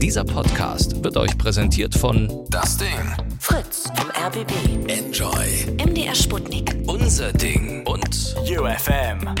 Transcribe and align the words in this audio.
Dieser 0.00 0.24
Podcast 0.24 1.04
wird 1.04 1.16
euch 1.16 1.36
präsentiert 1.36 1.94
von 1.94 2.46
Das 2.50 2.76
Ding. 2.78 2.88
Fritz 3.38 3.90
vom 3.94 4.10
RBB. 4.10 4.52
Enjoy. 4.88 5.76
MDR 5.84 6.14
Sputnik. 6.14 6.74
Unser 6.86 7.32
Ding 7.32 7.86
und 7.86 8.34
UFM. 8.48 9.34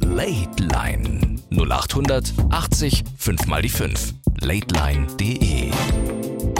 Late 0.00 0.62
Line 0.62 1.36
0800 1.50 2.32
80 2.50 3.04
5 3.18 3.46
mal 3.46 3.62
die 3.62 3.68
5. 3.68 4.14
Lateline.de. 4.40 5.72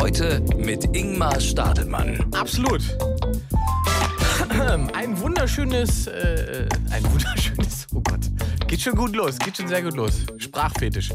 Heute 0.00 0.42
mit 0.56 0.84
Ingmar 0.96 1.40
Stadelmann. 1.40 2.24
Absolut. 2.34 2.82
Ein 4.94 5.20
wunderschönes, 5.20 6.06
äh, 6.06 6.66
ein 6.90 7.04
wunderschönes, 7.12 7.86
oh 7.94 8.00
Gott, 8.00 8.20
geht 8.76 8.82
schon 8.82 8.94
gut 8.94 9.16
los, 9.16 9.38
geht 9.38 9.56
schon 9.56 9.68
sehr 9.68 9.80
gut 9.80 9.96
los. 9.96 10.26
Sprachfetisch. 10.36 11.10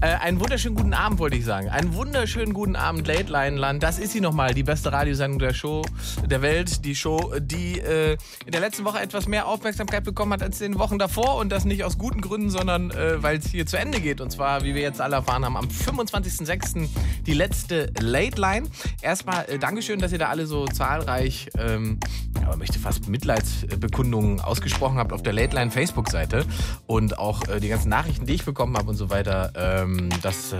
Äh, 0.00 0.14
einen 0.20 0.38
wunderschönen 0.38 0.76
guten 0.76 0.94
Abend 0.94 1.18
wollte 1.18 1.36
ich 1.36 1.44
sagen. 1.44 1.68
Einen 1.68 1.92
wunderschönen 1.94 2.54
guten 2.54 2.76
Abend, 2.76 3.04
Late 3.08 3.32
Line 3.32 3.56
Land. 3.56 3.82
Das 3.82 3.98
ist 3.98 4.12
sie 4.12 4.20
nochmal, 4.20 4.54
die 4.54 4.62
beste 4.62 4.92
Radiosendung 4.92 5.40
der 5.40 5.52
Show, 5.52 5.82
der 6.24 6.40
Welt. 6.40 6.84
Die 6.84 6.94
Show, 6.94 7.34
die 7.40 7.80
äh, 7.80 8.16
in 8.46 8.52
der 8.52 8.60
letzten 8.60 8.84
Woche 8.84 9.00
etwas 9.00 9.26
mehr 9.26 9.48
Aufmerksamkeit 9.48 10.04
bekommen 10.04 10.34
hat 10.34 10.42
als 10.44 10.60
in 10.60 10.72
den 10.72 10.78
Wochen 10.78 11.00
davor. 11.00 11.34
Und 11.34 11.50
das 11.50 11.64
nicht 11.64 11.82
aus 11.82 11.98
guten 11.98 12.20
Gründen, 12.20 12.48
sondern 12.48 12.92
äh, 12.92 13.20
weil 13.20 13.38
es 13.38 13.48
hier 13.48 13.66
zu 13.66 13.76
Ende 13.76 14.00
geht. 14.00 14.20
Und 14.20 14.30
zwar, 14.30 14.62
wie 14.62 14.76
wir 14.76 14.82
jetzt 14.82 15.00
alle 15.00 15.16
erfahren 15.16 15.44
haben, 15.44 15.56
am 15.56 15.66
25.06. 15.66 16.88
die 17.26 17.34
letzte 17.34 17.92
Late 17.98 18.40
Line. 18.40 18.68
Erstmal 19.02 19.46
äh, 19.48 19.58
Dankeschön, 19.58 19.98
dass 19.98 20.12
ihr 20.12 20.18
da 20.18 20.28
alle 20.28 20.46
so 20.46 20.64
zahlreich, 20.66 21.50
ähm, 21.58 21.98
man 22.46 22.58
möchte 22.58 22.78
fast 22.78 23.08
Mitleidsbekundungen 23.08 24.40
ausgesprochen 24.40 24.98
habt 24.98 25.12
auf 25.12 25.22
der 25.22 25.32
Late 25.32 25.56
Line 25.56 25.72
Facebook-Seite. 25.72 26.44
Und 26.86 26.99
auch 27.08 27.48
äh, 27.48 27.60
die 27.60 27.68
ganzen 27.68 27.88
Nachrichten, 27.88 28.26
die 28.26 28.34
ich 28.34 28.44
bekommen 28.44 28.76
habe 28.76 28.90
und 28.90 28.96
so 28.96 29.10
weiter, 29.10 29.52
ähm, 29.54 30.08
das 30.22 30.52
äh, 30.52 30.58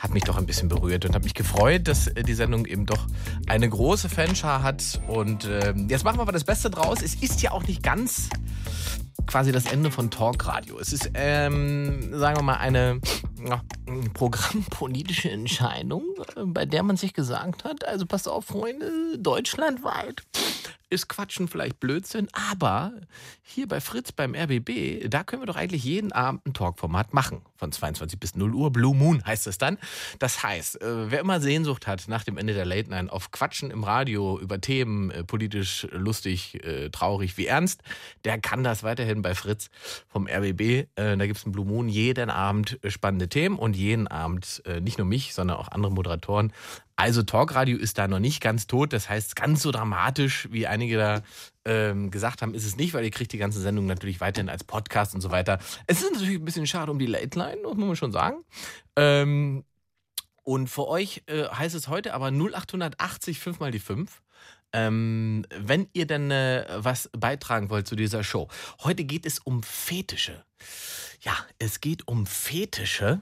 hat 0.00 0.12
mich 0.12 0.24
doch 0.24 0.36
ein 0.36 0.46
bisschen 0.46 0.68
berührt 0.68 1.04
und 1.04 1.14
hat 1.14 1.24
mich 1.24 1.34
gefreut, 1.34 1.88
dass 1.88 2.08
äh, 2.08 2.22
die 2.22 2.34
Sendung 2.34 2.66
eben 2.66 2.86
doch 2.86 3.06
eine 3.46 3.68
große 3.68 4.08
Fanschar 4.08 4.62
hat. 4.62 5.00
Und 5.08 5.48
ähm, 5.50 5.88
jetzt 5.88 6.04
machen 6.04 6.18
wir 6.18 6.22
aber 6.22 6.32
das 6.32 6.44
Beste 6.44 6.70
draus. 6.70 7.02
Es 7.02 7.14
ist 7.14 7.42
ja 7.42 7.52
auch 7.52 7.66
nicht 7.66 7.82
ganz 7.82 8.28
quasi 9.26 9.52
das 9.52 9.66
Ende 9.66 9.90
von 9.90 10.10
Talkradio. 10.10 10.78
Es 10.78 10.92
ist, 10.92 11.10
ähm, 11.14 12.16
sagen 12.16 12.36
wir 12.36 12.42
mal, 12.42 12.56
eine 12.56 13.00
ja, 13.44 13.62
programmpolitische 14.14 15.30
Entscheidung, 15.32 16.04
äh, 16.36 16.44
bei 16.44 16.64
der 16.64 16.82
man 16.82 16.96
sich 16.96 17.12
gesagt 17.12 17.64
hat, 17.64 17.86
also 17.86 18.06
passt 18.06 18.28
auf, 18.28 18.46
Freunde, 18.46 19.18
deutschlandweit 19.18 20.22
ist 20.88 21.08
Quatschen 21.08 21.48
vielleicht 21.48 21.80
Blödsinn, 21.80 22.28
aber 22.32 22.92
hier 23.42 23.66
bei 23.66 23.80
Fritz 23.80 24.12
beim 24.12 24.34
RBB, 24.34 25.08
da 25.08 25.24
können 25.24 25.42
wir 25.42 25.46
doch 25.46 25.56
eigentlich 25.56 25.84
jeden 25.84 26.12
Abend 26.12 26.46
ein 26.46 26.54
Talkformat 26.54 27.12
machen. 27.12 27.42
Von 27.56 27.72
22 27.72 28.20
bis 28.20 28.36
0 28.36 28.54
Uhr, 28.54 28.70
Blue 28.70 28.94
Moon 28.94 29.24
heißt 29.24 29.46
es 29.46 29.58
dann. 29.58 29.78
Das 30.18 30.42
heißt, 30.42 30.80
äh, 30.82 31.10
wer 31.10 31.20
immer 31.20 31.40
Sehnsucht 31.40 31.86
hat 31.86 32.06
nach 32.08 32.22
dem 32.22 32.38
Ende 32.38 32.54
der 32.54 32.64
Late 32.64 32.90
Night 32.90 33.10
auf 33.10 33.30
Quatschen 33.30 33.70
im 33.70 33.82
Radio 33.82 34.38
über 34.38 34.60
Themen, 34.60 35.10
äh, 35.10 35.24
politisch 35.24 35.88
lustig, 35.90 36.62
äh, 36.64 36.90
traurig 36.90 37.36
wie 37.36 37.46
ernst, 37.46 37.82
der 38.24 38.38
kann 38.38 38.62
das 38.62 38.82
weiterhin 38.82 39.22
bei 39.22 39.34
Fritz 39.34 39.70
vom 40.08 40.28
RBB. 40.28 40.86
Da 40.94 41.16
gibt 41.26 41.38
es 41.38 41.44
einen 41.44 41.52
Blue 41.52 41.66
Moon 41.66 41.88
jeden 41.88 42.30
Abend 42.30 42.78
spannende 42.86 43.28
Themen 43.28 43.56
und 43.58 43.76
jeden 43.76 44.08
Abend 44.08 44.62
nicht 44.80 44.98
nur 44.98 45.06
mich, 45.06 45.34
sondern 45.34 45.56
auch 45.56 45.68
andere 45.68 45.92
Moderatoren 45.92 46.52
also 46.96 47.22
Talkradio 47.22 47.76
ist 47.76 47.98
da 47.98 48.08
noch 48.08 48.18
nicht 48.18 48.40
ganz 48.40 48.66
tot. 48.66 48.92
Das 48.92 49.08
heißt, 49.08 49.36
ganz 49.36 49.62
so 49.62 49.70
dramatisch, 49.70 50.48
wie 50.50 50.66
einige 50.66 50.96
da 50.96 51.22
ähm, 51.66 52.10
gesagt 52.10 52.40
haben, 52.40 52.54
ist 52.54 52.64
es 52.64 52.76
nicht, 52.76 52.94
weil 52.94 53.04
ihr 53.04 53.10
kriegt 53.10 53.32
die 53.32 53.38
ganze 53.38 53.60
Sendung 53.60 53.86
natürlich 53.86 54.20
weiterhin 54.20 54.48
als 54.48 54.64
Podcast 54.64 55.14
und 55.14 55.20
so 55.20 55.30
weiter. 55.30 55.58
Es 55.86 56.02
ist 56.02 56.12
natürlich 56.12 56.36
ein 56.36 56.44
bisschen 56.44 56.66
schade 56.66 56.90
um 56.90 56.98
die 56.98 57.06
Late 57.06 57.38
Line, 57.38 57.62
muss 57.62 57.76
man 57.76 57.96
schon 57.96 58.12
sagen. 58.12 58.38
Ähm, 58.96 59.64
und 60.42 60.68
für 60.68 60.88
euch 60.88 61.22
äh, 61.26 61.44
heißt 61.44 61.74
es 61.74 61.88
heute 61.88 62.14
aber 62.14 62.30
0880 62.30 63.40
5 63.40 63.60
mal 63.60 63.70
die 63.70 63.78
5. 63.78 64.22
Ähm, 64.72 65.44
wenn 65.50 65.88
ihr 65.92 66.06
denn 66.06 66.30
äh, 66.30 66.66
was 66.76 67.10
beitragen 67.12 67.68
wollt 67.70 67.86
zu 67.86 67.94
dieser 67.94 68.24
Show. 68.24 68.48
Heute 68.82 69.04
geht 69.04 69.26
es 69.26 69.38
um 69.38 69.62
Fetische. 69.62 70.44
Ja, 71.26 71.36
es 71.58 71.80
geht 71.80 72.06
um 72.06 72.24
Fetische. 72.24 73.20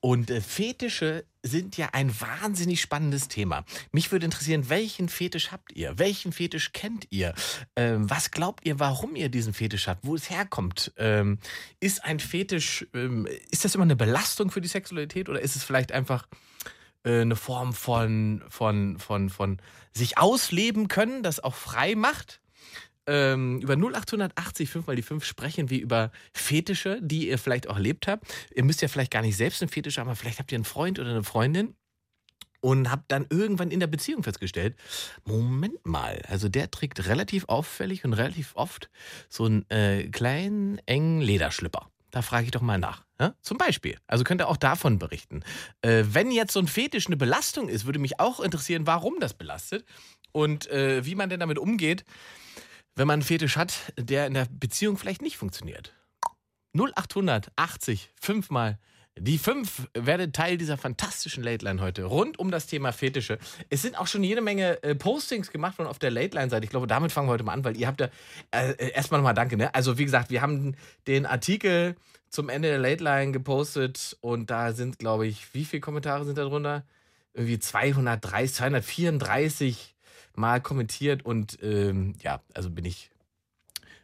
Und 0.00 0.30
äh, 0.30 0.40
Fetische 0.40 1.26
sind 1.42 1.76
ja 1.76 1.90
ein 1.92 2.10
wahnsinnig 2.18 2.80
spannendes 2.80 3.28
Thema. 3.28 3.66
Mich 3.90 4.10
würde 4.10 4.24
interessieren, 4.24 4.70
welchen 4.70 5.10
Fetisch 5.10 5.52
habt 5.52 5.70
ihr? 5.76 5.98
Welchen 5.98 6.32
Fetisch 6.32 6.72
kennt 6.72 7.08
ihr? 7.10 7.34
Ähm, 7.76 8.08
was 8.08 8.30
glaubt 8.30 8.64
ihr, 8.64 8.80
warum 8.80 9.16
ihr 9.16 9.28
diesen 9.28 9.52
Fetisch 9.52 9.86
habt? 9.86 10.06
Wo 10.06 10.14
es 10.14 10.30
herkommt? 10.30 10.94
Ähm, 10.96 11.40
ist 11.78 12.02
ein 12.04 12.20
Fetisch, 12.20 12.86
ähm, 12.94 13.28
ist 13.50 13.66
das 13.66 13.74
immer 13.74 13.84
eine 13.84 13.96
Belastung 13.96 14.50
für 14.50 14.62
die 14.62 14.68
Sexualität 14.68 15.28
oder 15.28 15.42
ist 15.42 15.54
es 15.54 15.62
vielleicht 15.62 15.92
einfach 15.92 16.28
äh, 17.04 17.20
eine 17.20 17.36
Form 17.36 17.74
von, 17.74 18.42
von, 18.48 18.98
von, 18.98 19.28
von 19.28 19.58
sich 19.92 20.16
ausleben 20.16 20.88
können, 20.88 21.22
das 21.22 21.38
auch 21.38 21.54
frei 21.54 21.96
macht? 21.96 22.40
Ähm, 23.06 23.60
über 23.60 23.74
0880 23.74 24.70
5 24.70 24.86
mal 24.86 24.96
die 24.96 25.02
5 25.02 25.24
sprechen 25.24 25.70
wir 25.70 25.80
über 25.80 26.12
Fetische, 26.32 27.00
die 27.02 27.28
ihr 27.28 27.38
vielleicht 27.38 27.68
auch 27.68 27.76
erlebt 27.76 28.06
habt. 28.06 28.24
Ihr 28.54 28.64
müsst 28.64 28.82
ja 28.82 28.88
vielleicht 28.88 29.10
gar 29.10 29.22
nicht 29.22 29.36
selbst 29.36 29.62
einen 29.62 29.68
Fetisch 29.68 29.98
haben, 29.98 30.08
aber 30.08 30.16
vielleicht 30.16 30.38
habt 30.38 30.52
ihr 30.52 30.56
einen 30.56 30.64
Freund 30.64 30.98
oder 30.98 31.10
eine 31.10 31.24
Freundin 31.24 31.74
und 32.60 32.90
habt 32.90 33.10
dann 33.10 33.26
irgendwann 33.28 33.70
in 33.70 33.80
der 33.80 33.88
Beziehung 33.88 34.22
festgestellt, 34.22 34.76
Moment 35.24 35.84
mal, 35.84 36.22
also 36.28 36.48
der 36.48 36.70
trägt 36.70 37.06
relativ 37.08 37.44
auffällig 37.48 38.04
und 38.04 38.12
relativ 38.12 38.52
oft 38.54 38.88
so 39.28 39.44
einen 39.44 39.68
äh, 39.68 40.08
kleinen, 40.08 40.78
engen 40.86 41.20
Lederschlipper. 41.20 41.88
Da 42.12 42.22
frage 42.22 42.44
ich 42.44 42.50
doch 42.50 42.60
mal 42.60 42.78
nach. 42.78 43.04
Ja? 43.18 43.34
Zum 43.40 43.58
Beispiel. 43.58 43.96
Also 44.06 44.22
könnt 44.22 44.42
ihr 44.42 44.48
auch 44.48 44.58
davon 44.58 44.98
berichten. 44.98 45.42
Äh, 45.80 46.04
wenn 46.08 46.30
jetzt 46.30 46.52
so 46.52 46.60
ein 46.60 46.68
Fetisch 46.68 47.06
eine 47.06 47.16
Belastung 47.16 47.68
ist, 47.68 47.86
würde 47.86 47.98
mich 47.98 48.20
auch 48.20 48.38
interessieren, 48.38 48.86
warum 48.86 49.18
das 49.18 49.34
belastet 49.34 49.84
und 50.30 50.70
äh, 50.70 51.04
wie 51.04 51.14
man 51.14 51.30
denn 51.30 51.40
damit 51.40 51.58
umgeht 51.58 52.04
wenn 52.94 53.06
man 53.06 53.14
einen 53.14 53.22
Fetisch 53.22 53.56
hat, 53.56 53.92
der 53.96 54.26
in 54.26 54.34
der 54.34 54.46
Beziehung 54.50 54.96
vielleicht 54.96 55.22
nicht 55.22 55.36
funktioniert. 55.36 55.94
0800 56.74 57.52
80 57.56 58.10
5 58.20 58.50
mal 58.50 58.78
die 59.18 59.36
5 59.36 59.90
werdet 59.92 60.34
Teil 60.34 60.56
dieser 60.56 60.78
fantastischen 60.78 61.42
Late 61.42 61.64
Line 61.64 61.82
heute 61.82 62.04
rund 62.04 62.38
um 62.38 62.50
das 62.50 62.66
Thema 62.66 62.92
Fetische. 62.92 63.38
Es 63.68 63.82
sind 63.82 63.98
auch 63.98 64.06
schon 64.06 64.24
jede 64.24 64.40
Menge 64.40 64.82
äh, 64.82 64.94
Postings 64.94 65.50
gemacht 65.50 65.78
worden 65.78 65.88
auf 65.88 65.98
der 65.98 66.10
Late 66.10 66.36
Line 66.36 66.48
Seite. 66.48 66.64
Ich 66.64 66.70
glaube, 66.70 66.86
damit 66.86 67.12
fangen 67.12 67.28
wir 67.28 67.32
heute 67.32 67.44
mal 67.44 67.52
an, 67.52 67.62
weil 67.62 67.76
ihr 67.76 67.86
habt 67.86 68.00
da 68.00 68.08
äh, 68.52 68.70
äh, 68.70 68.92
erstmal 68.92 69.20
nochmal 69.20 69.34
danke. 69.34 69.58
Ne? 69.58 69.74
Also 69.74 69.98
wie 69.98 70.04
gesagt, 70.06 70.30
wir 70.30 70.40
haben 70.40 70.76
den 71.06 71.26
Artikel 71.26 71.94
zum 72.30 72.48
Ende 72.48 72.68
der 72.68 72.78
Late 72.78 73.04
Line 73.04 73.32
gepostet 73.32 74.16
und 74.22 74.50
da 74.50 74.72
sind, 74.72 74.98
glaube 74.98 75.26
ich, 75.26 75.52
wie 75.52 75.66
viele 75.66 75.82
Kommentare 75.82 76.24
sind 76.24 76.38
da 76.38 76.44
drunter? 76.44 76.84
Irgendwie 77.34 77.58
230, 77.58 78.54
234 78.54 79.94
mal 80.34 80.60
kommentiert 80.60 81.24
und 81.24 81.58
ähm, 81.62 82.14
ja, 82.22 82.40
also 82.54 82.70
bin 82.70 82.84
ich 82.84 83.12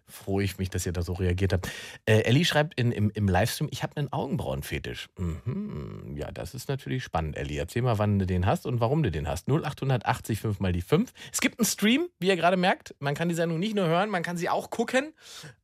freue 0.08 0.44
ich 0.44 0.58
mich, 0.58 0.70
dass 0.70 0.86
ihr 0.86 0.92
da 0.92 1.02
so 1.02 1.12
reagiert 1.12 1.52
habt. 1.52 1.70
Äh, 2.06 2.20
Ellie 2.20 2.44
schreibt 2.44 2.78
in, 2.80 2.92
im, 2.92 3.10
im 3.10 3.28
Livestream, 3.28 3.68
ich 3.70 3.82
habe 3.82 3.96
einen 3.96 4.12
Augenbrauenfetisch. 4.12 5.08
Mhm. 5.18 6.14
Ja, 6.16 6.32
das 6.32 6.54
ist 6.54 6.68
natürlich 6.68 7.04
spannend, 7.04 7.36
Ellie. 7.36 7.58
Erzähl 7.58 7.82
mal, 7.82 7.98
wann 7.98 8.18
du 8.18 8.26
den 8.26 8.46
hast 8.46 8.66
und 8.66 8.80
warum 8.80 9.02
du 9.02 9.10
den 9.10 9.28
hast. 9.28 9.48
0880 9.48 10.40
5 10.40 10.60
mal 10.60 10.72
die 10.72 10.82
5. 10.82 11.12
Es 11.32 11.40
gibt 11.40 11.58
einen 11.58 11.66
Stream, 11.66 12.08
wie 12.18 12.28
ihr 12.28 12.36
gerade 12.36 12.56
merkt. 12.56 12.94
Man 12.98 13.14
kann 13.14 13.28
die 13.28 13.34
Sendung 13.34 13.58
nicht 13.58 13.74
nur 13.74 13.86
hören, 13.86 14.10
man 14.10 14.22
kann 14.22 14.36
sie 14.36 14.48
auch 14.48 14.70
gucken. 14.70 15.12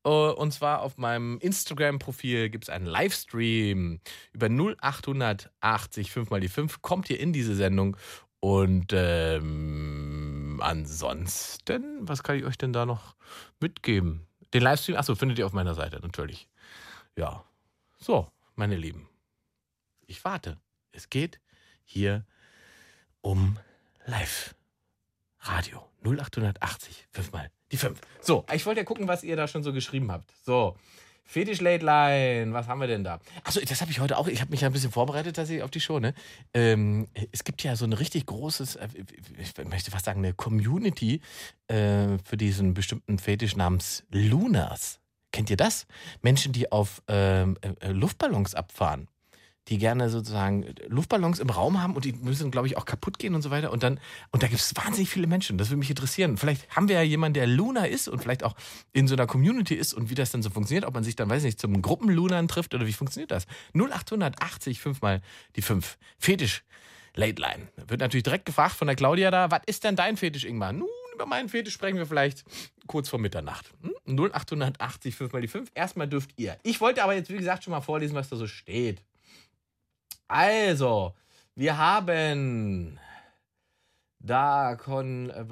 Äh, 0.05 0.09
und 0.11 0.53
zwar 0.53 0.83
auf 0.83 0.99
meinem 0.99 1.39
Instagram-Profil 1.39 2.51
gibt 2.51 2.65
es 2.65 2.71
einen 2.71 2.87
Livestream 2.87 4.01
über 4.33 4.49
0880 4.49 6.13
5 6.13 6.31
mal 6.31 6.41
die 6.41 6.49
5. 6.49 6.83
Kommt 6.83 7.09
ihr 7.11 7.19
in 7.19 7.33
diese 7.33 7.55
Sendung 7.55 7.97
und 8.45 8.93
ähm, 8.93 10.14
ansonsten, 10.61 12.09
was 12.09 12.23
kann 12.23 12.37
ich 12.37 12.45
euch 12.45 12.59
denn 12.59 12.73
da 12.73 12.87
noch 12.87 13.17
mitgeben? 13.61 14.27
Den 14.53 14.63
Livestream, 14.63 14.97
achso, 14.97 15.15
findet 15.15 15.39
ihr 15.39 15.47
auf 15.47 15.53
meiner 15.53 15.75
Seite 15.75 16.01
natürlich. 16.01 16.49
Ja. 17.17 17.45
So, 17.99 18.31
meine 18.55 18.77
Lieben. 18.77 19.09
Ich 20.07 20.25
warte. 20.25 20.59
Es 20.93 21.11
geht 21.11 21.41
hier 21.85 22.25
um 23.21 23.59
Live. 24.07 24.55
Radio 25.41 25.87
0880. 26.05 27.09
Fünfmal 27.11 27.51
die 27.75 27.79
fünf. 27.79 28.01
So, 28.21 28.47
ich 28.53 28.65
wollte 28.67 28.81
ja 28.81 28.85
gucken, 28.85 29.09
was 29.09 29.25
ihr 29.25 29.35
da 29.35 29.49
schon 29.49 29.65
so 29.65 29.73
geschrieben 29.73 30.13
habt. 30.13 30.33
So, 30.45 30.77
Fetisch 31.25 31.61
Late 31.61 31.85
Line, 31.85 32.53
was 32.53 32.69
haben 32.69 32.81
wir 32.81 32.87
denn 32.87 33.05
da? 33.05 33.19
Achso, 33.43 33.61
das 33.61 33.81
habe 33.81 33.91
ich 33.91 34.01
heute 34.01 34.19
auch. 34.19 34.29
Ich 34.29 34.41
habe 34.41 34.51
mich 34.51 34.61
ja 34.61 34.69
ein 34.69 34.73
bisschen 34.73 34.93
vorbereitet 34.93 35.35
dass 35.39 35.51
ich 35.51 35.63
auf 35.63 35.71
die 35.71 35.81
Show. 35.81 35.99
Ne? 35.99 36.15
Ähm, 36.53 37.07
es 37.33 37.45
gibt 37.45 37.63
ja 37.63 37.77
so 37.77 37.85
ein 37.85 37.93
richtig 37.93 38.27
großes, 38.27 38.77
äh, 38.77 38.89
ich 39.39 39.65
möchte 39.65 39.91
fast 39.91 40.05
sagen, 40.05 40.21
eine 40.21 40.35
Community 40.35 41.21
äh, 41.69 42.19
für 42.25 42.37
diesen 42.37 42.75
bestimmten 42.75 43.19
Fetisch 43.19 43.57
namens 43.57 44.05
Lunas. 44.11 45.01
Kennt 45.33 45.51
ihr 45.51 45.57
das? 45.57 45.87
Menschen, 46.23 46.53
die 46.53 46.71
auf 46.71 47.03
ähm, 47.09 47.57
äh, 47.63 47.91
Luftballons 47.91 48.55
abfahren. 48.55 49.09
Die 49.69 49.79
gerne 49.79 50.11
sozusagen 50.11 50.75
Luftballons 50.89 51.39
im 51.39 51.49
Raum 51.49 51.83
haben 51.83 51.95
und 51.95 52.05
die 52.05 52.13
müssen, 52.13 52.51
glaube 52.51 52.67
ich, 52.67 52.77
auch 52.77 52.85
kaputt 52.85 53.19
gehen 53.19 53.35
und 53.35 53.43
so 53.43 53.51
weiter. 53.51 53.73
Und 53.73 53.83
dann, 53.83 53.99
und 54.31 54.43
da 54.43 54.49
gibt 54.49 54.61
es 54.61 54.77
wahnsinnig 54.77 55.09
viele 55.09 55.27
Menschen. 55.27 55.57
Das 55.57 55.71
würde 55.71 55.79
mich 55.79 55.91
interessieren. 55.91 56.37
Vielleicht 56.37 56.69
haben 56.77 56.89
wir 56.89 56.97
ja 56.97 57.03
jemanden, 57.03 57.35
der 57.35 57.47
Luna 57.47 57.87
ist 57.87 58.09
und 58.09 58.21
vielleicht 58.21 58.45
auch 58.45 58.55
in 58.93 59.09
so 59.09 59.15
einer 59.15 59.27
Community 59.27 59.75
ist 59.75 59.95
und 59.95 60.11
wie 60.11 60.15
das 60.15 60.31
dann 60.31 60.43
so 60.43 60.51
funktioniert, 60.51 60.85
ob 60.85 60.95
man 60.95 61.05
sich 61.05 61.17
dann, 61.17 61.31
weiß 61.31 61.43
nicht, 61.45 61.61
zum 61.61 61.81
Gruppenlunern 61.81 62.49
trifft 62.49 62.75
oder 62.75 62.87
wie 62.87 62.93
funktioniert 62.93 63.31
das? 63.31 63.47
0880, 63.75 64.81
fünfmal 64.81 65.23
die 65.57 65.63
fünf. 65.63 65.99
Fetisch. 66.19 66.63
Late 67.17 67.41
Line. 67.41 67.69
Wird 67.87 68.01
natürlich 68.01 68.25
direkt 68.25 68.45
gefragt 68.45 68.75
von 68.75 68.89
der 68.89 68.97
Claudia 68.97 69.31
da, 69.31 69.51
was 69.51 69.61
ist 69.67 69.85
denn 69.85 69.95
dein 69.95 70.17
Fetisch, 70.17 70.45
Ingmar? 70.45 70.73
Nun, 70.73 70.89
über 71.15 71.27
meinen 71.27 71.49
Fetisch 71.49 71.75
sprechen 71.75 71.97
wir 71.97 72.07
vielleicht 72.07 72.45
kurz 72.89 73.09
vor 73.09 73.21
Mitternacht. 73.21 73.73
Hm? 73.83 74.19
0880, 74.19 75.15
5 75.15 75.33
mal 75.33 75.41
die 75.41 75.49
5. 75.49 75.71
Erstmal 75.75 76.09
dürft 76.09 76.31
ihr. 76.37 76.59
Ich 76.65 76.81
wollte 76.81 77.05
aber 77.05 77.15
jetzt, 77.15 77.31
wie 77.31 77.37
gesagt, 77.37 77.65
schon 77.65 77.71
mal 77.71 77.81
vorlesen, 77.81 78.15
was 78.15 78.29
da 78.29 78.37
so 78.37 78.47
steht. 78.47 79.01
Also, 80.29 81.15
wir 81.55 81.77
haben 81.79 82.99
da 84.19 84.77
kon. 84.77 85.31
Äh, 85.31 85.45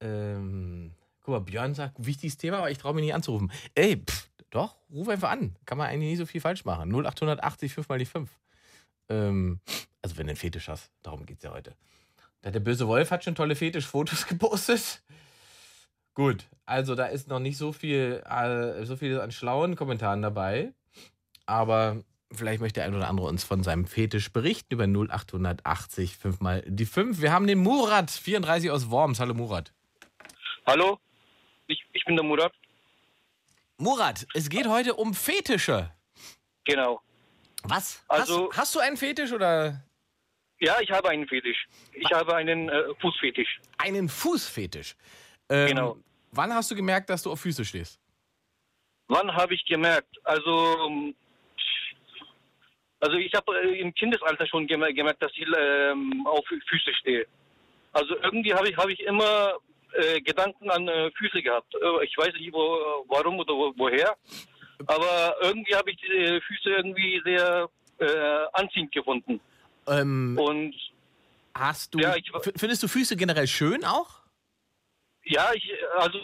ähm, 0.00 0.94
guck 1.22 1.32
mal, 1.32 1.40
Björn 1.40 1.74
sagt, 1.74 2.04
wichtiges 2.04 2.36
Thema, 2.36 2.58
aber 2.58 2.70
ich 2.70 2.78
traue 2.78 2.94
mich 2.94 3.04
nicht 3.04 3.14
anzurufen. 3.14 3.50
Ey, 3.74 3.96
pff, 3.96 4.28
doch, 4.50 4.76
ruf 4.92 5.08
einfach 5.08 5.30
an. 5.30 5.56
Kann 5.64 5.78
man 5.78 5.88
eigentlich 5.88 6.10
nicht 6.10 6.18
so 6.18 6.26
viel 6.26 6.40
falsch 6.40 6.64
machen. 6.64 6.92
0880, 6.92 7.74
5 7.74 7.88
mal 7.88 7.98
die 7.98 8.04
5. 8.04 8.30
Ähm, 9.08 9.60
also, 10.02 10.16
wenn 10.18 10.26
du 10.26 10.32
einen 10.32 10.36
Fetisch 10.36 10.68
hast, 10.68 10.90
darum 11.02 11.24
geht 11.24 11.38
es 11.38 11.44
ja 11.44 11.52
heute. 11.52 11.74
Der 12.44 12.60
böse 12.60 12.86
Wolf 12.86 13.10
hat 13.10 13.24
schon 13.24 13.34
tolle 13.34 13.56
Fetischfotos 13.56 14.26
gepostet. 14.28 15.02
Gut, 16.12 16.46
also 16.64 16.94
da 16.94 17.06
ist 17.06 17.26
noch 17.26 17.40
nicht 17.40 17.56
so 17.56 17.72
viel, 17.72 18.22
äh, 18.24 18.84
so 18.84 18.96
viel 18.96 19.20
an 19.20 19.32
schlauen 19.32 19.74
Kommentaren 19.74 20.22
dabei. 20.22 20.72
Aber 21.46 22.04
vielleicht 22.32 22.60
möchte 22.60 22.80
der 22.80 22.84
ein 22.88 22.94
oder 22.94 23.08
andere 23.08 23.26
uns 23.28 23.44
von 23.44 23.62
seinem 23.62 23.86
Fetisch 23.86 24.32
berichten 24.32 24.74
über 24.74 24.84
0880 24.86 26.16
5 26.16 26.40
mal 26.40 26.62
die 26.66 26.86
5. 26.86 27.20
Wir 27.20 27.32
haben 27.32 27.46
den 27.46 27.58
Murat, 27.58 28.10
34 28.10 28.70
aus 28.70 28.90
Worms. 28.90 29.20
Hallo 29.20 29.34
Murat. 29.34 29.72
Hallo, 30.66 30.98
ich, 31.66 31.84
ich 31.92 32.04
bin 32.04 32.16
der 32.16 32.24
Murat. 32.24 32.52
Murat, 33.76 34.26
es 34.34 34.48
geht 34.48 34.66
heute 34.66 34.94
um 34.94 35.14
Fetische. 35.14 35.90
Genau. 36.64 37.00
Was? 37.64 38.02
Also- 38.08 38.48
hast, 38.50 38.58
hast 38.58 38.74
du 38.74 38.80
einen 38.80 38.96
Fetisch 38.96 39.32
oder 39.32 39.82
Ja, 40.60 40.80
ich 40.80 40.90
habe 40.90 41.08
einen 41.10 41.26
Fetisch. 41.26 41.66
Ich 41.92 42.10
habe 42.12 42.34
einen 42.36 42.68
äh, 42.68 42.82
Fußfetisch. 43.00 43.60
einen 43.78 44.08
Fußfetisch? 44.08 44.96
Ähm, 45.48 45.68
Genau. 45.68 45.96
Wann 46.30 46.52
hast 46.52 46.68
du 46.70 46.74
gemerkt, 46.74 47.10
dass 47.10 47.22
du 47.22 47.30
auf 47.30 47.40
Füße 47.40 47.64
stehst? 47.64 48.00
Wann 49.06 49.32
habe 49.36 49.54
ich 49.54 49.64
gemerkt? 49.66 50.18
Also, 50.24 50.86
ähm, 50.88 51.14
also 53.04 53.16
ich 53.26 53.32
habe 53.34 53.50
äh, 53.60 53.80
im 53.80 53.92
Kindesalter 53.94 54.46
schon 54.46 54.66
gemer 54.66 54.92
gemerkt, 54.92 55.22
dass 55.22 55.32
ich 55.36 55.46
ähm, 55.56 56.26
auf 56.26 56.44
Füße 56.46 56.92
stehe. 57.00 57.26
Also 57.92 58.16
irgendwie 58.22 58.52
habe 58.54 58.68
ich, 58.70 58.76
habe 58.76 58.92
ich 58.92 59.00
immer 59.00 59.54
äh, 59.92 60.20
Gedanken 60.20 60.70
an 60.70 60.88
äh, 60.88 61.10
Füße 61.18 61.40
gehabt. 61.42 61.72
Äh, 61.74 62.04
ich 62.04 62.16
weiß 62.16 62.32
nicht, 62.34 62.52
wo, 62.52 63.04
warum 63.08 63.38
oder 63.38 63.54
wo, 63.54 63.72
woher. 63.76 64.16
Aber 64.86 65.36
irgendwie 65.42 65.74
habe 65.74 65.90
ich 65.90 65.98
diese 65.98 66.40
Füße 66.40 66.70
irgendwie 66.70 67.20
sehr 67.24 67.68
äh, 67.98 68.44
anziehend 68.54 68.90
gefunden. 68.92 69.40
Ähm, 69.86 70.36
Und 70.38 70.74
hast 71.54 71.94
du, 71.94 71.98
Ja, 72.00 72.16
ich- 72.16 72.30
findest 72.56 72.82
du 72.82 72.88
Füße 72.88 73.16
generell 73.16 73.46
schön 73.46 73.84
auch? 73.84 74.10
Ja, 75.24 75.52
ich, 75.54 75.70
also 75.96 76.18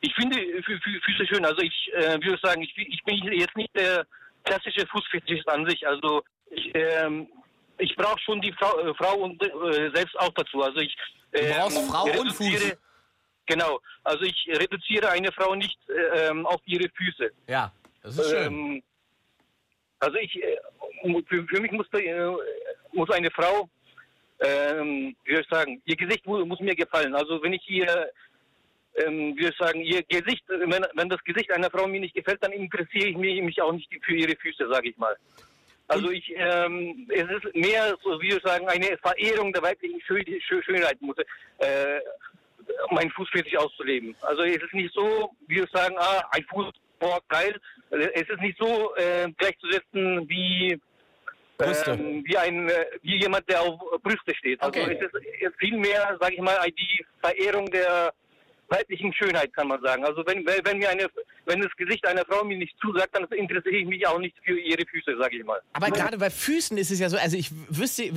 ich 0.00 0.14
finde 0.14 0.36
Fü- 0.38 0.80
Fü- 0.84 1.02
Füße 1.04 1.26
schön. 1.26 1.44
Also 1.44 1.60
ich 1.62 1.90
äh, 1.94 2.18
würde 2.22 2.38
sagen, 2.42 2.62
ich, 2.62 2.72
ich 2.76 3.02
bin 3.04 3.16
jetzt 3.32 3.56
nicht 3.56 3.74
der 3.74 4.06
klassische 4.46 4.86
Fußfetischist 4.86 5.48
an 5.48 5.66
sich. 5.68 5.86
Also 5.86 6.22
ich, 6.50 6.70
ähm, 6.74 7.28
ich 7.78 7.94
brauche 7.96 8.18
schon 8.20 8.40
die 8.40 8.52
Frau, 8.52 8.78
äh, 8.78 8.94
Frau 8.94 9.16
und 9.18 9.42
äh, 9.42 9.90
selbst 9.94 10.18
auch 10.18 10.32
dazu. 10.34 10.62
Also 10.62 10.78
ich 10.80 10.96
Du 11.32 11.38
ähm, 11.40 11.70
Frau 11.90 12.04
und 12.04 12.10
reduziere- 12.12 12.70
Fuß. 12.70 12.76
Genau. 13.46 13.78
Also 14.04 14.24
ich 14.24 14.48
reduziere 14.48 15.10
eine 15.10 15.30
Frau 15.32 15.54
nicht 15.54 15.78
äh, 15.90 16.28
ähm, 16.30 16.46
auf 16.46 16.60
ihre 16.64 16.88
Füße. 16.88 17.30
Ja, 17.46 17.70
das 18.02 18.16
ist 18.18 18.30
schön. 18.30 18.46
Ähm, 18.46 18.82
also 20.00 20.16
ich, 20.18 20.34
äh, 20.42 20.56
für, 21.28 21.44
für 21.46 21.60
mich 21.60 21.70
muss, 21.72 21.86
äh, 21.92 22.30
muss 22.92 23.10
eine 23.10 23.30
Frau, 23.30 23.68
ähm, 24.40 25.14
wie 25.24 25.32
soll 25.34 25.42
ich 25.42 25.48
sagen, 25.48 25.82
ihr 25.84 25.96
Gesicht 25.96 26.26
mu 26.26 26.44
muss 26.44 26.60
mir 26.60 26.74
gefallen. 26.74 27.14
Also 27.14 27.42
wenn 27.42 27.52
ich 27.52 27.68
ihr, 27.68 28.10
ähm, 28.96 29.36
ich 29.38 29.56
sagen, 29.56 29.80
ihr 29.80 30.02
Gesicht, 30.02 30.44
wenn, 30.48 30.86
wenn 30.94 31.08
das 31.08 31.22
Gesicht 31.24 31.50
einer 31.52 31.70
Frau 31.70 31.86
mir 31.86 32.00
nicht 32.00 32.14
gefällt, 32.14 32.42
dann 32.42 32.52
interessiere 32.52 33.08
ich 33.08 33.16
mich, 33.16 33.42
mich 33.42 33.60
auch 33.60 33.72
nicht 33.72 33.90
für 34.04 34.14
ihre 34.14 34.36
Füße, 34.36 34.68
sage 34.68 34.90
ich 34.90 34.96
mal. 34.96 35.16
Also 35.88 36.10
ich, 36.10 36.32
ähm, 36.36 37.08
es 37.10 37.28
ist 37.30 37.54
mehr, 37.54 37.96
so 38.02 38.20
wie 38.20 38.30
wir 38.30 38.40
sagen, 38.40 38.66
eine 38.68 38.98
Verehrung 38.98 39.52
der 39.52 39.62
weiblichen 39.62 40.00
Schön 40.00 40.24
Schön 40.40 40.62
Schönheit, 40.62 41.00
muss, 41.00 41.16
äh, 41.58 42.00
mein 42.90 43.10
Fußfetisch 43.10 43.56
auszuleben. 43.56 44.16
Also 44.22 44.42
es 44.42 44.62
ist 44.62 44.74
nicht 44.74 44.92
so, 44.92 45.30
wie 45.46 45.56
wir 45.56 45.68
sagen, 45.72 45.94
ah, 45.98 46.24
ein 46.32 46.44
Fuß, 46.50 46.72
boah, 46.98 47.20
geil. 47.28 47.56
Es 47.90 48.28
ist 48.28 48.40
nicht 48.40 48.58
so 48.58 48.94
äh, 48.96 49.30
gleichzusetzen 49.36 50.28
wie 50.28 50.80
ähm, 51.58 52.22
wie 52.26 52.36
ein 52.36 52.68
äh, 52.68 52.84
wie 53.02 53.16
jemand, 53.16 53.48
der 53.48 53.62
auf 53.62 53.78
Brüste 54.02 54.34
steht. 54.34 54.60
Also 54.60 54.80
Okay. 54.80 54.98
es 55.00 55.12
ist 55.14 55.40
jetzt 55.40 55.58
viel 55.58 55.76
mehr, 55.76 56.16
sage 56.20 56.34
ich 56.34 56.40
mal, 56.40 56.58
die 56.70 57.04
Verehrung 57.22 57.70
der 57.70 58.12
weiblichen 58.68 59.12
Schönheit, 59.12 59.52
kann 59.54 59.68
man 59.68 59.80
sagen. 59.82 60.04
Also 60.04 60.24
wenn, 60.26 60.44
wenn 60.46 60.78
mir 60.78 60.90
eine 60.90 61.08
wenn 61.46 61.60
das 61.60 61.74
Gesicht 61.76 62.06
einer 62.06 62.24
Frau 62.24 62.44
mir 62.44 62.58
nicht 62.58 62.76
zusagt, 62.80 63.14
dann 63.14 63.24
interessiere 63.24 63.76
ich 63.76 63.86
mich 63.86 64.06
auch 64.06 64.18
nicht 64.18 64.36
für 64.44 64.58
ihre 64.58 64.84
Füße, 64.86 65.16
sage 65.18 65.38
ich 65.38 65.44
mal. 65.44 65.60
Aber 65.72 65.90
gerade 65.90 66.18
bei 66.18 66.30
Füßen 66.30 66.76
ist 66.76 66.90
es 66.90 66.98
ja 66.98 67.08
so, 67.08 67.16
also 67.16 67.36
ich 67.36 67.50
wüsste, 67.68 68.10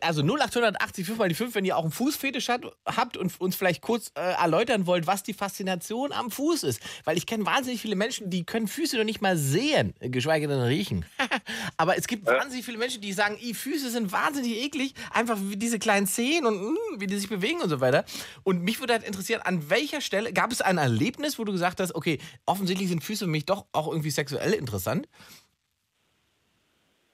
also 0.00 0.22
0880 0.22 1.06
5 1.06 1.18
mal 1.18 1.28
die 1.28 1.34
5, 1.34 1.54
wenn 1.54 1.64
ihr 1.64 1.76
auch 1.76 1.82
einen 1.82 1.92
Fußfetisch 1.92 2.48
hat, 2.48 2.64
habt 2.84 3.16
und 3.16 3.40
uns 3.40 3.56
vielleicht 3.56 3.82
kurz 3.82 4.12
äh, 4.16 4.20
erläutern 4.20 4.86
wollt, 4.86 5.06
was 5.06 5.22
die 5.22 5.34
Faszination 5.34 6.12
am 6.12 6.30
Fuß 6.30 6.64
ist. 6.64 6.80
Weil 7.04 7.16
ich 7.16 7.26
kenne 7.26 7.46
wahnsinnig 7.46 7.80
viele 7.80 7.96
Menschen, 7.96 8.30
die 8.30 8.44
können 8.44 8.68
Füße 8.68 8.96
noch 8.96 9.04
nicht 9.04 9.22
mal 9.22 9.36
sehen, 9.36 9.94
geschweige 10.00 10.48
denn 10.48 10.60
riechen. 10.60 11.04
Aber 11.76 11.96
es 11.96 12.06
gibt 12.06 12.26
wahnsinnig 12.26 12.64
viele 12.64 12.78
Menschen, 12.78 13.00
die 13.00 13.12
sagen, 13.12 13.38
"Ih, 13.40 13.54
Füße 13.54 13.90
sind 13.90 14.12
wahnsinnig 14.12 14.64
eklig, 14.64 14.94
einfach 15.10 15.38
wie 15.40 15.56
diese 15.56 15.78
kleinen 15.78 16.06
Zehen 16.06 16.46
und 16.46 16.60
mm, 16.60 17.00
wie 17.00 17.06
die 17.06 17.16
sich 17.16 17.28
bewegen 17.28 17.60
und 17.60 17.68
so 17.68 17.80
weiter. 17.80 18.04
Und 18.42 18.62
mich 18.62 18.80
würde 18.80 18.94
halt 18.94 19.04
interessieren, 19.04 19.42
an 19.42 19.70
welcher 19.70 20.00
Stelle, 20.00 20.32
gab 20.32 20.52
es 20.52 20.60
ein 20.60 20.78
Erlebnis, 20.78 21.38
wo 21.38 21.44
du 21.44 21.52
gesagt 21.52 21.80
hast, 21.80 21.94
okay, 21.94 22.18
offensichtlich 22.64 22.88
sind 22.88 23.04
Füße 23.04 23.24
für 23.26 23.30
mich 23.30 23.44
doch 23.44 23.66
auch 23.72 23.88
irgendwie 23.88 24.10
sexuell 24.10 24.54
interessant? 24.54 25.06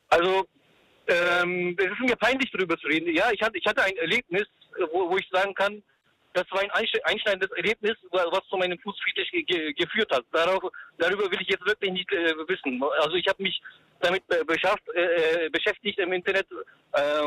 Also, 0.08 0.46
ähm, 1.08 1.76
es 1.78 1.86
ist 1.86 2.00
mir 2.00 2.16
peinlich, 2.16 2.50
darüber 2.52 2.76
zu 2.78 2.86
reden. 2.86 3.14
Ja, 3.14 3.30
ich 3.32 3.42
hatte, 3.42 3.58
ich 3.58 3.66
hatte 3.66 3.82
ein 3.82 3.96
Erlebnis, 3.96 4.46
äh, 4.78 4.82
wo, 4.92 5.10
wo 5.10 5.16
ich 5.16 5.28
sagen 5.32 5.54
kann, 5.54 5.82
das 6.32 6.44
war 6.52 6.60
ein 6.60 6.70
einsch- 6.70 7.02
einschneidendes 7.04 7.50
Erlebnis, 7.56 7.96
wa- 8.12 8.26
was 8.30 8.46
zu 8.48 8.56
meinem 8.56 8.78
Fußfetisch 8.78 9.30
ge 9.32 9.42
ge 9.42 9.72
geführt 9.72 10.10
hat. 10.12 10.24
Darauf, 10.30 10.62
darüber 10.98 11.24
will 11.30 11.40
ich 11.40 11.48
jetzt 11.48 11.66
wirklich 11.66 11.92
nicht 11.92 12.12
äh, 12.12 12.34
wissen. 12.46 12.80
Also 13.02 13.14
ich 13.16 13.26
habe 13.26 13.42
mich 13.42 13.60
damit 14.00 14.22
äh, 14.30 14.36
äh, 14.44 15.46
äh, 15.46 15.50
beschäftigt 15.50 15.98
im 15.98 16.12
Internet, 16.12 16.46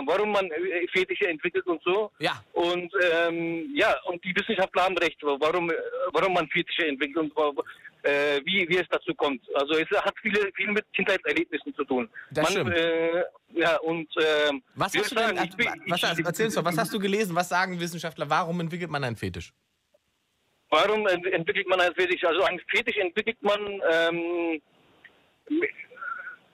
warum 0.05 0.31
man 0.31 0.49
Fetische 0.91 1.27
entwickelt 1.27 1.65
und 1.67 1.81
so. 1.83 2.11
Ja. 2.19 2.43
Und 2.53 2.91
ähm, 3.11 3.71
ja, 3.75 3.95
und 4.05 4.23
die 4.25 4.35
Wissenschaftler 4.35 4.83
haben 4.83 4.97
recht, 4.97 5.17
warum, 5.21 5.71
warum 6.11 6.33
man 6.33 6.47
Fetische 6.49 6.87
entwickelt 6.87 7.17
und 7.17 7.33
äh, 8.03 8.41
wie, 8.45 8.67
wie 8.69 8.77
es 8.77 8.87
dazu 8.89 9.13
kommt. 9.15 9.41
Also 9.55 9.73
es 9.73 9.89
hat 9.91 10.13
viele, 10.21 10.51
viel 10.55 10.69
mit 10.71 10.85
Kindheitserlebnissen 10.93 11.73
zu 11.75 11.83
tun. 11.85 12.09
Das 12.31 12.51
stimmt. 12.51 12.75
Äh, 12.75 13.23
ja, 13.53 13.77
und 13.77 14.07
ähm, 14.17 14.61
Was 14.75 14.95
hast 14.95 15.11
du 15.11 15.15
denn, 15.15 15.29
ich 15.31 15.37
sagen, 15.39 15.49
ich 15.49 15.55
bin- 15.57 15.67
was, 15.87 16.19
ich- 16.19 16.25
erzähl 16.25 16.45
uns 16.47 16.55
doch, 16.55 16.65
was 16.65 16.77
hast 16.77 16.93
du 16.93 16.99
gelesen? 16.99 17.35
Was 17.35 17.49
sagen 17.49 17.79
Wissenschaftler? 17.79 18.29
Warum 18.29 18.59
entwickelt 18.59 18.89
man 18.91 19.03
einen 19.03 19.15
Fetisch? 19.15 19.53
Warum 20.69 21.07
ent- 21.07 21.25
entwickelt 21.27 21.67
man 21.67 21.79
einen 21.79 21.93
Fetisch? 21.95 22.23
Also 22.23 22.43
einen 22.43 22.59
Fetisch 22.69 22.97
entwickelt 22.97 23.37
man, 23.41 23.59
ähm, 23.91 24.61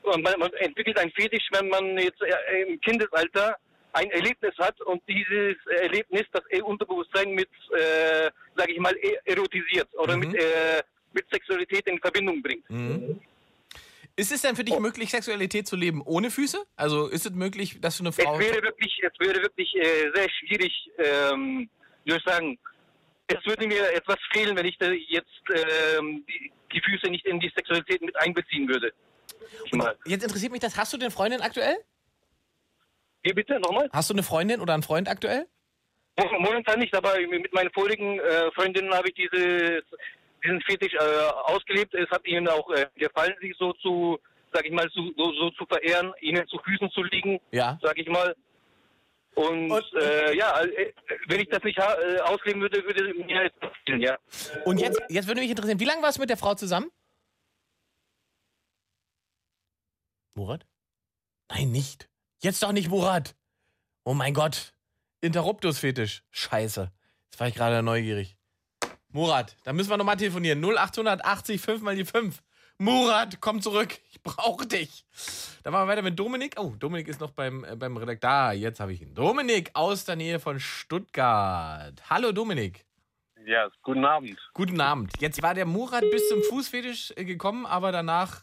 man, 0.04 0.22
man 0.40 0.54
entwickelt 0.54 0.98
einen 1.00 1.12
Fetisch, 1.12 1.48
wenn 1.52 1.70
man 1.70 1.98
jetzt 1.98 2.22
äh, 2.22 2.64
im 2.64 2.80
Kindesalter 2.82 3.56
ein 3.94 4.10
Erlebnis 4.12 4.54
hat 4.60 4.80
und 4.82 5.02
dieses 5.08 5.56
Erlebnis 5.82 6.24
das 6.32 6.44
Unterbewusstsein 6.64 7.32
mit, 7.32 7.50
äh, 7.76 8.30
sage 8.56 8.74
ich 8.74 8.80
mal, 8.80 8.96
e- 8.98 9.18
erotisiert 9.26 9.88
oder 9.98 10.16
Mhm. 10.16 10.32
mit, 10.32 10.36
äh, 10.36 10.84
mit 11.14 11.26
Sexualität 11.32 11.88
in 11.88 12.00
Verbindung 12.00 12.42
bringt. 12.42 12.66
Ist 14.16 14.32
es 14.32 14.42
denn 14.42 14.56
für 14.56 14.64
dich 14.64 14.76
Oh. 14.76 14.80
möglich, 14.80 15.10
Sexualität 15.10 15.66
zu 15.68 15.76
leben 15.76 16.02
ohne 16.02 16.30
Füße? 16.30 16.60
Also 16.76 17.08
ist 17.08 17.26
es 17.26 17.32
möglich, 17.32 17.80
dass 17.80 17.98
du 17.98 18.04
eine 18.04 18.10
Es 18.10 18.16
Frau. 18.22 18.38
wäre 18.38 18.62
wirklich, 18.62 19.02
es 19.02 19.18
wäre 19.26 19.42
wirklich 19.42 19.74
äh, 19.76 20.12
sehr 20.14 20.30
schwierig, 20.30 20.92
ähm, 20.98 21.70
wie 22.04 22.12
soll 22.12 22.20
ich 22.20 22.26
sagen, 22.26 22.60
es 23.28 23.46
würde 23.46 23.68
mir 23.68 23.94
etwas 23.94 24.18
fehlen, 24.34 24.58
wenn 24.58 24.66
ich 24.66 24.78
da 24.78 24.92
jetzt 24.92 25.30
ähm, 25.98 26.26
die, 26.28 26.52
die 26.74 26.82
Füße 26.82 27.08
nicht 27.10 27.26
in 27.28 27.40
die 27.40 27.52
Sexualität 27.56 28.02
mit 28.02 28.16
einbeziehen 28.22 28.68
würde. 28.68 28.92
Jetzt 30.06 30.24
interessiert 30.24 30.52
mich 30.52 30.62
das. 30.62 30.76
Hast 30.78 30.92
du 30.94 30.98
denn 30.98 31.12
Freundin 31.12 31.42
aktuell? 31.42 31.78
Wie 33.24 33.34
bitte 33.34 33.60
nochmal? 33.60 33.90
Hast 33.94 34.10
du 34.10 34.14
eine 34.14 34.24
Freundin 34.24 34.60
oder 34.62 34.74
einen 34.74 34.84
Freund 34.84 35.08
aktuell? 35.08 35.46
Mo- 36.18 36.40
Momentan 36.40 36.80
nicht, 36.80 36.94
aber 36.96 37.16
mit 37.20 37.54
meinen 37.54 37.72
vorigen 37.72 38.20
äh, 38.20 38.52
Freundinnen 38.52 38.94
habe 38.94 39.10
ich 39.10 39.14
dieses, 39.16 39.84
diesen 40.44 40.62
Fetisch 40.62 40.94
äh, 40.94 41.30
ausgelebt. 41.46 41.94
Es 41.94 42.10
hat 42.10 42.26
ihnen 42.28 42.48
auch 42.48 42.70
äh, 42.72 42.88
gefallen, 42.96 43.34
sich 43.42 43.56
so 43.58 43.74
zu 43.74 44.20
sag 44.52 44.66
ich 44.66 44.72
mal, 44.72 44.90
so, 44.96 45.04
so, 45.16 45.32
so 45.34 45.52
zu 45.52 45.66
verehren, 45.68 46.12
ihnen 46.22 46.48
zu 46.48 46.58
Füßen 46.58 46.90
zu 46.90 47.04
liegen, 47.04 47.40
Ja. 47.52 47.78
sag 47.84 47.96
ich 48.00 48.08
mal. 48.08 48.36
Und, 49.36 49.70
Und- 49.72 49.94
äh, 49.94 50.34
ja, 50.36 50.60
äh, 50.64 50.92
wenn 51.28 51.40
ich 51.40 51.48
das 51.50 51.64
nicht 51.64 51.78
äh, 51.78 52.20
ausleben 52.22 52.60
würde, 52.60 52.84
würde 52.84 53.14
mir 53.14 53.44
jetzt 53.44 53.60
passieren, 53.60 54.02
ja. 54.02 54.18
Und 54.66 54.80
jetzt, 54.80 55.00
jetzt 55.08 55.28
würde 55.28 55.42
mich 55.42 55.52
interessieren, 55.52 55.80
wie 55.80 55.86
lange 55.86 56.02
warst 56.02 56.18
du 56.18 56.22
mit 56.22 56.32
der 56.32 56.38
Frau 56.38 56.56
zusammen? 56.56 56.90
Murat? 60.34 60.66
Nein, 61.52 61.72
nicht. 61.72 62.10
Jetzt 62.42 62.64
doch 62.64 62.72
nicht 62.72 62.90
Murat. 62.90 63.36
Oh 64.04 64.16
mein 64.16 64.34
Gott. 64.34 64.74
Interruptus-Fetisch. 65.22 66.24
Scheiße. 66.32 66.92
Jetzt 67.26 67.40
war 67.40 67.48
ich 67.48 67.54
gerade 67.54 67.84
neugierig. 67.84 68.36
Murat, 69.12 69.56
da 69.64 69.74
müssen 69.74 69.90
wir 69.90 69.98
nochmal 69.98 70.18
telefonieren. 70.18 70.64
0880 70.64 71.60
5 71.60 71.82
mal 71.82 71.96
die 71.96 72.06
5. 72.06 72.44
Murat, 72.78 73.42
komm 73.42 73.60
zurück. 73.60 73.98
Ich 74.12 74.22
brauche 74.22 74.68
dich. 74.68 75.04
Dann 75.64 75.74
machen 75.74 75.88
wir 75.88 75.92
weiter 75.92 76.04
mit 76.04 76.18
Dominik. 76.18 76.56
Oh, 76.58 76.76
Dominik 76.78 77.08
ist 77.08 77.20
noch 77.20 77.32
beim, 77.32 77.64
äh, 77.64 77.76
beim 77.76 77.98
Redakteur. 77.98 78.30
Ah, 78.30 78.52
jetzt 78.52 78.80
habe 78.80 78.94
ich 78.94 79.02
ihn. 79.02 79.16
Dominik 79.16 79.72
aus 79.74 80.06
der 80.06 80.16
Nähe 80.16 80.40
von 80.40 80.60
Stuttgart. 80.60 82.00
Hallo 82.08 82.32
Dominik. 82.32 82.86
Ja, 83.46 83.68
guten 83.82 84.06
Abend. 84.06 84.38
Guten 84.54 84.80
Abend. 84.80 85.12
Jetzt 85.20 85.42
war 85.42 85.56
der 85.56 85.66
Murat 85.66 86.04
bis 86.12 86.30
zum 86.30 86.44
Fußfetisch 86.44 87.12
äh, 87.16 87.26
gekommen, 87.26 87.66
aber 87.66 87.92
danach 87.92 88.42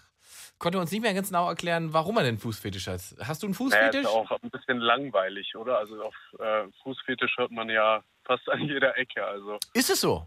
konnte 0.59 0.79
er 0.79 0.81
uns 0.81 0.91
nicht 0.91 1.03
mehr 1.03 1.15
ganz 1.15 1.29
genau 1.29 1.49
erklären, 1.49 1.93
warum 1.93 2.17
er 2.17 2.25
den 2.25 2.39
Fußfetisch 2.39 2.89
hat. 2.89 3.01
Hast 3.23 3.43
du 3.43 3.47
einen 3.47 3.55
Fußfetisch? 3.55 4.03
ist 4.03 4.09
auch 4.09 4.31
ein 4.43 4.51
bisschen 4.51 4.79
langweilig, 4.79 5.55
oder? 5.55 5.79
Also 5.79 6.03
auf 6.03 6.15
äh, 6.41 6.65
Fußfetisch 6.83 7.37
hört 7.37 7.53
man 7.53 7.69
ja 7.69 8.03
fast 8.25 8.49
an 8.51 8.61
jeder 8.63 8.99
Ecke. 8.99 9.25
Also 9.25 9.59
Ist 9.73 9.91
es 9.91 10.01
so? 10.01 10.27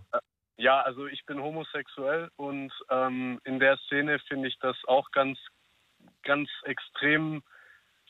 Ja, 0.60 0.82
also 0.82 1.08
ich 1.08 1.26
bin 1.26 1.42
homosexuell 1.42 2.30
und 2.36 2.72
ähm, 2.90 3.40
in 3.46 3.60
der 3.60 3.78
Szene 3.86 4.20
finde 4.28 4.50
ich 4.50 4.60
das 4.60 4.76
auch 4.88 5.10
ganz, 5.12 5.40
ganz 6.24 6.50
extrem 6.64 7.42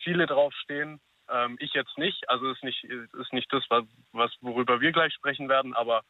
viele 0.03 0.25
draufstehen. 0.25 0.99
Ähm, 1.29 1.57
ich 1.59 1.73
jetzt 1.73 1.97
nicht, 1.97 2.27
also 2.27 2.49
ist 2.51 2.63
nicht 2.63 2.83
ist 2.83 3.33
nicht 3.33 3.53
das, 3.53 3.63
was, 4.11 4.31
worüber 4.41 4.81
wir 4.81 4.91
gleich 4.91 5.13
sprechen 5.13 5.47
werden, 5.47 5.75
aber 5.75 6.03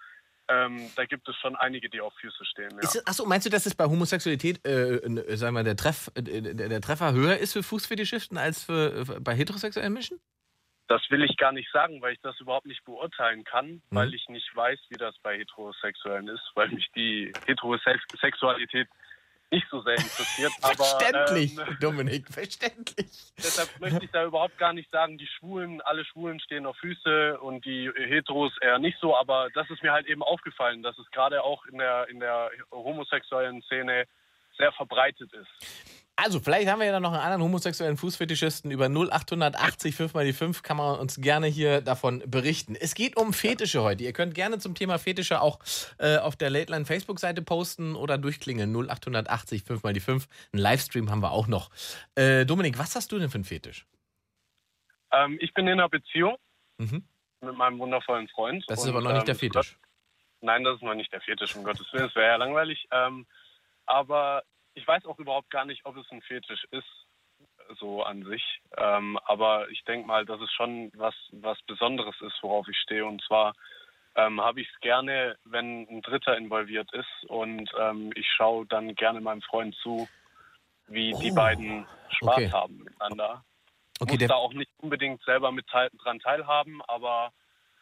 ähm, 0.47 0.89
da 0.95 1.05
gibt 1.05 1.27
es 1.27 1.35
schon 1.35 1.55
einige, 1.57 1.89
die 1.89 2.01
auf 2.01 2.13
Füße 2.21 2.45
stehen. 2.45 2.71
Ja. 2.81 2.89
Achso, 3.05 3.25
meinst 3.25 3.45
du, 3.45 3.51
dass 3.51 3.65
es 3.65 3.75
bei 3.75 3.85
Homosexualität, 3.85 4.65
äh, 4.65 4.95
äh, 4.95 5.35
sagen 5.35 5.55
wir, 5.55 5.63
der, 5.63 5.75
Treff, 5.75 6.09
äh, 6.15 6.23
der, 6.23 6.69
der 6.69 6.81
Treffer 6.81 7.13
höher 7.13 7.37
ist 7.37 7.53
für 7.53 7.63
Fußfetischisten 7.63 8.37
als 8.37 8.63
für, 8.63 9.05
äh, 9.07 9.19
bei 9.19 9.35
heterosexuellen 9.35 9.93
Menschen? 9.93 10.19
Das 10.89 11.01
will 11.09 11.23
ich 11.23 11.37
gar 11.37 11.51
nicht 11.51 11.71
sagen, 11.71 12.01
weil 12.01 12.13
ich 12.13 12.21
das 12.21 12.39
überhaupt 12.39 12.65
nicht 12.65 12.83
beurteilen 12.83 13.43
kann, 13.43 13.83
weil 13.91 14.11
ich 14.15 14.27
nicht 14.27 14.53
weiß, 14.55 14.79
wie 14.89 14.97
das 14.97 15.15
bei 15.19 15.37
Heterosexuellen 15.37 16.27
ist, 16.27 16.41
weil 16.55 16.69
mich 16.69 16.89
die 16.95 17.31
Heterosexualität 17.45 18.87
nicht 19.51 19.67
so 19.69 19.81
sehr 19.81 19.97
interessiert. 19.97 20.51
Verständlich, 20.61 21.59
Aber 21.59 21.69
ähm, 21.69 21.77
Dominik, 21.79 22.27
verständlich. 22.27 23.07
deshalb 23.37 23.79
möchte 23.79 24.03
ich 24.03 24.11
da 24.11 24.25
überhaupt 24.25 24.57
gar 24.57 24.73
nicht 24.73 24.89
sagen, 24.89 25.19
die 25.19 25.27
Schwulen, 25.27 25.79
alle 25.81 26.05
Schwulen 26.05 26.39
stehen 26.39 26.65
auf 26.65 26.77
Füße 26.77 27.39
und 27.39 27.65
die 27.65 27.91
Heteros 27.95 28.53
eher 28.59 28.79
nicht 28.79 28.97
so. 28.99 29.15
Aber 29.15 29.49
das 29.53 29.69
ist 29.69 29.83
mir 29.83 29.91
halt 29.91 30.07
eben 30.07 30.23
aufgefallen, 30.23 30.81
dass 30.81 30.97
es 30.97 31.09
gerade 31.11 31.43
auch 31.43 31.65
in 31.65 31.77
der, 31.77 32.07
in 32.09 32.19
der 32.19 32.49
homosexuellen 32.71 33.61
Szene 33.63 34.05
sehr 34.57 34.71
verbreitet 34.71 35.31
ist. 35.33 35.98
Also, 36.21 36.39
vielleicht 36.39 36.67
haben 36.67 36.79
wir 36.79 36.85
ja 36.87 36.91
dann 36.91 37.03
noch 37.03 37.13
einen 37.13 37.21
anderen 37.21 37.43
homosexuellen 37.43 37.95
Fußfetischisten. 37.95 38.71
Über 38.71 38.89
0880 38.89 39.95
5 39.95 40.13
mal 40.13 40.25
die 40.25 40.33
5 40.33 40.63
kann 40.63 40.75
man 40.75 40.99
uns 40.99 41.21
gerne 41.21 41.47
hier 41.47 41.81
davon 41.81 42.21
berichten. 42.25 42.75
Es 42.75 42.93
geht 42.93 43.15
um 43.15 43.31
Fetische 43.31 43.83
heute. 43.83 44.03
Ihr 44.03 44.11
könnt 44.11 44.33
gerne 44.35 44.59
zum 44.59 44.75
Thema 44.75 44.99
Fetische 44.99 45.41
auch 45.41 45.59
äh, 45.97 46.17
auf 46.17 46.35
der 46.35 46.49
Late 46.49 46.71
Line 46.73 46.85
Facebook-Seite 46.85 47.41
posten 47.41 47.95
oder 47.95 48.17
durchklingeln. 48.17 48.75
0880 48.75 49.63
5 49.63 49.83
mal 49.83 49.93
die 49.93 49.99
5. 50.01 50.27
Einen 50.51 50.61
Livestream 50.61 51.09
haben 51.09 51.21
wir 51.21 51.31
auch 51.31 51.47
noch. 51.47 51.69
Äh, 52.15 52.45
Dominik, 52.45 52.77
was 52.77 52.95
hast 52.95 53.11
du 53.11 53.19
denn 53.19 53.29
für 53.29 53.35
einen 53.35 53.45
Fetisch? 53.45 53.85
Ähm, 55.11 55.37
ich 55.41 55.53
bin 55.53 55.67
in 55.67 55.73
einer 55.73 55.89
Beziehung 55.89 56.35
Mhm. 56.79 57.03
mit 57.41 57.55
meinem 57.55 57.79
wundervollen 57.79 58.27
Freund. 58.29 58.63
Das 58.67 58.79
ist 58.79 58.85
und, 58.85 58.91
aber 58.91 59.01
noch 59.01 59.13
nicht 59.13 59.27
der 59.27 59.35
ähm, 59.35 59.39
Fetisch. 59.39 59.77
Nein, 60.41 60.63
das 60.63 60.75
ist 60.75 60.81
noch 60.83 60.95
nicht 60.95 61.11
der 61.11 61.21
Fetisch, 61.21 61.55
um 61.55 61.63
Gottes 61.63 61.91
Willen. 61.91 62.05
Das 62.05 62.15
wäre 62.15 62.27
ja 62.27 62.35
langweilig. 62.37 62.87
Ähm, 62.91 63.25
aber 63.85 64.43
ich 64.79 64.87
weiß 64.87 65.05
auch 65.05 65.19
überhaupt 65.19 65.49
gar 65.49 65.65
nicht, 65.65 65.85
ob 65.85 65.97
es 65.97 66.09
ein 66.11 66.21
Fetisch 66.21 66.65
ist, 66.71 67.07
so 67.79 68.01
an 68.03 68.23
sich. 68.25 68.61
Ähm, 68.77 69.19
aber 69.25 69.69
ich 69.69 69.83
denke 69.83 70.07
mal, 70.07 70.25
dass 70.25 70.41
es 70.41 70.51
schon 70.53 70.91
was, 70.95 71.13
was 71.31 71.61
Besonderes 71.63 72.15
ist, 72.21 72.41
worauf 72.41 72.67
ich 72.67 72.77
stehe. 72.77 73.05
Und 73.05 73.21
zwar 73.23 73.53
ähm, 74.15 74.41
habe 74.41 74.61
ich 74.61 74.67
es 74.73 74.79
gerne, 74.81 75.37
wenn 75.45 75.87
ein 75.87 76.01
Dritter 76.01 76.35
involviert 76.37 76.91
ist. 76.93 77.29
Und 77.29 77.69
ähm, 77.79 78.11
ich 78.15 78.27
schaue 78.35 78.65
dann 78.65 78.95
gerne 78.95 79.21
meinem 79.21 79.41
Freund 79.43 79.75
zu, 79.83 80.07
wie 80.87 81.13
die 81.21 81.31
Oh, 81.31 81.35
beiden 81.35 81.85
Spaß 82.09 82.35
okay. 82.37 82.51
haben 82.51 82.77
miteinander. 82.77 83.43
Okay, 83.99 84.17
Muss 84.17 84.27
da 84.27 84.35
auch 84.35 84.53
nicht 84.53 84.71
unbedingt 84.77 85.21
selber 85.23 85.51
mit 85.51 85.67
teil 85.67 85.89
dran 86.01 86.19
teilhaben, 86.19 86.81
aber 86.87 87.31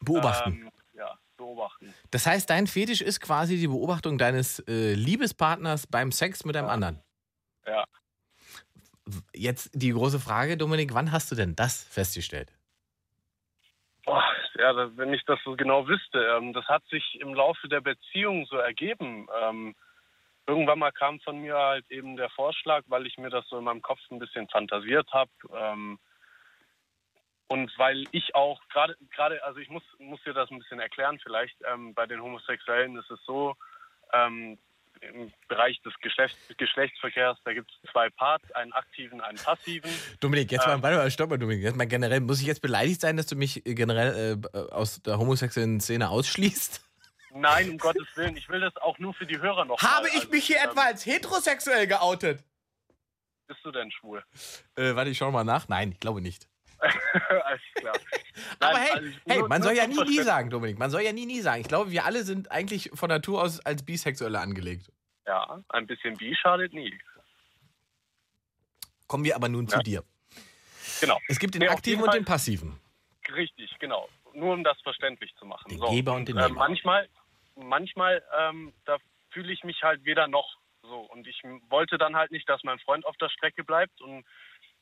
beobachten. 0.02 0.64
ähm, 0.64 0.72
ja, 0.94 1.18
beobachten. 1.38 1.94
Das 2.12 2.26
heißt, 2.26 2.50
dein 2.50 2.68
Fetisch 2.68 3.02
ist 3.02 3.22
quasi 3.22 3.58
die 3.58 3.68
Beobachtung 3.68 4.18
deines 4.18 4.60
äh, 4.68 4.94
Liebespartners 4.94 5.88
beim 5.88 6.12
Sex 6.12 6.44
mit 6.46 6.58
einem 6.58 6.68
anderen. 6.68 7.02
Ja. 7.66 7.86
Jetzt 9.34 9.72
die 9.74 9.92
große 9.92 10.20
Frage, 10.20 10.58
Dominik, 10.58 10.94
wann 10.94 11.12
hast 11.12 11.32
du 11.32 11.36
denn 11.36 11.56
das 11.56 11.84
festgestellt? 11.84 12.52
Boah, 14.06 14.24
ja, 14.58 14.98
wenn 14.98 15.14
ich 15.14 15.24
das 15.26 15.40
so 15.44 15.56
genau 15.56 15.88
wüsste, 15.88 16.20
ähm, 16.38 16.54
das 16.54 16.66
hat 16.66 16.84
sich 16.90 17.20
im 17.22 17.34
Laufe 17.34 17.68
der 17.68 17.82
Beziehung 17.82 18.46
so 18.46 18.58
ergeben. 18.58 19.28
Ähm, 19.42 19.76
irgendwann 20.48 20.80
mal 20.80 20.92
kam 20.92 21.20
von 21.20 21.40
mir 21.40 21.56
halt 21.56 21.90
eben 21.92 22.16
der 22.16 22.30
Vorschlag, 22.30 22.84
weil 22.88 23.06
ich 23.06 23.18
mir 23.18 23.30
das 23.30 23.48
so 23.50 23.58
in 23.58 23.66
meinem 23.66 23.82
Kopf 23.82 24.00
ein 24.10 24.20
bisschen 24.20 24.48
fantasiert 24.48 25.12
habe. 25.12 25.32
Ähm, 25.54 26.00
und 27.48 27.72
weil 27.78 28.06
ich 28.12 28.36
auch 28.36 28.60
gerade, 28.70 28.96
gerade, 29.16 29.44
also 29.44 29.60
ich 29.60 29.70
muss, 29.70 29.84
muss 30.00 30.22
dir 30.24 30.34
das 30.34 30.50
ein 30.52 30.60
bisschen 30.60 30.80
erklären 30.80 31.20
vielleicht, 31.22 31.56
ähm, 31.72 31.94
bei 31.94 32.06
den 32.06 32.22
Homosexuellen 32.22 32.98
ist 32.98 33.10
es 33.10 33.20
so, 33.26 33.56
ähm, 34.14 34.58
im 35.02 35.32
Bereich 35.48 35.80
des 35.84 35.94
Geschlechts, 36.02 36.38
Geschlechtsverkehrs, 36.58 37.38
da 37.46 37.54
gibt 37.54 37.72
es 37.72 37.92
zwei 37.92 38.10
Parts, 38.10 38.52
einen 38.54 38.74
aktiven, 38.74 39.22
einen 39.22 39.38
passiven. 39.38 39.92
Dominik, 40.20 40.52
jetzt 40.52 40.66
Ähm. 40.66 40.74
mal, 40.74 40.82
warte 40.84 40.98
mal, 40.98 41.12
stopp 41.12 41.30
mal, 41.30 41.38
Dominik. 41.38 41.64
Jetzt 41.64 41.76
mal 41.76 41.86
generell, 41.86 42.20
muss 42.20 42.42
ich 42.42 42.48
jetzt 42.48 42.62
beleidigt 42.64 43.02
sein, 43.02 43.16
dass 43.16 43.28
du 43.28 43.36
mich 43.36 43.64
äh, 43.68 43.76
generell 43.76 44.42
äh, 44.54 44.58
aus 44.58 45.02
der 45.04 45.20
homosexuellen 45.20 45.80
Szene 45.82 46.10
ausschließt? 46.10 46.82
Nein, 47.32 47.70
um 47.72 47.78
Gottes 47.78 48.08
Willen, 48.16 48.36
ich 48.38 48.50
will 48.50 48.60
das 48.60 48.76
auch 48.78 48.98
nur 48.98 49.14
für 49.14 49.28
die 49.28 49.38
Hörer 49.40 49.66
noch 49.66 49.80
mal. 49.80 49.92
Habe 49.92 50.08
ich 50.08 50.16
Also, 50.16 50.30
mich 50.30 50.48
hier 50.48 50.58
ähm, 50.58 50.70
etwa 50.72 50.82
als 50.86 51.06
heterosexuell 51.06 51.86
geoutet? 51.86 52.44
Bist 53.48 53.60
du 53.64 53.72
denn 53.72 53.92
schwul? 53.92 54.24
Äh, 54.76 54.96
warte, 54.96 55.12
ich 55.12 55.18
schau 55.20 55.30
mal 55.30 55.44
nach. 55.44 55.68
Nein, 55.68 55.92
ich 55.92 56.00
glaube 56.00 56.22
nicht. 56.22 56.48
Alles 57.46 57.62
klar. 57.76 57.96
Aber 58.60 58.74
Nein, 58.74 58.82
hey, 58.84 58.92
also 58.92 59.10
hey, 59.28 59.44
man 59.48 59.62
soll 59.64 59.74
ja 59.74 59.88
nie, 59.88 60.04
nie 60.04 60.22
sagen, 60.22 60.50
Dominik. 60.50 60.78
Man 60.78 60.90
soll 60.92 61.02
ja 61.02 61.12
nie, 61.12 61.26
nie 61.26 61.42
sagen. 61.42 61.62
Ich 61.62 61.68
glaube, 61.68 61.92
wir 61.92 62.06
alle 62.06 62.24
sind 62.24 62.52
eigentlich 62.52 62.92
von 62.94 63.10
Natur 63.10 63.42
aus 63.42 63.60
als 63.66 63.84
Bisexuelle 63.84 64.40
angelegt. 64.40 64.92
Ja, 65.26 65.62
ein 65.70 65.88
bisschen 65.88 66.16
bi 66.18 66.36
schadet 66.36 66.74
nie. 66.74 66.98
Kommen 69.08 69.24
wir 69.24 69.36
aber 69.36 69.50
nun 69.50 69.68
zu 69.68 69.78
Ja. 69.78 69.84
dir. 69.84 70.04
Genau. 71.02 71.18
Es 71.28 71.40
gibt 71.40 71.54
den 71.56 71.62
Nee, 71.62 71.70
aktiven 71.70 72.04
und 72.04 72.14
den 72.14 72.26
passiven. 72.26 72.80
Richtig, 73.36 73.76
genau. 73.80 74.08
Nur 74.34 74.54
um 74.54 74.64
das 74.64 74.80
verständlich 74.82 75.34
zu 75.38 75.46
machen. 75.46 75.70
Den 75.70 75.80
Geber 75.82 76.14
und 76.14 76.28
den 76.28 76.38
äh, 76.38 76.44
Nehmer. 76.44 76.56
manchmal, 76.56 77.10
manchmal, 77.56 78.24
ähm, 78.38 78.74
da 78.86 78.98
fühle 79.32 79.52
ich 79.52 79.64
mich 79.64 79.82
halt 79.84 80.04
weder 80.06 80.28
noch 80.28 80.58
so. 80.82 81.00
Und 81.00 81.28
ich 81.28 81.42
wollte 81.70 81.98
dann 81.98 82.16
halt 82.16 82.32
nicht, 82.32 82.48
dass 82.48 82.64
mein 82.64 82.80
Freund 82.80 83.06
auf 83.06 83.18
der 83.18 83.30
Strecke 83.30 83.64
bleibt. 83.64 84.00
Und 84.02 84.26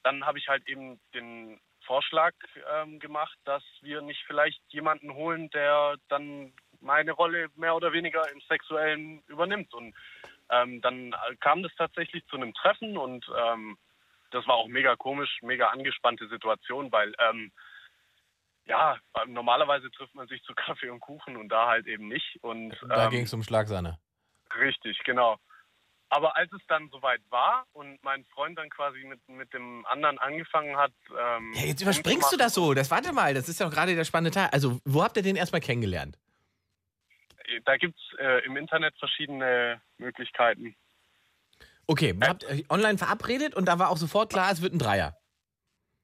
dann 0.04 0.26
habe 0.26 0.38
ich 0.38 0.48
halt 0.48 0.68
eben 0.68 1.00
den 1.14 1.60
Vorschlag 1.86 2.34
ähm, 2.74 3.00
gemacht, 3.00 3.38
dass 3.46 3.64
wir 3.82 4.02
nicht 4.02 4.24
vielleicht 4.28 4.62
jemanden 4.70 5.14
holen, 5.14 5.50
der 5.52 5.96
dann 6.10 6.54
meine 6.82 7.12
Rolle 7.12 7.48
mehr 7.56 7.76
oder 7.76 7.94
weniger 7.94 8.30
im 8.32 8.42
Sexuellen 8.42 9.24
übernimmt. 9.28 9.74
Und 9.74 9.96
ähm, 10.50 10.82
dann 10.82 11.16
kam 11.40 11.64
das 11.64 11.74
tatsächlich 11.78 12.26
zu 12.28 12.36
einem 12.36 12.54
Treffen 12.54 12.98
und 12.98 13.26
ähm, 13.38 13.78
das 14.32 14.46
war 14.48 14.56
auch 14.56 14.68
mega 14.68 14.96
komisch, 14.96 15.40
mega 15.42 15.68
angespannte 15.68 16.28
Situation, 16.28 16.92
weil 16.92 17.14
ähm, 17.20 17.52
ja, 18.66 18.98
normalerweise 19.28 19.92
trifft 19.92 20.16
man 20.16 20.28
sich 20.28 20.42
zu 20.44 20.54
Kaffee 20.56 20.90
und 20.90 21.00
Kuchen 21.00 21.38
und 21.38 21.50
da 21.50 21.68
halt 21.68 21.88
eben 21.88 22.08
nicht. 22.08 22.38
Und 22.42 22.76
Da 22.88 23.06
ähm, 23.06 23.12
ging 23.12 23.24
es 23.24 23.34
um 23.34 23.44
Schlagsahne. 23.44 24.00
Richtig, 24.60 25.00
genau. 25.04 25.38
Aber 26.10 26.36
als 26.36 26.52
es 26.54 26.62
dann 26.68 26.90
soweit 26.90 27.22
war 27.30 27.66
und 27.74 28.02
mein 28.04 28.24
Freund 28.26 28.58
dann 28.58 28.70
quasi 28.70 29.00
mit, 29.04 29.28
mit 29.28 29.52
dem 29.54 29.86
anderen 29.88 30.20
angefangen 30.20 30.78
hat. 30.78 30.94
Ähm, 31.12 31.54
Ja, 31.56 31.66
jetzt 31.66 31.82
überspringst 31.82 32.32
du 32.32 32.38
das 32.38 32.54
so. 32.54 32.74
Das 32.74 32.92
warte 32.92 33.12
mal, 33.12 33.34
das 33.34 33.50
ist 33.50 33.60
ja 33.60 33.68
auch 33.68 33.72
gerade 33.72 33.96
der 33.96 34.06
spannende 34.06 34.32
Teil. 34.32 34.50
Also, 34.52 34.80
wo 34.86 35.04
habt 35.04 35.18
ihr 35.18 35.24
den 35.24 35.36
erstmal 35.36 35.62
kennengelernt? 35.62 36.18
Da 37.66 37.78
gibt 37.78 37.98
es 37.98 38.20
äh, 38.20 38.46
im 38.46 38.56
Internet 38.58 38.98
verschiedene 38.98 39.82
Möglichkeiten. 39.98 40.76
Okay, 41.88 42.16
ihr 42.20 42.28
habt 42.28 42.46
euch 42.46 42.70
online 42.70 42.98
verabredet 42.98 43.56
und 43.56 43.66
da 43.66 43.78
war 43.78 43.90
auch 43.90 43.98
sofort 43.98 44.32
klar, 44.32 44.52
es 44.52 44.62
wird 44.62 44.74
ein 44.74 44.80
Dreier. 44.80 45.18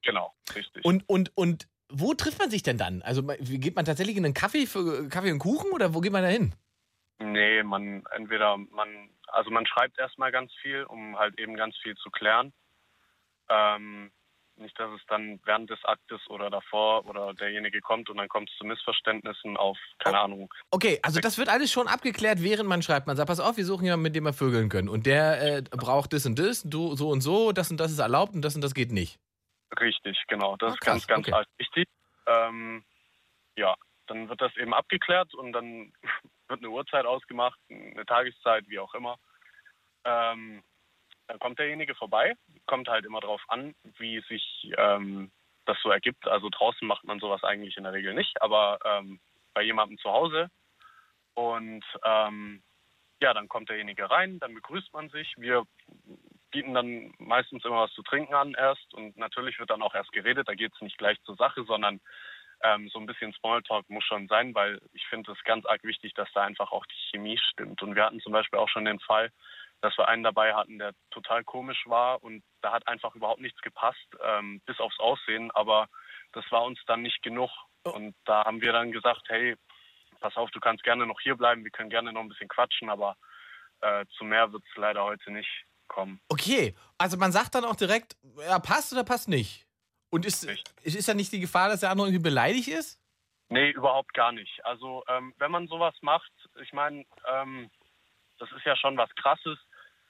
Genau, 0.04 0.34
richtig. 0.56 0.84
Und, 0.86 1.08
und, 1.08 1.32
und 1.36 1.68
wo 1.90 2.14
trifft 2.14 2.40
man 2.40 2.50
sich 2.50 2.64
denn 2.64 2.78
dann? 2.78 3.02
Also 3.02 3.24
geht 3.24 3.76
man 3.76 3.86
tatsächlich 3.86 4.18
in 4.18 4.26
einen 4.26 4.34
Kaffee 4.34 4.66
für 4.66 5.08
Kaffee 5.10 5.32
und 5.32 5.40
Kuchen 5.40 5.72
oder 5.72 5.94
wo 5.94 6.00
geht 6.02 6.12
man 6.12 6.24
da 6.24 6.30
hin? 6.30 6.54
Nee, 7.22 7.64
man 7.64 8.04
entweder 8.12 8.58
man, 8.58 9.10
also 9.28 9.50
man 9.52 9.66
schreibt 9.66 9.98
erstmal 10.00 10.32
ganz 10.32 10.52
viel, 10.62 10.84
um 10.84 11.18
halt 11.18 11.40
eben 11.40 11.56
ganz 11.56 11.78
viel 11.78 11.96
zu 11.96 12.10
klären. 12.10 12.54
Ähm, 13.50 14.12
nicht, 14.58 14.80
dass 14.80 14.92
es 14.92 15.02
dann 15.08 15.40
während 15.44 15.70
des 15.70 15.84
Aktes 15.86 16.22
oder 16.30 16.50
davor 16.50 17.06
oder 17.08 17.34
derjenige 17.34 17.82
kommt 17.82 18.10
und 18.10 18.18
dann 18.18 18.28
kommt 18.28 18.50
es 18.50 18.58
zu 18.58 18.66
Missverständnissen 18.66 19.58
auf, 19.58 19.78
keine 20.00 20.20
Ahnung. 20.20 20.54
Okay, 20.70 21.00
also 21.02 21.20
das 21.20 21.38
wird 21.38 21.50
alles 21.50 21.72
schon 21.72 21.88
abgeklärt, 21.88 22.44
während 22.44 22.70
man 22.70 22.82
schreibt. 22.82 23.08
Man 23.08 23.16
sagt, 23.16 23.28
pass 23.28 23.40
auf, 23.40 23.58
wir 23.58 23.66
suchen 23.66 23.86
jemanden, 23.86 24.04
mit 24.04 24.16
dem 24.16 24.26
wir 24.26 24.34
vögeln 24.34 24.70
können. 24.70 24.90
Und 24.90 25.06
der 25.06 25.58
äh, 25.58 25.62
braucht 25.64 26.14
das 26.14 26.26
und 26.26 26.38
das, 26.38 26.64
du 26.64 26.96
so 26.96 27.10
und 27.10 27.22
so, 27.22 27.52
das 27.52 27.72
und 27.72 27.78
das 27.78 27.92
ist 27.92 28.00
erlaubt 28.00 28.34
und 28.36 28.44
das 28.44 28.56
und 28.56 28.62
das 28.62 28.74
geht 28.74 28.92
nicht. 28.92 29.20
Richtig, 29.80 30.22
genau. 30.28 30.58
Das 30.58 30.72
Ah, 30.72 30.74
ist 30.74 30.82
ganz, 30.82 31.08
ganz 31.08 31.28
okay. 31.28 31.44
wichtig. 31.58 31.88
Ähm, 32.28 32.84
ja, 33.56 33.76
dann 34.12 34.28
wird 34.28 34.42
das 34.42 34.56
eben 34.58 34.74
abgeklärt 34.74 35.34
und 35.34 35.54
dann 35.54 35.94
wird 36.50 36.60
eine 36.60 36.70
Uhrzeit 36.70 37.06
ausgemacht, 37.06 37.60
eine 37.70 38.06
Tageszeit, 38.06 38.68
wie 38.68 38.80
auch 38.80 38.94
immer. 38.94 39.18
Ähm, 40.04 40.62
dann 41.28 41.40
kommt 41.40 41.60
derjenige 41.60 41.96
vorbei, 41.96 42.36
kommt 42.66 42.90
halt 42.90 43.06
immer 43.06 43.22
darauf 43.22 43.42
an, 43.48 43.74
wie 43.98 44.22
sich 44.28 44.72
ähm, 44.78 45.32
das 45.66 45.78
so 45.82 45.90
ergibt. 45.90 46.28
Also 46.28 46.50
draußen 46.50 46.86
macht 46.86 47.06
man 47.06 47.20
sowas 47.20 47.44
eigentlich 47.44 47.78
in 47.78 47.84
der 47.84 47.94
Regel 47.94 48.14
nicht, 48.14 48.42
aber 48.42 48.80
ähm, 48.84 49.22
bei 49.54 49.62
jemandem 49.62 49.98
zu 49.98 50.12
Hause. 50.12 50.50
Und 51.34 51.86
ähm, 52.04 52.62
ja, 53.22 53.34
dann 53.34 53.48
kommt 53.48 53.70
derjenige 53.70 54.10
rein, 54.10 54.40
dann 54.40 54.54
begrüßt 54.54 54.92
man 54.94 55.10
sich. 55.10 55.34
Wir 55.38 55.64
bieten 56.52 56.74
dann 56.74 57.14
meistens 57.18 57.64
immer 57.64 57.84
was 57.84 57.94
zu 57.94 58.04
trinken 58.04 58.34
an 58.34 58.54
erst 58.56 58.94
und 58.94 59.16
natürlich 59.16 59.58
wird 59.58 59.70
dann 59.70 59.82
auch 59.82 59.96
erst 59.96 60.12
geredet. 60.12 60.50
Da 60.50 60.56
geht 60.56 60.74
es 60.74 60.82
nicht 60.82 60.98
gleich 60.98 61.18
zur 61.24 61.38
Sache, 61.38 61.64
sondern 61.64 62.02
ähm, 62.64 62.90
so 62.90 63.00
ein 63.00 63.06
bisschen 63.06 63.34
Smalltalk 63.34 63.90
muss 63.90 64.04
schon 64.04 64.28
sein, 64.28 64.54
weil 64.56 64.80
ich 64.94 65.06
finde 65.08 65.32
es 65.32 65.44
ganz 65.44 65.66
arg 65.66 65.84
wichtig, 65.84 66.14
dass 66.14 66.32
da 66.34 66.44
einfach 66.44 66.72
auch 66.72 66.86
die 66.86 67.10
Chemie 67.10 67.40
stimmt. 67.52 67.82
Und 67.82 67.96
wir 67.96 68.06
hatten 68.06 68.20
zum 68.22 68.34
Beispiel 68.34 68.60
auch 68.60 68.70
schon 68.70 68.86
den 68.86 69.00
Fall, 69.00 69.32
dass 69.82 69.98
wir 69.98 70.08
einen 70.08 70.24
dabei 70.24 70.54
hatten, 70.54 70.78
der 70.78 70.94
total 71.10 71.44
komisch 71.44 71.84
war 71.88 72.24
und 72.24 72.44
da 72.62 72.72
hat 72.72 72.88
einfach 72.88 73.16
überhaupt 73.16 73.42
nichts 73.42 73.60
gepasst, 73.62 74.06
ähm, 74.24 74.62
bis 74.66 74.80
aufs 74.80 75.00
Aussehen, 75.00 75.50
aber 75.52 75.88
das 76.34 76.46
war 76.52 76.64
uns 76.64 76.80
dann 76.86 77.02
nicht 77.02 77.22
genug. 77.24 77.50
Und 77.84 78.16
da 78.26 78.46
haben 78.46 78.62
wir 78.62 78.74
dann 78.74 78.92
gesagt, 78.92 79.24
hey, 79.28 79.56
pass 80.20 80.36
auf, 80.38 80.52
du 80.52 80.60
kannst 80.60 80.84
gerne 80.84 81.08
noch 81.08 81.20
hier 81.20 81.36
bleiben, 81.36 81.64
wir 81.64 81.72
können 81.72 81.90
gerne 81.90 82.14
noch 82.14 82.22
ein 82.22 82.30
bisschen 82.30 82.48
quatschen, 82.48 82.90
aber 82.90 83.18
äh, 83.82 84.06
zu 84.18 84.24
mehr 84.24 84.52
wird 84.52 84.64
es 84.70 84.78
leider 84.78 85.04
heute 85.04 85.32
nicht 85.32 85.50
kommen. 85.88 86.22
Okay, 86.30 86.76
also 87.00 87.18
man 87.18 87.32
sagt 87.32 87.56
dann 87.56 87.66
auch 87.66 87.76
direkt, 87.76 88.16
ja, 88.38 88.60
passt 88.60 88.94
oder 88.94 89.04
passt 89.04 89.28
nicht. 89.28 89.68
Und 90.12 90.26
ist, 90.26 90.44
ist 90.84 91.08
da 91.08 91.14
nicht 91.14 91.32
die 91.32 91.40
Gefahr, 91.40 91.70
dass 91.70 91.80
der 91.80 91.90
andere 91.90 92.08
irgendwie 92.08 92.24
beleidigt 92.24 92.68
ist? 92.68 93.00
Nee, 93.50 93.72
überhaupt 93.72 94.14
gar 94.14 94.32
nicht. 94.32 94.64
Also 94.64 95.04
ähm, 95.08 95.34
wenn 95.38 95.52
man 95.52 95.68
sowas 95.68 95.96
macht, 96.02 96.32
ich 96.62 96.72
meine, 96.74 97.06
ähm, 97.28 97.72
das 98.38 98.52
ist 98.52 98.66
ja 98.66 98.76
schon 98.76 98.98
was 98.98 99.10
Krasses, 99.16 99.58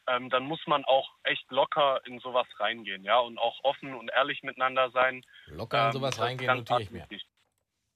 ähm, 0.08 0.30
dann 0.30 0.44
muss 0.44 0.60
man 0.66 0.84
auch 0.86 1.10
echt 1.24 1.50
locker 1.52 2.02
in 2.06 2.20
sowas 2.20 2.48
reingehen, 2.60 3.04
ja, 3.04 3.20
und 3.20 3.38
auch 3.38 3.64
offen 3.64 3.94
und 3.94 4.10
ehrlich 4.10 4.42
miteinander 4.44 4.90
sein. 4.92 5.24
Locker 5.46 5.78
in 5.78 5.86
Ähm, 5.86 5.92
sowas 5.92 6.20
reingehen, 6.20 6.58
notiere 6.58 6.82
ich 6.82 6.92
mir. 6.92 7.08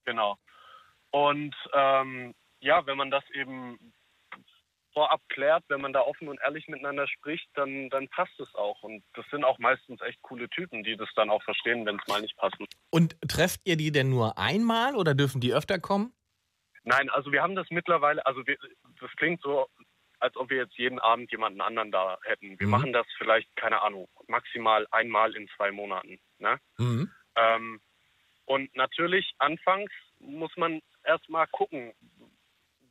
Genau. 0.05 0.37
Und 1.09 1.55
ähm, 1.73 2.35
ja, 2.59 2.85
wenn 2.85 2.97
man 2.97 3.09
das 3.09 3.23
eben 3.31 3.93
vorab 4.95 5.21
klärt, 5.27 5.63
wenn 5.67 5.81
man 5.81 5.91
da 5.93 5.99
offen 5.99 6.29
und 6.29 6.39
ehrlich 6.41 6.67
miteinander 6.67 7.05
spricht, 7.07 7.47
dann, 7.53 7.89
dann 7.89 8.07
passt 8.07 8.39
es 8.39 8.55
auch. 8.55 8.81
Und 8.81 9.03
das 9.13 9.25
sind 9.29 9.43
auch 9.43 9.59
meistens 9.59 10.01
echt 10.01 10.21
coole 10.21 10.49
Typen, 10.49 10.83
die 10.83 10.95
das 10.95 11.09
dann 11.15 11.29
auch 11.29 11.43
verstehen, 11.43 11.85
wenn 11.85 11.99
es 11.99 12.07
mal 12.07 12.21
nicht 12.21 12.35
passt. 12.37 12.55
Und 12.89 13.15
trefft 13.27 13.59
ihr 13.65 13.75
die 13.75 13.91
denn 13.91 14.09
nur 14.09 14.37
einmal 14.37 14.95
oder 14.95 15.13
dürfen 15.13 15.41
die 15.41 15.53
öfter 15.53 15.79
kommen? 15.79 16.13
Nein, 16.83 17.09
also 17.09 17.31
wir 17.31 17.41
haben 17.43 17.55
das 17.55 17.67
mittlerweile, 17.71 18.25
also 18.25 18.47
wir, 18.47 18.57
das 19.01 19.11
klingt 19.17 19.41
so, 19.41 19.67
als 20.19 20.37
ob 20.37 20.49
wir 20.49 20.57
jetzt 20.57 20.77
jeden 20.77 20.99
Abend 20.99 21.29
jemanden 21.31 21.59
anderen 21.59 21.91
da 21.91 22.17
hätten. 22.23 22.57
Wir 22.59 22.67
Mhm. 22.67 22.71
machen 22.71 22.93
das 22.93 23.05
vielleicht, 23.17 23.53
keine 23.57 23.81
Ahnung, 23.81 24.07
maximal 24.27 24.87
einmal 24.91 25.35
in 25.35 25.49
zwei 25.57 25.71
Monaten. 25.71 26.19
Ne? 26.39 26.57
Mhm. 26.77 27.11
Ähm, 27.35 27.81
und 28.45 28.73
natürlich, 28.75 29.33
anfangs 29.39 29.91
muss 30.19 30.55
man 30.55 30.81
erstmal 31.03 31.47
gucken, 31.47 31.93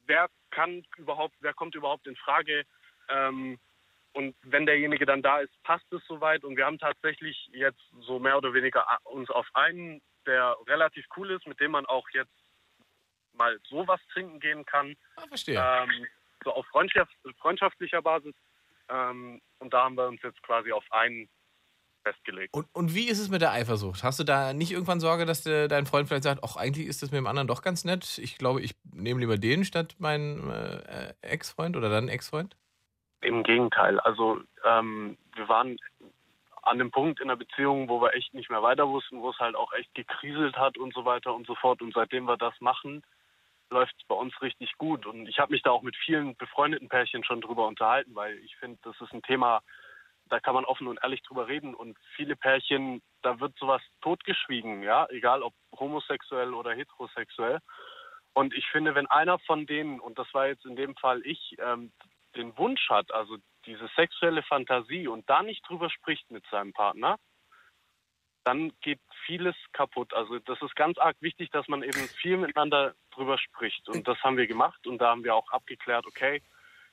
wer 0.07 0.29
kann 0.51 0.85
überhaupt, 0.97 1.35
wer 1.41 1.55
kommt 1.55 1.75
überhaupt 1.75 2.07
in 2.07 2.17
Frage. 2.17 2.65
Ähm, 3.09 3.59
und 4.13 4.37
wenn 4.43 4.67
derjenige 4.67 5.07
dann 5.07 5.23
da 5.23 5.41
ist, 5.41 5.53
passt 5.65 5.93
es 5.93 6.05
soweit. 6.07 6.45
Und 6.45 6.57
wir 6.57 6.67
haben 6.67 6.79
tatsächlich 6.79 7.49
jetzt 7.53 7.83
so 8.01 8.19
mehr 8.19 8.37
oder 8.39 8.55
weniger 8.55 8.89
a- 8.89 8.99
uns 9.05 9.29
auf 9.31 9.49
einen, 9.55 10.01
der 10.27 10.57
relativ 10.69 11.05
cool 11.17 11.31
ist, 11.33 11.47
mit 11.47 11.59
dem 11.61 11.73
man 11.73 11.85
auch 11.87 12.09
jetzt 12.11 12.31
mal 13.33 13.59
sowas 13.65 14.01
trinken 14.13 14.39
gehen 14.39 14.65
kann, 14.65 14.97
Ah, 15.17 15.27
verstehe. 15.27 15.61
ähm, 15.61 16.07
so 16.45 16.53
auf 16.53 16.67
Freundschaft, 16.69 17.13
freundschaftlicher 17.39 18.01
Basis. 18.03 18.35
Ähm, 18.89 19.41
und 19.59 19.73
da 19.75 19.85
haben 19.85 19.97
wir 19.97 20.07
uns 20.07 20.23
jetzt 20.23 20.41
quasi 20.43 20.71
auf 20.71 20.85
einen 20.93 21.29
festgelegt. 22.05 22.55
Und, 22.55 22.67
und 22.73 22.95
wie 22.95 23.09
ist 23.09 23.19
es 23.19 23.29
mit 23.29 23.43
der 23.43 23.53
Eifersucht? 23.53 24.05
Hast 24.05 24.21
du 24.21 24.25
da 24.25 24.53
nicht 24.53 24.71
irgendwann 24.71 25.01
Sorge, 25.01 25.27
dass 25.27 25.43
der, 25.43 25.69
dein 25.69 25.87
Freund 25.87 26.09
vielleicht 26.09 26.25
sagt, 26.25 26.45
ach, 26.45 26.57
eigentlich 26.57 26.87
ist 26.87 27.03
das 27.03 27.11
mit 27.11 27.19
dem 27.19 27.27
anderen 27.27 27.49
doch 27.49 27.63
ganz 27.63 27.85
nett. 27.85 28.19
Ich 28.19 28.39
glaube, 28.39 28.61
ich 28.61 28.77
nehme 28.93 29.21
lieber 29.21 29.39
den 29.39 29.65
statt 29.65 29.97
meinen 29.99 30.51
äh, 30.51 31.15
Ex-Freund 31.23 31.77
oder 31.77 31.89
dann 31.89 32.09
Ex-Freund? 32.09 32.57
Im 33.23 33.43
Gegenteil. 33.43 33.99
Also 34.01 34.41
ähm, 34.65 35.17
wir 35.35 35.49
waren 35.49 35.79
an 36.63 36.79
dem 36.79 36.91
Punkt 36.91 37.21
in 37.21 37.29
der 37.29 37.37
Beziehung, 37.37 37.89
wo 37.89 38.01
wir 38.01 38.15
echt 38.15 38.35
nicht 38.35 38.51
mehr 38.51 38.63
weiter 38.63 38.89
wussten, 38.89 39.21
wo 39.21 39.31
es 39.31 39.39
halt 39.39 39.57
auch 39.57 39.73
echt 39.73 39.95
gekriselt 39.95 40.57
hat 40.57 40.79
und 40.79 40.95
so 40.95 41.05
weiter 41.05 41.35
und 41.35 41.47
so 41.47 41.55
fort. 41.55 41.83
Und 41.83 41.95
seitdem 41.95 42.25
wir 42.25 42.37
das 42.37 42.55
machen, 42.61 43.03
läuft 43.71 43.95
es 43.99 44.07
bei 44.07 44.15
uns 44.15 44.41
richtig 44.41 44.77
gut. 44.79 45.07
Und 45.07 45.27
ich 45.27 45.39
habe 45.39 45.53
mich 45.53 45.63
da 45.63 45.71
auch 45.71 45.83
mit 45.83 45.97
vielen 45.97 46.37
befreundeten 46.37 46.89
Pärchen 46.89 47.25
schon 47.25 47.41
drüber 47.41 47.67
unterhalten, 47.67 48.15
weil 48.15 48.39
ich 48.39 48.57
finde, 48.57 48.79
das 48.83 48.99
ist 49.01 49.13
ein 49.13 49.23
Thema, 49.23 49.63
da 50.27 50.41
kann 50.41 50.55
man 50.55 50.65
offen 50.65 50.87
und 50.87 50.99
ehrlich 51.03 51.23
drüber 51.23 51.49
reden. 51.49 51.75
Und 51.75 51.99
viele 52.17 52.37
Pärchen, 52.37 53.03
da 53.23 53.41
wird 53.41 53.57
sowas 53.59 53.83
totgeschwiegen, 54.01 54.83
ja, 54.83 55.07
egal 55.11 55.43
ob 55.43 55.55
homosexuell 55.79 56.55
oder 56.55 56.73
heterosexuell. 56.73 57.59
Und 58.33 58.55
ich 58.55 58.67
finde, 58.67 58.95
wenn 58.95 59.07
einer 59.07 59.39
von 59.41 59.67
denen, 59.67 60.01
und 60.01 60.19
das 60.19 60.33
war 60.35 60.49
jetzt 60.49 60.65
in 60.65 60.77
dem 60.77 60.97
Fall 60.97 61.23
ich, 61.25 61.57
ähm, 61.59 61.93
den 62.37 62.57
Wunsch 62.59 62.89
hat, 62.89 63.13
also 63.13 63.37
diese 63.67 63.89
sexuelle 63.95 64.43
Fantasie 64.43 65.07
und 65.07 65.29
da 65.31 65.43
nicht 65.43 65.63
drüber 65.69 65.89
spricht 65.89 66.31
mit 66.31 66.45
seinem 66.51 66.73
Partner, 66.73 67.17
dann 68.45 68.73
geht 68.81 69.01
vieles 69.25 69.55
kaputt. 69.73 70.13
Also 70.13 70.39
das 70.39 70.61
ist 70.61 70.77
ganz 70.77 70.99
arg 70.99 71.17
wichtig, 71.21 71.51
dass 71.51 71.67
man 71.69 71.83
eben 71.83 72.09
viel 72.21 72.37
miteinander 72.37 72.95
drüber 73.13 73.39
spricht. 73.39 73.89
Und 73.89 74.07
das 74.07 74.23
haben 74.23 74.37
wir 74.37 74.47
gemacht 74.47 74.87
und 74.87 74.99
da 74.99 75.11
haben 75.11 75.25
wir 75.25 75.35
auch 75.35 75.51
abgeklärt, 75.51 76.07
okay, 76.07 76.43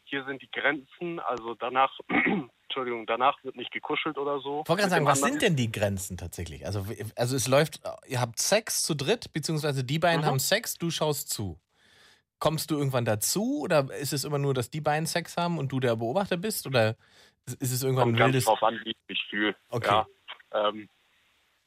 hier 0.05 0.23
sind 0.25 0.41
die 0.41 0.51
Grenzen, 0.51 1.19
also 1.19 1.55
danach, 1.55 1.99
Entschuldigung, 2.71 3.05
danach 3.05 3.43
wird 3.43 3.57
nicht 3.57 3.71
gekuschelt 3.71 4.17
oder 4.17 4.39
so. 4.39 4.61
Ich 4.63 4.69
wollte 4.69 4.81
gerade 4.83 4.89
sagen, 4.91 5.05
was 5.05 5.21
anderen. 5.21 5.39
sind 5.39 5.41
denn 5.49 5.55
die 5.57 5.71
Grenzen 5.71 6.15
tatsächlich? 6.17 6.65
Also, 6.65 6.85
also 7.17 7.35
es 7.35 7.47
läuft, 7.49 7.81
ihr 8.07 8.21
habt 8.21 8.39
Sex 8.39 8.83
zu 8.83 8.95
dritt, 8.95 9.33
beziehungsweise 9.33 9.83
die 9.83 9.99
beiden 9.99 10.21
Mhm. 10.21 10.25
haben 10.25 10.39
Sex, 10.39 10.75
du 10.75 10.89
schaust 10.89 11.29
zu. 11.29 11.59
Kommst 12.39 12.71
du 12.71 12.77
irgendwann 12.77 13.03
dazu 13.05 13.59
oder 13.61 13.91
ist 13.99 14.13
es 14.13 14.23
immer 14.23 14.39
nur, 14.39 14.53
dass 14.53 14.69
die 14.69 14.79
beiden 14.81 15.05
Sex 15.05 15.35
haben 15.35 15.57
und 15.59 15.71
du 15.71 15.79
der 15.81 15.95
Beobachter 15.97 16.37
bist? 16.37 16.65
Oder 16.65 16.95
ist 17.59 17.71
es 17.73 17.83
irgendwann 17.83 18.05
Kommt 18.05 18.21
ein 18.21 18.25
wildes. 18.27 18.45
drauf 18.45 18.63
an, 18.63 18.79
wie 18.85 18.91
ich 18.91 18.97
mich 19.09 19.21
fühle. 19.29 19.55
Okay. 19.69 19.89
Ja, 19.91 20.07
ähm, 20.53 20.89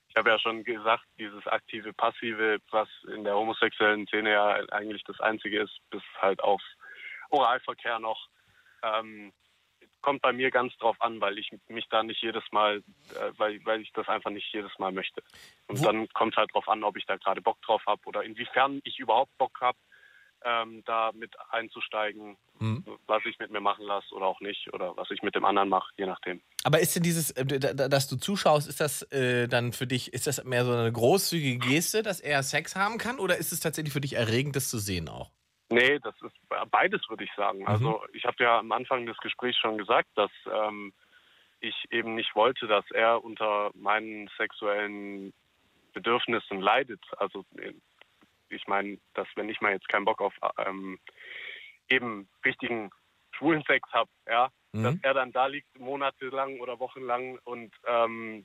ich 0.08 0.16
habe 0.16 0.30
ja 0.30 0.38
schon 0.38 0.64
gesagt, 0.64 1.04
dieses 1.18 1.46
aktive, 1.46 1.92
passive, 1.92 2.58
was 2.70 2.88
in 3.14 3.24
der 3.24 3.34
homosexuellen 3.34 4.06
Szene 4.06 4.30
ja 4.32 4.46
eigentlich 4.72 5.04
das 5.04 5.20
Einzige 5.20 5.60
ist, 5.62 5.78
bis 5.90 6.02
halt 6.20 6.42
auf 6.42 6.62
Oralverkehr 7.30 7.98
noch, 7.98 8.28
ähm, 8.82 9.32
kommt 10.04 10.20
bei 10.22 10.32
mir 10.32 10.50
ganz 10.50 10.76
drauf 10.76 10.96
an, 11.00 11.20
weil 11.20 11.38
ich 11.38 11.50
mich 11.68 11.86
da 11.88 12.02
nicht 12.02 12.22
jedes 12.22 12.44
Mal, 12.52 12.82
äh, 13.14 13.32
weil, 13.38 13.58
weil 13.64 13.80
ich 13.80 13.90
das 13.94 14.06
einfach 14.08 14.30
nicht 14.30 14.52
jedes 14.52 14.70
Mal 14.78 14.92
möchte. 14.92 15.22
Und 15.66 15.80
Wo- 15.80 15.84
dann 15.84 16.08
kommt 16.10 16.36
halt 16.36 16.52
drauf 16.52 16.68
an, 16.68 16.84
ob 16.84 16.96
ich 16.98 17.06
da 17.06 17.16
gerade 17.16 17.40
Bock 17.40 17.60
drauf 17.62 17.82
habe 17.86 18.02
oder 18.04 18.22
inwiefern 18.22 18.80
ich 18.84 18.98
überhaupt 18.98 19.36
Bock 19.38 19.58
habe, 19.60 19.78
ähm, 20.46 20.82
da 20.84 21.10
mit 21.14 21.34
einzusteigen, 21.50 22.36
Mhm. 22.60 22.84
was 23.06 23.24
ich 23.24 23.38
mit 23.38 23.50
mir 23.50 23.60
machen 23.60 23.86
lasse 23.86 24.14
oder 24.14 24.26
auch 24.26 24.40
nicht 24.40 24.72
oder 24.74 24.94
was 24.96 25.10
ich 25.10 25.22
mit 25.22 25.34
dem 25.34 25.44
anderen 25.46 25.70
mache, 25.70 25.90
je 25.96 26.04
nachdem. 26.06 26.40
Aber 26.64 26.78
ist 26.80 26.94
denn 26.94 27.02
dieses, 27.02 27.30
äh, 27.30 27.44
da- 27.46 27.72
da- 27.72 27.88
dass 27.88 28.06
du 28.08 28.16
zuschaust, 28.16 28.68
ist 28.68 28.80
das 28.80 29.02
äh, 29.10 29.48
dann 29.48 29.72
für 29.72 29.86
dich, 29.86 30.12
ist 30.12 30.26
das 30.26 30.44
mehr 30.44 30.64
so 30.66 30.72
eine 30.72 30.92
großzügige 30.92 31.58
Geste, 31.66 32.02
dass 32.02 32.20
er 32.20 32.42
Sex 32.42 32.76
haben 32.76 32.98
kann? 32.98 33.18
Oder 33.18 33.38
ist 33.38 33.52
es 33.52 33.60
tatsächlich 33.60 33.92
für 33.94 34.02
dich 34.02 34.14
erregend, 34.16 34.54
das 34.54 34.68
zu 34.68 34.78
sehen 34.78 35.08
auch? 35.08 35.30
Nee, 35.70 35.98
das 36.00 36.14
ist 36.22 36.34
beides, 36.70 37.08
würde 37.08 37.24
ich 37.24 37.32
sagen. 37.36 37.66
Also 37.66 38.04
ich 38.12 38.24
habe 38.24 38.42
ja 38.42 38.58
am 38.58 38.70
Anfang 38.72 39.06
des 39.06 39.16
Gesprächs 39.18 39.58
schon 39.58 39.78
gesagt, 39.78 40.08
dass 40.14 40.30
ähm, 40.52 40.92
ich 41.60 41.74
eben 41.90 42.14
nicht 42.14 42.34
wollte, 42.36 42.66
dass 42.66 42.84
er 42.90 43.24
unter 43.24 43.70
meinen 43.74 44.28
sexuellen 44.36 45.32
Bedürfnissen 45.94 46.60
leidet. 46.60 47.02
Also 47.16 47.44
äh, 47.56 47.72
ich 48.50 48.66
meine, 48.66 48.98
dass 49.14 49.26
wenn 49.36 49.48
ich 49.48 49.60
mal 49.60 49.72
jetzt 49.72 49.88
keinen 49.88 50.04
Bock 50.04 50.20
auf 50.20 50.34
ähm, 50.58 50.98
eben 51.88 52.28
richtigen 52.44 52.90
schwulen 53.32 53.64
Sex 53.66 53.90
habe, 53.92 54.10
ja, 54.28 54.50
Mhm. 54.74 54.82
dass 54.82 54.94
er 55.02 55.14
dann 55.14 55.32
da 55.32 55.46
liegt 55.46 55.78
monatelang 55.78 56.58
oder 56.58 56.80
wochenlang 56.80 57.38
und 57.44 57.72
ähm, 57.86 58.44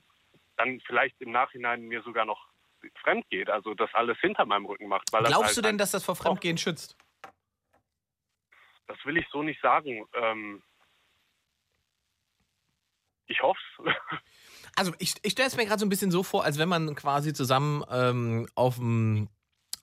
dann 0.58 0.80
vielleicht 0.86 1.20
im 1.22 1.32
Nachhinein 1.32 1.82
mir 1.82 2.04
sogar 2.04 2.26
noch 2.26 2.48
fremd 3.02 3.28
geht, 3.30 3.50
also 3.50 3.74
das 3.74 3.90
alles 3.94 4.18
hinter 4.20 4.46
meinem 4.46 4.66
Rücken 4.66 4.88
macht. 4.88 5.12
Weil 5.12 5.24
Glaubst 5.24 5.48
halt 5.48 5.58
du 5.58 5.62
denn, 5.62 5.78
dass 5.78 5.92
das 5.92 6.06
vor 6.06 6.16
Fremdgehen 6.16 6.58
schützt? 6.58 6.96
Das 8.89 8.97
will 9.06 9.17
ich 9.17 9.25
so 9.32 9.43
nicht 9.43 9.62
sagen. 9.62 10.04
Ähm, 10.15 10.63
ich 13.28 13.41
hoffe 13.41 13.60
es. 13.86 13.93
Also 14.75 14.93
ich, 14.99 15.15
ich 15.23 15.34
stelle 15.34 15.47
es 15.47 15.58
mir 15.58 15.65
gerade 15.65 15.80
so 15.80 15.86
ein 15.86 15.89
bisschen 15.89 16.12
so 16.12 16.23
vor, 16.23 16.45
als 16.45 16.58
wenn 16.58 16.69
man 16.69 16.95
quasi 16.95 17.34
zusammen 17.34 17.84
ähm, 17.91 18.47
auf 18.56 18.75
dem 18.75 19.28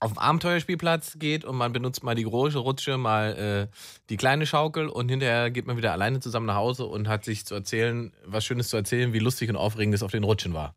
auf 0.00 0.12
dem 0.12 0.18
Abenteuerspielplatz 0.18 1.18
geht 1.18 1.44
und 1.44 1.56
man 1.56 1.72
benutzt 1.72 2.02
mal 2.02 2.14
die 2.14 2.22
große 2.22 2.58
Rutsche, 2.58 2.96
mal 2.96 3.68
äh, 3.70 3.76
die 4.08 4.16
kleine 4.16 4.46
Schaukel 4.46 4.88
und 4.88 5.08
hinterher 5.10 5.50
geht 5.50 5.66
man 5.66 5.76
wieder 5.76 5.92
alleine 5.92 6.20
zusammen 6.20 6.46
nach 6.46 6.54
Hause 6.54 6.86
und 6.86 7.08
hat 7.08 7.24
sich 7.24 7.44
zu 7.44 7.54
erzählen, 7.54 8.14
was 8.24 8.44
Schönes 8.46 8.68
zu 8.68 8.76
erzählen, 8.76 9.12
wie 9.12 9.18
lustig 9.18 9.50
und 9.50 9.56
aufregend 9.56 9.94
es 9.94 10.02
auf 10.02 10.12
den 10.12 10.24
Rutschen 10.24 10.54
war. 10.54 10.74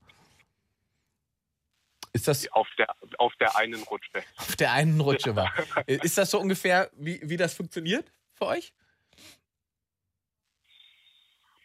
Ist 2.12 2.28
das 2.28 2.52
Auf 2.52 2.68
der, 2.78 2.94
auf 3.20 3.34
der 3.40 3.56
einen 3.56 3.82
Rutsche. 3.84 4.24
auf 4.38 4.56
der 4.56 4.74
einen 4.74 5.00
Rutsche 5.00 5.36
war? 5.36 5.54
Ist 5.86 6.18
das 6.18 6.32
so 6.32 6.40
ungefähr, 6.40 6.90
wie, 6.98 7.22
wie 7.24 7.38
das 7.38 7.54
funktioniert 7.54 8.12
für 8.40 8.48
euch? 8.48 8.74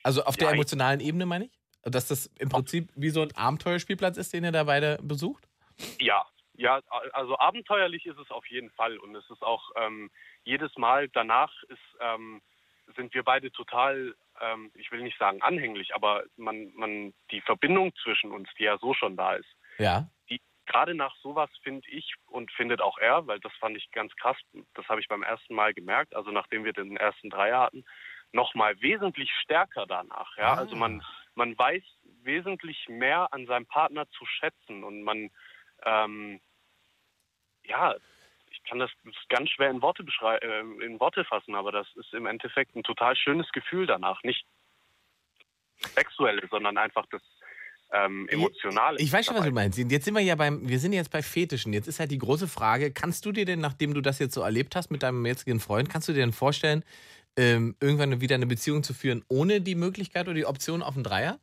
Also 0.02 0.22
auf 0.24 0.36
der 0.36 0.48
Ja, 0.48 0.50
ich- 0.52 0.54
emotionalen 0.58 1.00
Ebene 1.00 1.26
meine 1.26 1.46
ich? 1.46 1.58
Dass 1.82 2.08
das 2.08 2.26
im 2.38 2.48
Prinzip 2.48 2.90
wie 2.94 3.10
so 3.10 3.22
ein 3.22 3.34
Abenteuerspielplatz 3.36 4.16
ist, 4.16 4.32
den 4.32 4.44
ihr 4.44 4.52
da 4.52 4.64
beide 4.64 4.98
besucht? 5.02 5.46
Ja, 6.00 6.24
ja, 6.54 6.80
also 7.12 7.38
abenteuerlich 7.38 8.06
ist 8.06 8.18
es 8.18 8.30
auf 8.30 8.46
jeden 8.46 8.70
Fall. 8.70 8.96
Und 8.98 9.14
es 9.14 9.28
ist 9.30 9.42
auch 9.42 9.70
ähm, 9.76 10.10
jedes 10.44 10.74
Mal 10.78 11.08
danach 11.10 11.52
ist, 11.64 11.78
ähm, 12.00 12.40
sind 12.96 13.12
wir 13.14 13.22
beide 13.22 13.50
total, 13.50 14.14
ähm, 14.40 14.70
ich 14.74 14.90
will 14.92 15.02
nicht 15.02 15.18
sagen 15.18 15.42
anhänglich, 15.42 15.94
aber 15.94 16.24
man, 16.36 16.72
man, 16.74 17.12
die 17.30 17.40
Verbindung 17.42 17.94
zwischen 18.02 18.30
uns, 18.30 18.48
die 18.58 18.64
ja 18.64 18.78
so 18.78 18.94
schon 18.94 19.16
da 19.16 19.34
ist, 19.34 19.48
Ja. 19.78 20.08
Gerade 20.66 20.94
nach 20.94 21.14
sowas 21.16 21.50
finde 21.62 21.88
ich 21.90 22.14
und 22.26 22.50
findet 22.52 22.80
auch 22.80 22.98
er, 22.98 23.26
weil 23.26 23.40
das 23.40 23.52
fand 23.54 23.76
ich 23.76 23.90
ganz 23.92 24.14
krass, 24.16 24.36
das 24.74 24.88
habe 24.88 25.00
ich 25.00 25.08
beim 25.08 25.22
ersten 25.22 25.54
Mal 25.54 25.74
gemerkt, 25.74 26.14
also 26.14 26.30
nachdem 26.30 26.64
wir 26.64 26.72
den 26.72 26.96
ersten 26.96 27.30
Dreier 27.30 27.60
hatten, 27.60 27.84
nochmal 28.32 28.80
wesentlich 28.80 29.30
stärker 29.42 29.86
danach. 29.86 30.36
Ja, 30.36 30.54
Ah. 30.54 30.56
also 30.56 30.76
man, 30.76 31.04
man 31.34 31.56
weiß 31.56 31.82
wesentlich 32.22 32.88
mehr 32.88 33.32
an 33.32 33.46
seinem 33.46 33.66
Partner 33.66 34.08
zu 34.10 34.26
schätzen 34.26 34.82
und 34.84 35.02
man, 35.02 35.30
ähm, 35.84 36.40
ja, 37.64 37.94
ich 38.50 38.62
kann 38.64 38.78
das 38.78 38.90
ganz 39.28 39.50
schwer 39.50 39.70
in 39.70 39.82
Worte 39.82 40.04
beschrei 40.04 40.36
äh, 40.38 40.60
in 40.60 41.00
Worte 41.00 41.24
fassen, 41.24 41.54
aber 41.54 41.72
das 41.72 41.86
ist 41.96 42.12
im 42.14 42.26
Endeffekt 42.26 42.74
ein 42.74 42.82
total 42.82 43.16
schönes 43.16 43.50
Gefühl 43.52 43.86
danach, 43.86 44.22
nicht 44.22 44.46
sexuelle, 45.78 46.46
sondern 46.48 46.78
einfach 46.78 47.06
das 47.10 47.22
ähm, 47.92 48.28
emotionale. 48.28 48.98
Ich 48.98 49.12
weiß 49.12 49.26
schon, 49.26 49.34
was 49.34 49.40
dabei. 49.42 49.50
du 49.50 49.54
meinst. 49.54 49.78
Jetzt 49.78 50.04
sind 50.04 50.14
wir 50.14 50.20
ja 50.20 50.34
beim, 50.34 50.68
wir 50.68 50.78
sind 50.78 50.92
jetzt 50.92 51.10
bei 51.10 51.22
Fetischen. 51.22 51.72
Jetzt 51.72 51.86
ist 51.86 52.00
halt 52.00 52.10
die 52.10 52.18
große 52.18 52.48
Frage, 52.48 52.92
kannst 52.92 53.24
du 53.24 53.32
dir 53.32 53.44
denn, 53.44 53.60
nachdem 53.60 53.94
du 53.94 54.00
das 54.00 54.18
jetzt 54.18 54.34
so 54.34 54.42
erlebt 54.42 54.74
hast 54.76 54.90
mit 54.90 55.02
deinem 55.02 55.24
jetzigen 55.24 55.60
Freund, 55.60 55.88
kannst 55.88 56.08
du 56.08 56.12
dir 56.12 56.20
denn 56.20 56.32
vorstellen, 56.32 56.84
ähm, 57.36 57.76
irgendwann 57.80 58.20
wieder 58.20 58.34
eine 58.34 58.46
Beziehung 58.46 58.82
zu 58.82 58.94
führen, 58.94 59.24
ohne 59.28 59.60
die 59.60 59.74
Möglichkeit 59.74 60.26
oder 60.26 60.34
die 60.34 60.46
Option 60.46 60.82
auf 60.82 60.94
einen 60.94 61.04
Dreier? 61.04 61.38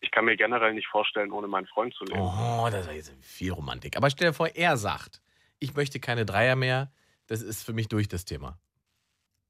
Ich 0.00 0.10
kann 0.10 0.24
mir 0.24 0.36
generell 0.36 0.72
nicht 0.72 0.88
vorstellen, 0.88 1.30
ohne 1.30 1.46
meinen 1.46 1.66
Freund 1.66 1.94
zu 1.94 2.04
leben. 2.04 2.20
Oh, 2.20 2.68
das 2.70 2.86
ist 2.86 2.94
jetzt 2.94 3.12
viel 3.20 3.52
Romantik. 3.52 3.96
Aber 3.96 4.08
stell 4.08 4.28
dir 4.28 4.34
vor, 4.34 4.48
er 4.48 4.76
sagt, 4.76 5.20
ich 5.58 5.74
möchte 5.74 6.00
keine 6.00 6.24
Dreier 6.24 6.56
mehr, 6.56 6.90
das 7.26 7.42
ist 7.42 7.64
für 7.64 7.74
mich 7.74 7.88
durch 7.88 8.08
das 8.08 8.24
Thema. 8.24 8.58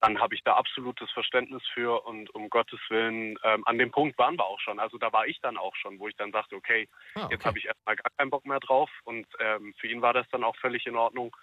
Dann 0.01 0.19
habe 0.19 0.35
ich 0.35 0.43
da 0.43 0.55
absolutes 0.55 1.11
Verständnis 1.13 1.63
für 1.75 2.05
und 2.07 2.35
um 2.35 2.49
Gottes 2.49 2.81
Willen, 2.89 3.39
ähm, 3.45 3.67
an 3.67 3.79
dem 3.79 3.91
Punkt 3.91 4.17
waren 4.19 4.39
wir 4.39 4.47
auch 4.47 4.61
schon. 4.61 4.79
Also 4.79 4.99
da 4.99 5.13
war 5.13 5.27
ich 5.27 5.41
dann 5.41 5.57
auch 5.57 5.77
schon, 5.77 5.99
wo 5.99 6.09
ich 6.09 6.17
dann 6.17 6.33
sagte, 6.33 6.57
okay, 6.57 6.89
Ah, 7.15 7.29
jetzt 7.31 7.45
habe 7.45 7.59
ich 7.59 7.67
erstmal 7.67 7.97
gar 7.97 8.11
keinen 8.17 8.31
Bock 8.31 8.47
mehr 8.47 8.61
drauf 8.61 8.91
und 9.05 9.27
ähm, 9.39 9.75
für 9.79 9.89
ihn 9.89 10.03
war 10.03 10.15
das 10.15 10.29
dann 10.31 10.45
auch 10.45 10.57
völlig 10.57 10.87
in 10.87 10.97
Ordnung. 10.97 11.35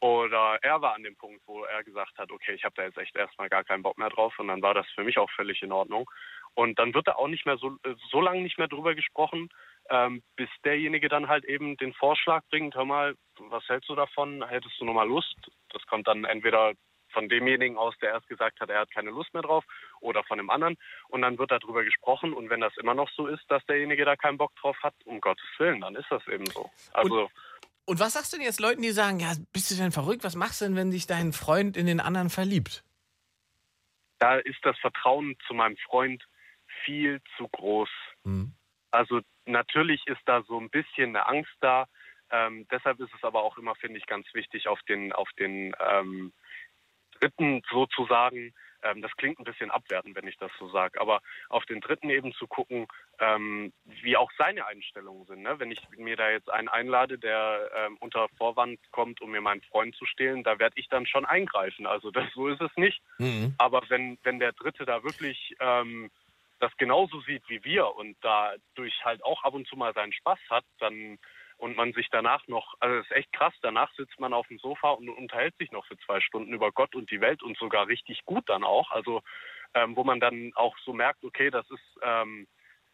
Oder 0.00 0.58
er 0.62 0.82
war 0.82 0.94
an 0.94 1.04
dem 1.04 1.16
Punkt, 1.16 1.42
wo 1.46 1.62
er 1.64 1.84
gesagt 1.84 2.18
hat, 2.18 2.32
okay, 2.32 2.54
ich 2.54 2.64
habe 2.64 2.74
da 2.76 2.82
jetzt 2.82 2.98
echt 2.98 3.14
erstmal 3.14 3.48
gar 3.48 3.62
keinen 3.62 3.84
Bock 3.84 3.96
mehr 3.98 4.10
drauf 4.10 4.36
und 4.38 4.48
dann 4.48 4.60
war 4.60 4.74
das 4.74 4.86
für 4.96 5.04
mich 5.04 5.16
auch 5.16 5.30
völlig 5.30 5.62
in 5.62 5.70
Ordnung. 5.70 6.10
Und 6.54 6.78
dann 6.78 6.92
wird 6.92 7.06
da 7.06 7.12
auch 7.12 7.28
nicht 7.28 7.46
mehr 7.46 7.56
so, 7.56 7.76
äh, 7.84 7.94
so 8.10 8.20
lange 8.20 8.42
nicht 8.42 8.58
mehr 8.58 8.68
drüber 8.68 8.94
gesprochen, 8.94 9.48
ähm, 9.88 10.22
bis 10.36 10.48
derjenige 10.64 11.08
dann 11.08 11.28
halt 11.28 11.44
eben 11.44 11.76
den 11.76 11.94
Vorschlag 11.94 12.42
bringt, 12.50 12.74
hör 12.74 12.84
mal, 12.84 13.14
was 13.38 13.66
hältst 13.68 13.88
du 13.88 13.94
davon? 13.94 14.46
Hättest 14.46 14.78
du 14.80 14.84
nochmal 14.84 15.08
Lust? 15.08 15.36
Das 15.70 15.86
kommt 15.86 16.08
dann 16.08 16.24
entweder 16.24 16.72
von 17.12 17.28
demjenigen 17.28 17.76
aus, 17.76 17.94
der 18.00 18.10
erst 18.10 18.28
gesagt 18.28 18.60
hat, 18.60 18.70
er 18.70 18.80
hat 18.80 18.90
keine 18.90 19.10
Lust 19.10 19.32
mehr 19.34 19.42
drauf, 19.42 19.64
oder 20.00 20.24
von 20.24 20.38
dem 20.38 20.50
anderen. 20.50 20.76
Und 21.08 21.22
dann 21.22 21.38
wird 21.38 21.50
darüber 21.50 21.84
gesprochen. 21.84 22.32
Und 22.32 22.50
wenn 22.50 22.60
das 22.60 22.76
immer 22.78 22.94
noch 22.94 23.10
so 23.16 23.26
ist, 23.26 23.44
dass 23.48 23.64
derjenige 23.66 24.04
da 24.04 24.16
keinen 24.16 24.38
Bock 24.38 24.54
drauf 24.56 24.76
hat, 24.82 24.94
um 25.04 25.20
Gottes 25.20 25.48
Willen, 25.58 25.80
dann 25.80 25.94
ist 25.94 26.10
das 26.10 26.26
eben 26.28 26.46
so. 26.46 26.70
Also 26.92 27.30
Und 27.84 28.00
was 28.00 28.14
sagst 28.14 28.32
du 28.32 28.36
denn 28.36 28.46
jetzt 28.46 28.60
Leuten, 28.60 28.82
die 28.82 28.90
sagen, 28.90 29.20
ja, 29.20 29.32
bist 29.52 29.70
du 29.70 29.74
denn 29.74 29.92
verrückt? 29.92 30.24
Was 30.24 30.36
machst 30.36 30.60
du 30.60 30.64
denn, 30.64 30.76
wenn 30.76 30.92
sich 30.92 31.06
dein 31.06 31.32
Freund 31.32 31.76
in 31.76 31.86
den 31.86 32.00
anderen 32.00 32.30
verliebt? 32.30 32.84
da 34.22 34.36
ist 34.36 34.64
das 34.64 34.78
Vertrauen 34.78 35.36
zu 35.48 35.52
meinem 35.52 35.76
Freund 35.78 36.24
viel 36.84 37.20
zu 37.36 37.48
groß. 37.48 37.90
Hm. 38.24 38.52
Also 38.92 39.20
natürlich 39.46 40.06
ist 40.06 40.20
da 40.26 40.42
so 40.44 40.60
ein 40.60 40.70
bisschen 40.70 41.16
eine 41.16 41.26
Angst 41.26 41.52
da. 41.60 41.86
Ähm, 42.30 42.64
deshalb 42.70 43.00
ist 43.00 43.12
es 43.16 43.24
aber 43.24 43.42
auch 43.42 43.58
immer, 43.58 43.74
finde 43.74 43.98
ich, 43.98 44.06
ganz 44.06 44.26
wichtig, 44.32 44.68
auf 44.68 44.80
den, 44.84 45.12
auf 45.12 45.28
den 45.40 45.74
ähm, 45.80 46.32
Dritten 47.22 47.62
sozusagen, 47.70 48.52
ähm, 48.82 49.00
das 49.00 49.12
klingt 49.16 49.38
ein 49.38 49.44
bisschen 49.44 49.70
abwertend, 49.70 50.16
wenn 50.16 50.26
ich 50.26 50.36
das 50.38 50.50
so 50.58 50.68
sage, 50.68 51.00
aber 51.00 51.20
auf 51.48 51.64
den 51.66 51.80
Dritten 51.80 52.10
eben 52.10 52.32
zu 52.32 52.48
gucken, 52.48 52.88
ähm, 53.20 53.72
wie 53.84 54.16
auch 54.16 54.30
seine 54.36 54.66
Einstellungen 54.66 55.24
sind. 55.26 55.42
Ne? 55.42 55.58
Wenn 55.58 55.70
ich 55.70 55.78
mir 55.96 56.16
da 56.16 56.30
jetzt 56.30 56.50
einen 56.50 56.68
einlade, 56.68 57.18
der 57.18 57.70
ähm, 57.76 57.96
unter 58.00 58.28
Vorwand 58.36 58.80
kommt, 58.90 59.20
um 59.20 59.30
mir 59.30 59.40
meinen 59.40 59.62
Freund 59.62 59.94
zu 59.94 60.04
stehlen, 60.04 60.42
da 60.42 60.58
werde 60.58 60.78
ich 60.78 60.88
dann 60.88 61.06
schon 61.06 61.24
eingreifen. 61.24 61.86
Also 61.86 62.10
das, 62.10 62.24
so 62.34 62.48
ist 62.48 62.60
es 62.60 62.76
nicht. 62.76 63.00
Mhm. 63.18 63.54
Aber 63.58 63.82
wenn, 63.88 64.18
wenn 64.24 64.40
der 64.40 64.52
Dritte 64.52 64.84
da 64.84 65.04
wirklich 65.04 65.54
ähm, 65.60 66.10
das 66.58 66.76
genauso 66.76 67.20
sieht 67.22 67.42
wie 67.48 67.62
wir 67.64 67.94
und 67.96 68.16
dadurch 68.20 69.04
halt 69.04 69.24
auch 69.24 69.42
ab 69.44 69.54
und 69.54 69.66
zu 69.66 69.76
mal 69.76 69.92
seinen 69.94 70.12
Spaß 70.12 70.38
hat, 70.50 70.64
dann 70.78 71.18
und 71.62 71.76
man 71.76 71.92
sich 71.92 72.08
danach 72.10 72.48
noch, 72.48 72.74
also 72.80 72.96
das 72.96 73.06
ist 73.06 73.16
echt 73.16 73.32
krass, 73.32 73.54
danach 73.62 73.88
sitzt 73.96 74.18
man 74.18 74.32
auf 74.32 74.48
dem 74.48 74.58
Sofa 74.58 74.90
und 74.90 75.08
unterhält 75.08 75.56
sich 75.58 75.70
noch 75.70 75.86
für 75.86 75.96
zwei 75.98 76.20
Stunden 76.20 76.52
über 76.52 76.72
Gott 76.72 76.96
und 76.96 77.08
die 77.12 77.20
Welt 77.20 77.40
und 77.40 77.56
sogar 77.56 77.86
richtig 77.86 78.24
gut 78.24 78.48
dann 78.48 78.64
auch. 78.64 78.90
Also 78.90 79.22
ähm, 79.74 79.94
wo 79.94 80.02
man 80.02 80.18
dann 80.18 80.50
auch 80.56 80.76
so 80.84 80.92
merkt, 80.92 81.22
okay, 81.22 81.50
das 81.50 81.64
ist 81.70 82.00
ähm, 82.02 82.48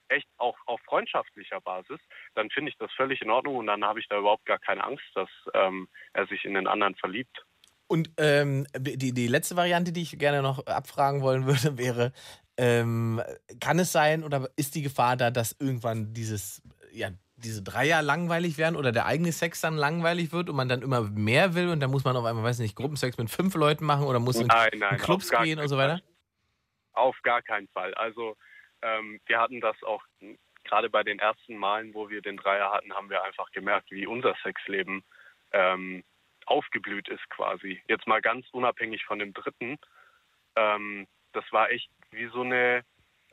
echt 0.09 0.29
auch 0.37 0.55
auf 0.67 0.81
freundschaftlicher 0.83 1.63
Basis, 1.63 1.99
dann 2.35 2.51
finde 2.51 2.71
ich 2.71 2.77
das 2.77 2.93
völlig 2.93 3.23
in 3.23 3.31
Ordnung 3.31 3.57
und 3.57 3.67
dann 3.67 3.83
habe 3.85 4.01
ich 4.01 4.09
da 4.09 4.19
überhaupt 4.19 4.45
gar 4.45 4.59
keine 4.59 4.85
Angst, 4.85 5.07
dass 5.15 5.31
ähm, 5.55 5.89
er 6.13 6.27
sich 6.27 6.45
in 6.45 6.53
den 6.53 6.67
anderen 6.67 6.95
verliebt. 6.97 7.47
Und 7.87 8.11
ähm, 8.19 8.67
die, 8.77 9.15
die 9.15 9.29
letzte 9.29 9.57
Variante, 9.57 9.93
die 9.93 10.03
ich 10.03 10.19
gerne 10.19 10.43
noch 10.43 10.67
abfragen 10.67 11.23
wollen 11.23 11.47
würde, 11.47 11.79
wäre, 11.79 12.13
ähm, 12.59 13.23
kann 13.61 13.79
es 13.79 13.93
sein 13.93 14.25
oder 14.25 14.51
ist 14.57 14.75
die 14.75 14.83
Gefahr 14.83 15.17
da, 15.17 15.31
dass 15.31 15.57
irgendwann 15.59 16.13
dieses, 16.13 16.63
ja, 16.93 17.09
diese 17.39 17.63
Dreier 17.63 18.03
langweilig 18.03 18.59
werden 18.59 18.77
oder 18.77 18.93
der 18.93 19.07
eigene 19.07 19.33
Sex 19.33 19.61
dann 19.61 19.77
langweilig 19.77 20.33
wird 20.33 20.51
und 20.51 20.57
man 20.57 20.69
dann 20.69 20.83
immer 20.83 21.03
mehr 21.03 21.55
will 21.55 21.69
und 21.69 21.81
dann 21.81 21.91
muss 21.91 22.05
man 22.05 22.17
auf 22.17 22.25
einmal, 22.25 22.45
weiß 22.45 22.59
nicht, 22.59 22.77
Gruppensex 22.77 23.17
mit 23.17 23.31
fünf 23.31 23.55
Leuten 23.55 23.85
machen 23.85 24.07
oder 24.07 24.19
muss 24.19 24.37
in, 24.37 24.49
Nein, 24.49 24.71
in 24.73 24.79
nein, 24.81 24.99
Clubs 24.99 25.27
auf 25.27 25.33
gar 25.33 25.45
gehen 25.45 25.59
und 25.59 25.69
so 25.69 25.77
weiter? 25.77 26.01
Auf 26.93 27.17
gar 27.23 27.43
keinen 27.43 27.69
Fall. 27.69 27.95
Also 27.95 28.37
ähm, 28.83 29.21
wir 29.27 29.41
hatten 29.41 29.61
das 29.61 29.77
auch 29.85 30.03
m, 30.21 30.37
gerade 30.65 30.91
bei 30.91 31.05
den 31.05 31.19
ersten 31.19 31.57
Malen, 31.57 31.95
wo 31.95 32.11
wir 32.11 32.23
den 32.23 32.37
Dreier 32.37 32.73
hatten, 32.73 32.93
haben 32.93 33.09
wir 33.09 33.23
einfach 33.23 33.51
gemerkt, 33.53 33.91
wie 33.91 34.07
unser 34.07 34.35
Sexleben 34.43 35.05
ähm, 35.53 36.03
aufgeblüht 36.47 37.09
ist 37.09 37.29
quasi. 37.31 37.81
Jetzt 37.89 38.07
mal 38.07 38.21
ganz 38.21 38.47
unabhängig 38.53 39.05
von 39.05 39.19
dem 39.19 39.33
dritten. 39.33 39.79
Ähm, 40.57 41.07
das 41.33 41.45
war 41.53 41.71
echt 41.71 41.91
wie 42.11 42.27
so 42.27 42.41
eine 42.41 42.83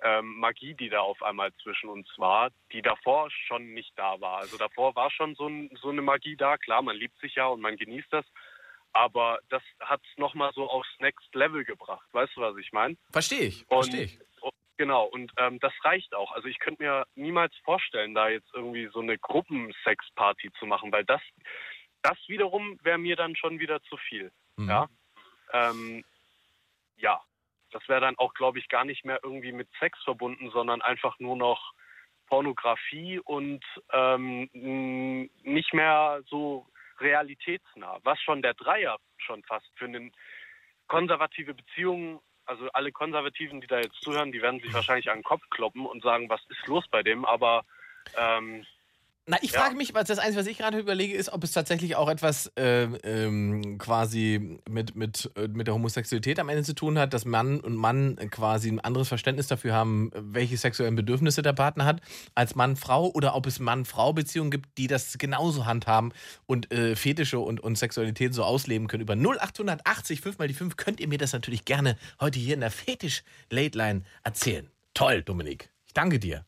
ähm, 0.01 0.37
Magie, 0.39 0.73
die 0.73 0.89
da 0.89 0.99
auf 0.99 1.21
einmal 1.23 1.53
zwischen 1.63 1.89
uns 1.89 2.07
war, 2.17 2.49
die 2.71 2.81
davor 2.81 3.29
schon 3.47 3.73
nicht 3.73 3.93
da 3.95 4.19
war. 4.19 4.37
Also 4.37 4.57
davor 4.57 4.95
war 4.95 5.11
schon 5.11 5.35
so, 5.35 5.47
ein, 5.47 5.69
so 5.81 5.89
eine 5.89 6.01
Magie 6.01 6.35
da. 6.35 6.57
Klar, 6.57 6.81
man 6.81 6.95
liebt 6.95 7.17
sich 7.19 7.35
ja 7.35 7.47
und 7.47 7.61
man 7.61 7.77
genießt 7.77 8.11
das. 8.11 8.25
Aber 8.93 9.39
das 9.49 9.61
hat 9.81 10.01
es 10.09 10.17
nochmal 10.17 10.51
so 10.53 10.69
aufs 10.69 10.89
Next 10.99 11.33
Level 11.35 11.65
gebracht. 11.65 12.07
Weißt 12.13 12.35
du, 12.35 12.41
was 12.41 12.55
ich 12.57 12.71
meine? 12.71 12.95
Verstehe 13.11 13.41
ich, 13.41 13.65
verstehe 13.65 14.03
ich. 14.03 14.19
Genau, 14.77 15.05
und 15.05 15.31
ähm, 15.37 15.59
das 15.59 15.73
reicht 15.83 16.13
auch. 16.13 16.31
Also 16.33 16.47
ich 16.47 16.59
könnte 16.59 16.83
mir 16.83 17.05
niemals 17.15 17.55
vorstellen, 17.63 18.13
da 18.13 18.27
jetzt 18.29 18.49
irgendwie 18.53 18.89
so 18.91 18.99
eine 18.99 19.17
Gruppensexparty 19.17 20.51
zu 20.59 20.65
machen, 20.65 20.91
weil 20.91 21.05
das, 21.05 21.21
das 22.01 22.17
wiederum 22.27 22.77
wäre 22.83 22.97
mir 22.97 23.15
dann 23.15 23.35
schon 23.35 23.59
wieder 23.59 23.81
zu 23.83 23.95
viel. 23.97 24.31
Mhm. 24.57 24.69
Ja, 24.69 24.87
ähm, 25.53 26.03
ja, 26.97 27.21
das 27.75 27.89
wäre 27.89 27.99
dann 27.99 28.17
auch, 28.17 28.33
glaube 28.33 28.57
ich, 28.57 28.69
gar 28.69 28.85
nicht 28.85 29.03
mehr 29.03 29.19
irgendwie 29.21 29.51
mit 29.51 29.67
Sex 29.81 30.01
verbunden, 30.05 30.49
sondern 30.49 30.81
einfach 30.81 31.19
nur 31.19 31.35
noch 31.35 31.73
Pornografie 32.27 33.19
und 33.19 33.65
ähm, 33.91 34.49
nicht 35.43 35.73
mehr 35.73 36.21
so 36.25 36.65
realitätsnah. 37.01 37.99
Was 38.03 38.21
schon 38.21 38.41
der 38.41 38.53
Dreier 38.53 38.95
schon 39.17 39.43
fast 39.43 39.69
für 39.75 39.85
eine 39.85 40.09
konservative 40.87 41.53
Beziehung, 41.53 42.21
also 42.45 42.69
alle 42.71 42.93
Konservativen, 42.93 43.59
die 43.59 43.67
da 43.67 43.79
jetzt 43.79 44.01
zuhören, 44.01 44.31
die 44.31 44.41
werden 44.41 44.61
sich 44.61 44.73
wahrscheinlich 44.73 45.09
an 45.09 45.17
den 45.17 45.23
Kopf 45.23 45.43
kloppen 45.49 45.85
und 45.85 46.01
sagen, 46.01 46.29
was 46.29 46.45
ist 46.47 46.65
los 46.67 46.85
bei 46.89 47.03
dem? 47.03 47.25
Aber 47.25 47.65
ähm, 48.17 48.65
Na, 49.27 49.37
ich 49.41 49.53
Ja. 49.53 49.61
frage 49.61 49.75
mich, 49.75 49.95
was 49.95 50.07
das 50.07 50.19
Einzige, 50.19 50.41
was 50.41 50.45
ich 50.47 50.59
gerade 50.59 50.77
überlege, 50.77 51.15
ist, 51.15 51.33
ob 51.33 51.43
es 51.43 51.51
tatsächlich 51.51 51.95
auch 51.95 52.09
etwas 52.09 52.51
ähm, 52.57 52.95
ähm, 53.01 53.79
quasi 53.79 54.59
mit, 54.69 54.95
mit, 54.95 55.31
äh, 55.35 55.47
mit 55.47 55.65
der 55.65 55.73
Homosexualität 55.73 56.39
am 56.39 56.47
Ende 56.47 56.61
zu 56.61 56.75
tun 56.75 56.99
hat, 56.99 57.11
dass 57.11 57.25
Mann 57.25 57.59
und 57.59 57.75
Mann 57.75 58.17
quasi 58.29 58.69
ein 58.69 58.79
anderes 58.79 59.07
Verständnis 59.07 59.47
dafür 59.47 59.73
haben, 59.73 60.11
welche 60.13 60.57
sexuellen 60.57 60.95
Bedürfnisse 60.95 61.41
der 61.41 61.53
Partner 61.53 61.85
hat, 61.85 62.01
als 62.35 62.53
Mann-Frau 62.53 63.09
oder 63.15 63.33
ob 63.33 63.47
es 63.47 63.59
Mann-Frau-Beziehungen 63.59 64.51
gibt, 64.51 64.77
die 64.77 64.85
das 64.85 65.17
genauso 65.17 65.65
handhaben 65.65 66.13
und 66.45 66.71
äh, 66.71 66.95
Fetische 66.95 67.39
und, 67.39 67.59
und 67.59 67.79
Sexualität 67.79 68.35
so 68.35 68.43
ausleben 68.43 68.87
können. 68.87 69.01
Über 69.01 69.15
0880 69.15 70.21
5 70.21 70.37
mal 70.37 70.47
die 70.47 70.53
5 70.53 70.77
könnt 70.77 70.99
ihr 70.99 71.07
mir 71.07 71.17
das 71.17 71.33
natürlich 71.33 71.65
gerne 71.65 71.97
heute 72.19 72.37
hier 72.37 72.53
in 72.53 72.59
der 72.59 72.69
Fetisch-Late-Line 72.69 74.03
erzählen. 74.23 74.69
Toll, 74.93 75.23
Dominik. 75.23 75.71
Ich 75.87 75.93
danke 75.95 76.19
dir. 76.19 76.45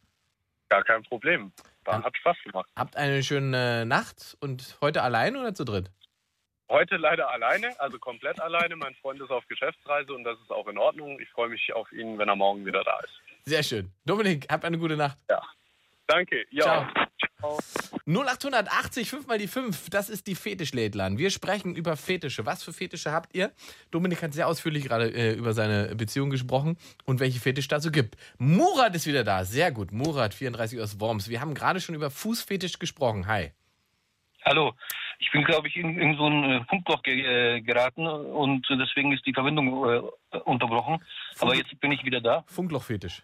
Gar 0.69 0.83
kein 0.83 1.01
Problem. 1.01 1.51
War, 1.87 2.03
hat 2.03 2.17
Spaß 2.17 2.37
gemacht. 2.43 2.69
Habt 2.75 2.97
eine 2.97 3.23
schöne 3.23 3.85
Nacht 3.85 4.37
und 4.41 4.77
heute 4.81 5.01
allein 5.01 5.37
oder 5.37 5.53
zu 5.53 5.63
dritt? 5.63 5.89
Heute 6.69 6.97
leider 6.97 7.29
alleine, 7.31 7.79
also 7.79 7.97
komplett 7.97 8.41
alleine. 8.41 8.75
Mein 8.75 8.93
Freund 8.95 9.21
ist 9.21 9.31
auf 9.31 9.47
Geschäftsreise 9.47 10.13
und 10.13 10.25
das 10.25 10.37
ist 10.41 10.51
auch 10.51 10.67
in 10.67 10.77
Ordnung. 10.77 11.17
Ich 11.21 11.29
freue 11.29 11.47
mich 11.47 11.73
auf 11.73 11.89
ihn, 11.93 12.17
wenn 12.17 12.27
er 12.27 12.35
morgen 12.35 12.65
wieder 12.65 12.83
da 12.83 12.99
ist. 12.99 13.21
Sehr 13.45 13.63
schön. 13.63 13.89
Dominik, 14.05 14.45
habt 14.51 14.65
eine 14.65 14.77
gute 14.77 14.97
Nacht. 14.97 15.17
Danke. 16.07 16.45
Ja. 16.51 16.63
Ciao. 16.63 17.05
0880 18.05 19.09
5 19.09 19.27
mal 19.27 19.37
die 19.37 19.47
5, 19.47 19.89
das 19.89 20.09
ist 20.09 20.27
die 20.27 20.35
Fetischlädlein. 20.35 21.17
Wir 21.17 21.29
sprechen 21.29 21.75
über 21.75 21.95
Fetische. 21.95 22.45
Was 22.45 22.63
für 22.63 22.73
Fetische 22.73 23.11
habt 23.11 23.35
ihr? 23.35 23.51
Dominik 23.91 24.23
hat 24.23 24.33
sehr 24.33 24.47
ausführlich 24.47 24.85
gerade 24.85 25.09
äh, 25.13 25.33
über 25.33 25.53
seine 25.53 25.95
Beziehung 25.95 26.29
gesprochen 26.29 26.77
und 27.05 27.19
welche 27.19 27.39
Fetisch 27.39 27.67
da 27.67 27.79
so 27.79 27.91
gibt. 27.91 28.15
Murat 28.37 28.95
ist 28.95 29.05
wieder 29.05 29.23
da. 29.23 29.45
Sehr 29.45 29.71
gut. 29.71 29.91
Murat, 29.91 30.33
34 30.33 30.79
aus 30.81 30.99
Worms. 30.99 31.29
Wir 31.29 31.41
haben 31.41 31.53
gerade 31.53 31.79
schon 31.79 31.95
über 31.95 32.09
Fußfetisch 32.09 32.79
gesprochen. 32.79 33.27
Hi. 33.27 33.51
Hallo, 34.45 34.73
ich 35.19 35.29
bin, 35.31 35.43
glaube 35.43 35.67
ich, 35.67 35.75
in, 35.75 35.99
in 35.99 36.15
so 36.15 36.27
ein 36.27 36.43
äh, 36.43 36.65
Funkloch 36.65 37.03
ge 37.03 37.21
äh, 37.57 37.61
geraten 37.61 38.07
und 38.07 38.65
deswegen 38.69 39.11
ist 39.11 39.25
die 39.25 39.33
Verbindung 39.33 39.85
äh, 39.89 40.37
unterbrochen. 40.39 41.03
Aber 41.39 41.53
jetzt 41.55 41.77
bin 41.81 41.91
ich 41.91 42.03
wieder 42.05 42.21
da. 42.21 42.43
Funklochfetisch. 42.47 43.23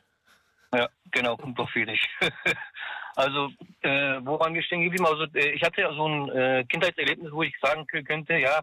Ja, 0.75 0.89
genau, 1.11 1.37
Funklochfetisch. 1.37 2.09
also, 3.15 3.49
äh, 3.81 4.19
wo 4.23 4.39
waren 4.39 4.53
wir 4.53 4.63
stehen 4.63 4.83
geblieben? 4.83 5.05
Also, 5.05 5.23
äh, 5.33 5.51
ich 5.51 5.61
hatte 5.63 5.81
ja 5.81 5.93
so 5.93 6.07
ein 6.07 6.29
äh, 6.29 6.65
Kindheitserlebnis, 6.67 7.31
wo 7.31 7.43
ich 7.43 7.53
sagen 7.61 7.85
könnte, 7.87 8.35
ja, 8.37 8.61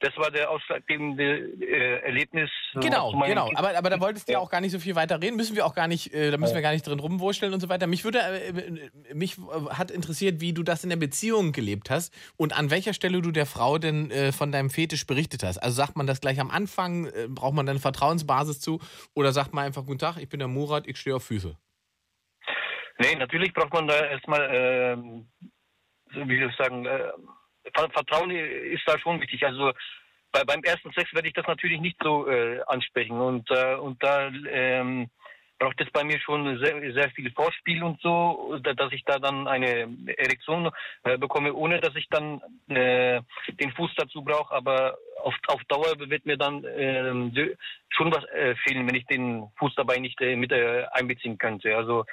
das 0.00 0.16
war 0.16 0.30
der 0.30 0.50
ausschlaggebende 0.50 1.50
äh, 1.60 2.00
Erlebnis. 2.02 2.50
so 2.72 2.80
Genau, 2.80 3.12
genau. 3.26 3.50
Aber, 3.54 3.76
aber 3.76 3.90
da 3.90 4.00
wolltest 4.00 4.28
du 4.28 4.32
ja 4.32 4.38
auch 4.38 4.50
gar 4.50 4.62
nicht 4.62 4.72
so 4.72 4.78
viel 4.78 4.94
weiter 4.94 5.20
reden. 5.20 5.36
Müssen 5.36 5.56
wir 5.56 5.66
auch 5.66 5.74
gar 5.74 5.88
nicht, 5.88 6.12
äh, 6.14 6.30
da 6.30 6.38
müssen 6.38 6.54
wir 6.54 6.62
gar 6.62 6.72
nicht 6.72 6.86
drin 6.86 6.98
rumwurschteln 6.98 7.52
und 7.52 7.60
so 7.60 7.68
weiter. 7.68 7.86
Mich 7.86 8.04
würde, 8.04 8.20
äh, 8.20 9.14
mich 9.14 9.36
äh, 9.36 9.74
hat 9.74 9.90
interessiert, 9.90 10.40
wie 10.40 10.54
du 10.54 10.62
das 10.62 10.84
in 10.84 10.90
der 10.90 10.96
Beziehung 10.96 11.52
gelebt 11.52 11.90
hast 11.90 12.14
und 12.36 12.56
an 12.56 12.70
welcher 12.70 12.94
Stelle 12.94 13.20
du 13.20 13.30
der 13.30 13.46
Frau 13.46 13.78
denn 13.78 14.10
äh, 14.10 14.32
von 14.32 14.52
deinem 14.52 14.70
Fetisch 14.70 15.06
berichtet 15.06 15.42
hast. 15.42 15.58
Also 15.58 15.76
sagt 15.76 15.96
man 15.96 16.06
das 16.06 16.20
gleich 16.20 16.40
am 16.40 16.50
Anfang, 16.50 17.06
äh, 17.06 17.28
braucht 17.28 17.54
man 17.54 17.66
dann 17.66 17.74
eine 17.74 17.80
Vertrauensbasis 17.80 18.60
zu 18.60 18.80
oder 19.14 19.32
sagt 19.32 19.52
man 19.52 19.66
einfach, 19.66 19.84
guten 19.84 19.98
Tag, 19.98 20.16
ich 20.16 20.30
bin 20.30 20.38
der 20.38 20.48
Murat, 20.48 20.86
ich 20.86 20.96
stehe 20.96 21.16
auf 21.16 21.24
Füße. 21.24 21.56
Nee, 23.00 23.16
natürlich 23.16 23.52
braucht 23.54 23.72
man 23.72 23.88
da 23.88 24.06
erstmal, 24.06 24.94
so 26.12 26.28
wie 26.28 26.38
soll 26.38 26.50
ich 26.50 26.56
sagen, 26.56 26.84
äh, 26.86 27.12
Ver- 27.74 27.90
Vertrauen 27.90 28.30
ist 28.30 28.82
da 28.86 28.98
schon 28.98 29.20
wichtig. 29.20 29.44
Also 29.44 29.72
bei, 30.32 30.44
beim 30.44 30.62
ersten 30.64 30.92
Sex 30.92 31.12
werde 31.14 31.28
ich 31.28 31.34
das 31.34 31.46
natürlich 31.46 31.80
nicht 31.80 31.96
so 32.02 32.28
äh, 32.28 32.60
ansprechen 32.66 33.18
und, 33.20 33.50
äh, 33.50 33.74
und 33.76 34.02
da 34.02 34.28
ähm, 34.50 35.08
braucht 35.58 35.80
es 35.80 35.90
bei 35.92 36.04
mir 36.04 36.18
schon 36.20 36.58
sehr, 36.58 36.92
sehr 36.92 37.10
viel 37.10 37.30
Vorspiel 37.32 37.82
und 37.82 38.00
so, 38.00 38.58
da- 38.62 38.74
dass 38.74 38.92
ich 38.92 39.04
da 39.04 39.18
dann 39.18 39.46
eine 39.48 39.88
Erektion 40.18 40.70
äh, 41.04 41.18
bekomme, 41.18 41.52
ohne 41.54 41.80
dass 41.80 41.94
ich 41.96 42.08
dann 42.10 42.40
äh, 42.68 43.20
den 43.60 43.72
Fuß 43.72 43.92
dazu 43.96 44.22
brauche. 44.22 44.54
Aber 44.54 44.98
auf, 45.22 45.34
auf 45.48 45.62
Dauer 45.68 45.94
wird 45.98 46.26
mir 46.26 46.36
dann 46.36 46.64
ähm, 46.76 47.32
schon 47.90 48.14
was 48.14 48.24
äh, 48.30 48.54
fehlen, 48.56 48.86
wenn 48.88 48.94
ich 48.96 49.06
den 49.06 49.50
Fuß 49.58 49.74
dabei 49.76 49.96
nicht 49.98 50.20
äh, 50.20 50.36
mit 50.36 50.52
äh, 50.52 50.84
einbeziehen 50.92 51.38
könnte. 51.38 51.76
Also 51.76 52.04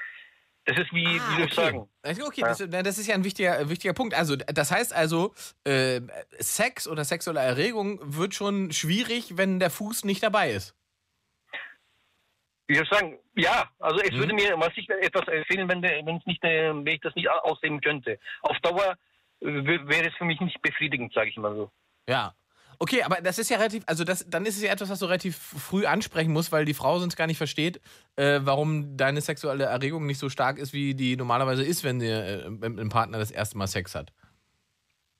das 0.67 0.77
ist 0.79 0.91
wie, 0.93 1.05
wie 1.05 1.35
soll 1.35 1.47
ich 1.47 1.53
sagen? 1.53 1.89
Okay, 2.03 2.41
das, 2.41 2.59
na, 2.69 2.83
das 2.83 2.97
ist 2.97 3.07
ja 3.07 3.15
ein 3.15 3.23
wichtiger, 3.23 3.57
äh, 3.59 3.69
wichtiger 3.69 3.93
Punkt. 3.93 4.13
Also, 4.13 4.35
das 4.35 4.69
heißt 4.69 4.93
also, 4.93 5.33
äh, 5.63 6.01
Sex 6.39 6.87
oder 6.87 7.05
sexuelle 7.05 7.39
Erregung 7.39 7.99
wird 8.03 8.35
schon 8.35 8.71
schwierig, 8.73 9.37
wenn 9.37 9.59
der 9.59 9.69
Fuß 9.69 10.03
nicht 10.03 10.21
dabei 10.21 10.51
ist. 10.51 10.75
Ich 12.67 12.77
sagen? 12.89 13.17
Ja, 13.35 13.69
also 13.79 13.97
es 14.01 14.11
Mhm. 14.11 14.17
würde 14.17 14.33
mir 14.33 14.57
massiv 14.57 14.89
etwas 14.89 15.23
fehlen, 15.47 15.69
wenn, 15.69 15.81
wenn, 15.81 16.21
nicht, 16.25 16.43
äh, 16.43 16.73
wenn 16.73 16.85
ich 16.87 16.99
das 16.99 17.15
nicht 17.15 17.29
au- 17.29 17.39
ausleben 17.51 17.79
könnte. 17.79 18.19
Auf 18.41 18.57
Dauer 18.59 18.97
äh, 19.39 19.45
wäre 19.45 20.09
es 20.09 20.15
für 20.15 20.25
mich 20.25 20.39
nicht 20.41 20.61
befriedigend, 20.61 21.13
sage 21.13 21.29
ich 21.29 21.37
mal 21.37 21.55
so. 21.55 21.71
Ja. 22.09 22.33
Okay, 22.79 23.01
aber 23.01 23.17
das 23.21 23.39
ist 23.39 23.49
ja 23.49 23.57
relativ, 23.57 23.83
also 23.87 24.03
das, 24.03 24.29
dann 24.29 24.45
ist 24.45 24.55
es 24.57 24.63
ja 24.63 24.71
etwas, 24.71 24.89
was 24.89 24.99
du 24.99 25.05
relativ 25.05 25.35
früh 25.35 25.85
ansprechen 25.85 26.31
musst, 26.31 26.51
weil 26.51 26.65
die 26.65 26.75
Frau 26.75 26.99
sonst 26.99 27.15
gar 27.15 27.25
nicht 27.25 27.37
versteht, 27.37 27.81
äh, 28.15 28.39
warum 28.43 28.97
deine 28.97 29.21
sexuelle 29.21 29.65
Erregung 29.65 30.05
nicht 30.05 30.19
so 30.19 30.29
stark 30.29 30.59
ist, 30.59 30.73
wie 30.73 30.93
die 30.93 31.15
normalerweise 31.15 31.63
ist, 31.63 31.83
wenn 31.83 31.99
der 31.99 32.45
äh, 32.45 32.49
mit 32.49 32.63
einem 32.63 32.89
Partner 32.89 33.17
das 33.17 33.31
erste 33.31 33.57
Mal 33.57 33.67
Sex 33.67 33.95
hat. 33.95 34.11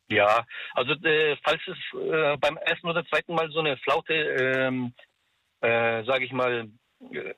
Ja, 0.09 0.45
also 0.73 0.93
äh, 0.93 1.35
falls 1.43 1.61
es 1.67 1.99
äh, 1.99 2.37
beim 2.37 2.57
ersten 2.57 2.87
oder 2.87 3.05
zweiten 3.07 3.33
Mal 3.33 3.49
so 3.51 3.59
eine 3.59 3.75
Flaute, 3.77 4.13
ähm, 4.13 4.93
äh, 5.61 6.03
sage 6.05 6.25
ich 6.25 6.31
mal, 6.31 6.69
äh, 7.11 7.33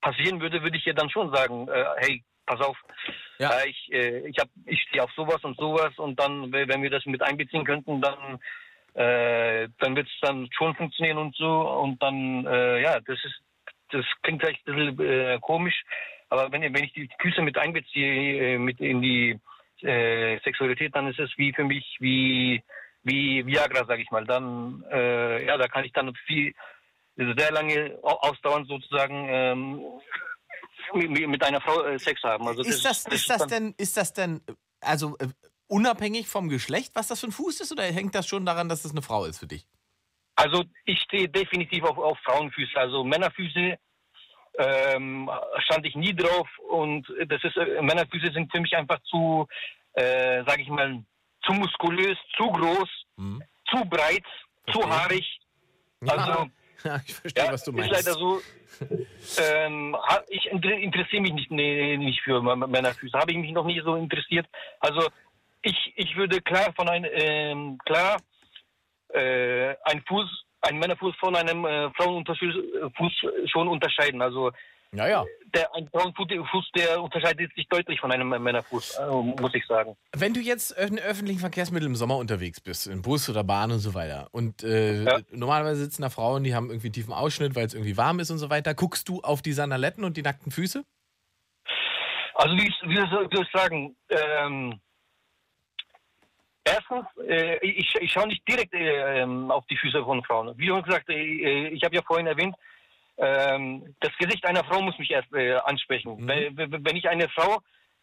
passieren 0.00 0.40
würde, 0.40 0.62
würde 0.62 0.76
ich 0.76 0.86
ihr 0.86 0.94
dann 0.94 1.10
schon 1.10 1.34
sagen, 1.34 1.66
äh, 1.68 1.84
hey, 1.96 2.24
pass 2.44 2.60
auf, 2.60 2.76
Ja. 3.38 3.50
ich, 3.64 3.92
äh, 3.92 4.28
ich, 4.28 4.38
hab, 4.38 4.48
ich 4.66 4.80
stehe 4.82 5.02
auf 5.02 5.10
sowas 5.16 5.42
und 5.42 5.58
sowas 5.58 5.92
und 5.96 6.20
dann, 6.20 6.52
wenn 6.52 6.82
wir 6.82 6.90
das 6.90 7.04
mit 7.06 7.22
einbeziehen 7.22 7.64
könnten, 7.64 8.00
dann, 8.00 8.38
äh, 8.96 9.68
dann 9.78 9.94
wird 9.96 10.08
es 10.08 10.20
dann 10.22 10.48
schon 10.52 10.74
funktionieren 10.74 11.18
und 11.18 11.36
so 11.36 11.50
und 11.82 12.02
dann, 12.02 12.46
äh, 12.46 12.82
ja, 12.82 12.98
das 13.00 13.18
ist, 13.24 13.40
das 13.90 14.04
klingt 14.22 14.42
vielleicht 14.42 14.66
ein 14.66 14.74
bisschen 14.96 15.00
äh, 15.08 15.38
komisch, 15.40 15.82
aber 16.28 16.50
wenn, 16.50 16.62
wenn 16.62 16.84
ich 16.84 16.92
die 16.94 17.08
Füße 17.20 17.42
mit 17.42 17.56
einbeziehe, 17.58 18.54
äh, 18.54 18.58
mit 18.58 18.80
in 18.80 19.00
die 19.02 19.38
äh, 19.82 20.38
Sexualität, 20.42 20.94
dann 20.96 21.06
ist 21.08 21.18
es 21.20 21.30
wie 21.36 21.52
für 21.52 21.64
mich 21.64 21.96
wie 22.00 22.62
wie 23.04 23.46
Viagra, 23.46 23.84
sage 23.84 24.02
ich 24.02 24.10
mal. 24.10 24.24
Dann 24.24 24.82
äh, 24.90 25.46
ja, 25.46 25.56
da 25.56 25.68
kann 25.68 25.84
ich 25.84 25.92
dann 25.92 26.12
viel 26.26 26.52
sehr 27.16 27.52
lange 27.52 27.96
au- 28.02 28.18
ausdauernd 28.28 28.66
sozusagen 28.66 29.28
ähm, 29.30 29.80
mit, 30.94 31.28
mit 31.28 31.44
einer 31.44 31.60
Frau 31.60 31.96
Sex 31.98 32.22
haben. 32.24 32.48
Also 32.48 32.62
Ist 32.62 32.84
das, 32.84 33.06
ist 33.06 33.30
das 33.30 33.38
dann- 33.38 33.48
denn, 33.48 33.74
ist 33.78 33.96
das 33.96 34.12
denn, 34.12 34.40
also 34.80 35.16
unabhängig 35.68 36.28
vom 36.28 36.48
Geschlecht, 36.48 36.92
was 36.94 37.08
das 37.08 37.20
für 37.20 37.26
ein 37.28 37.32
Fuß 37.32 37.60
ist, 37.60 37.72
oder 37.72 37.82
hängt 37.84 38.14
das 38.14 38.26
schon 38.26 38.46
daran, 38.46 38.68
dass 38.68 38.82
das 38.82 38.92
eine 38.92 39.02
Frau 39.02 39.24
ist 39.24 39.38
für 39.38 39.46
dich? 39.46 39.66
Also 40.36 40.64
ich 40.84 41.00
stehe 41.00 41.28
definitiv 41.28 41.84
auf, 41.84 41.96
auf 41.98 42.18
Frauenfüße. 42.24 42.76
Also 42.76 43.02
Männerfüße 43.04 43.78
ähm, 44.58 45.30
stand 45.64 45.86
ich 45.86 45.94
nie 45.94 46.14
drauf 46.14 46.48
und 46.70 47.06
das 47.28 47.42
ist 47.44 47.56
äh, 47.56 47.80
Männerfüße 47.82 48.32
sind 48.32 48.50
für 48.52 48.60
mich 48.60 48.74
einfach 48.76 48.98
zu, 49.04 49.46
äh, 49.94 50.44
sage 50.46 50.62
ich 50.62 50.68
mal, 50.68 51.02
zu 51.44 51.52
muskulös, 51.52 52.18
zu 52.36 52.48
groß, 52.50 52.88
Hm. 53.18 53.42
zu 53.70 53.82
breit, 53.86 54.24
zu 54.70 54.80
Verstehe. 54.80 54.90
haarig. 54.90 55.40
Also 56.06 56.50
ja, 56.84 57.00
ich 57.06 57.14
verstehe, 57.14 57.44
ja, 57.44 57.52
was 57.52 57.64
du 57.64 57.70
ist 57.70 57.76
meinst. 57.78 57.92
leider 57.92 58.12
so. 58.18 58.42
Ähm, 59.40 59.96
ich 60.28 60.44
inter- 60.46 60.76
interessiere 60.76 61.22
mich 61.22 61.32
nicht, 61.32 61.50
nee, 61.50 61.96
nicht 61.96 62.20
für 62.22 62.42
Männerfüße. 62.42 63.18
Habe 63.18 63.32
ich 63.32 63.38
mich 63.38 63.52
noch 63.52 63.64
nie 63.64 63.80
so 63.82 63.94
interessiert. 63.96 64.46
Also 64.80 65.08
ich, 65.62 65.92
ich 65.96 66.16
würde 66.16 66.40
klar 66.40 66.72
von 66.74 66.88
einem 66.88 67.10
ähm, 67.12 67.78
klar 67.84 68.18
äh, 69.14 69.74
ein 69.84 70.02
Fuß, 70.06 70.44
ein 70.62 70.78
Männerfuß 70.78 71.14
von 71.16 71.36
einem 71.36 71.64
äh, 71.64 71.90
Frauenfuß 71.92 73.12
schon 73.46 73.68
unterscheiden. 73.68 74.20
Also 74.22 74.50
Ja, 74.92 75.06
ja. 75.08 75.24
der 75.54 75.72
ein 75.74 75.88
Frauenfuß, 75.88 76.26
Fuß, 76.50 76.70
der 76.76 77.02
unterscheidet 77.02 77.54
sich 77.54 77.68
deutlich 77.68 78.00
von 78.00 78.10
einem 78.12 78.28
Männerfuß, 78.28 78.98
äh, 78.98 79.06
muss 79.40 79.54
ich 79.54 79.64
sagen. 79.66 79.96
Wenn 80.14 80.34
du 80.34 80.40
jetzt 80.40 80.72
in 80.72 80.98
öffentlichen 80.98 81.40
Verkehrsmitteln 81.40 81.92
im 81.92 81.96
Sommer 81.96 82.16
unterwegs 82.16 82.60
bist, 82.60 82.86
in 82.86 83.02
Bus 83.02 83.28
oder 83.28 83.44
Bahn 83.44 83.70
und 83.70 83.78
so 83.78 83.94
weiter, 83.94 84.28
und 84.32 84.62
äh, 84.64 85.04
Ja. 85.04 85.18
normalerweise 85.30 85.82
sitzen 85.84 86.02
da 86.02 86.10
Frauen, 86.10 86.44
die 86.44 86.54
haben 86.54 86.70
irgendwie 86.70 86.88
einen 86.88 86.94
tiefen 86.94 87.12
Ausschnitt, 87.12 87.54
weil 87.54 87.66
es 87.66 87.74
irgendwie 87.74 87.96
warm 87.96 88.18
ist 88.20 88.30
und 88.30 88.38
so 88.38 88.50
weiter, 88.50 88.74
guckst 88.74 89.08
du 89.08 89.20
auf 89.22 89.42
die 89.42 89.52
Sandaletten 89.52 90.04
und 90.04 90.16
die 90.16 90.22
nackten 90.22 90.50
Füße? 90.52 90.84
Also 92.34 92.54
wie, 92.56 92.68
wie 92.88 92.96
soll 93.10 93.30
wie 93.30 93.36
soll 93.36 93.46
ich 93.46 93.52
sagen, 93.60 93.96
ähm, 94.10 94.80
erstens, 96.66 97.06
äh, 97.28 97.56
ich, 97.66 97.94
ich 98.00 98.12
schaue 98.12 98.28
nicht 98.28 98.46
direkt 98.48 98.74
äh, 98.74 99.22
ähm, 99.22 99.50
auf 99.50 99.64
die 99.66 99.76
Füße 99.76 100.02
von 100.04 100.22
Frauen. 100.24 100.56
Wie 100.58 100.66
schon 100.66 100.82
gesagt, 100.82 101.08
äh, 101.08 101.68
ich 101.68 101.82
habe 101.84 101.96
ja 101.96 102.02
vorhin 102.02 102.26
erwähnt, 102.26 102.54
ähm, 103.18 103.94
das 104.00 104.12
Gesicht 104.18 104.44
einer 104.44 104.64
Frau 104.64 104.82
muss 104.82 104.98
mich 104.98 105.10
erst 105.10 105.32
äh, 105.32 105.54
ansprechen. 105.54 106.16
Mhm. 106.20 106.28
Wenn, 106.28 106.84
wenn- 106.84 106.96
ich 106.96 107.08
eine 107.08 107.28
Frau 107.30 107.60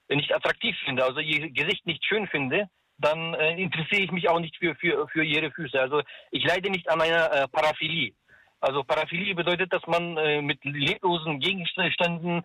nicht 0.10 0.34
attraktiv 0.34 0.76
finde, 0.86 1.04
also 1.04 1.19
ihr 1.19 1.49
Gesicht 1.52 1.86
nicht 1.86 2.06
schön 2.06 2.28
finde, 2.28 2.67
dann 2.97 3.34
äh, 3.34 3.62
interessiere 3.62 4.02
ich 4.02 4.12
mich 4.12 4.30
auch 4.30 4.39
nicht 4.39 4.56
für, 4.58 4.76
für, 4.76 5.08
für 5.08 5.23
ihre 5.23 5.52
Füße. 5.52 5.80
Also 5.80 6.02
ich 6.32 6.43
leide 6.45 6.69
nicht 6.69 6.89
an 6.89 7.02
einer 7.02 7.32
äh, 7.32 7.47
Paraphilie. 7.47 8.13
Also 8.60 8.84
Paraphilie 8.84 9.36
bedeutet, 9.36 9.73
dass 9.73 9.86
man 9.88 10.17
äh, 10.17 10.41
mit 10.41 10.63
leblosen 10.63 11.39
Gegenständen 11.39 12.43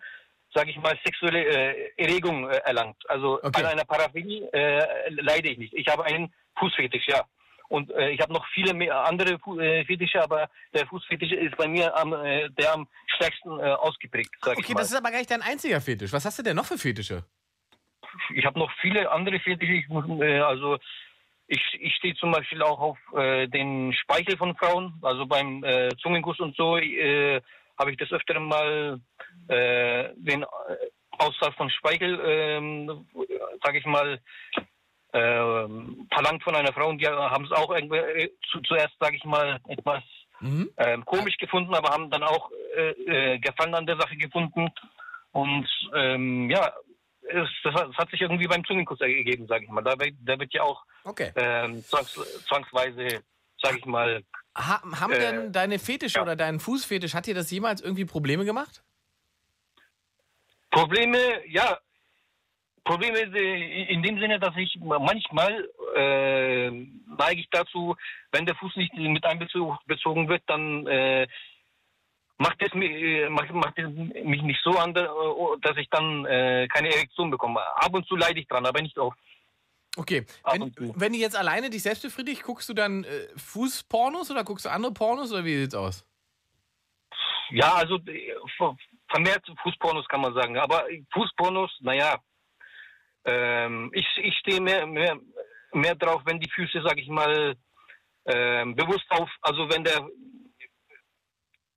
sage 0.53 0.71
ich 0.71 0.77
mal, 0.77 0.97
sexuelle 1.03 1.43
äh, 1.45 1.91
Erregung 1.97 2.49
äh, 2.49 2.57
erlangt. 2.65 2.97
Also 3.09 3.39
Okay. 3.43 3.61
an 3.61 3.67
einer 3.67 3.85
Paraphilie 3.85 4.47
äh, 4.51 5.09
leide 5.09 5.49
ich 5.49 5.57
nicht. 5.57 5.73
Ich 5.73 5.87
habe 5.87 6.03
einen 6.05 6.33
Fußfetisch, 6.57 7.07
ja. 7.07 7.23
Und 7.67 7.91
äh, 7.91 8.09
ich 8.09 8.19
habe 8.19 8.33
noch 8.33 8.45
viele 8.53 8.73
mehr 8.73 9.05
andere 9.05 9.37
Fu 9.39 9.59
äh, 9.59 9.85
Fetische, 9.85 10.21
aber 10.23 10.49
der 10.73 10.87
Fußfetisch 10.87 11.31
ist 11.31 11.55
bei 11.55 11.67
mir 11.67 11.95
am, 11.95 12.13
äh, 12.13 12.49
der 12.49 12.73
am 12.73 12.87
stärksten 13.15 13.59
äh, 13.59 13.63
ausgeprägt, 13.63 14.31
sag 14.41 14.53
ich 14.53 14.65
Okay, 14.65 14.73
mal. 14.73 14.79
das 14.79 14.91
ist 14.91 14.97
aber 14.97 15.11
gar 15.11 15.19
nicht 15.19 15.29
dein 15.29 15.43
einziger 15.43 15.79
Fetisch. 15.79 16.11
Was 16.11 16.25
hast 16.25 16.39
du 16.39 16.43
denn 16.43 16.55
noch 16.55 16.65
für 16.65 16.77
Fetische? 16.77 17.23
ich 18.33 18.45
habe 18.45 18.57
noch 18.57 18.71
viele 18.81 19.09
andere 19.11 19.39
Fetische. 19.39 19.73
Ich 19.73 19.89
äh, 19.89 20.39
also 20.39 20.77
ich, 21.47 21.61
ich 21.79 21.95
stehe 21.95 22.15
zum 22.15 22.31
Beispiel 22.31 22.61
auch 22.61 22.79
auf 22.79 22.97
äh, 23.15 23.47
den 23.47 23.93
Speichel 23.93 24.37
von 24.37 24.55
Frauen. 24.55 24.93
Also 25.01 25.25
beim 25.25 25.63
äh, 25.63 25.89
Zungenkuss 26.01 26.39
und 26.39 26.55
so 26.55 26.77
äh, 26.77 27.41
habe 27.79 27.91
ich 27.91 27.97
das 27.97 28.11
öfter 28.11 28.39
mal 28.39 28.99
äh, 29.47 30.09
den 30.17 30.43
äh, 30.43 30.45
Austausch 31.17 31.55
von 31.55 31.69
Speichel, 31.69 32.19
ähm, 32.23 33.07
sage 33.63 33.79
ich 33.79 33.85
mal, 33.85 34.19
ähm, 35.13 36.07
verlangt 36.13 36.43
von 36.43 36.55
einer 36.55 36.71
Frau. 36.73 36.89
Und 36.89 36.99
die 36.99 37.07
haben 37.07 37.45
es 37.45 37.51
auch 37.51 37.71
irgendwie, 37.73 37.97
äh, 37.97 38.29
zu, 38.51 38.59
zuerst, 38.61 38.93
sage 38.99 39.15
ich 39.17 39.23
mal, 39.23 39.59
etwas 39.67 40.03
Mhm. 40.41 40.69
ähm, 40.77 41.03
komisch 41.03 41.35
gefunden, 41.35 41.75
aber 41.75 41.89
haben 41.89 42.09
dann 42.09 42.23
auch 42.23 42.49
äh, 42.77 42.91
äh, 43.33 43.39
Gefallen 43.39 43.75
an 43.75 43.85
der 43.85 43.97
Sache 43.99 44.15
gefunden. 44.15 44.69
Und 45.33 45.67
ähm, 45.93 46.49
ja, 46.49 46.71
es, 47.23 47.49
das, 47.63 47.73
hat, 47.73 47.89
das 47.89 47.97
hat 47.97 48.09
sich 48.09 48.21
irgendwie 48.21 48.47
beim 48.47 48.63
Zungenkuss 48.63 49.01
ergeben, 49.01 49.47
sage 49.47 49.65
ich 49.65 49.69
mal. 49.69 49.81
Da, 49.83 49.99
wird- 49.99 50.15
da 50.21 50.39
wird 50.39 50.53
ja 50.53 50.63
auch 50.63 50.85
Okay. 51.03 51.33
ähm, 51.35 51.83
zwangs, 51.83 52.13
zwangsweise, 52.47 53.21
sage 53.61 53.79
ich 53.79 53.85
mal, 53.85 54.23
Ha 54.59 54.81
haben 54.99 55.13
Äh, 55.13 55.19
denn 55.19 55.51
deine 55.53 55.79
Fetische 55.79 56.17
ja. 56.17 56.23
oder 56.23 56.35
dein 56.35 56.59
Fußfetisch, 56.59 57.13
hat 57.13 57.27
dir 57.27 57.35
das 57.35 57.49
jemals 57.49 57.81
irgendwie 57.81 58.05
Probleme 58.05 58.45
gemacht? 58.45 58.83
Probleme, 60.69 61.17
ja, 61.47 61.79
Probleme 62.83 63.19
äh, 63.19 63.93
in 63.93 64.03
dem 64.03 64.19
Sinne, 64.19 64.39
dass 64.39 64.55
ich 64.57 64.77
manchmal 64.81 65.69
äh, 65.95 66.71
neige 66.71 67.41
ich 67.41 67.49
dazu, 67.51 67.95
wenn 68.31 68.45
der 68.45 68.55
Fuß 68.55 68.75
nicht 68.75 68.93
mit 68.95 69.23
einbezogen 69.25 70.27
wird, 70.27 70.43
dann 70.47 70.87
äh, 70.87 71.27
macht 72.37 72.61
es 72.61 72.73
mich, 72.73 72.89
äh, 72.89 73.29
macht, 73.29 73.51
macht 73.51 73.77
es 73.77 73.89
mich 73.89 74.41
nicht 74.41 74.61
so 74.63 74.71
an, 74.71 74.95
äh, 74.95 75.07
dass 75.61 75.77
ich 75.77 75.89
dann 75.89 76.25
äh, 76.25 76.67
keine 76.67 76.89
Erektion 76.89 77.29
bekomme. 77.29 77.61
Ab 77.75 77.93
und 77.93 78.07
zu 78.07 78.15
leide 78.15 78.39
ich 78.39 78.47
dran, 78.47 78.65
aber 78.65 78.81
nicht 78.81 78.97
oft. 78.97 79.17
Okay, 79.97 80.25
wenn, 80.51 80.73
wenn 80.95 81.13
du 81.13 81.19
jetzt 81.19 81.35
alleine 81.35 81.69
dich 81.69 81.83
selbst 81.83 82.03
befriedigst, 82.03 82.43
guckst 82.43 82.69
du 82.69 82.73
dann 82.73 83.03
äh, 83.03 83.27
Fußpornos 83.37 84.31
oder 84.31 84.43
guckst 84.43 84.65
du 84.65 84.69
andere 84.69 84.93
Pornos 84.93 85.31
oder 85.31 85.43
wie 85.43 85.57
sieht's 85.57 85.75
aus? 85.75 86.05
Ja, 87.49 87.73
also 87.73 87.95
äh, 88.05 88.33
ver- 88.57 88.77
vermehrt 89.09 89.45
Fußpornos 89.63 90.07
kann 90.07 90.21
man 90.21 90.33
sagen. 90.35 90.57
Aber 90.57 90.85
Fußpornos, 91.13 91.71
naja, 91.81 92.19
ähm, 93.25 93.91
ich, 93.93 94.05
ich 94.17 94.35
stehe 94.37 94.61
mehr, 94.61 94.85
mehr, 94.85 95.19
mehr 95.73 95.95
drauf, 95.95 96.21
wenn 96.25 96.39
die 96.39 96.49
Füße, 96.51 96.81
sag 96.83 96.97
ich 96.97 97.07
mal, 97.07 97.55
ähm, 98.25 98.75
bewusst 98.75 99.05
auf, 99.09 99.29
also 99.41 99.69
wenn 99.69 99.83
der 99.83 100.07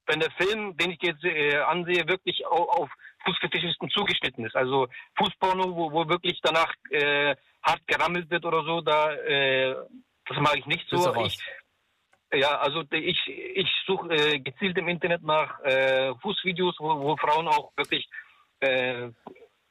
wenn 0.06 0.18
der 0.20 0.32
Film, 0.32 0.76
den 0.76 0.90
ich 0.90 0.98
jetzt 1.00 1.24
äh, 1.24 1.58
ansehe, 1.58 2.06
wirklich 2.08 2.44
au- 2.46 2.68
auf 2.68 2.90
Fußfetischisten 3.24 3.88
zugeschnitten 3.90 4.44
ist. 4.44 4.56
Also 4.56 4.88
Fußporno, 5.16 5.74
wo, 5.76 5.92
wo 5.92 6.08
wirklich 6.08 6.40
danach 6.42 6.74
äh, 6.90 7.36
hart 7.62 7.86
gerammelt 7.86 8.30
wird 8.30 8.44
oder 8.44 8.64
so, 8.64 8.80
da 8.80 9.12
äh, 9.12 9.74
das 10.26 10.38
mag 10.38 10.56
ich 10.56 10.66
nicht 10.66 10.88
so. 10.88 11.14
Ich, 11.24 11.38
ja, 12.34 12.58
also 12.58 12.82
ich, 12.92 13.20
ich 13.28 13.70
suche 13.86 14.08
äh, 14.10 14.38
gezielt 14.40 14.78
im 14.78 14.88
Internet 14.88 15.22
nach 15.22 15.60
äh, 15.60 16.14
Fußvideos, 16.22 16.76
wo, 16.78 17.00
wo 17.00 17.16
Frauen 17.16 17.48
auch 17.48 17.72
wirklich 17.76 18.08
äh, 18.60 19.10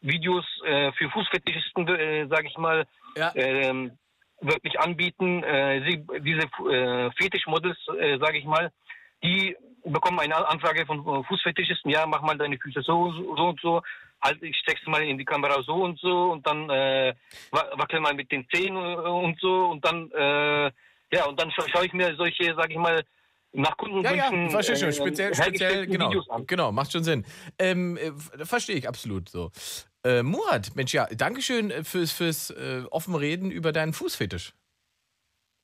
Videos 0.01 0.45
äh, 0.65 0.91
für 0.93 1.09
Fußfetischisten, 1.09 1.87
äh, 1.87 2.27
sage 2.27 2.47
ich 2.47 2.57
mal, 2.57 2.85
Ja. 3.15 3.31
ähm, 3.35 3.97
wirklich 4.41 4.79
anbieten. 4.79 5.43
Äh, 5.43 5.83
sie, 5.87 6.05
diese 6.21 6.47
äh, 6.69 7.11
Fetischmodels, 7.11 7.77
äh, 7.99 8.17
sage 8.19 8.37
ich 8.39 8.45
mal, 8.45 8.71
die 9.23 9.55
bekommen 9.85 10.19
eine 10.19 10.35
Anfrage 10.47 10.85
von 10.85 10.99
äh, 10.99 11.23
Fußfetischisten, 11.23 11.91
ja, 11.91 12.05
mach 12.05 12.21
mal 12.21 12.37
deine 12.37 12.57
Füße 12.57 12.81
so, 12.81 13.11
so, 13.11 13.49
und 13.49 13.59
so, 13.61 13.81
halt, 14.21 14.41
ich 14.43 14.55
steck's 14.57 14.85
mal 14.85 15.01
in 15.03 15.17
die 15.17 15.25
Kamera 15.25 15.61
so 15.63 15.73
und 15.75 15.99
so 15.99 16.31
und 16.31 16.45
dann 16.45 16.69
äh, 16.69 17.13
wa- 17.51 17.69
wackel 17.75 17.99
mal 17.99 18.13
mit 18.13 18.31
den 18.31 18.47
Zehen 18.49 18.75
äh, 18.75 18.79
und 18.79 19.39
so 19.39 19.67
und 19.71 19.83
dann, 19.85 20.11
äh, 20.11 20.71
ja, 21.13 21.25
und 21.27 21.39
dann 21.39 21.51
scha 21.51 21.63
schaue 21.69 21.85
ich 21.85 21.93
mir 21.93 22.15
solche, 22.15 22.53
sag 22.55 22.69
ich 22.69 22.77
mal, 22.77 23.03
nach 23.53 23.71
Ja, 23.71 23.75
Kundenwünschen 23.75 24.43
ja, 24.45 24.49
verstehe 24.49 24.77
schon. 24.77 24.89
äh, 24.89 24.93
Speziell, 24.93 25.35
speziell, 25.35 25.69
hergestellten 25.87 25.91
genau. 25.91 26.43
Genau, 26.47 26.71
macht 26.71 26.91
schon 26.93 27.03
Sinn. 27.03 27.25
Ähm, 27.59 27.97
äh, 27.97 28.45
verstehe 28.45 28.77
ich 28.77 28.87
absolut 28.87 29.27
so. 29.27 29.51
Äh, 30.05 30.23
Murat, 30.23 30.73
Mensch, 30.75 30.93
ja, 30.93 31.05
Dankeschön 31.07 31.69
äh, 31.69 31.83
fürs, 31.83 32.11
fürs 32.11 32.49
äh, 32.51 32.83
offen 32.89 33.13
Reden 33.13 33.51
über 33.51 33.71
deinen 33.73 33.93
Fußfetisch. 33.93 34.53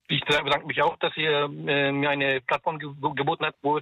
Ich 0.09 0.21
bedanke 0.23 0.65
mich 0.67 0.81
auch, 0.81 0.97
dass 0.97 1.15
ihr 1.17 1.43
äh, 1.67 1.91
mir 1.91 2.09
eine 2.09 2.39
Plattform 2.41 2.79
ge 2.79 2.89
geboten 3.15 3.45
habt, 3.45 3.57
wo, 3.61 3.79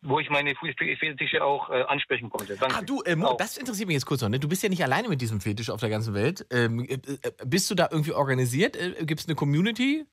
wo 0.00 0.18
ich 0.18 0.30
meine 0.30 0.54
Fußfetische 0.54 1.44
auch 1.44 1.68
äh, 1.70 1.82
ansprechen 1.82 2.30
konnte. 2.30 2.56
Danke. 2.56 2.74
Ah, 2.76 2.82
du, 2.82 3.02
äh, 3.02 3.16
das 3.38 3.58
interessiert 3.58 3.86
mich 3.88 3.94
jetzt 3.94 4.06
kurz 4.06 4.22
noch. 4.22 4.30
Ne? 4.30 4.38
Du 4.40 4.48
bist 4.48 4.62
ja 4.62 4.68
nicht 4.70 4.82
alleine 4.82 5.08
mit 5.08 5.20
diesem 5.20 5.40
Fetisch 5.40 5.68
auf 5.70 5.80
der 5.80 5.90
ganzen 5.90 6.14
Welt. 6.14 6.46
Ähm, 6.50 6.86
äh, 6.88 6.94
äh, 6.94 7.32
bist 7.44 7.70
du 7.70 7.74
da 7.74 7.88
irgendwie 7.90 8.12
organisiert? 8.12 8.76
Äh, 8.76 9.04
Gibt 9.04 9.20
es 9.20 9.26
eine 9.26 9.34
Community? 9.34 10.06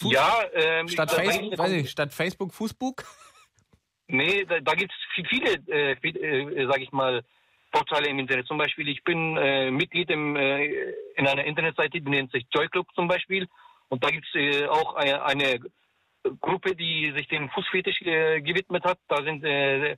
Fuß- 0.00 0.12
ja, 0.12 0.32
ähm, 0.54 0.86
Statt, 0.86 1.10
da- 1.10 1.16
da 1.16 1.22
Face 1.24 1.40
gibt's- 1.40 1.58
weiß 1.58 1.72
ich, 1.72 1.90
statt 1.90 2.14
Facebook, 2.14 2.54
Fußbook? 2.54 3.04
Nee, 4.06 4.44
da, 4.44 4.60
da 4.60 4.74
gibt 4.74 4.92
es 4.92 5.26
viele, 5.28 5.54
äh, 5.66 5.96
viel- 5.96 6.16
äh, 6.16 6.66
sag 6.70 6.80
ich 6.80 6.92
mal, 6.92 7.24
Portale 7.72 8.06
im 8.08 8.18
Internet. 8.20 8.46
Zum 8.46 8.56
Beispiel, 8.56 8.88
ich 8.88 9.02
bin 9.04 9.34
Mitglied 9.74 10.08
im, 10.10 10.36
in 10.36 11.26
einer 11.26 11.44
Internetseite, 11.44 12.00
die 12.00 12.08
nennt 12.08 12.32
sich 12.32 12.46
Joy 12.50 12.66
Club 12.68 12.86
zum 12.94 13.08
Beispiel. 13.08 13.46
Und 13.88 14.04
da 14.04 14.10
gibt 14.10 14.26
es 14.26 14.34
äh, 14.34 14.66
auch 14.66 14.94
eine, 14.94 15.24
eine 15.24 15.60
Gruppe, 16.40 16.74
die 16.76 17.12
sich 17.16 17.28
dem 17.28 17.48
Fußfetisch 17.50 18.02
äh, 18.02 18.40
gewidmet 18.40 18.84
hat. 18.84 18.98
Da 19.08 19.22
sind 19.22 19.44
äh, 19.44 19.96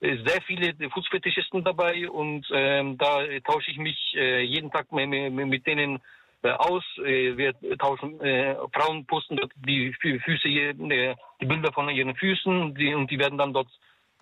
sehr 0.00 0.42
viele 0.46 0.74
Fußfetischisten 0.90 1.62
dabei 1.64 2.08
und 2.10 2.46
ähm, 2.52 2.98
da 2.98 3.20
tausche 3.44 3.70
ich 3.70 3.78
mich 3.78 4.14
äh, 4.16 4.42
jeden 4.42 4.70
Tag 4.70 4.90
mit, 4.92 5.66
denen 5.66 6.00
äh, 6.42 6.50
aus. 6.50 6.84
Äh, 6.98 7.36
wir 7.36 7.54
tauschen, 7.78 8.20
äh, 8.20 8.56
Frauen 8.72 9.06
posten 9.06 9.40
die 9.64 9.94
Fü- 9.94 10.20
Füße, 10.20 10.48
äh, 10.48 11.14
die 11.40 11.46
Bilder 11.46 11.72
von 11.72 11.88
ihren 11.88 12.16
Füßen 12.16 12.74
die, 12.74 12.94
und 12.94 13.10
die 13.10 13.18
werden 13.18 13.38
dann 13.38 13.52
dort 13.52 13.68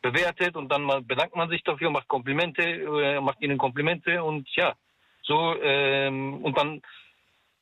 bewertet 0.03 0.57
und 0.57 0.71
dann 0.71 0.87
bedankt 1.07 1.35
man 1.37 1.49
sich 1.49 1.63
dafür, 1.63 1.91
macht 1.91 2.09
Komplimente, 2.09 2.63
äh, 2.63 3.21
macht 3.21 3.41
ihnen 3.43 3.59
Komplimente 3.59 4.23
und 4.23 4.49
ja, 4.55 4.75
so 5.23 5.57
ähm, 5.63 6.43
und 6.43 6.57
dann 6.57 6.83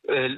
äh, 0.09 0.37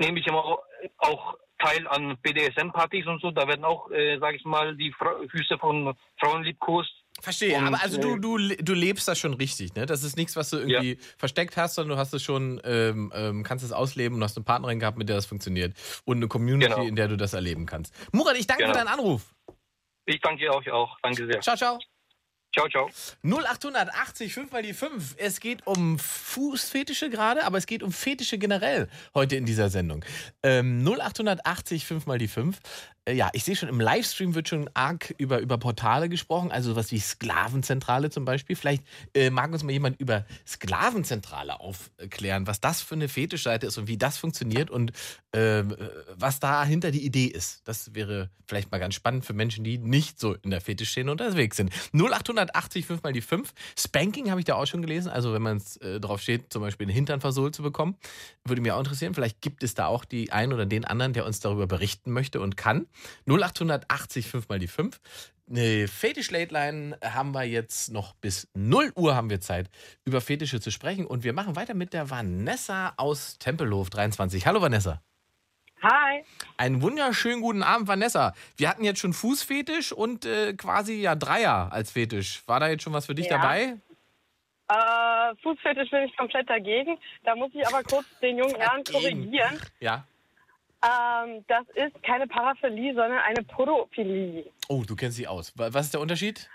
nehme 0.00 0.18
ich 0.18 0.26
immer 0.26 0.44
au- 0.44 0.62
auch 0.98 1.34
teil 1.58 1.86
an 1.88 2.16
BDSM-Partys 2.22 3.06
und 3.06 3.20
so. 3.20 3.30
Da 3.30 3.46
werden 3.46 3.64
auch, 3.64 3.90
äh, 3.90 4.18
sage 4.18 4.36
ich 4.38 4.44
mal, 4.44 4.74
die 4.76 4.92
Fra 4.92 5.14
Füße 5.30 5.58
von 5.58 5.94
Frauen 6.18 6.42
liebkost. 6.42 6.90
Verstehe, 7.20 7.58
Und, 7.58 7.66
aber 7.66 7.82
also 7.82 8.00
du, 8.00 8.16
äh, 8.16 8.20
du, 8.56 8.62
du 8.64 8.72
lebst 8.72 9.06
das 9.06 9.18
schon 9.18 9.34
richtig, 9.34 9.74
ne? 9.74 9.84
Das 9.84 10.02
ist 10.02 10.16
nichts, 10.16 10.36
was 10.36 10.48
du 10.50 10.56
irgendwie 10.56 10.96
versteckt 11.18 11.58
hast, 11.58 11.74
sondern 11.74 11.96
du 11.96 12.00
hast 12.00 12.14
es 12.14 12.22
schon, 12.22 12.62
ähm, 12.64 13.12
ähm, 13.14 13.42
kannst 13.42 13.62
es 13.62 13.72
ausleben 13.72 14.16
und 14.16 14.24
hast 14.24 14.38
eine 14.38 14.44
Partnerin 14.44 14.78
gehabt, 14.80 14.96
mit 14.96 15.10
der 15.10 15.16
das 15.16 15.26
funktioniert. 15.26 15.74
Und 16.06 16.16
eine 16.16 16.28
Community, 16.28 16.70
Genau. 16.72 16.82
in 16.86 16.96
der 16.96 17.08
du 17.08 17.16
das 17.18 17.34
erleben 17.34 17.66
kannst. 17.66 17.94
Murat, 18.14 18.36
ich 18.38 18.46
danke 18.46 18.64
für 18.64 18.72
Genau. 18.72 18.78
deinen 18.84 18.94
Anruf. 18.98 19.34
Ich 20.06 20.18
danke 20.20 20.50
euch 20.54 20.70
auch. 20.70 20.96
Danke 21.02 21.26
sehr. 21.26 21.40
Ciao, 21.40 21.56
ciao. 21.56 21.78
Ciao, 22.52 22.68
ciao. 22.68 22.90
0880, 23.22 24.34
5 24.34 24.50
mal 24.50 24.62
die 24.62 24.72
5. 24.72 25.14
Es 25.18 25.38
geht 25.38 25.66
um 25.68 26.00
Fußfetische 26.00 27.08
gerade, 27.08 27.44
aber 27.44 27.58
es 27.58 27.66
geht 27.66 27.84
um 27.84 27.92
Fetische 27.92 28.38
generell 28.38 28.88
heute 29.14 29.36
in 29.36 29.46
dieser 29.46 29.68
Sendung. 29.70 30.04
Ähm, 30.42 30.84
0880, 30.84 31.86
5 31.86 32.06
mal 32.06 32.18
die 32.18 32.26
5. 32.26 32.58
Äh, 33.04 33.14
ja, 33.14 33.30
ich 33.32 33.44
sehe 33.44 33.56
schon, 33.56 33.68
im 33.68 33.80
Livestream 33.80 34.34
wird 34.34 34.48
schon 34.48 34.68
arg 34.74 35.14
über, 35.18 35.40
über 35.40 35.58
Portale 35.58 36.08
gesprochen, 36.08 36.50
also 36.50 36.76
was 36.76 36.92
wie 36.92 36.98
Sklavenzentrale 36.98 38.10
zum 38.10 38.24
Beispiel. 38.24 38.56
Vielleicht 38.56 38.84
äh, 39.14 39.30
mag 39.30 39.52
uns 39.52 39.62
mal 39.62 39.72
jemand 39.72 40.00
über 40.00 40.24
Sklavenzentrale 40.46 41.60
aufklären, 41.60 42.46
was 42.46 42.60
das 42.60 42.80
für 42.80 42.94
eine 42.94 43.08
Fetischseite 43.08 43.66
ist 43.66 43.78
und 43.78 43.88
wie 43.88 43.98
das 43.98 44.18
funktioniert 44.18 44.70
und 44.70 44.92
ähm, 45.32 45.72
äh, 45.72 45.88
was 46.16 46.40
dahinter 46.40 46.90
die 46.90 47.04
Idee 47.04 47.26
ist. 47.26 47.62
Das 47.66 47.94
wäre 47.94 48.30
vielleicht 48.46 48.72
mal 48.72 48.78
ganz 48.78 48.94
spannend 48.94 49.24
für 49.24 49.32
Menschen, 49.32 49.62
die 49.62 49.78
nicht 49.78 50.18
so 50.18 50.34
in 50.34 50.50
der 50.50 50.60
Fetischszene 50.60 51.10
unterwegs 51.10 51.56
sind. 51.56 51.72
0880, 51.92 52.84
5 52.84 53.02
mal 53.02 53.12
die 53.12 53.20
5. 53.20 53.52
Spanking 53.78 54.30
habe 54.30 54.40
ich 54.40 54.44
da 54.44 54.56
auch 54.56 54.66
schon 54.66 54.82
gelesen. 54.82 55.08
Also 55.08 55.32
wenn 55.32 55.42
man 55.42 55.58
es 55.58 55.76
äh, 55.76 56.00
drauf 56.00 56.20
steht, 56.20 56.52
zum 56.52 56.62
Beispiel 56.62 56.88
den 56.88 56.94
Hintern 56.94 57.20
versohlt 57.20 57.54
zu 57.54 57.62
bekommen, 57.62 57.96
würde 58.44 58.60
mich 58.60 58.72
auch 58.72 58.80
interessieren. 58.80 59.14
Vielleicht 59.14 59.40
gibt 59.40 59.62
es 59.62 59.74
da 59.74 59.86
auch 59.86 60.04
die 60.04 60.32
einen 60.32 60.52
oder 60.52 60.66
den 60.66 60.84
anderen, 60.84 61.12
der 61.12 61.24
uns 61.26 61.38
darüber 61.38 61.68
berichten 61.68 62.10
möchte 62.10 62.40
und 62.40 62.56
kann. 62.56 62.86
0880, 63.26 64.26
5 64.28 64.48
mal 64.48 64.58
die 64.58 64.66
5. 64.68 65.00
Eine 65.48 65.88
Fetisch-Late-Line 65.88 66.98
haben 67.02 67.32
wir 67.32 67.42
jetzt 67.44 67.90
noch 67.92 68.14
bis 68.14 68.48
0 68.54 68.92
Uhr 68.94 69.16
haben 69.16 69.30
wir 69.30 69.40
Zeit, 69.40 69.68
über 70.04 70.20
Fetische 70.20 70.60
zu 70.60 70.70
sprechen. 70.70 71.06
Und 71.06 71.24
wir 71.24 71.32
machen 71.32 71.56
weiter 71.56 71.74
mit 71.74 71.92
der 71.92 72.08
Vanessa 72.10 72.92
aus 72.96 73.38
Tempelhof 73.38 73.90
23. 73.90 74.46
Hallo 74.46 74.62
Vanessa. 74.62 75.02
Hi. 75.82 76.22
Einen 76.56 76.82
wunderschönen 76.82 77.40
guten 77.40 77.62
Abend, 77.62 77.88
Vanessa. 77.88 78.34
Wir 78.58 78.68
hatten 78.68 78.84
jetzt 78.84 79.00
schon 79.00 79.12
Fußfetisch 79.12 79.92
und 79.92 80.24
äh, 80.26 80.52
quasi 80.52 81.00
ja 81.00 81.14
Dreier 81.14 81.72
als 81.72 81.90
Fetisch. 81.90 82.42
War 82.46 82.60
da 82.60 82.68
jetzt 82.68 82.82
schon 82.82 82.92
was 82.92 83.06
für 83.06 83.14
dich 83.14 83.26
Ja. 83.26 83.38
dabei? 83.38 83.76
Äh, 84.68 85.34
Fußfetisch 85.42 85.90
bin 85.90 86.02
ich 86.04 86.16
komplett 86.16 86.48
dagegen. 86.48 86.96
Da 87.24 87.34
muss 87.34 87.50
ich 87.54 87.66
aber 87.66 87.82
kurz 87.82 88.04
den 88.22 88.38
jungen 88.38 88.54
Herrn 88.54 88.84
korrigieren. 88.84 89.58
Ja. 89.80 90.06
Ähm, 90.82 91.44
das 91.48 91.66
ist 91.74 92.02
keine 92.02 92.26
Paraphilie, 92.26 92.94
sondern 92.94 93.18
eine 93.18 93.42
Podophilie. 93.44 94.50
Oh, 94.68 94.82
du 94.86 94.96
kennst 94.96 95.16
sie 95.18 95.26
aus. 95.28 95.56
Wa- 95.58 95.68
Was 95.72 95.86
ist 95.86 95.94
der 95.94 96.00
Unterschied? 96.00 96.48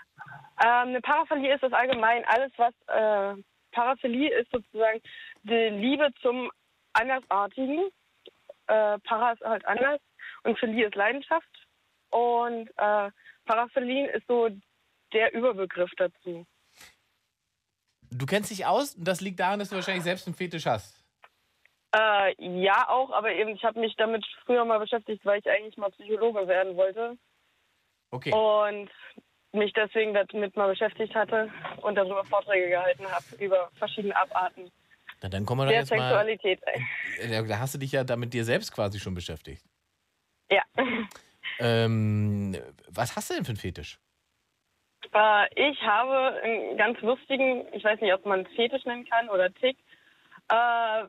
Ähm, 0.64 0.88
eine 0.88 1.00
Paraphilie 1.00 1.54
ist 1.54 1.62
das 1.62 1.72
allgemein 1.72 2.24
alles, 2.26 2.50
was 2.56 2.74
äh, 2.88 3.40
Paraphilie 3.72 4.30
ist 4.40 4.50
sozusagen 4.50 5.00
die 5.44 5.68
Liebe 5.70 6.08
zum 6.22 6.50
Andersartigen. 6.94 7.88
Äh, 8.66 8.98
Para 9.00 9.32
ist 9.32 9.42
halt 9.42 9.64
anders 9.66 10.00
und 10.42 10.58
Philie 10.58 10.86
ist 10.86 10.94
Leidenschaft. 10.96 11.46
Und 12.10 12.68
äh, 12.78 13.10
Paraphilien 13.44 14.08
ist 14.08 14.26
so 14.26 14.48
der 15.12 15.32
Überbegriff 15.34 15.90
dazu. 15.98 16.46
Du 18.10 18.26
kennst 18.26 18.50
dich 18.50 18.66
aus 18.66 18.94
und 18.94 19.04
das 19.06 19.20
liegt 19.20 19.38
daran, 19.38 19.58
dass 19.60 19.68
du 19.68 19.76
wahrscheinlich 19.76 20.04
selbst 20.04 20.26
einen 20.26 20.34
Fetisch 20.34 20.66
hast. 20.66 21.04
Äh, 21.98 22.34
ja, 22.62 22.88
auch, 22.88 23.10
aber 23.12 23.32
eben, 23.32 23.50
ich 23.50 23.64
habe 23.64 23.78
mich 23.80 23.94
damit 23.96 24.24
früher 24.44 24.64
mal 24.64 24.78
beschäftigt, 24.78 25.24
weil 25.24 25.38
ich 25.38 25.48
eigentlich 25.48 25.76
mal 25.76 25.90
Psychologe 25.92 26.46
werden 26.48 26.76
wollte 26.76 27.16
Okay. 28.10 28.32
und 28.32 28.90
mich 29.52 29.72
deswegen 29.72 30.12
damit 30.12 30.56
mal 30.56 30.68
beschäftigt 30.68 31.14
hatte 31.14 31.50
und 31.82 31.94
darüber 31.94 32.24
Vorträge 32.24 32.68
gehalten 32.68 33.04
habe 33.10 33.24
über 33.38 33.70
verschiedene 33.78 34.14
Abarten 34.16 34.70
Na, 35.22 35.28
dann 35.28 35.46
kommen 35.46 35.60
wir 35.60 35.64
doch 35.66 35.70
der 35.70 35.80
jetzt 35.80 35.90
mal. 35.90 35.98
Sexualität. 36.00 36.60
Äh, 37.18 37.44
Da 37.46 37.58
hast 37.58 37.74
du 37.74 37.78
dich 37.78 37.92
ja 37.92 38.04
damit 38.04 38.34
dir 38.34 38.44
selbst 38.44 38.72
quasi 38.74 38.98
schon 39.00 39.14
beschäftigt. 39.14 39.64
Ja. 40.50 40.62
Ähm, 41.58 42.54
was 42.88 43.16
hast 43.16 43.30
du 43.30 43.34
denn 43.34 43.44
für 43.44 43.50
einen 43.50 43.56
Fetisch? 43.56 43.98
Äh, 45.14 45.70
ich 45.70 45.80
habe 45.82 46.40
einen 46.42 46.76
ganz 46.76 47.00
lustigen, 47.00 47.66
ich 47.72 47.82
weiß 47.82 48.00
nicht, 48.00 48.12
ob 48.12 48.26
man 48.26 48.40
es 48.44 48.52
Fetisch 48.54 48.84
nennen 48.84 49.06
kann 49.08 49.28
oder 49.30 49.52
Tick. 49.54 49.78
Äh, 50.48 51.04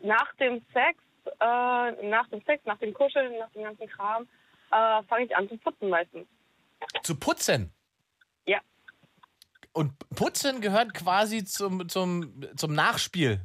nach 0.00 0.34
dem 0.36 0.64
Sex, 0.72 0.98
äh, 1.40 2.08
nach 2.08 2.28
dem 2.28 2.42
Sex, 2.42 2.64
nach 2.64 2.78
dem 2.78 2.94
Kuscheln, 2.94 3.38
nach 3.38 3.50
dem 3.50 3.64
ganzen 3.64 3.88
Kram, 3.88 4.28
äh, 4.70 5.02
fange 5.04 5.24
ich 5.24 5.36
an 5.36 5.48
zu 5.48 5.56
putzen 5.58 5.88
meistens. 5.88 6.26
Zu 7.02 7.18
putzen. 7.18 7.72
Ja. 8.46 8.58
Und 9.72 9.92
putzen 10.14 10.60
gehört 10.60 10.94
quasi 10.94 11.44
zum, 11.44 11.88
zum, 11.88 12.46
zum 12.56 12.74
Nachspiel. 12.74 13.40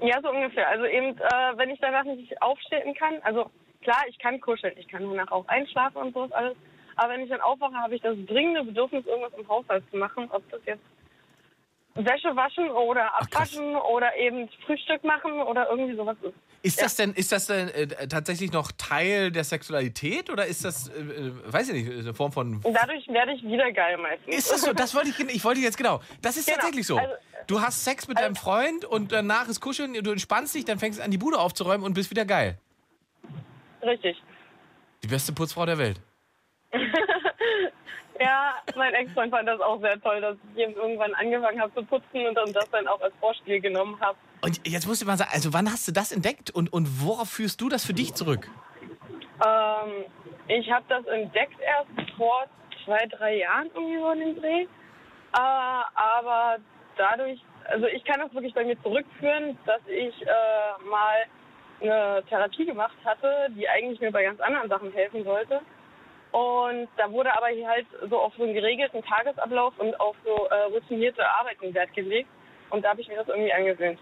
Ja, 0.00 0.20
so 0.22 0.30
ungefähr. 0.30 0.68
Also 0.68 0.84
eben, 0.84 1.16
äh, 1.18 1.56
wenn 1.56 1.70
ich 1.70 1.80
danach 1.80 2.04
nicht 2.04 2.40
aufstehen 2.42 2.94
kann, 2.94 3.20
also 3.22 3.50
klar, 3.80 4.04
ich 4.08 4.18
kann 4.18 4.40
kuscheln, 4.40 4.76
ich 4.76 4.88
kann 4.88 5.02
danach 5.02 5.30
auch 5.32 5.46
einschlafen 5.48 5.98
und 5.98 6.14
sowas 6.14 6.32
alles. 6.32 6.56
Aber 6.96 7.12
wenn 7.12 7.22
ich 7.22 7.30
dann 7.30 7.40
aufwache, 7.40 7.74
habe 7.74 7.94
ich 7.94 8.02
das 8.02 8.16
dringende 8.26 8.64
Bedürfnis, 8.64 9.06
irgendwas 9.06 9.38
im 9.38 9.48
Haushalt 9.48 9.84
zu 9.90 9.96
machen. 9.96 10.28
Ob 10.30 10.48
das 10.50 10.60
jetzt 10.66 10.82
Wäsche 11.98 12.34
waschen 12.36 12.70
oder 12.70 13.14
abwaschen 13.20 13.74
oder 13.76 14.16
eben 14.16 14.48
Frühstück 14.64 15.02
machen 15.04 15.32
oder 15.42 15.68
irgendwie 15.70 15.96
sowas 15.96 16.16
ist. 16.22 16.34
Ist 16.62 16.82
das 16.82 16.96
denn, 16.96 17.12
ist 17.12 17.30
das 17.32 17.46
denn 17.46 17.68
äh, 17.68 18.08
tatsächlich 18.08 18.52
noch 18.52 18.72
Teil 18.76 19.30
der 19.30 19.44
Sexualität 19.44 20.30
oder 20.30 20.46
ist 20.46 20.64
das, 20.64 20.88
äh, 20.88 21.00
äh, 21.00 21.32
weiß 21.52 21.68
ich 21.70 21.84
nicht, 21.86 21.98
eine 22.00 22.14
Form 22.14 22.32
von. 22.32 22.60
Und 22.62 22.74
dadurch 22.74 23.06
werde 23.08 23.32
ich 23.32 23.42
wieder 23.42 23.70
geil 23.72 23.96
meistens. 23.98 24.34
Ist 24.34 24.50
das 24.52 24.62
so? 24.62 24.72
Das 24.72 24.94
wollte 24.94 25.10
ich, 25.10 25.18
ich 25.20 25.44
wollte 25.44 25.60
jetzt 25.60 25.76
genau. 25.76 26.00
Das 26.22 26.36
ist 26.36 26.46
Genau. 26.46 26.56
tatsächlich 26.58 26.86
so. 26.86 26.98
Also- 26.98 27.14
du 27.46 27.60
hast 27.60 27.84
Sex 27.84 28.08
mit 28.08 28.18
deinem 28.18 28.36
Freund 28.36 28.84
und 28.84 29.12
danach 29.12 29.48
ist 29.48 29.60
Kuscheln, 29.60 29.94
du 29.94 30.10
entspannst 30.10 30.54
dich, 30.54 30.64
dann 30.64 30.78
fängst 30.78 30.98
du 30.98 31.04
an, 31.04 31.10
die 31.10 31.18
Bude 31.18 31.38
aufzuräumen 31.38 31.84
und 31.86 31.94
bist 31.94 32.10
wieder 32.10 32.24
geil. 32.24 32.58
Richtig. 33.82 34.20
Die 35.02 35.08
beste 35.08 35.32
Putzfrau 35.32 35.64
der 35.66 35.78
Welt. 35.78 36.00
Ja, 38.20 38.54
mein 38.74 38.94
Ex-Freund 38.94 39.30
fand 39.30 39.48
das 39.48 39.60
auch 39.60 39.80
sehr 39.80 40.00
toll, 40.00 40.20
dass 40.20 40.36
ich 40.54 40.76
irgendwann 40.76 41.14
angefangen 41.14 41.60
habe 41.60 41.72
zu 41.74 41.84
putzen 41.84 42.26
und 42.26 42.34
dann 42.34 42.52
das 42.52 42.68
dann 42.70 42.88
auch 42.88 43.00
als 43.00 43.14
Vorspiel 43.20 43.60
genommen 43.60 43.98
habe. 44.00 44.18
Und 44.40 44.60
jetzt 44.66 44.86
musst 44.86 45.02
du 45.02 45.06
mal 45.06 45.16
sagen, 45.16 45.30
also 45.32 45.52
wann 45.52 45.70
hast 45.70 45.86
du 45.86 45.92
das 45.92 46.10
entdeckt 46.10 46.50
und, 46.50 46.72
und 46.72 47.04
worauf 47.04 47.28
führst 47.28 47.60
du 47.60 47.68
das 47.68 47.84
für 47.84 47.94
dich 47.94 48.14
zurück? 48.14 48.48
Ähm, 49.46 50.04
ich 50.48 50.70
habe 50.70 50.84
das 50.88 51.06
entdeckt 51.06 51.60
erst 51.60 52.10
vor 52.16 52.46
zwei, 52.84 53.06
drei 53.06 53.36
Jahren 53.36 53.70
irgendwie 53.74 53.98
so 53.98 54.10
in 54.10 54.18
den 54.20 54.40
Dreh. 54.40 54.62
Äh, 54.62 54.66
aber 55.34 56.56
dadurch, 56.96 57.40
also 57.66 57.86
ich 57.86 58.02
kann 58.04 58.20
das 58.20 58.32
wirklich 58.34 58.54
bei 58.54 58.64
mir 58.64 58.80
zurückführen, 58.82 59.56
dass 59.66 59.80
ich 59.86 60.22
äh, 60.22 60.88
mal 60.88 61.26
eine 61.80 62.24
Therapie 62.28 62.64
gemacht 62.64 62.96
hatte, 63.04 63.48
die 63.50 63.68
eigentlich 63.68 64.00
mir 64.00 64.10
bei 64.10 64.24
ganz 64.24 64.40
anderen 64.40 64.68
Sachen 64.68 64.92
helfen 64.92 65.22
sollte. 65.22 65.60
Und 66.32 66.88
da 66.96 67.10
wurde 67.10 67.34
aber 67.36 67.48
hier 67.48 67.68
halt 67.68 67.86
so 68.10 68.18
auf 68.18 68.32
so 68.36 68.44
einen 68.44 68.54
geregelten 68.54 69.02
Tagesablauf 69.02 69.72
und 69.78 69.98
auf 69.98 70.16
so 70.24 70.46
äh, 70.48 70.54
routinierte 70.64 71.22
Arbeiten 71.28 71.72
Wert 71.74 71.92
gelegt. 71.94 72.28
Und 72.70 72.84
da 72.84 72.90
habe 72.90 73.00
ich 73.00 73.08
mir 73.08 73.16
das 73.16 73.28
irgendwie 73.28 73.52
angewöhnt. 73.52 73.98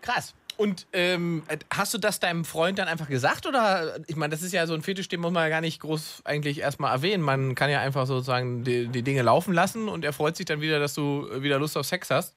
Krass. 0.00 0.34
Und 0.56 0.86
ähm, 0.94 1.42
hast 1.72 1.92
du 1.92 1.98
das 1.98 2.18
deinem 2.18 2.46
Freund 2.46 2.78
dann 2.78 2.88
einfach 2.88 3.08
gesagt? 3.08 3.46
Oder, 3.46 3.98
ich 4.06 4.16
meine, 4.16 4.30
das 4.30 4.42
ist 4.42 4.52
ja 4.52 4.66
so 4.66 4.72
ein 4.72 4.80
Fetisch, 4.80 5.08
den 5.08 5.20
muss 5.20 5.32
man 5.32 5.42
ja 5.42 5.50
gar 5.50 5.60
nicht 5.60 5.80
groß 5.80 6.22
eigentlich 6.24 6.60
erstmal 6.60 6.92
erwähnen. 6.92 7.22
Man 7.22 7.54
kann 7.54 7.68
ja 7.68 7.80
einfach 7.80 8.06
sozusagen 8.06 8.64
die, 8.64 8.88
die 8.88 9.02
Dinge 9.02 9.20
laufen 9.20 9.52
lassen 9.52 9.88
und 9.88 10.04
er 10.04 10.14
freut 10.14 10.36
sich 10.36 10.46
dann 10.46 10.62
wieder, 10.62 10.78
dass 10.78 10.94
du 10.94 11.28
wieder 11.42 11.58
Lust 11.58 11.76
auf 11.76 11.84
Sex 11.84 12.10
hast. 12.10 12.34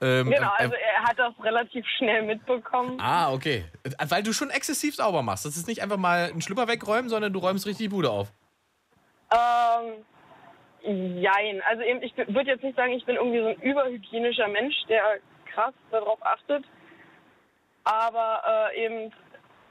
Ähm, 0.00 0.30
Genau, 0.30 0.48
äh, 0.58 0.62
also 0.62 0.74
er 0.74 1.02
hat 1.04 1.18
das 1.18 1.32
relativ 1.42 1.86
schnell 1.96 2.22
mitbekommen. 2.22 2.98
Ah, 3.00 3.32
okay. 3.32 3.64
Weil 4.08 4.22
du 4.22 4.32
schon 4.32 4.50
exzessiv 4.50 4.94
sauber 4.94 5.22
machst. 5.22 5.44
Das 5.44 5.56
ist 5.56 5.68
nicht 5.68 5.82
einfach 5.82 5.96
mal 5.96 6.30
einen 6.30 6.42
Schlüpper 6.42 6.68
wegräumen, 6.68 7.08
sondern 7.08 7.32
du 7.32 7.38
räumst 7.38 7.66
richtig 7.66 7.86
die 7.86 7.94
Bude 7.94 8.10
auf. 8.10 8.32
Ähm, 9.32 10.04
jein. 11.20 11.62
Also 11.62 11.82
eben, 11.82 12.02
ich 12.02 12.16
würde 12.16 12.50
jetzt 12.50 12.62
nicht 12.62 12.76
sagen, 12.76 12.92
ich 12.92 13.04
bin 13.04 13.16
irgendwie 13.16 13.40
so 13.40 13.46
ein 13.46 13.60
überhygienischer 13.60 14.48
Mensch, 14.48 14.74
der 14.88 15.02
krass 15.52 15.74
darauf 15.90 16.24
achtet. 16.24 16.64
Aber 17.84 18.70
äh, 18.74 18.84
eben, 18.84 19.12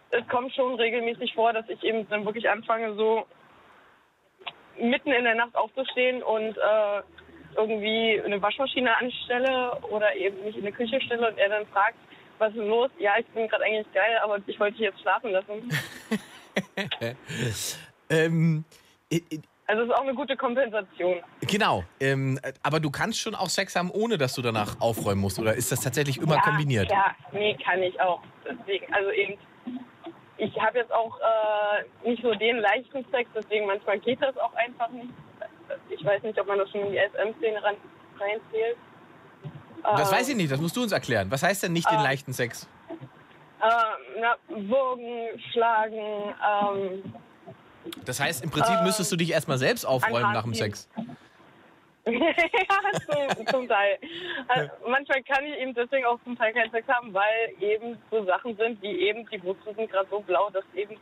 es 0.10 0.28
kommt 0.28 0.54
schon 0.56 0.76
regelmäßig 0.76 1.34
vor, 1.34 1.54
dass 1.54 1.68
ich 1.70 1.84
eben 1.84 2.08
dann 2.10 2.26
wirklich 2.26 2.50
anfange, 2.50 2.96
so 2.96 3.26
mitten 4.80 5.12
in 5.12 5.24
der 5.24 5.36
Nacht 5.36 5.56
aufzustehen 5.56 6.22
und 6.24 6.58
äh, 6.58 7.02
irgendwie 7.56 8.22
eine 8.24 8.42
Waschmaschine 8.42 8.96
anstelle 8.98 9.78
oder 9.90 10.16
eben 10.16 10.44
mich 10.44 10.58
in 10.58 10.66
die 10.66 10.72
Küche 10.72 11.00
stelle 11.02 11.30
und 11.30 11.38
er 11.38 11.50
dann 11.50 11.66
fragt, 11.68 11.96
was 12.38 12.50
ist 12.52 12.58
los? 12.58 12.90
Ja, 13.00 13.14
ich 13.18 13.26
bin 13.28 13.48
gerade 13.48 13.64
eigentlich 13.64 13.92
geil, 13.94 14.18
aber 14.24 14.40
ich 14.46 14.60
wollte 14.60 14.78
dich 14.78 14.88
jetzt 14.88 15.02
schlafen 15.02 15.32
lassen. 15.32 15.70
Ähm, 18.10 18.64
Also 19.68 19.82
es 19.82 19.90
ist 19.90 19.96
auch 19.96 20.04
eine 20.04 20.14
gute 20.14 20.38
Kompensation. 20.38 21.22
genau. 21.42 21.84
Ähm, 22.00 22.40
aber 22.62 22.80
du 22.80 22.92
kannst 22.92 23.20
schon 23.20 23.34
auch 23.34 23.50
Sex 23.50 23.76
haben, 23.76 23.90
ohne 23.90 24.18
dass 24.18 24.36
du 24.36 24.42
danach 24.44 24.80
aufräumen 24.80 25.22
musst. 25.22 25.40
Oder 25.40 25.56
ist 25.56 25.72
das 25.72 25.82
tatsächlich 25.82 26.20
immer 26.20 26.36
ja, 26.36 26.42
kombiniert? 26.42 26.92
Ja, 26.92 27.16
nee, 27.32 27.58
kann 27.66 27.82
ich 27.82 28.00
auch. 28.00 28.22
Deswegen, 28.48 28.94
also 28.94 29.10
eben, 29.10 29.38
ich 30.38 30.56
habe 30.62 30.78
jetzt 30.78 30.94
auch 30.94 31.20
äh, 31.20 32.08
nicht 32.10 32.22
so 32.22 32.34
den 32.36 32.58
leichten 32.58 33.04
Sex, 33.12 33.30
deswegen 33.36 33.66
manchmal 33.66 34.00
geht 34.00 34.22
das 34.22 34.38
auch 34.38 34.54
einfach 34.54 34.90
nicht. 34.90 35.10
Ich 35.90 36.04
weiß 36.06 36.24
nicht, 36.24 36.40
ob 36.40 36.48
man 36.48 36.58
das 36.60 36.70
schon 36.72 36.82
in 36.82 36.92
die 36.92 36.98
SM-Szene 37.00 37.64
rein, 37.64 37.76
reinzählt. 38.20 38.78
Das 39.84 40.12
Ähm, 40.12 40.18
weiß 40.18 40.30
ich 40.30 40.36
nicht, 40.36 40.52
das 40.52 40.60
musst 40.60 40.76
du 40.76 40.82
uns 40.84 40.92
erklären. 40.92 41.30
Was 41.32 41.44
heißt 41.44 41.64
denn 41.64 41.74
nicht 41.74 41.90
den 41.90 41.98
Ah. 42.00 42.04
leichten 42.04 42.34
Sex? 42.34 42.68
Äh, 42.90 43.68
na, 44.20 44.36
Würgen, 44.50 45.40
Schlagen, 45.52 46.34
ähm, 46.44 47.14
Das 48.06 48.20
heißt, 48.20 48.44
im 48.44 48.50
Prinzip 48.50 48.82
müsstest 48.84 49.12
du 49.12 49.16
dich 49.16 49.32
erstmal 49.32 49.58
selbst 49.58 49.86
aufräumen 49.86 50.34
nach 50.34 50.44
dem. 50.44 50.54
Sex. 50.54 50.90
ja, 52.06 52.12
zum, 53.38 53.48
zum 53.48 53.68
Teil. 53.68 53.98
Also, 54.48 54.70
manchmal 54.88 55.24
kann 55.24 55.44
ich 55.46 55.58
eben 55.60 55.74
deswegen 55.74 56.06
auch 56.06 56.20
zum 56.24 56.38
Teil 56.38 56.54
keinen 56.54 56.70
Sex 56.72 56.88
haben, 56.88 57.14
weil 57.14 57.54
eben 57.60 57.98
so 58.12 58.24
Sachen 58.26 58.56
sind, 58.58 58.80
wie 58.82 59.00
eben 59.08 59.28
die 59.30 59.38
Brüste 59.40 59.74
sind 59.74 59.90
gerade 59.92 60.08
so 60.12 60.20
blau, 60.20 60.50
dass 60.52 60.64
eben 60.76 60.98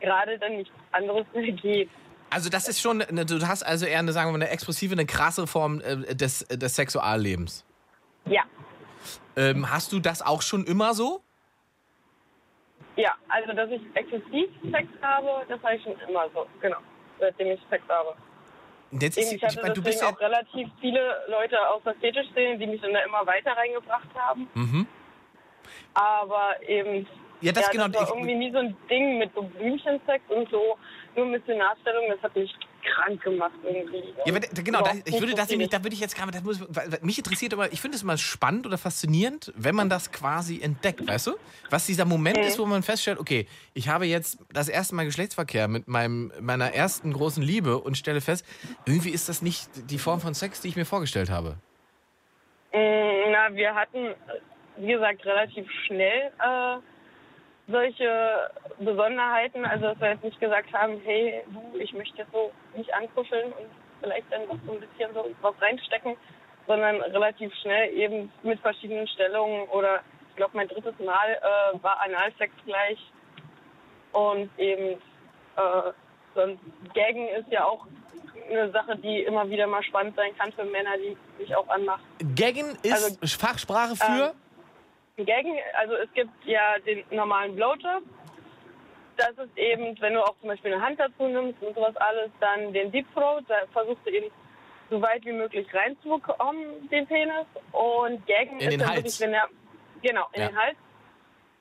gerade 0.00 0.38
dann 0.38 0.56
nichts 0.56 0.72
anderes 0.92 1.26
mehr 1.34 1.52
geht. 1.52 1.90
Also 2.30 2.50
das 2.50 2.68
ist 2.68 2.80
schon, 2.80 3.02
eine, 3.02 3.24
du 3.24 3.46
hast 3.46 3.62
also 3.62 3.86
eher 3.86 4.00
eine, 4.00 4.12
sagen 4.12 4.28
wir 4.28 4.38
mal, 4.38 4.44
eine 4.44 4.50
expressive, 4.52 4.92
eine 4.92 5.06
krasse 5.06 5.46
Form 5.46 5.80
äh, 5.80 6.14
des, 6.14 6.40
des 6.48 6.74
Sexuallebens. 6.74 7.64
Ja, 8.26 8.42
Ähm, 9.36 9.70
hast 9.70 9.92
du 9.92 10.00
das 10.00 10.22
auch 10.22 10.42
schon 10.42 10.64
immer 10.64 10.94
so? 10.94 11.22
ja, 12.96 13.12
also 13.28 13.52
dass 13.52 13.70
ich 13.70 13.82
exzessiv 13.94 14.48
Sex 14.72 14.88
habe, 15.02 15.44
das 15.48 15.62
habe 15.62 15.76
ich 15.76 15.82
schon 15.82 15.94
immer 16.08 16.28
so, 16.34 16.46
genau, 16.60 16.78
seitdem 17.20 17.48
ich 17.48 17.60
Sex 17.70 17.84
habe. 17.88 18.16
Und 18.90 19.02
Jetzt 19.02 19.18
ist, 19.18 19.32
ich 19.32 19.42
hatte 19.42 19.56
ich 19.56 19.62
meine, 19.62 19.74
du 19.74 19.82
bist 19.82 20.00
ja, 20.00 20.08
auch 20.08 20.20
relativ 20.20 20.68
viele 20.80 21.24
Leute 21.28 21.56
aus 21.68 21.82
der 21.84 21.94
Fetischszene, 21.96 22.58
die 22.58 22.66
mich 22.66 22.80
dann 22.80 22.94
da 22.94 23.00
immer 23.00 23.26
weiter 23.26 23.52
reingebracht 23.52 24.08
haben. 24.14 24.48
Mhm. 24.54 24.86
Aber 25.94 26.54
eben, 26.66 27.06
Ja, 27.40 27.52
das 27.52 27.70
genau, 27.70 27.88
das 27.88 27.96
war 28.02 28.08
ich- 28.08 28.14
irgendwie 28.14 28.34
nie 28.34 28.50
so 28.52 28.58
ein 28.58 28.76
Ding 28.88 29.18
mit 29.18 29.30
so 29.34 29.42
Blümchensex 29.42 30.22
und 30.28 30.48
so 30.50 30.76
nur 31.16 31.26
Missionarstellung, 31.26 32.04
das 32.10 32.22
hat 32.22 32.36
mich 32.36 32.54
krank 32.84 33.22
gemacht 33.22 33.54
irgendwie. 33.64 34.04
Ja, 34.26 34.34
aber 34.34 34.40
genau, 34.62 34.82
da, 34.82 34.92
ich 35.04 35.18
würde 35.18 35.34
das 35.34 35.48
nämlich, 35.48 35.70
da 35.70 35.82
würde 35.82 35.94
ich 35.94 36.00
jetzt 36.00 36.14
gerade, 36.14 36.30
das 36.30 36.42
muss, 36.42 36.60
mich 37.02 37.16
interessiert 37.18 37.54
aber, 37.54 37.72
ich 37.72 37.80
finde 37.80 37.96
es 37.96 38.02
immer 38.02 38.18
spannend 38.18 38.66
oder 38.66 38.76
faszinierend, 38.78 39.52
wenn 39.56 39.74
man 39.74 39.88
das 39.88 40.12
quasi 40.12 40.60
entdeckt, 40.60 41.06
weißt 41.06 41.28
du? 41.28 41.36
Was 41.70 41.86
dieser 41.86 42.04
Moment 42.04 42.36
ist, 42.38 42.58
wo 42.58 42.66
man 42.66 42.82
feststellt, 42.82 43.18
okay, 43.18 43.46
ich 43.74 43.88
habe 43.88 44.04
jetzt 44.06 44.38
das 44.52 44.68
erste 44.68 44.94
Mal 44.94 45.04
Geschlechtsverkehr 45.06 45.68
mit 45.68 45.88
meinem, 45.88 46.32
meiner 46.40 46.72
ersten 46.74 47.12
großen 47.12 47.42
Liebe 47.42 47.78
und 47.78 47.96
stelle 47.96 48.20
fest, 48.20 48.44
irgendwie 48.84 49.10
ist 49.10 49.28
das 49.28 49.40
nicht 49.42 49.68
die 49.90 49.98
Form 49.98 50.20
von 50.20 50.34
Sex, 50.34 50.60
die 50.60 50.68
ich 50.68 50.76
mir 50.76 50.84
vorgestellt 50.84 51.30
habe. 51.30 51.56
Mm, 52.72 53.32
Na, 53.32 53.54
wir 53.54 53.74
hatten, 53.74 54.14
wie 54.76 54.92
gesagt, 54.92 55.24
relativ 55.24 55.66
schnell 55.86 56.30
äh, 56.40 56.76
solche 57.68 58.50
Besonderheiten. 58.78 59.64
Also, 59.64 59.86
dass 59.86 60.00
wir 60.00 60.10
jetzt 60.10 60.24
nicht 60.24 60.40
gesagt 60.40 60.72
haben, 60.72 61.00
hey, 61.04 61.42
du, 61.48 61.78
ich 61.78 61.92
möchte 61.92 62.18
jetzt 62.18 62.32
so 62.32 62.50
nicht 62.76 62.92
ankuscheln 62.94 63.52
und 63.52 63.66
vielleicht 64.00 64.30
dann 64.30 64.46
noch 64.46 64.58
so 64.66 64.72
ein 64.72 64.80
bisschen 64.80 65.12
so 65.14 65.28
was 65.40 65.54
reinstecken, 65.60 66.16
sondern 66.66 67.00
relativ 67.02 67.52
schnell 67.62 67.92
eben 67.92 68.30
mit 68.42 68.60
verschiedenen 68.60 69.06
Stellungen 69.08 69.68
oder 69.68 70.00
ich 70.30 70.36
glaube, 70.36 70.56
mein 70.56 70.68
drittes 70.68 70.98
Mal 70.98 71.40
äh, 71.40 71.82
war 71.82 72.00
Analsex 72.02 72.52
gleich 72.66 72.98
und 74.12 74.50
eben 74.58 75.00
äh, 75.56 75.92
sonst 76.34 76.60
Gaggen 76.94 77.28
ist 77.28 77.50
ja 77.50 77.64
auch 77.64 77.86
eine 78.50 78.70
Sache, 78.70 78.96
die 78.96 79.22
immer 79.22 79.48
wieder 79.48 79.66
mal 79.66 79.82
spannend 79.82 80.14
sein 80.16 80.36
kann 80.38 80.52
für 80.52 80.64
Männer, 80.64 80.90
die 80.98 81.16
sich 81.42 81.56
auch 81.56 81.68
anmachen. 81.68 82.02
Gaggen 82.34 82.76
ist 82.82 82.92
Also, 82.92 83.38
Fachsprache 83.38 83.96
für. 83.96 84.34
Gaggen, 85.24 85.56
also 85.74 85.94
es 85.94 86.12
gibt 86.12 86.30
ja 86.44 86.78
den 86.80 87.02
normalen 87.10 87.56
Blowjob. 87.56 88.02
Das 89.16 89.30
ist 89.30 89.56
eben, 89.56 89.98
wenn 90.00 90.12
du 90.12 90.22
auch 90.22 90.36
zum 90.40 90.48
Beispiel 90.50 90.74
eine 90.74 90.82
Hand 90.82 91.00
dazu 91.00 91.26
nimmst 91.26 91.62
und 91.62 91.74
sowas 91.74 91.96
alles, 91.96 92.30
dann 92.40 92.74
den 92.74 92.92
Deep 92.92 93.06
Throat, 93.14 93.44
da 93.48 93.54
versuchst 93.72 94.06
du 94.06 94.10
eben 94.10 94.30
so 94.90 95.00
weit 95.00 95.24
wie 95.24 95.32
möglich 95.32 95.66
reinzubekommen, 95.72 96.86
den 96.90 97.06
Penis. 97.06 97.46
Und 97.72 98.26
Gaggen 98.26 98.60
In 98.60 98.68
ist 98.72 98.80
dann 98.80 98.88
Hals. 98.88 98.96
wirklich, 98.96 99.20
wenn 99.20 99.32
er, 99.34 99.48
genau, 100.02 100.26
in 100.34 100.42
Ja. 100.42 100.48
den 100.48 100.58
Hals, 100.58 100.76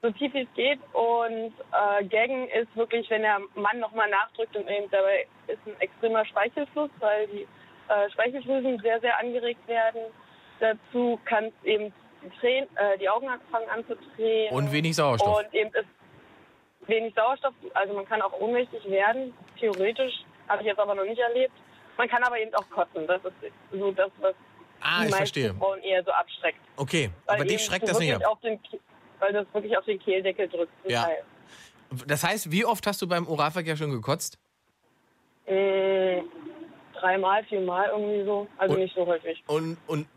so 0.01 0.11
tief 0.11 0.33
wie 0.33 0.41
es 0.41 0.53
geht. 0.55 0.79
Und 0.91 1.53
äh, 1.71 2.03
Gaggen 2.07 2.49
ist 2.49 2.75
wirklich, 2.75 3.09
wenn 3.09 3.21
der 3.21 3.39
Mann 3.55 3.79
nochmal 3.79 4.09
nachdrückt 4.09 4.55
und 4.57 4.69
eben 4.69 4.89
dabei 4.91 5.25
ist 5.47 5.65
ein 5.65 5.79
extremer 5.79 6.25
Speichelfluss, 6.25 6.91
weil 6.99 7.27
die 7.27 7.47
äh, 7.87 8.09
Speichelflüsen 8.11 8.79
sehr, 8.79 8.99
sehr 8.99 9.17
angeregt 9.17 9.65
werden. 9.69 10.01
Dazu 10.59 11.17
kann 11.23 11.45
es 11.45 11.53
eben 11.63 11.93
die, 12.25 12.39
Tränen, 12.39 12.69
äh, 12.75 12.97
die 12.97 13.09
Augen 13.09 13.27
fangen 13.51 13.69
an 13.69 13.85
zu 13.87 13.95
drehen. 14.15 14.53
Und 14.53 14.71
wenig 14.71 14.95
Sauerstoff. 14.95 15.37
Und 15.37 15.53
eben 15.53 15.69
ist 15.73 15.87
wenig 16.87 17.13
Sauerstoff, 17.15 17.53
also 17.73 17.93
man 17.93 18.05
kann 18.05 18.21
auch 18.21 18.33
ohnmächtig 18.39 18.85
werden, 18.89 19.33
theoretisch, 19.59 20.13
habe 20.47 20.61
ich 20.61 20.67
jetzt 20.67 20.79
aber 20.79 20.95
noch 20.95 21.05
nicht 21.05 21.19
erlebt. 21.19 21.53
Man 21.97 22.07
kann 22.09 22.23
aber 22.23 22.39
eben 22.39 22.53
auch 22.55 22.69
kotzen, 22.69 23.07
das 23.07 23.23
ist 23.25 23.33
so 23.71 23.91
das, 23.91 24.11
was 24.19 24.35
ah, 24.81 24.99
die 24.99 25.05
ich 25.05 25.11
meisten 25.11 25.15
verstehe. 25.15 25.53
Frauen 25.55 25.79
eher 25.81 26.03
so 26.03 26.11
abschreckt. 26.11 26.59
Okay, 26.75 27.09
Weil 27.25 27.35
aber 27.35 27.45
dich 27.45 27.63
schreckt 27.63 27.87
das 27.87 27.99
nicht 27.99 28.13
ab. 28.13 28.41
Den, 28.41 28.59
weil 29.19 29.33
das 29.33 29.45
wirklich 29.53 29.77
auf 29.77 29.85
den 29.85 29.99
Kehldeckel 29.99 30.49
drückt. 30.49 30.73
Ja. 30.85 31.03
Teil. 31.03 31.23
Das 32.07 32.23
heißt, 32.23 32.51
wie 32.51 32.65
oft 32.65 32.85
hast 32.87 33.01
du 33.01 33.07
beim 33.07 33.27
Oralverkehr 33.27 33.77
schon 33.77 33.91
gekotzt? 33.91 34.37
Mm, 35.47 36.25
dreimal, 36.93 37.43
viermal 37.45 37.89
irgendwie 37.89 38.25
so, 38.25 38.47
also 38.57 38.73
Und- 38.73 38.81
nicht 38.81 38.95
so 38.95 39.05
häufig. 39.05 39.43
Und, 39.47 39.77
und 39.87 40.07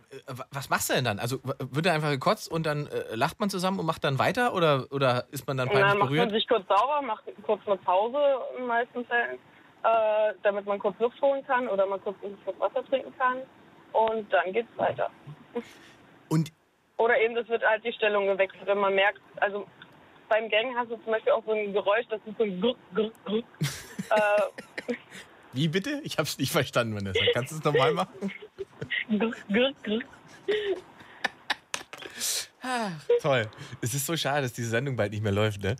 was 0.50 0.70
machst 0.70 0.88
du 0.88 0.94
denn 0.94 1.04
dann? 1.04 1.18
Also 1.18 1.38
wird 1.42 1.86
da 1.86 1.92
einfach 1.92 2.11
gekotzt 2.11 2.50
und 2.50 2.64
dann 2.64 2.86
äh, 2.86 3.14
lacht 3.14 3.40
man 3.40 3.50
zusammen 3.50 3.78
und 3.78 3.86
macht 3.86 4.04
dann 4.04 4.18
weiter 4.18 4.54
oder, 4.54 4.86
oder 4.90 5.26
ist 5.30 5.46
man 5.46 5.56
dann 5.56 5.68
peinlich 5.68 5.86
dann 5.86 5.98
macht 5.98 6.11
man 6.11 6.16
berührt? 6.16 6.30
sich 6.30 6.48
kurz 6.48 6.66
sauber, 6.68 7.02
macht 7.02 7.24
kurz 7.42 7.61
eine 7.66 7.76
Pause 7.76 8.18
in 8.52 8.62
den 8.62 8.66
meisten 8.66 9.04
Fällen, 9.04 9.38
äh, 9.84 10.34
damit 10.42 10.66
man 10.66 10.78
kurz 10.78 10.98
Luft 10.98 11.20
holen 11.20 11.44
kann 11.46 11.68
oder 11.68 11.86
mal 11.86 11.98
kurz 11.98 12.16
ein 12.22 12.36
Schluck 12.42 12.59
Wasser 12.61 12.84
trinken 12.86 13.12
kann. 13.18 13.38
Und 13.92 14.32
dann 14.32 14.52
geht's 14.52 14.76
weiter. 14.76 15.11
Und 16.28 16.52
Oder 16.98 17.18
eben, 17.20 17.34
das 17.34 17.48
wird 17.48 17.62
halt 17.62 17.84
die 17.84 17.92
Stellung 17.92 18.26
gewechselt, 18.26 18.66
wenn 18.66 18.78
man 18.78 18.94
merkt, 18.94 19.20
also 19.36 19.66
beim 20.28 20.48
Gang 20.50 20.74
hast 20.76 20.90
du 20.90 20.96
zum 20.96 21.12
Beispiel 21.12 21.32
auch 21.32 21.42
so 21.46 21.52
ein 21.52 21.72
Geräusch, 21.72 22.06
das 22.11 22.20
ist 22.26 22.36
so 22.36 22.44
ein 22.44 22.61
Grrr, 22.61 22.74
Grrr, 22.94 23.11
Grrr. 23.24 23.38
äh, 23.38 24.94
wie 25.53 25.68
bitte? 25.68 26.01
Ich 26.05 26.18
hab's 26.18 26.38
nicht 26.38 26.53
verstanden, 26.53 26.94
Vanessa. 26.94 27.20
Kannst 27.32 27.53
du 27.53 27.57
es 27.57 27.64
nochmal 27.64 27.92
machen? 27.94 28.32
Grrr. 29.11 29.72
Toll. 33.22 33.49
Es 33.80 33.94
ist 33.94 34.05
so 34.07 34.16
schade, 34.16 34.42
dass 34.42 34.53
diese 34.53 34.68
Sendung 34.70 34.96
bald 34.96 35.12
nicht 35.12 35.22
mehr 35.22 35.32
läuft, 35.32 35.62
ne? 35.62 35.76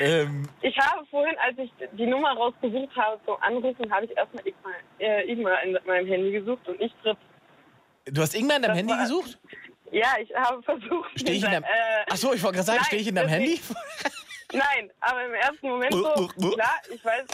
Ähm, 0.00 0.48
Ich 0.62 0.76
habe 0.78 1.04
vorhin, 1.06 1.36
als 1.38 1.56
ich 1.58 1.70
die 1.92 2.06
Nummer 2.06 2.32
rausgesucht 2.32 2.96
habe 2.96 3.20
zum 3.26 3.36
Anrufen, 3.42 3.92
habe 3.92 4.06
ich 4.06 4.16
erstmal 4.16 4.46
Igmar, 4.46 4.72
äh, 4.98 5.30
Igmar 5.30 5.62
in 5.62 5.78
meinem 5.86 6.06
Handy 6.06 6.32
gesucht 6.32 6.66
und 6.68 6.80
ich 6.80 6.92
tritt. 7.02 7.18
du 8.06 8.22
hast 8.22 8.34
Ingmar 8.34 8.56
in 8.56 8.62
deinem 8.62 8.70
Das 8.70 8.78
Handy 8.78 8.92
war- 8.94 9.02
gesucht? 9.02 9.38
Ja, 9.92 10.14
ich 10.20 10.34
habe 10.34 10.62
versucht. 10.62 11.10
Stehe 11.20 11.36
ich 11.36 11.44
in 11.44 11.50
deinem. 11.50 11.64
äh, 11.64 11.68
Ach 12.08 12.16
so, 12.16 12.32
ich 12.32 12.42
wollte 12.42 12.56
gerade 12.56 12.66
sagen, 12.66 12.84
stehe 12.84 13.02
ich 13.02 13.08
in 13.08 13.14
deinem 13.16 13.28
Handy? 13.28 13.50
nicht. 13.50 13.64
Nein, 14.52 14.90
aber 15.00 15.24
im 15.26 15.34
ersten 15.34 15.68
Moment 15.68 15.92
so, 15.92 16.28
klar, 16.52 16.78
ich 16.92 17.04
weiß. 17.04 17.24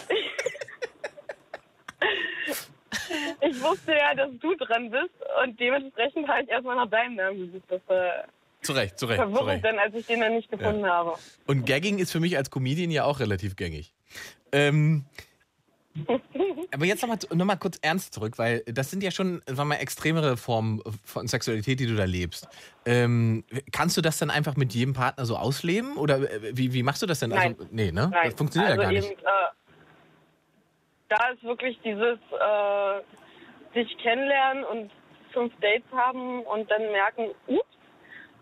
ich 3.40 3.62
wusste 3.62 3.92
ja, 3.92 4.14
dass 4.14 4.30
du 4.40 4.54
dran 4.56 4.90
bist 4.90 5.14
und 5.42 5.58
dementsprechend 5.58 6.28
habe 6.28 6.42
ich 6.42 6.48
erstmal 6.48 6.76
nach 6.76 6.90
deinem 6.90 7.16
Namen 7.16 7.38
gesucht. 7.46 7.64
Das 7.68 7.80
war 7.86 8.24
Zu 8.62 8.72
Recht, 8.72 8.98
zu 8.98 9.06
Recht, 9.06 9.20
zu 9.20 9.28
verwirrend, 9.28 9.48
Recht. 9.48 9.64
dann, 9.64 9.78
als 9.78 9.94
ich 9.94 10.06
den 10.06 10.20
dann 10.20 10.34
nicht 10.34 10.50
gefunden 10.50 10.86
habe. 10.86 11.14
Und 11.46 11.66
Gagging 11.66 11.98
ist 11.98 12.12
für 12.12 12.20
mich 12.20 12.36
als 12.36 12.50
Comedian 12.50 12.90
ja 12.90 13.04
auch 13.04 13.20
relativ 13.20 13.56
gängig. 13.56 13.94
Ähm, 14.52 15.04
aber 16.72 16.84
jetzt 16.84 17.02
nochmal 17.02 17.18
noch 17.32 17.44
mal 17.44 17.56
kurz 17.56 17.78
ernst 17.80 18.14
zurück, 18.14 18.38
weil 18.38 18.62
das 18.66 18.90
sind 18.90 19.02
ja 19.02 19.10
schon 19.10 19.42
sagen 19.46 19.68
mal, 19.68 19.76
extremere 19.76 20.36
Formen 20.36 20.82
von 21.04 21.26
Sexualität, 21.26 21.80
die 21.80 21.86
du 21.86 21.94
da 21.96 22.04
lebst. 22.04 22.48
Ähm, 22.84 23.44
kannst 23.72 23.96
du 23.96 24.02
das 24.02 24.18
dann 24.18 24.30
einfach 24.30 24.56
mit 24.56 24.74
jedem 24.74 24.94
Partner 24.94 25.24
so 25.26 25.36
ausleben? 25.36 25.96
Oder 25.96 26.30
äh, 26.30 26.56
wie, 26.56 26.72
wie 26.72 26.82
machst 26.82 27.02
du 27.02 27.06
das 27.06 27.20
denn? 27.20 27.30
Nein. 27.30 27.54
Also, 27.58 27.68
nee, 27.70 27.92
ne? 27.92 28.10
Nein, 28.12 28.30
Das 28.30 28.34
funktioniert 28.34 28.72
also 28.72 28.82
ja 28.82 28.88
gar 28.88 28.92
nicht. 28.92 29.10
Eben, 29.10 29.20
äh, 29.20 29.24
da 31.08 31.28
ist 31.28 31.42
wirklich 31.42 31.78
dieses 31.82 32.18
äh, 32.32 33.00
sich 33.74 33.96
kennenlernen 33.98 34.64
und 34.64 34.90
fünf 35.32 35.52
Dates 35.60 35.90
haben 35.92 36.42
und 36.44 36.70
dann 36.70 36.82
merken, 36.92 37.30
ups, 37.46 37.64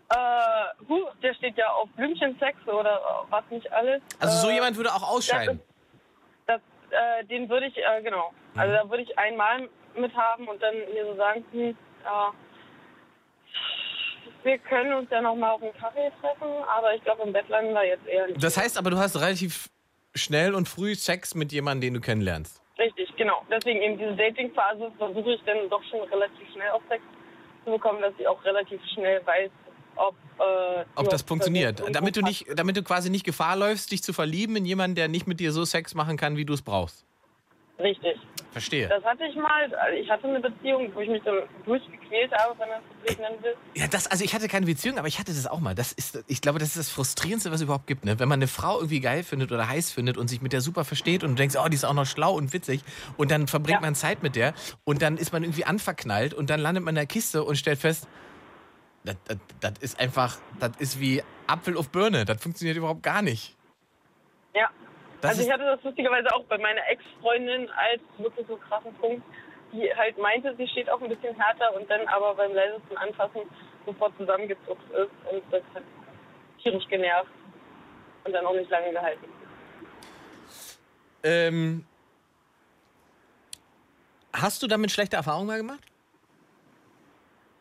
äh, 0.09 0.87
huh, 0.87 1.07
der 1.21 1.33
steht 1.33 1.57
ja 1.57 1.69
auf 1.71 1.89
Blümchensex 1.95 2.57
oder 2.67 3.25
was 3.29 3.43
nicht 3.49 3.71
alles. 3.71 4.01
Also 4.19 4.47
so 4.47 4.49
äh, 4.49 4.55
jemand 4.55 4.77
würde 4.77 4.91
auch 4.93 5.03
ausscheiden. 5.03 5.59
Das, 6.47 6.61
äh, 6.91 7.25
den 7.25 7.49
würde 7.49 7.67
ich, 7.67 7.77
äh, 7.77 8.01
genau. 8.01 8.31
Mhm. 8.53 8.59
Also 8.59 8.73
da 8.73 8.89
würde 8.89 9.03
ich 9.03 9.17
einmal 9.17 9.67
mit 9.95 10.15
haben 10.15 10.47
und 10.47 10.61
dann 10.61 10.75
mir 10.93 11.05
so 11.05 11.15
sagen, 11.15 11.45
hm, 11.51 11.77
ja, 12.03 12.31
wir 14.43 14.57
können 14.59 14.93
uns 14.93 15.09
ja 15.09 15.21
noch 15.21 15.35
mal 15.35 15.51
auf 15.51 15.63
einen 15.63 15.73
Kaffee 15.73 16.11
treffen, 16.21 16.47
aber 16.67 16.93
ich 16.93 17.03
glaube, 17.03 17.23
im 17.23 17.33
Bett 17.33 17.49
landen 17.49 17.73
wir 17.73 17.83
jetzt 17.83 18.05
eher 18.05 18.27
nicht. 18.27 18.43
Das 18.43 18.57
heißt 18.57 18.77
aber, 18.77 18.91
du 18.91 18.97
hast 18.97 19.19
relativ 19.19 19.69
schnell 20.15 20.55
und 20.55 20.67
früh 20.67 20.95
Sex 20.95 21.35
mit 21.35 21.51
jemandem, 21.51 21.81
den 21.81 21.93
du 21.95 22.01
kennenlernst. 22.01 22.61
Richtig, 22.77 23.15
genau. 23.15 23.43
Deswegen 23.49 23.81
eben 23.81 23.97
diese 23.97 24.15
Dating-Phase 24.15 24.91
versuche 24.97 25.33
ich 25.33 25.41
dann 25.45 25.69
doch 25.69 25.83
schon 25.89 26.01
relativ 26.09 26.47
schnell 26.53 26.69
auf 26.71 26.81
Sex 26.89 27.03
zu 27.63 27.71
bekommen, 27.71 28.01
dass 28.01 28.13
ich 28.17 28.27
auch 28.27 28.43
relativ 28.43 28.81
schnell 28.93 29.25
weiß, 29.25 29.51
ob, 29.95 30.15
äh, 30.39 30.83
Ob 30.95 31.09
das 31.09 31.21
funktioniert. 31.21 31.81
Damit 31.91 32.17
du, 32.17 32.21
nicht, 32.21 32.47
damit 32.53 32.75
du 32.75 32.83
quasi 32.83 33.09
nicht 33.09 33.23
Gefahr 33.23 33.55
läufst, 33.55 33.91
dich 33.91 34.03
zu 34.03 34.11
verlieben 34.11 34.57
in 34.57 34.65
jemanden, 34.65 34.95
der 34.95 35.07
nicht 35.07 35.25
mit 35.25 35.39
dir 35.39 35.51
so 35.51 35.63
Sex 35.63 35.95
machen 35.95 36.17
kann, 36.17 36.35
wie 36.35 36.43
du 36.43 36.53
es 36.53 36.61
brauchst. 36.61 37.05
Richtig. 37.77 38.17
Verstehe. 38.51 38.87
Das 38.87 39.03
hatte 39.03 39.25
ich 39.25 39.35
mal. 39.35 39.73
Also 39.75 39.97
ich 39.97 40.09
hatte 40.09 40.29
eine 40.29 40.39
Beziehung, 40.39 40.89
wo 40.95 41.01
ich 41.01 41.09
mich 41.09 41.21
dann 41.23 41.43
durchgequält 41.65 42.31
habe, 42.31 42.57
wenn 42.57 42.69
man 42.69 42.79
es 43.05 43.13
so 43.15 43.21
nennen 43.21 43.43
will. 43.43 43.53
Ja, 43.73 43.87
das, 43.87 44.07
also 44.07 44.23
ich 44.23 44.33
hatte 44.33 44.47
keine 44.47 44.65
Beziehung, 44.65 44.97
aber 44.97 45.09
ich 45.09 45.19
hatte 45.19 45.33
das 45.33 45.45
auch 45.45 45.59
mal. 45.59 45.75
Das 45.75 45.91
ist, 45.91 46.23
ich 46.27 46.39
glaube, 46.39 46.59
das 46.59 46.69
ist 46.69 46.77
das 46.77 46.89
Frustrierendste, 46.89 47.49
was 47.51 47.57
es 47.57 47.63
überhaupt 47.63 47.85
gibt. 47.85 48.05
Ne? 48.05 48.17
Wenn 48.17 48.29
man 48.29 48.39
eine 48.39 48.47
Frau 48.47 48.77
irgendwie 48.77 49.01
geil 49.01 49.23
findet 49.23 49.51
oder 49.51 49.67
heiß 49.67 49.91
findet 49.91 50.17
und 50.17 50.29
sich 50.29 50.41
mit 50.41 50.53
der 50.53 50.61
super 50.61 50.85
versteht 50.85 51.23
und 51.25 51.31
du 51.31 51.35
denkst, 51.35 51.57
oh, 51.61 51.67
die 51.67 51.75
ist 51.75 51.83
auch 51.83 51.93
noch 51.93 52.05
schlau 52.05 52.33
und 52.35 52.53
witzig 52.53 52.81
und 53.17 53.29
dann 53.29 53.47
verbringt 53.47 53.81
Ja. 53.81 53.81
man 53.81 53.93
Zeit 53.93 54.23
mit 54.23 54.37
der 54.37 54.53
und 54.85 55.01
dann 55.01 55.17
ist 55.17 55.33
man 55.33 55.43
irgendwie 55.43 55.65
anverknallt 55.65 56.33
und 56.33 56.49
dann 56.49 56.61
landet 56.61 56.81
man 56.85 56.93
in 56.93 56.95
der 56.95 57.07
Kiste 57.07 57.43
und 57.43 57.57
stellt 57.57 57.79
fest, 57.79 58.07
das, 59.03 59.17
das, 59.25 59.37
das 59.59 59.73
ist 59.81 59.99
einfach, 59.99 60.37
das 60.61 60.71
ist 60.79 60.99
wie 61.01 61.21
Apfel 61.45 61.75
auf 61.75 61.89
Birne. 61.89 62.23
Das 62.23 62.41
funktioniert 62.41 62.77
überhaupt 62.77 63.03
gar 63.03 63.21
nicht. 63.21 63.55
Ja. 64.55 64.69
Also 65.29 65.41
ich 65.43 65.51
hatte 65.51 65.63
das 65.65 65.83
lustigerweise 65.83 66.33
auch 66.33 66.43
bei 66.45 66.57
meiner 66.57 66.81
Ex-Freundin 66.89 67.69
als 67.71 68.01
wirklich 68.17 68.45
so 68.47 68.57
krassen 68.57 68.93
Punkt, 68.95 69.23
die 69.71 69.93
halt 69.95 70.17
meinte, 70.17 70.55
sie 70.57 70.67
steht 70.67 70.89
auch 70.89 71.01
ein 71.01 71.09
bisschen 71.09 71.35
härter 71.35 71.75
und 71.75 71.89
dann 71.89 72.07
aber 72.07 72.35
beim 72.35 72.53
leisesten 72.53 72.97
Anfassen 72.97 73.41
sofort 73.85 74.15
zusammengezuckt 74.17 74.91
ist 74.91 75.31
und 75.31 75.43
das 75.51 75.63
hat 75.73 75.83
tierisch 76.61 76.87
genervt 76.87 77.29
und 78.23 78.33
dann 78.33 78.45
auch 78.45 78.53
nicht 78.55 78.69
lange 78.69 78.91
gehalten. 78.91 79.25
ähm, 81.23 81.85
hast 84.33 84.61
du 84.63 84.67
damit 84.67 84.91
schlechte 84.91 85.15
Erfahrungen 85.15 85.47
mal 85.47 85.57
gemacht? 85.57 85.83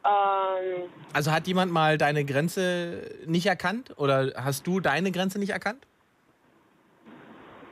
Ähm, 0.05 0.91
Also 1.13 1.33
hat 1.33 1.47
jemand 1.47 1.73
mal 1.73 1.97
deine 1.99 2.25
Grenze 2.25 3.11
nicht 3.27 3.47
erkannt 3.47 3.93
oder 3.97 4.33
hast 4.37 4.67
du 4.67 4.81
deine 4.81 5.13
Grenze 5.13 5.39
nicht 5.39 5.51
erkannt? 5.51 5.87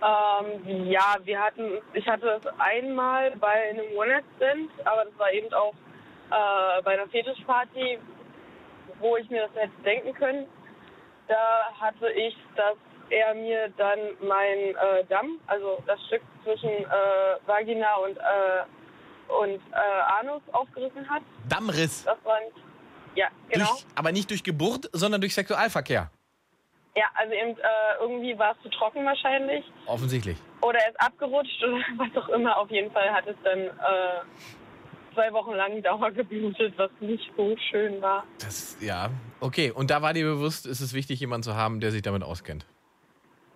Ähm, 0.02 0.86
ja, 0.90 1.16
wir 1.22 1.40
hatten, 1.40 1.78
ich 1.92 2.06
hatte 2.08 2.40
das 2.42 2.54
einmal 2.58 3.30
bei 3.36 3.70
einem 3.70 3.96
One-Night-Stand, 3.96 4.70
aber 4.84 5.04
das 5.04 5.18
war 5.18 5.32
eben 5.32 5.52
auch 5.54 5.74
äh, 6.30 6.82
bei 6.82 6.94
einer 6.94 7.06
Fetischparty, 7.08 7.98
wo 8.98 9.16
ich 9.16 9.30
mir 9.30 9.46
das 9.46 9.62
hätte 9.62 9.82
denken 9.84 10.12
können. 10.14 10.46
Da 11.28 11.70
hatte 11.80 12.10
ich, 12.10 12.36
dass 12.56 12.76
er 13.10 13.34
mir 13.34 13.68
dann 13.76 13.98
mein 14.20 14.74
äh, 14.74 15.04
Damm, 15.08 15.38
also 15.46 15.82
das 15.86 16.00
Stück 16.06 16.22
zwischen 16.42 16.70
äh, 16.70 16.86
Vagina 17.46 17.94
und, 17.96 18.16
äh, 18.16 19.40
und 19.40 19.60
äh, 19.72 20.20
Anus 20.20 20.42
aufgerissen 20.52 21.08
hat. 21.08 21.22
Dammriss. 21.48 22.04
Das 22.04 22.18
war 22.24 22.40
nicht, 22.40 22.56
Ja, 23.14 23.28
genau. 23.48 23.66
Durch, 23.66 23.86
aber 23.94 24.10
nicht 24.10 24.30
durch 24.30 24.42
Geburt, 24.42 24.88
sondern 24.92 25.20
durch 25.20 25.34
Sexualverkehr. 25.34 26.10
Ja, 26.94 27.04
also 27.14 27.32
eben 27.32 27.56
äh, 27.58 27.62
irgendwie 28.00 28.38
war 28.38 28.54
es 28.54 28.62
zu 28.62 28.68
trocken 28.68 29.04
wahrscheinlich. 29.04 29.64
Offensichtlich. 29.86 30.36
Oder 30.60 30.78
er 30.78 30.90
ist 30.90 31.00
abgerutscht 31.00 31.62
oder 31.64 31.78
was 31.96 32.22
auch 32.22 32.28
immer. 32.28 32.56
Auf 32.58 32.70
jeden 32.70 32.90
Fall 32.92 33.10
hat 33.10 33.26
es 33.26 33.36
dann 33.44 33.60
äh, 33.60 34.22
zwei 35.14 35.32
Wochen 35.32 35.52
lang 35.52 35.82
Dauer 35.82 36.10
geblutet, 36.10 36.74
was 36.76 36.90
nicht 37.00 37.30
so 37.36 37.56
schön 37.70 38.00
war. 38.02 38.24
Das, 38.40 38.76
ja, 38.80 39.10
okay. 39.40 39.70
Und 39.70 39.90
da 39.90 40.02
war 40.02 40.12
dir 40.12 40.24
bewusst, 40.24 40.66
ist 40.66 40.80
es 40.80 40.92
wichtig, 40.92 41.20
jemanden 41.20 41.44
zu 41.44 41.56
haben, 41.56 41.80
der 41.80 41.90
sich 41.90 42.02
damit 42.02 42.22
auskennt. 42.22 42.66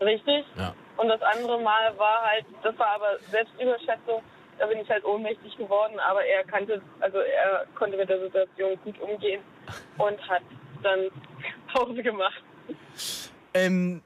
Richtig? 0.00 0.44
Ja. 0.56 0.74
Und 0.96 1.08
das 1.08 1.20
andere 1.22 1.60
Mal 1.60 1.96
war 1.98 2.22
halt, 2.22 2.46
das 2.62 2.78
war 2.78 2.88
aber 2.94 3.18
Selbstüberschätzung. 3.30 4.22
Da 4.58 4.66
bin 4.66 4.78
ich 4.78 4.88
halt 4.88 5.04
ohnmächtig 5.04 5.56
geworden, 5.58 6.00
aber 6.00 6.24
er 6.24 6.42
kannte, 6.44 6.80
also 7.00 7.18
er 7.18 7.66
konnte 7.74 7.98
mit 7.98 8.08
der 8.08 8.20
Situation 8.20 8.78
gut 8.84 8.98
umgehen 9.00 9.42
und 9.98 10.28
hat 10.28 10.42
dann 10.82 11.10
Pause 11.74 12.02
gemacht. 12.02 12.42
Ähm, 13.54 14.02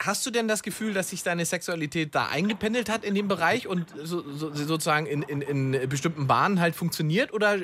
hast 0.00 0.24
du 0.26 0.30
denn 0.30 0.48
das 0.48 0.62
Gefühl, 0.62 0.94
dass 0.94 1.10
sich 1.10 1.22
deine 1.22 1.44
Sexualität 1.44 2.14
da 2.14 2.28
eingependelt 2.28 2.88
hat 2.90 3.04
in 3.04 3.14
dem 3.14 3.28
Bereich 3.28 3.66
und 3.66 3.86
so, 3.96 4.22
so, 4.22 4.54
sozusagen 4.54 5.06
in, 5.06 5.22
in, 5.22 5.42
in 5.42 5.88
bestimmten 5.88 6.26
Bahnen 6.26 6.60
halt 6.60 6.74
funktioniert? 6.74 7.32
Oder 7.32 7.58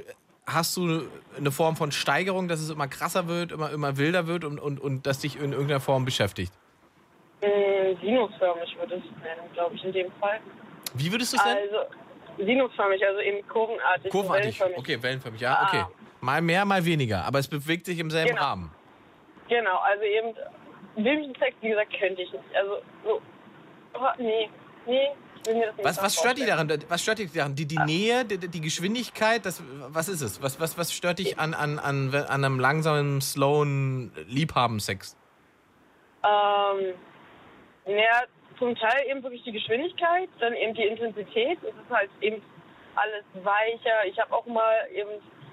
hast 0.46 0.76
du 0.76 1.02
eine 1.36 1.50
Form 1.50 1.76
von 1.76 1.92
Steigerung, 1.92 2.48
dass 2.48 2.60
es 2.60 2.70
immer 2.70 2.88
krasser 2.88 3.28
wird, 3.28 3.52
immer, 3.52 3.70
immer 3.70 3.96
wilder 3.96 4.26
wird 4.26 4.44
und, 4.44 4.58
und, 4.58 4.80
und 4.80 5.06
das 5.06 5.20
dich 5.20 5.36
in 5.36 5.52
irgendeiner 5.52 5.80
Form 5.80 6.04
beschäftigt? 6.04 6.52
Mm, 7.42 8.00
Sinusförmig 8.02 8.76
würde 8.78 8.96
es 8.96 9.22
nennen, 9.22 9.52
glaube 9.52 9.74
ich, 9.76 9.84
in 9.84 9.92
dem 9.92 10.12
Fall. 10.20 10.40
Wie 10.94 11.10
würdest 11.10 11.32
du 11.32 11.36
es 11.36 11.44
nennen? 11.44 11.60
Also 11.72 12.44
sinusförmig, 12.44 13.06
also 13.06 13.20
eben 13.20 13.46
kurvenartig. 13.48 14.10
Kurvenartig. 14.10 14.60
wellenförmig. 14.60 14.78
Okay, 14.78 15.02
wellenförmig, 15.02 15.40
ja, 15.40 15.62
okay. 15.66 15.84
Ah. 15.86 15.90
Mal 16.20 16.40
mehr, 16.42 16.64
mal 16.64 16.84
weniger, 16.84 17.24
aber 17.24 17.38
es 17.38 17.48
bewegt 17.48 17.86
sich 17.86 17.98
im 17.98 18.10
selben 18.10 18.30
Genau. 18.30 18.42
Rahmen. 18.42 18.70
Genau, 19.48 19.78
also 19.78 20.02
eben 20.02 20.34
filmischen 20.94 21.34
Sex, 21.36 21.54
wie 21.60 21.68
gesagt, 21.70 21.92
könnte 21.98 22.22
ich 22.22 22.32
nicht. 22.32 22.44
Also 22.54 22.76
so, 23.04 23.20
oh, 23.94 24.08
nee, 24.18 24.48
nee, 24.86 25.08
ich 25.36 25.46
will 25.46 25.54
mir 25.54 25.66
das 25.66 25.76
nicht 25.76 25.84
Was, 25.84 26.02
was 26.02 26.16
stört 26.16 26.38
dich 26.38 26.46
daran? 26.46 26.68
Was 26.88 27.02
stört 27.02 27.18
dich 27.18 27.32
daran? 27.32 27.54
Die, 27.54 27.66
die 27.66 27.78
Nähe, 27.78 28.24
die, 28.24 28.38
die 28.38 28.60
Geschwindigkeit, 28.60 29.44
das, 29.44 29.62
was 29.88 30.08
ist 30.08 30.22
es? 30.22 30.42
Was, 30.42 30.60
was, 30.60 30.78
was 30.78 30.92
stört 30.92 31.18
dich 31.18 31.38
an, 31.38 31.54
an, 31.54 31.78
an, 31.78 32.14
an 32.14 32.44
einem 32.44 32.58
langsamen, 32.58 33.20
slowen 33.20 34.12
Liebhabensex? 34.28 35.16
Ähm, 36.22 36.94
naja, 37.86 38.22
zum 38.58 38.74
Teil 38.76 39.06
eben 39.10 39.22
wirklich 39.22 39.42
die 39.42 39.52
Geschwindigkeit, 39.52 40.28
dann 40.40 40.54
eben 40.54 40.74
die 40.74 40.84
Intensität. 40.84 41.58
Es 41.62 41.74
ist 41.74 41.90
halt 41.90 42.10
eben 42.20 42.40
alles 42.94 43.24
weicher. 43.44 44.06
Ich 44.06 44.18
habe 44.18 44.32
auch 44.34 44.46
mal 44.46 44.88
eben 44.94 45.10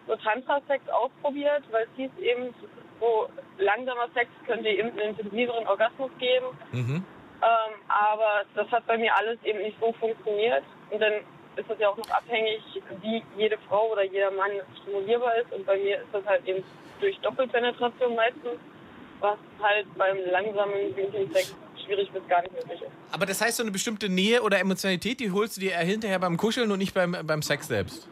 so 0.08 0.16
Tantra-Sex 0.16 0.88
ausprobiert, 0.90 1.64
weil 1.72 1.84
es 1.84 1.90
hieß 1.98 2.12
eben, 2.20 2.54
so 3.02 3.28
langsamer 3.58 4.08
Sex 4.14 4.30
könnte 4.46 4.70
eben 4.70 4.92
einen 4.92 5.18
intensiveren 5.18 5.68
Orgasmus 5.68 6.12
geben. 6.20 6.46
Mhm. 6.72 7.04
Ähm, 7.44 7.74
aber 7.88 8.44
das 8.56 8.70
hat 8.72 8.86
bei 8.86 8.98
mir 8.98 9.14
alles 9.16 9.38
eben 9.44 9.60
nicht 9.60 9.78
so 9.82 9.92
funktioniert. 9.94 10.64
Und 10.92 11.02
dann 11.02 11.14
ist 11.56 11.70
das 11.70 11.80
ja 11.80 11.90
auch 11.90 11.98
noch 11.98 12.10
abhängig, 12.10 12.62
wie 13.02 13.24
jede 13.36 13.58
Frau 13.68 13.92
oder 13.92 14.04
jeder 14.04 14.32
Mann 14.32 14.52
stimulierbar 14.82 15.36
ist. 15.38 15.52
Und 15.52 15.66
bei 15.66 15.78
mir 15.78 15.98
ist 15.98 16.14
das 16.14 16.26
halt 16.26 16.48
eben 16.48 16.64
durch 17.00 17.20
Doppelpenetration 17.20 18.16
meistens, 18.16 18.60
was 19.20 19.38
halt 19.62 19.88
beim 19.98 20.18
langsamen 20.30 20.94
Sex 21.34 21.56
schwierig 21.84 22.12
bis 22.12 22.28
gar 22.28 22.42
nicht 22.44 22.54
möglich 22.54 22.82
ist. 22.82 22.92
Aber 23.12 23.26
das 23.26 23.42
heißt, 23.42 23.58
so 23.58 23.64
eine 23.64 23.72
bestimmte 23.72 24.08
Nähe 24.08 24.44
oder 24.44 24.60
Emotionalität, 24.60 25.20
die 25.20 25.32
holst 25.32 25.58
du 25.58 25.62
dir 25.62 25.76
hinterher 25.78 26.20
beim 26.20 26.38
Kuscheln 26.38 26.72
und 26.72 26.78
nicht 26.78 26.94
beim, 26.94 27.18
beim 27.24 27.42
Sex 27.42 27.68
selbst. 27.68 28.08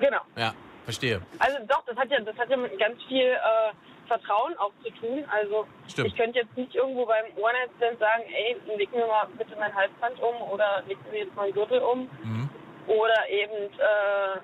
Genau. 0.00 0.20
Ja, 0.36 0.54
verstehe. 0.86 1.20
Also 1.38 1.58
doch, 1.68 1.84
das 1.84 1.96
hat 1.96 2.10
ja, 2.10 2.20
das 2.20 2.36
hat 2.38 2.48
ja 2.48 2.56
mit 2.56 2.78
ganz 2.78 3.02
viel 3.04 3.26
äh, 3.26 3.72
Vertrauen 4.06 4.56
auch 4.58 4.72
zu 4.82 4.90
tun. 5.00 5.24
Also 5.28 5.66
Stimmt. 5.88 6.08
ich 6.08 6.16
könnte 6.16 6.38
jetzt 6.38 6.56
nicht 6.56 6.74
irgendwo 6.74 7.04
beim 7.04 7.26
One-Night-Stand 7.36 7.98
sagen, 7.98 8.22
ey, 8.32 8.56
leg 8.76 8.90
mir 8.94 9.06
mal 9.06 9.26
bitte 9.36 9.54
mein 9.58 9.74
Halsband 9.74 10.18
um 10.20 10.40
oder 10.50 10.82
leg 10.86 10.96
mir 11.10 11.18
jetzt 11.24 11.34
mal 11.34 11.44
einen 11.44 11.52
Gürtel 11.52 11.80
um. 11.80 12.08
Mhm. 12.22 12.48
Oder 12.86 13.28
eben, 13.28 13.72
äh, 13.74 14.38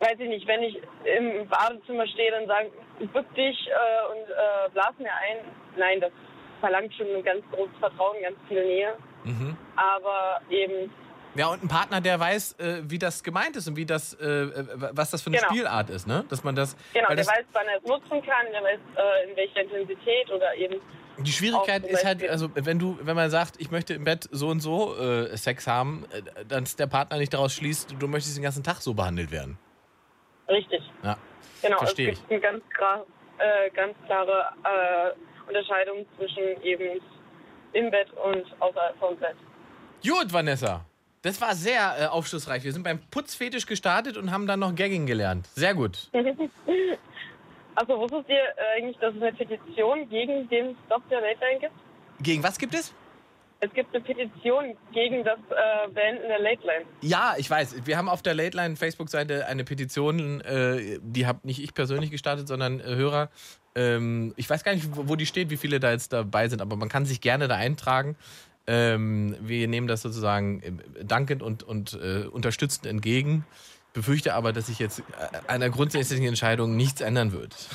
weiß 0.00 0.18
ich 0.18 0.28
nicht, 0.28 0.46
wenn 0.46 0.62
ich 0.62 0.80
im 1.04 1.46
Badezimmer 1.48 2.06
stehe, 2.06 2.30
dann 2.30 2.46
sagen, 2.46 2.70
bück 3.12 3.34
dich 3.34 3.68
äh, 3.68 4.12
und 4.12 4.30
äh, 4.30 4.70
blas 4.72 4.92
mir 4.98 5.12
ein. 5.12 5.36
Nein, 5.76 6.00
das 6.00 6.12
verlangt 6.60 6.94
schon 6.94 7.06
ein 7.14 7.22
ganz 7.22 7.44
großes 7.52 7.76
Vertrauen, 7.78 8.16
ganz 8.22 8.36
viel 8.48 8.64
Nähe. 8.64 8.94
Mhm. 9.24 9.56
Aber 9.76 10.40
eben, 10.50 10.90
Ja, 11.38 11.46
und 11.46 11.62
ein 11.62 11.68
Partner, 11.68 12.00
der 12.00 12.18
weiß, 12.18 12.54
äh, 12.58 12.82
wie 12.82 12.98
das 12.98 13.22
gemeint 13.22 13.54
ist 13.54 13.68
und 13.68 13.76
wie 13.76 13.86
das, 13.86 14.12
äh, 14.14 14.24
äh, 14.26 14.64
was 14.74 15.12
das 15.12 15.22
für 15.22 15.28
eine 15.28 15.36
Genau. 15.36 15.48
Spielart 15.50 15.88
ist, 15.88 16.08
ne? 16.08 16.24
Dass 16.28 16.42
man 16.42 16.56
das. 16.56 16.76
genau, 16.92 17.06
der 17.06 17.16
das, 17.16 17.28
weiß, 17.28 17.44
wann 17.52 17.68
er 17.68 17.76
es 17.76 17.84
nutzen 17.84 18.20
kann, 18.26 18.46
der 18.50 18.60
weiß, 18.60 18.80
äh, 18.96 19.30
in 19.30 19.36
welcher 19.36 19.60
Intensität 19.60 20.28
oder 20.32 20.52
eben 20.56 20.80
Die 21.18 21.30
Schwierigkeit 21.30 21.84
ist 21.86 22.04
halt, 22.04 22.28
also 22.28 22.48
wenn 22.54 22.80
du, 22.80 22.98
wenn 23.02 23.14
man 23.14 23.30
sagt, 23.30 23.60
ich 23.60 23.70
möchte 23.70 23.94
im 23.94 24.02
Bett 24.02 24.28
so 24.32 24.48
und 24.48 24.58
so 24.58 24.96
äh, 24.98 25.36
Sex 25.36 25.68
haben, 25.68 26.06
äh, 26.10 26.44
dass 26.44 26.74
der 26.74 26.88
Partner 26.88 27.18
nicht 27.18 27.32
daraus 27.32 27.54
schließt, 27.54 27.94
du 27.96 28.08
möchtest 28.08 28.36
den 28.36 28.42
ganzen 28.42 28.64
Tag 28.64 28.78
so 28.82 28.92
behandelt 28.94 29.30
werden. 29.30 29.58
richtig. 30.48 30.82
Ja. 31.04 31.16
Genau, 31.62 31.78
Verstehe 31.78 32.12
es 32.12 32.18
gibt 32.18 32.32
eine 32.32 32.40
ganz, 32.40 32.64
äh, 33.38 33.70
ganz 33.70 33.94
klare 34.06 35.14
Unterscheidung 35.46 36.04
zwischen 36.16 36.60
eben 36.62 37.00
im 37.74 37.90
Bett 37.92 38.08
und 38.12 38.44
außerhalb 38.60 38.98
vom 38.98 39.16
Bett. 39.16 39.36
Gut, 40.02 40.32
Vanessa. 40.32 40.84
Das 41.22 41.40
war 41.40 41.54
sehr 41.54 41.96
äh, 41.98 42.06
aufschlussreich. 42.06 42.64
Wir 42.64 42.72
sind 42.72 42.82
beim 42.82 43.00
Putzfetisch 43.10 43.66
gestartet 43.66 44.16
und 44.16 44.30
haben 44.30 44.46
dann 44.46 44.60
noch 44.60 44.74
Gagging 44.74 45.06
gelernt. 45.06 45.48
Sehr 45.54 45.74
gut. 45.74 46.10
Also 47.80 47.96
wusstet 47.96 48.28
ihr 48.28 48.34
äh, 48.36 48.76
eigentlich, 48.76 48.96
dass 48.98 49.14
es 49.14 49.22
eine 49.22 49.32
Petition 49.32 50.08
gegen 50.08 50.48
den 50.48 50.76
Stop 50.86 51.08
der 51.10 51.20
Late 51.20 51.38
Line 51.38 51.60
gibt? 51.60 51.74
Gegen 52.20 52.42
was 52.42 52.58
gibt 52.58 52.74
es? 52.74 52.92
Es 53.60 53.72
gibt 53.72 53.94
eine 53.94 54.04
Petition 54.04 54.76
gegen 54.92 55.22
das 55.22 55.38
äh, 55.50 55.88
Beenden 55.88 56.26
der 56.26 56.40
Late 56.40 56.66
Line. 56.66 56.84
Ja, 57.02 57.34
ich 57.38 57.48
weiß. 57.48 57.86
Wir 57.86 57.96
haben 57.96 58.08
auf 58.08 58.22
der 58.22 58.34
Late 58.34 58.56
Line 58.56 58.74
Facebook-Seite 58.74 59.46
eine 59.46 59.62
Petition, 59.62 60.40
äh, 60.40 60.98
die 61.00 61.26
habe 61.26 61.40
nicht 61.44 61.62
ich 61.62 61.72
persönlich 61.72 62.10
gestartet, 62.10 62.48
sondern 62.48 62.80
äh, 62.80 62.84
Hörer. 62.96 63.30
Ähm, 63.76 64.32
ich 64.36 64.50
weiß 64.50 64.64
gar 64.64 64.74
nicht, 64.74 64.96
wo, 64.96 65.08
wo 65.08 65.14
die 65.14 65.26
steht, 65.26 65.50
wie 65.50 65.56
viele 65.56 65.78
da 65.78 65.92
jetzt 65.92 66.12
dabei 66.12 66.48
sind, 66.48 66.60
aber 66.60 66.74
man 66.74 66.88
kann 66.88 67.04
sich 67.04 67.20
gerne 67.20 67.46
da 67.46 67.54
eintragen. 67.54 68.16
Ähm, 68.70 69.34
wir 69.40 69.66
nehmen 69.66 69.86
das 69.88 70.02
sozusagen 70.02 70.62
äh, 70.62 71.04
dankend 71.04 71.42
und, 71.42 71.62
und 71.62 71.94
äh, 71.94 72.26
unterstützend 72.26 72.84
entgegen. 72.86 73.46
Befürchte 73.94 74.34
aber, 74.34 74.52
dass 74.52 74.66
sich 74.66 74.78
jetzt 74.78 75.00
äh, 75.00 75.02
einer 75.50 75.70
grundsätzlichen 75.70 76.26
Entscheidung 76.26 76.76
nichts 76.76 77.00
ändern 77.00 77.32
wird. 77.32 77.56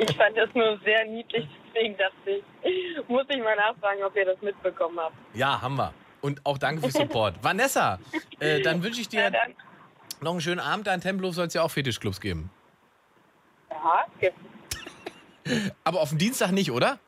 Ich 0.00 0.16
fand 0.16 0.36
das 0.36 0.48
nur 0.54 0.78
sehr 0.84 1.04
niedlich, 1.06 1.46
deswegen 1.68 1.96
dachte 1.96 2.30
ich, 2.30 3.08
muss 3.08 3.24
ich 3.28 3.38
mal 3.38 3.54
nachfragen, 3.56 4.02
ob 4.04 4.16
ihr 4.16 4.24
das 4.24 4.40
mitbekommen 4.42 4.98
habt. 4.98 5.14
Ja, 5.34 5.60
haben 5.60 5.76
wir. 5.76 5.92
Und 6.20 6.44
auch 6.44 6.58
danke 6.58 6.82
für 6.82 6.90
Support. 6.90 7.36
Vanessa, 7.42 7.98
äh, 8.40 8.60
dann 8.62 8.82
wünsche 8.82 9.00
ich 9.00 9.12
Ja, 9.12 9.30
dir 9.30 9.38
dann. 9.38 9.54
noch 10.20 10.32
einen 10.32 10.40
schönen 10.40 10.60
Abend. 10.60 10.86
Da 10.88 10.94
in 10.94 11.00
Tempelhof 11.00 11.34
soll 11.34 11.46
es 11.46 11.54
ja 11.54 11.62
auch 11.62 11.70
Fetischclubs 11.70 12.20
geben. 12.20 12.50
Ja, 13.70 14.06
es 14.14 14.20
gibt. 14.20 15.64
Aber 15.84 16.00
auf 16.00 16.08
dem 16.08 16.18
Dienstag 16.18 16.50
nicht, 16.52 16.70
oder? 16.72 16.98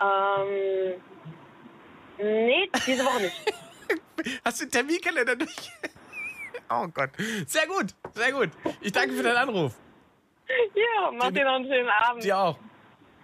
Ähm, 0.00 1.00
nee, 2.18 2.70
diese 2.86 3.04
Woche 3.04 3.22
nicht. 3.22 3.54
Hast 4.44 4.60
du 4.60 4.64
den 4.64 4.70
Terminkalender 4.70 5.36
durch? 5.36 5.56
Oh 6.70 6.86
Gott. 6.88 7.08
Sehr 7.46 7.66
gut, 7.66 7.94
sehr 8.14 8.30
gut. 8.30 8.50
Ich 8.82 8.92
danke 8.92 9.14
für 9.14 9.22
deinen 9.22 9.38
Anruf. 9.38 9.74
Ja, 10.74 11.10
macht 11.12 11.34
dir 11.34 11.44
noch 11.44 11.54
einen 11.54 11.64
schönen 11.64 11.88
Abend. 11.88 12.22
Dir 12.22 12.36
auch. 12.36 12.58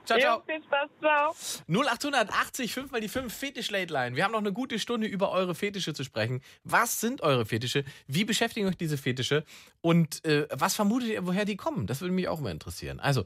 Ciao, 0.04 0.18
ciao. 0.18 0.42
viel 0.46 0.62
Spaß, 0.62 0.90
ciao. 1.00 1.34
0880 1.68 2.74
5 2.74 2.90
mal 2.90 3.00
die 3.00 3.08
5 3.08 3.32
Fetisch 3.32 3.70
Late 3.70 3.92
Line. 3.92 4.16
Wir 4.16 4.24
haben 4.24 4.32
noch 4.32 4.40
eine 4.40 4.52
gute 4.52 4.78
Stunde 4.78 5.06
über 5.06 5.30
eure 5.30 5.54
Fetische 5.54 5.94
zu 5.94 6.04
sprechen. 6.04 6.42
Was 6.62 7.00
sind 7.00 7.22
eure 7.22 7.46
Fetische? 7.46 7.84
Wie 8.06 8.24
beschäftigen 8.24 8.66
euch 8.66 8.76
diese 8.76 8.98
Fetische? 8.98 9.44
Und 9.80 10.24
äh, 10.24 10.46
was 10.50 10.74
vermutet 10.74 11.08
ihr, 11.08 11.26
woher 11.26 11.46
die 11.46 11.56
kommen? 11.56 11.86
Das 11.86 12.02
würde 12.02 12.12
mich 12.12 12.28
auch 12.28 12.40
mal 12.40 12.50
interessieren. 12.50 13.00
Also, 13.00 13.24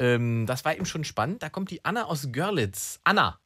ähm, 0.00 0.46
das 0.46 0.64
war 0.64 0.74
eben 0.74 0.86
schon 0.86 1.04
spannend. 1.04 1.42
Da 1.42 1.48
kommt 1.48 1.70
die 1.70 1.84
Anna 1.84 2.04
aus 2.06 2.28
Görlitz. 2.32 3.00
Anna, 3.04 3.38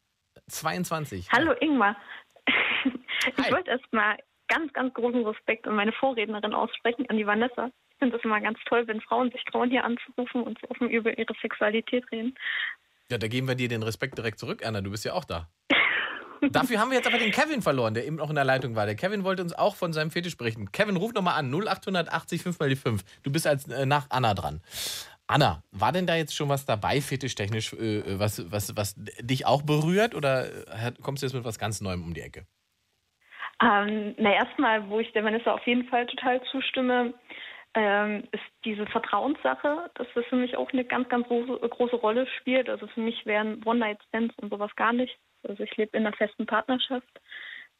22. 0.48 1.30
Hallo 1.32 1.52
Ingmar. 1.60 1.96
Hi. 2.46 3.32
Ich 3.36 3.52
wollte 3.52 3.70
erstmal 3.70 4.16
ganz, 4.48 4.72
ganz 4.72 4.92
großen 4.94 5.24
Respekt 5.26 5.66
an 5.66 5.76
meine 5.76 5.92
Vorrednerin 5.92 6.54
aussprechen, 6.54 7.08
an 7.08 7.16
die 7.16 7.26
Vanessa. 7.26 7.70
Ich 7.90 7.96
finde 7.98 8.16
es 8.16 8.24
immer 8.24 8.40
ganz 8.40 8.58
toll, 8.66 8.86
wenn 8.86 9.00
Frauen 9.00 9.30
sich 9.30 9.44
trauen, 9.44 9.70
hier 9.70 9.84
anzurufen 9.84 10.42
und 10.42 10.58
so 10.60 10.68
offen 10.70 10.88
über 10.88 11.16
ihre 11.16 11.34
Sexualität 11.40 12.10
reden. 12.10 12.34
Ja, 13.10 13.18
da 13.18 13.28
geben 13.28 13.48
wir 13.48 13.54
dir 13.54 13.68
den 13.68 13.82
Respekt 13.82 14.16
direkt 14.18 14.38
zurück, 14.38 14.64
Anna. 14.64 14.80
Du 14.80 14.90
bist 14.90 15.04
ja 15.04 15.12
auch 15.12 15.24
da. 15.24 15.48
Dafür 16.50 16.78
haben 16.78 16.90
wir 16.90 16.96
jetzt 16.96 17.06
aber 17.06 17.18
den 17.18 17.32
Kevin 17.32 17.60
verloren, 17.60 17.92
der 17.92 18.06
eben 18.06 18.16
noch 18.16 18.30
in 18.30 18.36
der 18.36 18.44
Leitung 18.44 18.74
war. 18.74 18.86
Der 18.86 18.94
Kevin 18.94 19.24
wollte 19.24 19.42
uns 19.42 19.52
auch 19.52 19.76
von 19.76 19.92
seinem 19.92 20.10
Fetisch 20.10 20.36
berichten. 20.36 20.72
Kevin, 20.72 20.96
ruf 20.96 21.12
nochmal 21.12 21.38
an. 21.38 21.52
0880 21.52 22.42
5 22.42 22.58
mal 22.58 22.68
die 22.68 22.76
5. 22.76 23.02
Du 23.22 23.30
bist 23.30 23.46
als 23.46 23.68
äh, 23.68 23.84
nach 23.84 24.06
Anna 24.08 24.32
dran. 24.32 24.62
Anna, 25.30 25.62
war 25.70 25.92
denn 25.92 26.08
da 26.08 26.16
jetzt 26.16 26.34
schon 26.34 26.48
was 26.48 26.66
dabei, 26.66 27.00
fetischtechnisch, 27.00 27.72
äh, 27.74 28.18
was, 28.18 28.50
was, 28.50 28.76
was 28.76 28.96
dich 28.96 29.46
auch 29.46 29.62
berührt? 29.62 30.16
Oder 30.16 30.46
äh, 30.66 30.92
kommst 31.00 31.22
du 31.22 31.26
jetzt 31.26 31.34
mit 31.34 31.44
was 31.44 31.58
ganz 31.58 31.80
Neuem 31.80 32.02
um 32.02 32.14
die 32.14 32.20
Ecke? 32.20 32.46
Ähm, 33.62 34.16
na, 34.18 34.32
erstmal, 34.32 34.88
wo 34.88 34.98
ich 34.98 35.12
der 35.12 35.22
Vanessa 35.22 35.52
auf 35.52 35.64
jeden 35.66 35.84
Fall 35.88 36.06
total 36.06 36.42
zustimme, 36.50 37.14
ähm, 37.74 38.24
ist 38.32 38.42
diese 38.64 38.86
Vertrauenssache, 38.86 39.90
dass 39.94 40.08
das 40.16 40.24
für 40.26 40.36
mich 40.36 40.56
auch 40.56 40.72
eine 40.72 40.84
ganz, 40.84 41.08
ganz 41.08 41.28
große, 41.28 41.60
große 41.68 41.96
Rolle 41.96 42.26
spielt. 42.40 42.68
Also 42.68 42.88
für 42.88 43.00
mich 43.00 43.24
wären 43.24 43.62
One-Night-Stands 43.64 44.34
und 44.38 44.50
sowas 44.50 44.74
gar 44.74 44.92
nicht. 44.92 45.16
Also 45.46 45.62
ich 45.62 45.76
lebe 45.76 45.96
in 45.96 46.06
einer 46.06 46.16
festen 46.16 46.46
Partnerschaft 46.46 47.20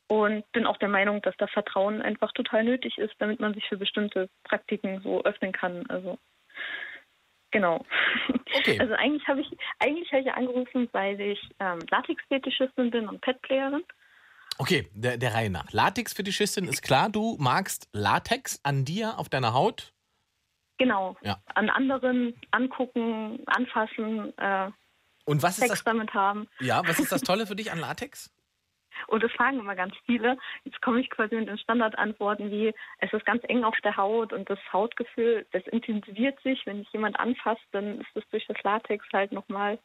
und 0.07 0.44
bin 0.53 0.66
auch 0.66 0.76
der 0.76 0.88
Meinung, 0.88 1.20
dass 1.22 1.36
das 1.38 1.51
Vertrauen 1.51 2.01
einfach 2.01 2.30
total 2.32 2.62
nötig 2.62 2.96
ist, 2.98 3.14
damit 3.18 3.40
man 3.40 3.55
sich 3.55 3.66
für 3.68 3.76
bestimmte 3.76 4.28
Praktiken 4.44 5.01
so 5.03 5.24
öffnen 5.24 5.51
kann. 5.51 5.84
Also 5.88 6.18
genau. 7.51 7.84
Okay. 8.59 8.78
Also 8.80 8.94
eigentlich 8.94 9.26
habe 9.28 9.40
ich 9.40 9.48
eigentlich 9.78 10.11
habe 10.12 10.22
ich 10.22 10.32
angerufen, 10.32 10.88
weil 10.92 11.20
ich 11.20 11.38
ähm, 11.61 11.78
Latex-Fetischistin 11.90 12.90
bin 12.90 13.09
und 13.09 13.20
Petplayerin. 13.20 13.84
Okay, 14.59 14.90
der, 14.92 15.16
der 15.16 15.34
Reihe 15.34 15.51
nach. 15.51 15.70
Latex-Fetischistin 15.72 16.66
ist 16.66 16.82
klar, 16.82 17.09
du 17.09 17.36
magst 17.38 17.88
Latex 17.92 18.61
an 18.62 18.84
dir, 18.84 19.18
auf 19.18 19.28
deiner 19.28 19.55
Haut. 19.55 19.92
Genau. 20.78 21.16
Ja. 21.22 21.42
An 21.55 21.70
anderen 21.70 22.34
angucken, 22.51 23.42
anfassen, 23.46 24.36
äh, 24.38 24.70
Und 25.24 25.42
was 25.42 25.53
ist 25.53 25.61
Sex 25.61 25.70
das? 25.70 25.84
damit 25.84 26.12
haben. 26.12 26.48
Ja, 26.59 26.82
was 26.86 26.98
ist 26.98 27.12
das 27.12 27.22
Tolle 27.22 27.46
für 27.46 27.55
dich 27.57 27.70
an 27.70 27.78
Latex? 27.78 28.30
Und 29.07 29.22
das 29.22 29.32
fragen 29.32 29.61
immer 29.61 29.76
ganz 29.76 29.94
viele. 30.07 30.36
Jetzt 30.64 30.80
komme 30.82 31.01
ich 31.01 31.11
quasi 31.11 31.36
mit 31.36 31.48
den 31.48 31.59
Standardantworten 31.59 32.51
wie, 32.51 32.74
es 32.98 33.12
ist 33.12 33.26
ganz 33.26 33.42
eng 33.48 33.64
auf 33.64 33.76
der 33.82 33.96
Haut 33.96 34.32
und 34.32 34.48
das 34.51 34.59
Hautgefühl, 34.72 35.46
das 35.53 35.66
intensiviert 35.68 36.40
sich. 36.42 36.64
Wenn 36.66 36.78
dich 36.78 36.92
jemand 36.92 37.18
anfasst, 37.18 37.64
dann 37.72 38.01
ist 38.01 38.11
das 38.14 38.28
durch 38.30 38.46
das 38.46 38.62
Latex 38.62 39.05
halt 39.12 39.32
nochmal 39.32 39.78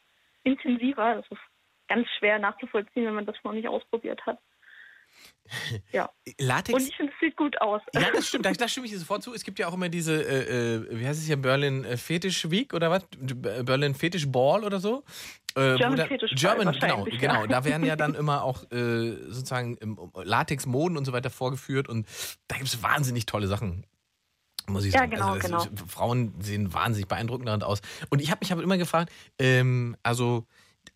intensiver. 0.44 1.16
Das 1.16 1.30
ist 1.30 1.42
ganz 1.88 2.08
schwer 2.18 2.38
nachzuvollziehen, 2.38 3.06
wenn 3.06 3.14
man 3.14 3.26
das 3.26 3.36
noch 3.44 3.52
nicht 3.52 3.68
ausprobiert 3.68 4.24
hat. 4.26 4.38
Ja. 5.92 6.10
Latex. 6.38 6.74
Und 6.76 6.88
ich 6.88 6.96
finde, 6.96 7.12
es 7.12 7.20
sieht 7.20 7.36
gut 7.36 7.60
aus. 7.60 7.80
Ja, 7.94 8.10
das 8.12 8.26
stimmt, 8.26 8.46
da, 8.46 8.52
da 8.52 8.66
stimme 8.68 8.86
ich 8.86 8.92
dir 8.92 8.98
sofort 8.98 9.22
zu. 9.22 9.32
Es 9.32 9.44
gibt 9.44 9.58
ja 9.58 9.68
auch 9.68 9.74
immer 9.74 9.88
diese, 9.88 10.14
äh, 10.24 10.74
äh, 10.76 10.98
wie 10.98 11.06
heißt 11.06 11.20
es 11.20 11.26
hier, 11.26 11.36
Berlin 11.36 11.84
äh, 11.84 11.96
Fetisch 11.96 12.50
Week 12.50 12.74
oder 12.74 12.90
was? 12.90 13.06
Berlin 13.20 13.94
Fetisch 13.94 14.26
Ball 14.26 14.64
oder 14.64 14.80
so? 14.80 15.04
Äh, 15.54 15.76
German 15.76 15.96
da- 15.96 16.06
German, 16.34 16.72
genau, 16.78 17.04
genau. 17.04 17.46
Da 17.46 17.64
werden 17.64 17.84
ja 17.86 17.94
dann 17.96 18.14
immer 18.14 18.42
auch 18.42 18.64
äh, 18.72 19.12
sozusagen 19.28 19.78
ähm, 19.80 19.98
Latex-Moden 20.14 20.98
und 20.98 21.04
so 21.04 21.12
weiter 21.12 21.30
vorgeführt 21.30 21.88
und 21.88 22.06
da 22.48 22.56
gibt 22.56 22.68
es 22.68 22.82
wahnsinnig 22.82 23.26
tolle 23.26 23.46
Sachen. 23.46 23.86
Muss 24.68 24.84
ich 24.84 24.92
Ja, 24.94 25.00
sagen. 25.00 25.12
genau, 25.12 25.32
also 25.34 25.70
genau. 25.70 25.86
Frauen 25.86 26.34
sehen 26.40 26.74
wahnsinnig 26.74 27.06
beeindruckend 27.06 27.48
darin 27.48 27.62
aus. 27.62 27.80
Und 28.10 28.20
ich 28.20 28.32
habe 28.32 28.40
mich 28.42 28.50
aber 28.52 28.64
immer 28.64 28.76
gefragt, 28.76 29.12
ähm, 29.38 29.96
also, 30.02 30.44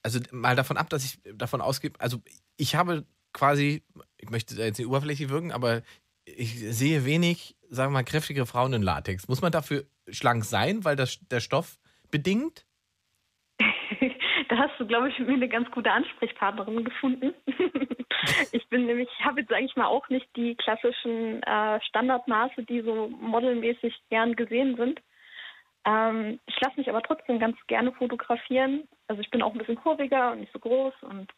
also 0.03 0.19
mal 0.33 0.57
davon 0.57 0.77
ab, 0.77 0.91
dass 0.91 1.05
ich 1.05 1.21
davon 1.37 1.61
ausgehe, 1.61 1.93
also 2.01 2.21
ich 2.57 2.75
habe 2.75 3.07
quasi, 3.33 3.83
ich 4.19 4.31
möchte 4.31 4.57
da 4.57 4.65
jetzt 4.65 4.79
nicht 4.79 4.89
oberflächlich 4.89 5.29
wirken, 5.29 5.53
aber 5.53 5.83
ich 6.25 6.59
sehe 6.59 7.05
wenig, 7.05 7.57
sagen 7.69 7.93
wir 7.93 7.99
mal, 7.99 8.05
kräftige 8.05 8.47
Frauen 8.47 8.73
in 8.73 8.83
Latex. 8.83 9.29
Muss 9.29 9.43
man 9.43 9.53
dafür 9.53 9.85
schlank 10.09 10.45
sein, 10.45 10.85
weil 10.85 10.97
das 10.97 11.19
der 11.29 11.41
Stoff 11.41 11.79
bedingt? 12.11 12.67
Da 14.49 14.59
hast 14.59 14.81
du, 14.81 14.87
glaube 14.87 15.09
ich, 15.09 15.19
mit 15.21 15.29
mir 15.29 15.35
eine 15.35 15.49
ganz 15.49 15.71
gute 15.71 15.93
Ansprechpartnerin 15.93 16.85
gefunden. 16.85 17.33
ich 18.53 18.69
bin 18.69 18.87
nämlich, 18.87 19.09
ich 19.17 19.25
habe 19.25 19.43
jetzt, 19.43 19.51
sage 19.51 19.65
ich 19.65 19.77
mal, 19.77 19.87
auch 19.87 20.09
nicht 20.09 20.27
die 20.35 20.57
klassischen 20.57 21.41
äh, 21.45 21.81
Standardmaße, 21.83 22.65
die 22.65 22.81
so 22.81 23.07
modelmäßig 23.09 23.95
gern 24.11 24.35
gesehen 24.35 24.75
sind. 24.77 25.01
Ähm, 25.85 26.41
ich 26.47 26.61
lasse 26.61 26.81
mich 26.81 26.89
aber 26.89 27.01
trotzdem 27.03 27.39
ganz 27.39 27.57
gerne 27.69 27.93
fotografieren. 27.93 28.89
Also 29.07 29.23
ich 29.23 29.31
bin 29.31 29.41
auch 29.41 29.53
ein 29.53 29.59
bisschen 29.59 29.77
kurviger 29.77 30.33
und 30.33 30.41
nicht 30.41 30.53
so 30.53 30.59
groß 30.59 30.95
und 31.03 31.31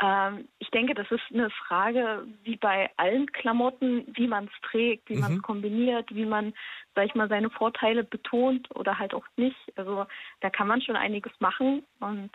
ähm, 0.00 0.48
ich 0.58 0.70
denke, 0.70 0.94
das 0.94 1.10
ist 1.10 1.22
eine 1.32 1.50
Frage, 1.50 2.26
wie 2.44 2.56
bei 2.56 2.90
allen 2.96 3.26
Klamotten, 3.32 4.06
wie 4.16 4.28
man 4.28 4.44
es 4.44 4.70
trägt, 4.70 5.08
wie 5.08 5.16
man 5.16 5.36
es 5.36 5.42
kombiniert, 5.42 6.14
wie 6.14 6.24
man, 6.24 6.54
sag 6.94 7.06
ich 7.06 7.14
mal, 7.14 7.28
seine 7.28 7.50
Vorteile 7.50 8.04
betont 8.04 8.74
oder 8.76 8.98
halt 8.98 9.14
auch 9.14 9.26
nicht. 9.36 9.56
Also 9.76 10.06
da 10.40 10.50
kann 10.50 10.68
man 10.68 10.80
schon 10.82 10.96
einiges 10.96 11.32
machen 11.40 11.84
und 12.00 12.30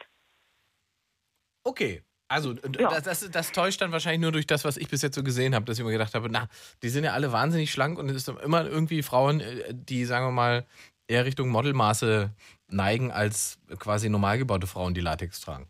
Okay. 1.66 2.04
Also, 2.30 2.54
Ja. 2.80 2.90
das, 2.90 3.04
das, 3.04 3.30
das 3.32 3.52
täuscht 3.52 3.82
dann 3.82 3.92
wahrscheinlich 3.92 4.22
nur 4.22 4.32
durch 4.32 4.48
das, 4.48 4.66
was 4.66 4.78
ich 4.78 4.88
bis 4.90 5.02
jetzt 5.04 5.16
so 5.16 5.24
gesehen 5.24 5.54
habe, 5.54 5.66
dass 5.66 5.78
ich 5.78 5.86
mir 5.86 5.92
gedacht 5.92 6.16
habe, 6.16 6.30
na, 6.32 6.48
die 6.82 6.90
sind 6.90 7.04
ja 7.04 7.14
alle 7.14 7.32
wahnsinnig 7.32 7.72
schlank 7.72 8.00
und 8.00 8.10
es 8.10 8.16
ist 8.16 8.28
immer 8.28 8.66
irgendwie 8.66 9.04
Frauen, 9.04 9.40
äh, 9.42 9.74
die, 9.74 10.06
sagen 10.06 10.26
wir 10.28 10.32
mal, 10.32 10.66
eher 11.08 11.26
Richtung 11.26 11.50
Modelmaße 11.50 12.32
neigen, 12.70 13.12
als 13.12 13.60
quasi 13.78 14.10
normal 14.10 14.40
gebaute 14.40 14.68
Frauen, 14.68 14.94
die 14.96 15.02
Latex 15.02 15.42
tragen. 15.42 15.70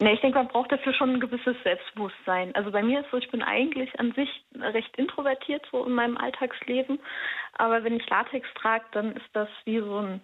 Ne, 0.00 0.12
ich 0.12 0.20
denke, 0.20 0.38
man 0.38 0.46
braucht 0.46 0.70
dafür 0.70 0.94
schon 0.94 1.14
ein 1.14 1.20
gewisses 1.20 1.56
Selbstbewusstsein. 1.64 2.54
Also 2.54 2.70
bei 2.70 2.84
mir 2.84 3.00
ist 3.00 3.10
so, 3.10 3.16
ich 3.16 3.30
bin 3.32 3.42
eigentlich 3.42 3.98
an 3.98 4.12
sich 4.12 4.28
recht 4.54 4.96
introvertiert 4.96 5.66
so 5.72 5.84
in 5.84 5.92
meinem 5.92 6.16
Alltagsleben. 6.16 7.00
Aber 7.54 7.82
wenn 7.82 7.96
ich 7.96 8.08
Latex 8.08 8.46
trage, 8.54 8.84
dann 8.92 9.16
ist 9.16 9.28
das 9.32 9.48
wie 9.64 9.80
so 9.80 9.98
ein, 9.98 10.20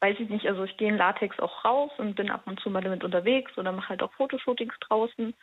weiß 0.00 0.20
ich 0.20 0.28
nicht, 0.28 0.46
also 0.46 0.62
ich 0.62 0.76
gehe 0.76 0.88
in 0.88 0.98
Latex 0.98 1.40
auch 1.40 1.64
raus 1.64 1.90
und 1.98 2.14
bin 2.14 2.30
ab 2.30 2.42
und 2.46 2.60
zu 2.60 2.70
mal 2.70 2.80
damit 2.80 3.02
unterwegs 3.02 3.58
oder 3.58 3.72
mache 3.72 3.88
halt 3.88 4.04
auch 4.04 4.12
Fotoshootings 4.12 4.74
draußen. 4.86 5.34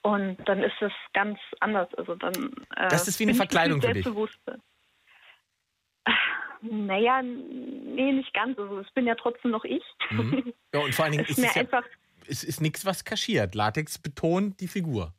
Und 0.00 0.36
dann 0.46 0.62
ist 0.62 0.74
das 0.80 0.92
ganz 1.12 1.38
anders. 1.60 1.92
Also 1.94 2.14
dann, 2.14 2.34
äh, 2.76 2.88
Das 2.88 3.06
ist 3.06 3.20
wie 3.20 3.24
eine 3.24 3.32
ich 3.32 3.36
Verkleidung 3.38 3.82
viel 3.82 4.02
für 4.02 4.12
dich. 4.14 4.38
Naja, 6.64 7.22
nee, 7.22 8.12
nicht 8.12 8.32
ganz. 8.32 8.56
Also 8.56 8.78
es 8.78 8.90
bin 8.92 9.04
ja 9.04 9.16
trotzdem 9.16 9.50
noch 9.50 9.64
ich. 9.64 9.82
Mhm. 10.10 10.54
Ja, 10.72 10.80
und 10.80 10.94
vor 10.94 11.04
allen 11.04 11.12
Dingen 11.12 11.24
ist 11.28 11.30
ist 11.30 11.38
es 11.38 11.54
ja, 11.56 11.60
einfach 11.60 11.82
es 12.28 12.44
ist 12.44 12.60
nichts, 12.60 12.84
was 12.86 13.04
kaschiert. 13.04 13.54
Latex 13.54 13.98
betont 13.98 14.60
die 14.60 14.68
Figur. 14.68 15.12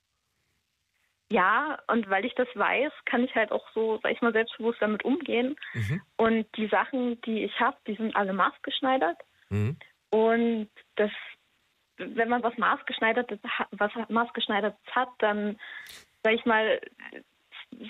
Ja, 1.32 1.80
und 1.88 2.10
weil 2.10 2.26
ich 2.26 2.36
das 2.36 2.48
weiß, 2.54 2.92
kann 3.06 3.24
ich 3.24 3.34
halt 3.34 3.52
auch 3.52 3.66
so, 3.74 4.00
sag 4.04 4.12
ich 4.12 4.22
mal, 4.22 4.34
selbstbewusst 4.34 4.82
damit 4.82 5.04
umgehen. 5.04 5.56
Mhm. 5.74 6.02
Und 6.18 6.46
die 6.58 6.68
Sachen, 6.68 7.20
die 7.22 7.44
ich 7.44 7.60
habe, 7.60 7.78
die 7.88 7.96
sind 7.96 8.16
alle 8.16 8.34
maßgeschneidert. 8.34 9.18
Mhm. 9.50 9.78
Und 10.12 10.70
das, 10.96 11.10
wenn 11.98 12.30
man 12.30 12.44
was 12.44 12.56
maßgeschneidertes, 12.58 13.40
was 13.72 13.92
maßgeschneidertes 14.10 14.96
hat, 14.96 15.10
dann, 15.20 15.58
sag 16.24 16.34
ich 16.34 16.46
mal, 16.46 16.80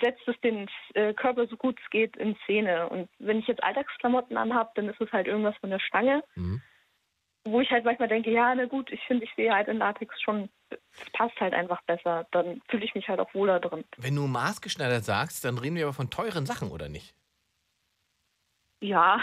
setzt 0.00 0.26
es 0.26 0.40
den 0.40 0.66
äh, 0.94 1.12
Körper 1.12 1.46
so 1.46 1.56
gut 1.56 1.78
es 1.84 1.90
geht 1.90 2.16
in 2.16 2.36
Szene. 2.44 2.88
Und 2.88 3.10
wenn 3.18 3.40
ich 3.40 3.46
jetzt 3.46 3.62
Alltagsklamotten 3.62 4.38
anhab, 4.38 4.74
dann 4.74 4.88
ist 4.88 5.00
es 5.00 5.12
halt 5.12 5.26
irgendwas 5.26 5.56
von 5.58 5.68
der 5.68 5.80
Stange. 5.80 6.22
Mhm. 6.34 6.62
Wo 7.44 7.60
ich 7.60 7.70
halt 7.70 7.84
manchmal 7.84 8.08
denke, 8.08 8.30
ja, 8.30 8.54
na 8.54 8.64
gut, 8.64 8.90
ich 8.90 9.02
finde, 9.06 9.24
ich 9.24 9.34
sehe 9.34 9.52
halt 9.52 9.68
in 9.68 9.78
Latex 9.78 10.20
schon, 10.22 10.48
es 10.70 11.10
passt 11.12 11.38
halt 11.40 11.52
einfach 11.52 11.82
besser. 11.82 12.26
Dann 12.30 12.62
fühle 12.68 12.84
ich 12.84 12.94
mich 12.94 13.06
halt 13.08 13.20
auch 13.20 13.32
wohler 13.34 13.60
drin. 13.60 13.84
Wenn 13.98 14.16
du 14.16 14.26
maßgeschneidert 14.26 15.04
sagst, 15.04 15.44
dann 15.44 15.58
reden 15.58 15.76
wir 15.76 15.84
aber 15.84 15.92
von 15.92 16.10
teuren 16.10 16.46
Sachen, 16.46 16.70
oder 16.70 16.88
nicht? 16.88 17.14
Ja, 18.80 19.20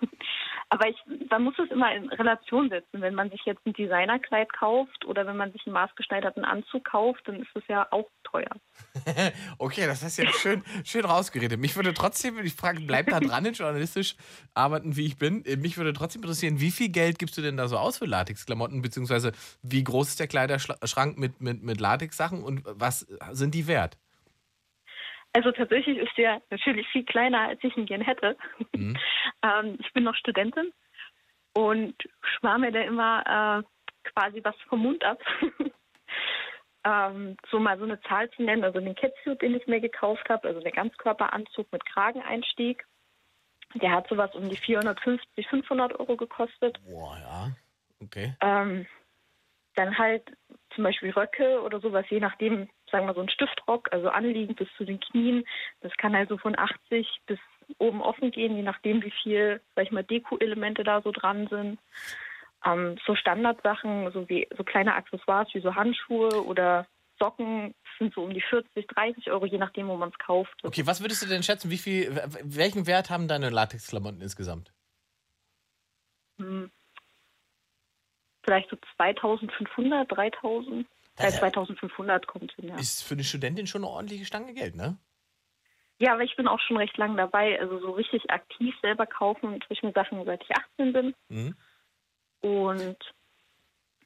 aber 0.70 0.88
ich, 0.88 0.96
man 1.30 1.42
muss 1.42 1.58
es 1.58 1.70
immer 1.70 1.94
in 1.94 2.08
Relation 2.08 2.70
setzen. 2.70 3.02
Wenn 3.02 3.14
man 3.14 3.30
sich 3.30 3.42
jetzt 3.44 3.64
ein 3.66 3.74
Designerkleid 3.74 4.52
kauft 4.52 5.04
oder 5.04 5.26
wenn 5.26 5.36
man 5.36 5.52
sich 5.52 5.66
einen 5.66 5.74
maßgeschneiderten 5.74 6.44
Anzug 6.44 6.84
kauft, 6.84 7.28
dann 7.28 7.42
ist 7.42 7.54
es 7.54 7.66
ja 7.68 7.86
auch 7.90 8.08
teuer. 8.24 8.50
Okay, 9.58 9.86
das 9.86 10.02
hast 10.02 10.18
du 10.18 10.22
jetzt 10.22 10.40
schön, 10.40 10.62
schön 10.84 11.04
rausgeredet. 11.04 11.58
Mich 11.58 11.76
würde 11.76 11.94
trotzdem, 11.94 12.38
ich 12.38 12.54
frage, 12.54 12.80
bleib 12.80 13.06
da 13.06 13.20
dran, 13.20 13.44
in 13.44 13.54
journalistisch 13.54 14.16
arbeiten, 14.54 14.96
wie 14.96 15.06
ich 15.06 15.18
bin. 15.18 15.44
Äh, 15.44 15.56
Mich 15.56 15.76
würde 15.76 15.92
trotzdem 15.92 16.22
interessieren, 16.22 16.60
wie 16.60 16.70
viel 16.70 16.88
Geld 16.88 17.18
gibst 17.18 17.36
du 17.38 17.42
denn 17.42 17.56
da 17.56 17.68
so 17.68 17.76
aus 17.76 17.98
für 17.98 18.06
Latexklamotten, 18.06 18.82
beziehungsweise 18.82 19.32
wie 19.62 19.84
groß 19.84 20.08
ist 20.08 20.20
der 20.20 20.28
Kleiderschrank 20.28 21.18
mit, 21.18 21.40
mit, 21.40 21.62
mit 21.62 21.80
Latex-Sachen 21.80 22.42
und 22.42 22.62
was 22.64 23.06
sind 23.32 23.54
die 23.54 23.66
wert? 23.66 23.98
Also 25.32 25.52
tatsächlich 25.52 25.98
ist 25.98 26.16
der 26.16 26.40
natürlich 26.50 26.86
viel 26.88 27.04
kleiner, 27.04 27.48
als 27.48 27.62
ich 27.62 27.76
ihn 27.76 27.86
gern 27.86 28.00
hätte. 28.00 28.36
Mhm. 28.74 28.96
ähm, 29.42 29.76
ich 29.80 29.92
bin 29.92 30.04
noch 30.04 30.16
Studentin 30.16 30.72
und 31.54 31.94
spare 32.36 32.58
mir 32.58 32.72
da 32.72 32.80
immer 32.80 33.64
äh, 33.64 34.10
quasi 34.10 34.40
was 34.42 34.56
vom 34.68 34.80
Mund 34.80 35.04
ab. 35.04 35.18
ähm, 36.88 37.36
so 37.50 37.58
mal 37.58 37.78
so 37.78 37.84
eine 37.84 38.00
Zahl 38.02 38.30
zu 38.30 38.42
nennen, 38.42 38.64
also 38.64 38.80
den 38.80 38.94
Catsuit, 38.94 39.42
den 39.42 39.54
ich 39.54 39.66
mir 39.66 39.80
gekauft 39.80 40.28
habe, 40.30 40.48
also 40.48 40.60
der 40.60 40.72
Ganzkörperanzug 40.72 41.70
mit 41.70 41.84
Krageneinstieg, 41.84 42.86
der 43.74 43.92
hat 43.92 44.08
sowas 44.08 44.34
um 44.34 44.48
die 44.48 44.56
450, 44.56 45.46
500 45.48 46.00
Euro 46.00 46.16
gekostet. 46.16 46.80
Boah, 46.84 47.18
ja. 47.18 47.50
Okay. 48.00 48.34
Ähm, 48.40 48.86
dann 49.74 49.98
halt 49.98 50.24
zum 50.74 50.84
Beispiel 50.84 51.10
Röcke 51.10 51.60
oder 51.62 51.80
sowas, 51.80 52.06
je 52.08 52.20
nachdem, 52.20 52.68
sagen 52.90 53.06
wir 53.06 53.14
so 53.14 53.20
ein 53.20 53.28
Stiftrock, 53.28 53.92
also 53.92 54.08
anliegend 54.08 54.56
bis 54.56 54.68
zu 54.76 54.84
den 54.84 54.98
Knien. 55.00 55.44
Das 55.80 55.92
kann 55.98 56.14
also 56.14 56.38
von 56.38 56.58
80 56.58 57.06
bis 57.26 57.38
oben 57.76 58.00
offen 58.00 58.30
gehen, 58.30 58.56
je 58.56 58.62
nachdem, 58.62 59.02
wie 59.02 59.12
viel, 59.22 59.60
sag 59.74 59.84
ich 59.84 59.92
mal, 59.92 60.04
Deko-Elemente 60.04 60.84
da 60.84 61.02
so 61.02 61.12
dran 61.12 61.48
sind. 61.48 61.78
Ähm, 62.64 62.98
so 63.06 63.14
Standardsachen, 63.14 64.10
so 64.12 64.28
wie 64.28 64.48
so 64.56 64.64
kleine 64.64 64.94
Accessoires 64.94 65.48
wie 65.52 65.60
so 65.60 65.74
Handschuhe 65.74 66.44
oder 66.44 66.86
Socken 67.18 67.74
sind 67.98 68.14
so 68.14 68.22
um 68.22 68.32
die 68.34 68.40
40, 68.42 68.86
30 68.86 69.30
Euro, 69.30 69.46
je 69.46 69.58
nachdem, 69.58 69.88
wo 69.88 69.96
man 69.96 70.08
es 70.10 70.18
kauft. 70.18 70.54
Okay, 70.64 70.86
was 70.86 71.00
würdest 71.00 71.22
du 71.22 71.26
denn 71.26 71.42
schätzen, 71.42 71.70
wie 71.70 71.78
viel, 71.78 72.14
welchen 72.42 72.86
Wert 72.86 73.10
haben 73.10 73.28
deine 73.28 73.50
Latexklamotten 73.50 74.20
insgesamt? 74.20 74.72
Hm. 76.38 76.70
Vielleicht 78.44 78.70
so 78.70 78.76
2500, 78.96 80.10
3000. 80.10 80.80
Äh, 80.82 80.86
Das- 81.16 81.38
2500 81.38 82.26
kommt 82.26 82.52
hin, 82.52 82.68
ja. 82.68 82.76
Ist 82.78 83.02
für 83.02 83.14
eine 83.14 83.24
Studentin 83.24 83.66
schon 83.66 83.82
eine 83.84 83.90
ordentliche 83.92 84.24
Stange 84.24 84.54
Geld, 84.54 84.76
ne? 84.76 84.96
Ja, 85.98 86.12
aber 86.12 86.22
ich 86.22 86.36
bin 86.36 86.46
auch 86.46 86.60
schon 86.60 86.76
recht 86.76 86.96
lang 86.96 87.16
dabei. 87.16 87.58
Also 87.60 87.80
so 87.80 87.90
richtig 87.90 88.30
aktiv 88.30 88.72
selber 88.80 89.04
kaufen 89.06 89.58
tue 89.60 89.72
ich 89.72 89.82
mir 89.82 89.92
Sachen, 89.92 90.24
seit 90.24 90.42
ich 90.44 90.56
18 90.56 90.92
bin. 90.92 91.14
Mhm. 91.28 91.56
Und 92.40 92.96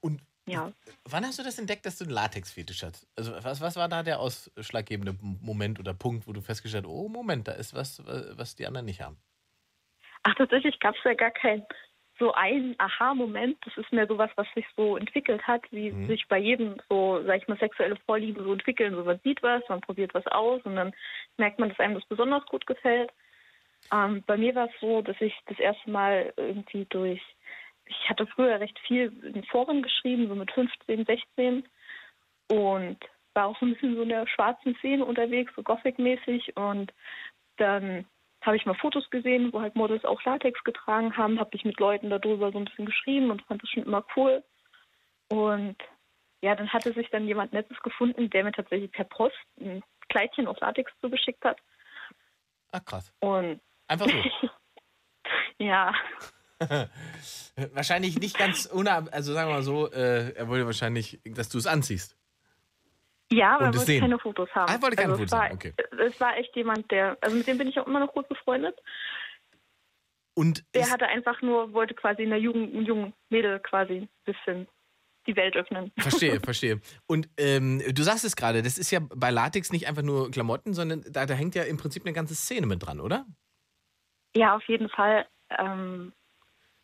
Und 0.01 0.23
ja, 0.47 0.73
wann 1.05 1.25
hast 1.25 1.39
du 1.39 1.43
das 1.43 1.59
entdeckt, 1.59 1.87
dass 1.87 1.99
du 1.99 2.05
einen 2.05 2.13
Latex-Fetisch 2.13 2.83
hast? 2.83 3.07
Also 3.17 3.33
was, 3.45 3.61
was 3.61 3.77
war 3.77 3.89
da 3.89 4.03
der 4.03 4.21
ausschlaggebende 4.21 5.17
Moment 5.21 5.79
oder 5.79 5.95
Punkt, 5.95 6.27
wo 6.27 6.33
du 6.33 6.41
festgestellt 6.41 6.85
hast, 6.85 6.91
oh 6.93 7.09
Moment, 7.09 7.47
da 7.49 7.53
ist 7.53 7.75
was, 7.75 8.03
was 8.07 8.57
die 8.57 8.67
anderen 8.67 8.87
nicht 8.87 9.01
haben? 9.01 9.19
ach 10.25 10.35
tatsächlich 10.35 10.79
gab 10.81 10.95
es 10.97 11.05
ja 11.05 11.15
gar 11.15 11.31
keinen 11.31 11.65
so 12.19 12.33
einen 12.35 12.75
Aha-Moment. 12.79 13.59
Das 13.65 13.77
ist 13.77 13.93
mehr 13.93 14.07
sowas, 14.07 14.31
was 14.37 14.47
sich 14.55 14.67
so 14.77 14.97
entwickelt 14.97 15.43
hat, 15.47 15.63
wie 15.73 15.91
Mhm. 15.91 16.07
sich 16.07 16.29
bei 16.29 16.39
jedem 16.39 16.77
so, 16.89 17.23
sag 17.27 17.43
ich 17.43 17.49
mal, 17.49 17.59
sexuelle 17.59 17.97
Vorlieben 18.07 18.45
so 18.45 18.53
entwickeln. 18.53 18.95
So 18.95 19.03
man 19.05 19.19
sieht 19.25 19.43
was, 19.43 19.63
man 19.69 19.81
probiert 19.81 20.15
was 20.15 20.27
aus 20.29 20.63
und 20.65 20.77
dann 20.77 20.93
merkt 21.39 21.59
man, 21.59 21.71
dass 21.71 21.81
einem 21.81 21.95
das 21.95 22.05
besonders 22.07 22.45
gut 22.47 22.67
gefällt. 22.67 23.11
Ähm, 23.93 24.23
bei 24.27 24.37
mir 24.37 24.55
war 24.55 24.67
es 24.69 24.81
so, 24.81 25.03
dass 25.03 25.21
ich 25.21 25.35
das 25.47 25.59
erste 25.59 25.91
Mal 25.91 26.33
irgendwie 26.37 26.87
durch, 26.87 27.21
ich 27.87 28.09
hatte 28.09 28.27
früher 28.27 28.61
recht 28.61 28.79
viel 28.87 29.13
in 29.23 29.45
Foren 29.45 29.83
geschrieben, 29.83 30.29
so 30.29 30.35
mit 30.35 30.51
15, 30.53 31.05
16 31.05 31.69
und 32.49 32.99
war 33.35 33.47
auch 33.47 33.59
so 33.59 33.67
ein 33.67 33.75
bisschen 33.75 33.97
so 33.97 34.03
in 34.03 34.09
der 34.11 34.27
schwarzen 34.27 34.75
Szene 34.77 35.05
unterwegs, 35.05 35.53
so 35.57 35.63
Gothic-mäßig 35.63 36.57
und 36.57 36.93
dann 37.57 38.07
habe 38.43 38.57
ich 38.57 38.67
mal 38.67 38.75
Fotos 38.75 39.09
gesehen, 39.11 39.53
wo 39.53 39.61
halt 39.61 39.77
Models 39.77 40.05
auch 40.05 40.23
Latex 40.25 40.63
getragen 40.65 41.17
haben, 41.17 41.39
habe 41.39 41.51
ich 41.55 41.65
mit 41.65 41.79
Leuten 41.79 42.11
darüber 42.11 42.51
so 42.51 42.59
ein 42.59 42.65
bisschen 42.65 42.87
geschrieben 42.87 43.31
und 43.31 43.43
fand 43.43 43.63
das 43.63 43.71
schon 43.71 43.85
immer 43.85 44.05
cool. 44.17 44.43
Und 45.29 45.77
ja, 46.43 46.57
dann 46.57 46.73
hatte 46.73 46.93
sich 46.93 47.09
dann 47.11 47.29
jemand 47.29 47.53
Nettes 47.53 47.81
gefunden, 47.83 48.31
der 48.31 48.43
mir 48.43 48.51
tatsächlich 48.51 48.91
per 48.91 49.05
Post 49.05 49.37
ein 49.61 49.83
Kleidchen 50.09 50.49
aus 50.49 50.59
Latex 50.59 50.91
zugeschickt 51.01 51.45
hat. 51.45 51.61
Ach 52.73 52.85
krass. 52.85 53.13
Und 53.21 53.61
Einfach 53.93 54.09
so. 54.09 54.49
ja, 55.59 55.95
wahrscheinlich 57.75 58.19
nicht 58.19 58.39
ganz 58.39 58.67
unab, 58.67 59.09
also 59.13 59.33
sagen 59.33 59.51
wir 59.51 59.55
mal 59.55 59.63
so, 59.63 59.91
äh, 59.91 60.33
er 60.35 60.49
wollte 60.49 60.67
wahrscheinlich, 60.67 61.21
dass 61.25 61.49
du 61.49 61.59
es 61.59 61.67
anziehst. 61.67 62.17
ja, 63.31 63.57
aber 63.57 63.67
er 63.67 63.75
wollte 63.75 64.01
keine 64.01 64.19
Fotos 64.19 64.49
haben. 64.55 64.71
Ah, 64.71 64.75
er 64.75 64.83
wollte 64.83 64.97
keine 64.97 65.13
also 65.13 65.25
Fotos 65.25 65.33
es 65.33 65.39
war, 65.39 65.49
haben, 65.49 65.55
okay. 65.55 65.75
Es 66.07 66.21
war 66.21 66.37
echt 66.37 66.55
jemand, 66.57 66.91
der, 66.91 67.17
also 67.21 67.37
mit 67.37 67.47
dem 67.47 67.59
bin 67.59 67.69
ich 67.69 67.79
auch 67.79 67.87
immer 67.87 68.01
noch 68.01 68.13
gut 68.13 68.29
befreundet. 68.29 68.79
Und 70.35 70.65
Der 70.75 70.91
hatte 70.91 71.07
einfach 71.07 71.43
nur, 71.43 71.73
wollte 71.75 71.95
quasi 71.95 72.23
einer 72.23 72.39
jungen, 72.39 72.73
einem 72.73 72.87
jungen 72.87 73.13
Mädel 73.29 73.61
quasi 73.61 73.95
ein 73.95 74.09
bisschen 74.25 74.67
die 75.27 75.37
Welt 75.37 75.57
öffnen. 75.57 75.93
Verstehe, 75.99 76.41
verstehe. 76.45 76.81
Und 77.07 77.29
ähm, 77.37 77.83
du 77.95 78.03
sagst 78.03 78.25
es 78.25 78.35
gerade, 78.35 78.63
das 78.63 78.79
ist 78.79 78.91
ja 78.91 79.01
bei 79.15 79.31
Latex 79.31 79.73
nicht 79.73 79.87
einfach 79.87 80.03
nur 80.03 80.31
Klamotten, 80.31 80.75
sondern 80.75 81.05
da, 81.11 81.27
da 81.27 81.35
hängt 81.35 81.55
ja 81.55 81.65
im 81.65 81.77
Prinzip 81.77 82.05
eine 82.05 82.15
ganze 82.15 82.35
Szene 82.35 82.67
mit 82.67 82.85
dran, 82.85 83.01
oder? 83.01 83.27
Ja, 84.35 84.57
auf 84.57 84.65
jeden 84.67 84.89
Fall. 84.89 85.27
Ähm, 85.59 86.13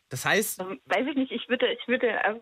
Das 0.08 0.24
heißt, 0.24 0.58
weiß 0.60 1.06
ich 1.10 1.16
nicht, 1.16 1.32
ich 1.32 1.48
würde, 1.48 1.66
ich 1.72 1.86
würde, 1.86 2.08
äh, 2.08 2.34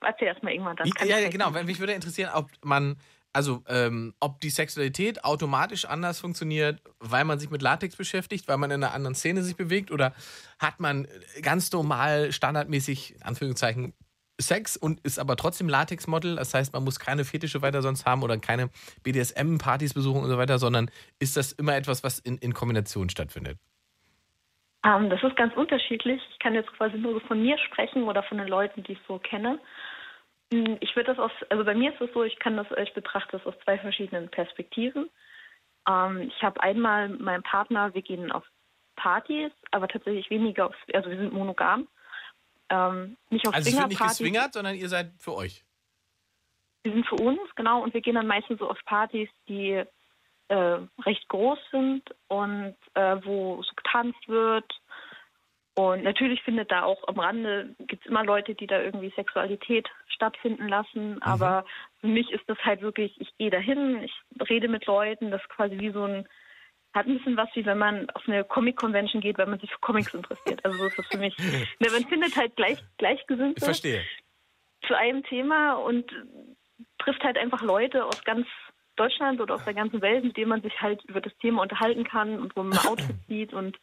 erzähl 0.00 0.28
erst 0.28 0.42
mal 0.42 0.52
irgendwann. 0.52 0.76
Dann 0.76 0.90
kann 0.90 1.08
ja, 1.08 1.18
ja, 1.18 1.28
genau. 1.28 1.50
Mich 1.50 1.80
würde 1.80 1.92
interessieren, 1.92 2.30
ob 2.34 2.50
man, 2.62 2.96
also 3.32 3.62
ähm, 3.68 4.14
ob 4.20 4.40
die 4.40 4.50
Sexualität 4.50 5.24
automatisch 5.24 5.84
anders 5.84 6.20
funktioniert, 6.20 6.82
weil 6.98 7.24
man 7.24 7.38
sich 7.38 7.50
mit 7.50 7.62
Latex 7.62 7.96
beschäftigt, 7.96 8.48
weil 8.48 8.58
man 8.58 8.70
in 8.70 8.82
einer 8.82 8.94
anderen 8.94 9.14
Szene 9.14 9.42
sich 9.42 9.56
bewegt, 9.56 9.90
oder 9.90 10.14
hat 10.58 10.80
man 10.80 11.06
ganz 11.42 11.70
normal, 11.72 12.32
standardmäßig, 12.32 13.16
in 13.16 13.22
Anführungszeichen, 13.22 13.94
Sex 14.40 14.76
und 14.76 15.00
ist 15.00 15.18
aber 15.18 15.36
trotzdem 15.36 15.68
Latex-Model. 15.68 16.36
Das 16.36 16.52
heißt, 16.54 16.72
man 16.72 16.82
muss 16.84 16.98
keine 16.98 17.24
Fetische 17.24 17.62
weiter 17.62 17.82
sonst 17.82 18.06
haben 18.06 18.22
oder 18.22 18.38
keine 18.38 18.70
BDSM-Partys 19.02 19.94
besuchen 19.94 20.22
und 20.22 20.28
so 20.28 20.38
weiter, 20.38 20.58
sondern 20.58 20.90
ist 21.20 21.36
das 21.36 21.52
immer 21.52 21.76
etwas, 21.76 22.02
was 22.02 22.18
in, 22.18 22.38
in 22.38 22.52
Kombination 22.52 23.08
stattfindet? 23.08 23.58
Ähm, 24.84 25.10
das 25.10 25.22
ist 25.22 25.36
ganz 25.36 25.54
unterschiedlich. 25.56 26.20
Ich 26.30 26.38
kann 26.38 26.54
jetzt 26.54 26.72
quasi 26.72 26.98
nur 26.98 27.14
so 27.14 27.20
von 27.20 27.40
mir 27.40 27.56
sprechen 27.58 28.04
oder 28.04 28.22
von 28.22 28.38
den 28.38 28.48
Leuten, 28.48 28.82
die 28.82 28.92
ich 28.92 29.00
so 29.06 29.18
kenne. 29.18 29.58
Hm, 30.52 30.78
Ich 30.80 30.94
würde 30.96 31.14
das 31.14 31.18
aus, 31.18 31.30
also 31.50 31.64
bei 31.64 31.74
mir 31.74 31.92
ist 31.92 32.00
es 32.00 32.12
so, 32.12 32.24
ich 32.24 32.38
kann 32.38 32.56
das, 32.56 32.66
ich 32.82 32.92
betrachte 32.94 33.38
das 33.38 33.46
aus 33.46 33.54
zwei 33.64 33.78
verschiedenen 33.78 34.28
Perspektiven. 34.28 35.08
Ähm, 35.88 36.22
ich 36.22 36.42
habe 36.42 36.62
einmal 36.62 37.08
meinen 37.08 37.42
Partner, 37.42 37.94
wir 37.94 38.02
gehen 38.02 38.32
auf 38.32 38.44
Partys, 38.96 39.52
aber 39.70 39.88
tatsächlich 39.88 40.28
weniger 40.30 40.66
auf, 40.66 40.74
also 40.92 41.10
wir 41.10 41.16
sind 41.16 41.32
monogam. 41.32 41.88
Ähm, 42.68 43.16
nicht 43.30 43.46
auf 43.46 43.54
Also 43.54 43.70
es 43.70 43.76
wird 43.76 43.88
nicht 43.88 44.00
geswingert, 44.00 44.54
sondern 44.54 44.74
ihr 44.74 44.88
seid 44.88 45.12
für 45.18 45.34
euch. 45.34 45.64
Wir 46.82 46.92
sind 46.92 47.06
für 47.06 47.16
uns, 47.16 47.40
genau, 47.54 47.82
und 47.82 47.94
wir 47.94 48.00
gehen 48.00 48.16
dann 48.16 48.26
meistens 48.26 48.58
so 48.58 48.68
auf 48.68 48.78
Partys, 48.84 49.28
die 49.48 49.84
äh, 50.52 50.78
recht 51.06 51.26
groß 51.28 51.58
sind 51.70 52.02
und 52.28 52.76
äh, 52.92 53.16
wo 53.24 53.62
so 53.62 53.72
getanzt 53.74 54.28
wird. 54.28 54.70
Und 55.74 56.04
natürlich 56.04 56.42
findet 56.42 56.70
da 56.70 56.82
auch 56.82 57.08
am 57.08 57.18
Rande, 57.18 57.74
gibt 57.86 58.04
es 58.04 58.10
immer 58.10 58.22
Leute, 58.22 58.54
die 58.54 58.66
da 58.66 58.82
irgendwie 58.82 59.10
Sexualität 59.16 59.88
stattfinden 60.08 60.68
lassen. 60.68 61.22
Aber 61.22 61.64
für 62.00 62.08
mich 62.08 62.30
ist 62.30 62.44
das 62.48 62.58
halt 62.58 62.82
wirklich, 62.82 63.18
ich 63.18 63.34
gehe 63.38 63.48
dahin, 63.48 64.02
ich 64.02 64.12
rede 64.50 64.68
mit 64.68 64.84
Leuten, 64.84 65.30
das 65.30 65.40
ist 65.40 65.48
quasi 65.48 65.78
wie 65.78 65.90
so 65.90 66.04
ein, 66.04 66.28
hat 66.92 67.06
ein 67.06 67.16
bisschen 67.16 67.38
was 67.38 67.48
wie 67.54 67.64
wenn 67.64 67.78
man 67.78 68.10
auf 68.10 68.28
eine 68.28 68.44
Comic-Convention 68.44 69.22
geht, 69.22 69.38
weil 69.38 69.46
man 69.46 69.58
sich 69.58 69.70
für 69.70 69.78
Comics 69.78 70.12
interessiert. 70.12 70.62
Also 70.62 70.76
so 70.76 70.86
ist 70.88 70.98
das 70.98 71.06
für 71.06 71.18
mich. 71.18 71.34
Ne, 71.80 71.88
man 71.90 72.04
findet 72.04 72.36
halt 72.36 72.54
gleich, 72.56 72.78
Ich 72.78 72.98
Gleichgesinnte 72.98 73.64
zu 74.86 74.94
einem 74.94 75.22
Thema 75.22 75.74
und 75.74 76.12
trifft 76.98 77.24
halt 77.24 77.38
einfach 77.38 77.62
Leute 77.62 78.04
aus 78.04 78.22
ganz 78.24 78.46
Deutschland 78.96 79.40
oder 79.40 79.54
aus 79.54 79.64
der 79.64 79.74
ganzen 79.74 80.00
Welt, 80.02 80.24
mit 80.24 80.36
denen 80.36 80.48
man 80.50 80.62
sich 80.62 80.80
halt 80.80 81.02
über 81.04 81.20
das 81.20 81.32
Thema 81.38 81.62
unterhalten 81.62 82.04
kann 82.04 82.38
und 82.40 82.54
wo 82.56 82.62
man 82.62 82.78
ein 82.78 82.86
Outfit 82.86 83.16
sieht 83.28 83.52
und 83.52 83.78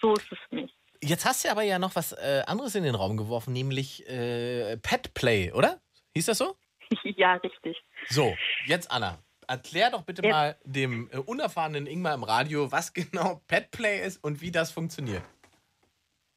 so 0.00 0.14
ist 0.14 0.30
es 0.32 0.38
für 0.48 0.54
mich. 0.56 0.74
Jetzt 1.02 1.24
hast 1.24 1.44
du 1.44 1.50
aber 1.50 1.62
ja 1.62 1.78
noch 1.78 1.96
was 1.96 2.12
äh, 2.12 2.42
anderes 2.46 2.74
in 2.74 2.84
den 2.84 2.94
Raum 2.94 3.16
geworfen, 3.16 3.52
nämlich 3.52 4.06
äh, 4.08 4.76
Pet 4.78 5.14
Play, 5.14 5.52
oder? 5.52 5.80
Hieß 6.14 6.26
das 6.26 6.38
so? 6.38 6.56
ja, 7.04 7.34
richtig. 7.34 7.82
So, 8.08 8.36
jetzt 8.66 8.90
Anna. 8.90 9.18
Erklär 9.48 9.90
doch 9.90 10.02
bitte 10.02 10.22
Ja. 10.24 10.30
mal 10.30 10.56
dem 10.64 11.10
äh, 11.12 11.16
unerfahrenen 11.18 11.86
Ingmar 11.88 12.14
im 12.14 12.22
Radio, 12.22 12.70
was 12.70 12.92
genau 12.94 13.40
Pet 13.48 13.70
Play 13.72 14.04
ist 14.06 14.22
und 14.22 14.40
wie 14.40 14.50
das 14.52 14.70
funktioniert. 14.70 15.22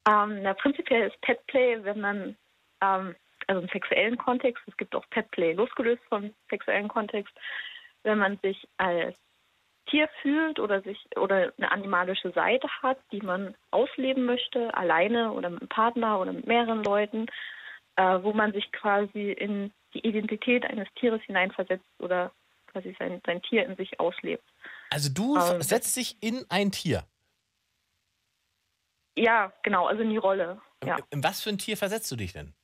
Ähm, 0.08 0.42
na, 0.42 0.52
prinzipiell 0.54 1.08
ist 1.08 1.20
Petplay, 1.22 1.82
wenn 1.82 2.00
man, 2.00 2.36
ähm, 2.82 3.14
also 3.46 3.62
im 3.62 3.68
sexuellen 3.68 4.18
Kontext, 4.18 4.62
es 4.66 4.76
gibt 4.76 4.94
auch 4.94 5.04
Petplay 5.10 5.52
losgelöst 5.52 6.02
vom 6.08 6.34
sexuellen 6.50 6.88
Kontext, 6.88 7.32
wenn 8.04 8.18
man 8.18 8.38
sich 8.42 8.68
als 8.76 9.16
Tier 9.86 10.08
fühlt 10.22 10.60
oder 10.60 10.80
sich 10.82 10.98
oder 11.16 11.52
eine 11.58 11.70
animalische 11.70 12.30
Seite 12.32 12.68
hat, 12.82 12.98
die 13.12 13.20
man 13.20 13.54
ausleben 13.70 14.24
möchte, 14.24 14.74
alleine 14.74 15.32
oder 15.32 15.50
mit 15.50 15.60
einem 15.60 15.68
Partner 15.68 16.20
oder 16.20 16.32
mit 16.32 16.46
mehreren 16.46 16.82
Leuten, 16.84 17.26
äh, 17.96 18.22
wo 18.22 18.32
man 18.32 18.52
sich 18.52 18.70
quasi 18.72 19.32
in 19.32 19.72
die 19.92 20.06
Identität 20.06 20.64
eines 20.64 20.88
Tieres 20.94 21.20
hineinversetzt 21.22 21.84
oder 21.98 22.32
quasi 22.68 22.96
sein, 22.98 23.20
sein 23.26 23.42
Tier 23.42 23.66
in 23.66 23.76
sich 23.76 24.00
auslebt. 24.00 24.44
Also 24.90 25.12
du 25.12 25.36
Ähm, 25.36 25.62
setzt 25.62 25.96
dich 25.96 26.16
in 26.22 26.44
ein 26.48 26.72
Tier. 26.72 27.04
Ja, 29.16 29.52
genau, 29.62 29.86
also 29.86 30.02
in 30.02 30.10
die 30.10 30.16
Rolle. 30.16 30.60
Ja. 30.84 30.96
In 31.10 31.22
was 31.22 31.42
für 31.42 31.50
ein 31.50 31.58
Tier 31.58 31.76
versetzt 31.76 32.10
du 32.10 32.16
dich 32.16 32.32
denn? 32.32 32.54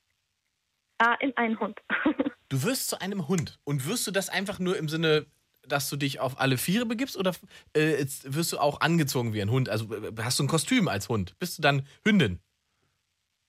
Ah, 0.99 1.15
in 1.21 1.37
einen 1.37 1.59
Hund. 1.61 1.81
Du 2.51 2.63
wirst 2.65 2.89
zu 2.89 3.01
einem 3.01 3.29
Hund. 3.29 3.59
Und 3.65 3.89
wirst 3.89 4.07
du 4.07 4.11
das 4.11 4.29
einfach 4.29 4.59
nur 4.59 4.77
im 4.77 4.89
Sinne, 4.89 5.25
dass 5.67 5.89
du 5.89 5.97
dich 5.97 6.21
auf 6.21 6.41
alle 6.41 6.59
Viere 6.59 6.85
begibst 6.85 7.17
oder 7.17 7.35
äh, 7.75 8.05
wirst 8.25 8.53
du 8.53 8.59
auch 8.59 8.81
angezogen 8.81 9.33
wie 9.33 9.41
ein 9.41 9.51
Hund? 9.51 9.69
Also 9.69 9.95
äh, 9.95 10.13
hast 10.19 10.39
du 10.39 10.45
ein 10.45 10.49
Kostüm 10.49 10.89
als 10.89 11.09
Hund? 11.09 11.39
Bist 11.39 11.59
du 11.59 11.63
dann 11.63 11.87
Hündin? 12.05 12.41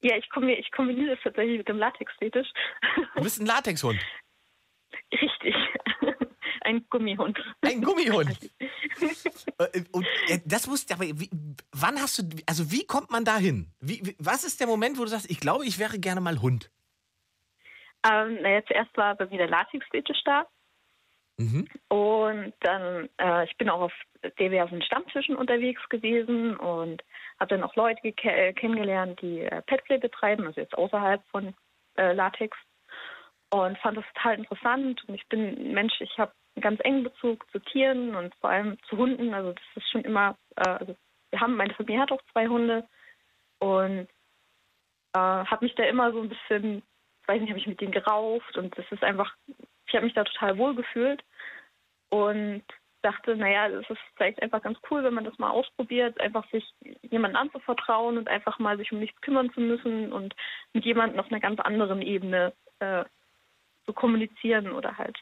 Ja, 0.04 0.16
ich, 0.18 0.30
kombi 0.30 0.54
ich 0.54 0.72
kombiniere 0.72 1.16
das 1.16 1.20
tatsächlich 1.24 1.58
mit 1.58 1.68
dem 1.68 1.78
Latex-Fetisch. 1.78 2.47
Du 3.16 3.24
bist 3.24 3.39
ein 3.39 3.45
Latexhund. 3.45 3.99
Richtig. 5.12 5.56
Ein 6.64 6.86
Gummihund. 6.91 7.39
Ein 7.62 7.82
Gummihund. 7.82 8.38
Äh, 9.58 9.84
Und 9.91 10.06
äh, 10.28 10.39
das 10.45 10.68
musst 10.68 10.91
aber 10.91 11.06
wie, 11.06 11.30
wann 11.72 11.99
hast 11.99 12.20
du 12.20 12.24
also 12.45 12.72
wie 12.72 12.86
kommt 12.86 13.10
man 13.10 13.26
da 13.26 13.38
hin? 13.38 13.72
Wie, 13.80 14.16
was 14.20 14.43
ist 14.43 14.60
der 14.60 14.68
Moment, 14.68 14.99
wo 14.99 15.04
du 15.04 15.08
sagst, 15.08 15.30
ich 15.30 15.39
glaube, 15.39 15.66
ich 15.66 15.80
wäre 15.80 15.97
gerne 15.97 16.22
mal 16.22 16.39
Hund? 16.39 16.70
Ähm, 18.04 18.41
naja, 18.41 18.64
zuerst 18.66 18.95
war 18.97 19.16
bei 19.16 19.26
mir 19.28 19.38
der 19.38 19.49
Latex-Fetisch 19.49 20.24
da. 20.24 20.47
Mhm. 21.38 21.68
Und 21.88 22.54
dann, 22.62 23.10
äh, 23.18 23.45
ich 23.45 23.58
bin 23.58 23.70
auch 23.70 23.82
auf 23.82 23.93
diversen 24.39 24.82
Stammtischen 24.82 25.36
unterwegs 25.36 25.82
gewesen 25.89 26.56
und 26.58 27.04
habe 27.39 27.49
dann 27.49 27.64
auch 27.64 27.76
Leute 27.76 27.99
äh, 28.04 28.54
kennengelernt, 28.54 29.22
die 29.22 29.41
äh, 29.41 29.62
Petplay 29.64 29.97
betreiben, 29.97 30.45
also 30.45 30.62
jetzt 30.62 30.78
außerhalb 30.78 31.24
von 31.30 31.54
äh, 31.95 32.14
Latex. 32.14 32.58
Und 33.49 33.78
fand 33.80 33.97
das 33.97 34.06
total 34.14 34.36
interessant. 34.36 35.04
Und 35.08 35.16
ich 35.16 35.28
bin 35.28 35.41
ein 35.41 35.74
Mensch, 35.74 35.99
ich 35.99 36.18
habe 36.18 36.32
einen 36.56 36.64
ganz 36.64 36.80
engen 36.84 37.04
Bezug 37.04 37.49
zu 37.52 37.60
Tieren 37.60 38.16
und 38.16 38.34
vor 38.36 38.49
allem 38.49 38.78
zu 38.88 38.97
Hunden. 38.97 39.34
Also 39.34 39.54
das 39.54 39.64
ist 39.76 39.91
schon 39.91 40.04
immer, 40.04 40.38
äh, 40.56 40.70
also 40.70 40.95
wir 41.32 41.39
haben, 41.39 41.56
meine 41.56 41.74
Familie 41.74 42.02
hat 42.02 42.12
auch 42.12 42.22
zwei 42.32 42.47
Hunde 42.47 42.88
und 43.60 44.08
äh, 45.14 45.18
habe 45.20 45.66
mich 45.66 45.76
da 45.76 45.84
immer 45.84 46.12
so 46.12 46.22
ein 46.22 46.30
bisschen, 46.30 46.84
weiß 47.32 47.42
nicht, 47.42 47.50
habe 47.50 47.60
ich 47.60 47.68
mit 47.68 47.80
denen 47.82 47.92
gerauft 47.92 48.58
und 48.58 48.78
das 48.78 48.86
ist 48.92 49.04
einfach, 49.04 49.34
ich 49.88 49.94
habe 49.96 50.06
mich 50.06 50.14
da 50.14 50.24
total 50.24 50.58
wohl 50.58 50.76
gefühlt. 50.76 51.24
Und 52.10 52.64
dachte, 53.04 53.36
naja, 53.36 53.68
es 53.68 53.90
ist 53.90 54.02
vielleicht 54.16 54.42
einfach 54.44 54.62
ganz 54.62 54.78
cool, 54.92 55.04
wenn 55.04 55.14
man 55.14 55.24
das 55.24 55.38
mal 55.40 55.50
ausprobiert, 55.50 56.20
einfach 56.20 56.48
sich 56.52 56.64
jemandem 57.02 57.42
anzuvertrauen 57.42 58.18
und 58.18 58.28
einfach 58.28 58.60
mal 58.60 58.78
sich 58.78 58.92
um 58.92 59.00
nichts 59.00 59.20
kümmern 59.22 59.52
zu 59.54 59.62
müssen 59.62 60.12
und 60.12 60.36
mit 60.74 60.84
jemandem 60.86 61.20
auf 61.20 61.32
einer 61.32 61.40
ganz 61.40 61.60
anderen 61.62 62.02
Ebene 62.02 62.54
äh, 62.80 63.04
zu 63.86 63.94
kommunizieren 63.94 64.72
oder 64.74 64.98
halt 64.98 65.18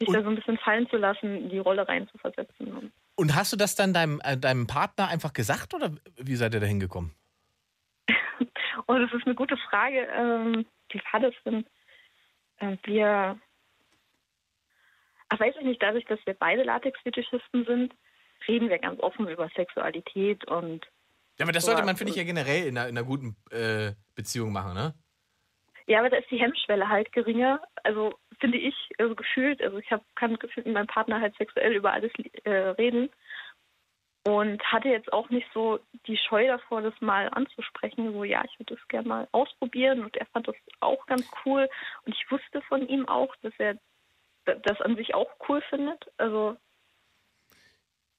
sich 0.00 0.08
Und- 0.08 0.14
da 0.14 0.22
so 0.22 0.30
ein 0.30 0.36
bisschen 0.36 0.58
fallen 0.58 0.88
zu 0.88 0.96
lassen, 0.96 1.36
in 1.36 1.50
die 1.50 1.58
Rolle 1.58 1.86
reinzuversetzen. 1.86 2.72
Und 2.76 2.92
Und 3.14 3.34
hast 3.36 3.52
du 3.52 3.56
das 3.56 3.76
dann 3.76 3.92
deinem, 3.92 4.20
äh, 4.24 4.36
deinem 4.36 4.66
Partner 4.66 5.08
einfach 5.08 5.32
gesagt 5.34 5.74
oder 5.74 5.92
wie 6.16 6.34
seid 6.34 6.54
ihr 6.54 6.60
da 6.60 6.66
hingekommen? 6.66 7.12
Oh, 8.86 8.98
das 8.98 9.12
ist 9.12 9.24
eine 9.24 9.34
gute 9.34 9.56
Frage. 9.56 10.08
Ähm, 10.12 10.66
das 11.12 11.34
denn? 11.44 11.66
Äh, 12.58 12.76
wir, 12.84 13.38
ach, 15.28 15.40
weiß 15.40 15.54
ich 15.58 15.64
nicht, 15.64 15.82
dadurch, 15.82 16.04
dass 16.06 16.24
wir 16.26 16.34
beide 16.34 16.62
Latex-Fetischisten 16.62 17.64
sind, 17.64 17.94
reden 18.48 18.68
wir 18.68 18.78
ganz 18.78 19.00
offen 19.00 19.28
über 19.28 19.48
Sexualität 19.56 20.46
und 20.46 20.86
Ja, 21.38 21.44
aber 21.44 21.52
das 21.52 21.64
So, 21.64 21.72
sollte 21.72 21.86
man, 21.86 21.96
finde 21.96 22.12
ich, 22.12 22.16
ja 22.16 22.24
generell 22.24 22.66
in 22.66 22.76
einer, 22.76 22.88
in 22.88 22.96
einer 22.96 23.06
guten 23.06 23.36
äh, 23.50 23.92
Beziehung 24.14 24.52
machen, 24.52 24.74
ne? 24.74 24.94
ja, 25.86 25.98
aber 25.98 26.10
da 26.10 26.16
ist 26.16 26.30
die 26.30 26.40
Hemmschwelle 26.40 26.88
halt 26.88 27.12
geringer. 27.12 27.60
Also 27.82 28.14
finde 28.40 28.58
ich, 28.58 28.74
also 28.98 29.14
gefühlt, 29.14 29.62
also 29.62 29.78
ich 29.78 29.90
hab, 29.90 30.02
kann 30.16 30.38
gefühlt 30.38 30.66
mit 30.66 30.74
meinem 30.74 30.86
Partner 30.86 31.20
halt 31.20 31.36
sexuell 31.36 31.74
über 31.74 31.92
alles 31.92 32.12
äh, 32.44 32.50
reden 32.50 33.10
und 34.26 34.62
hatte 34.64 34.88
jetzt 34.88 35.12
auch 35.12 35.28
nicht 35.28 35.46
so 35.52 35.78
die 36.06 36.16
Scheu 36.16 36.46
davor, 36.46 36.82
das 36.82 36.98
mal 37.00 37.28
anzusprechen. 37.32 38.12
So, 38.12 38.24
ja, 38.24 38.42
ich 38.44 38.58
würde 38.58 38.74
das 38.74 38.88
gerne 38.88 39.08
mal 39.08 39.28
ausprobieren 39.32 40.02
und 40.02 40.16
er 40.16 40.26
fand 40.26 40.48
das 40.48 40.56
auch 40.80 41.04
ganz 41.06 41.30
cool 41.44 41.68
und 42.04 42.14
ich 42.14 42.30
wusste 42.30 42.62
von 42.62 42.86
ihm 42.88 43.06
auch, 43.08 43.34
dass 43.42 43.52
er 43.58 43.76
das 44.44 44.80
an 44.80 44.96
sich 44.96 45.14
auch 45.14 45.30
cool 45.48 45.62
findet. 45.68 46.06
Also 46.16 46.56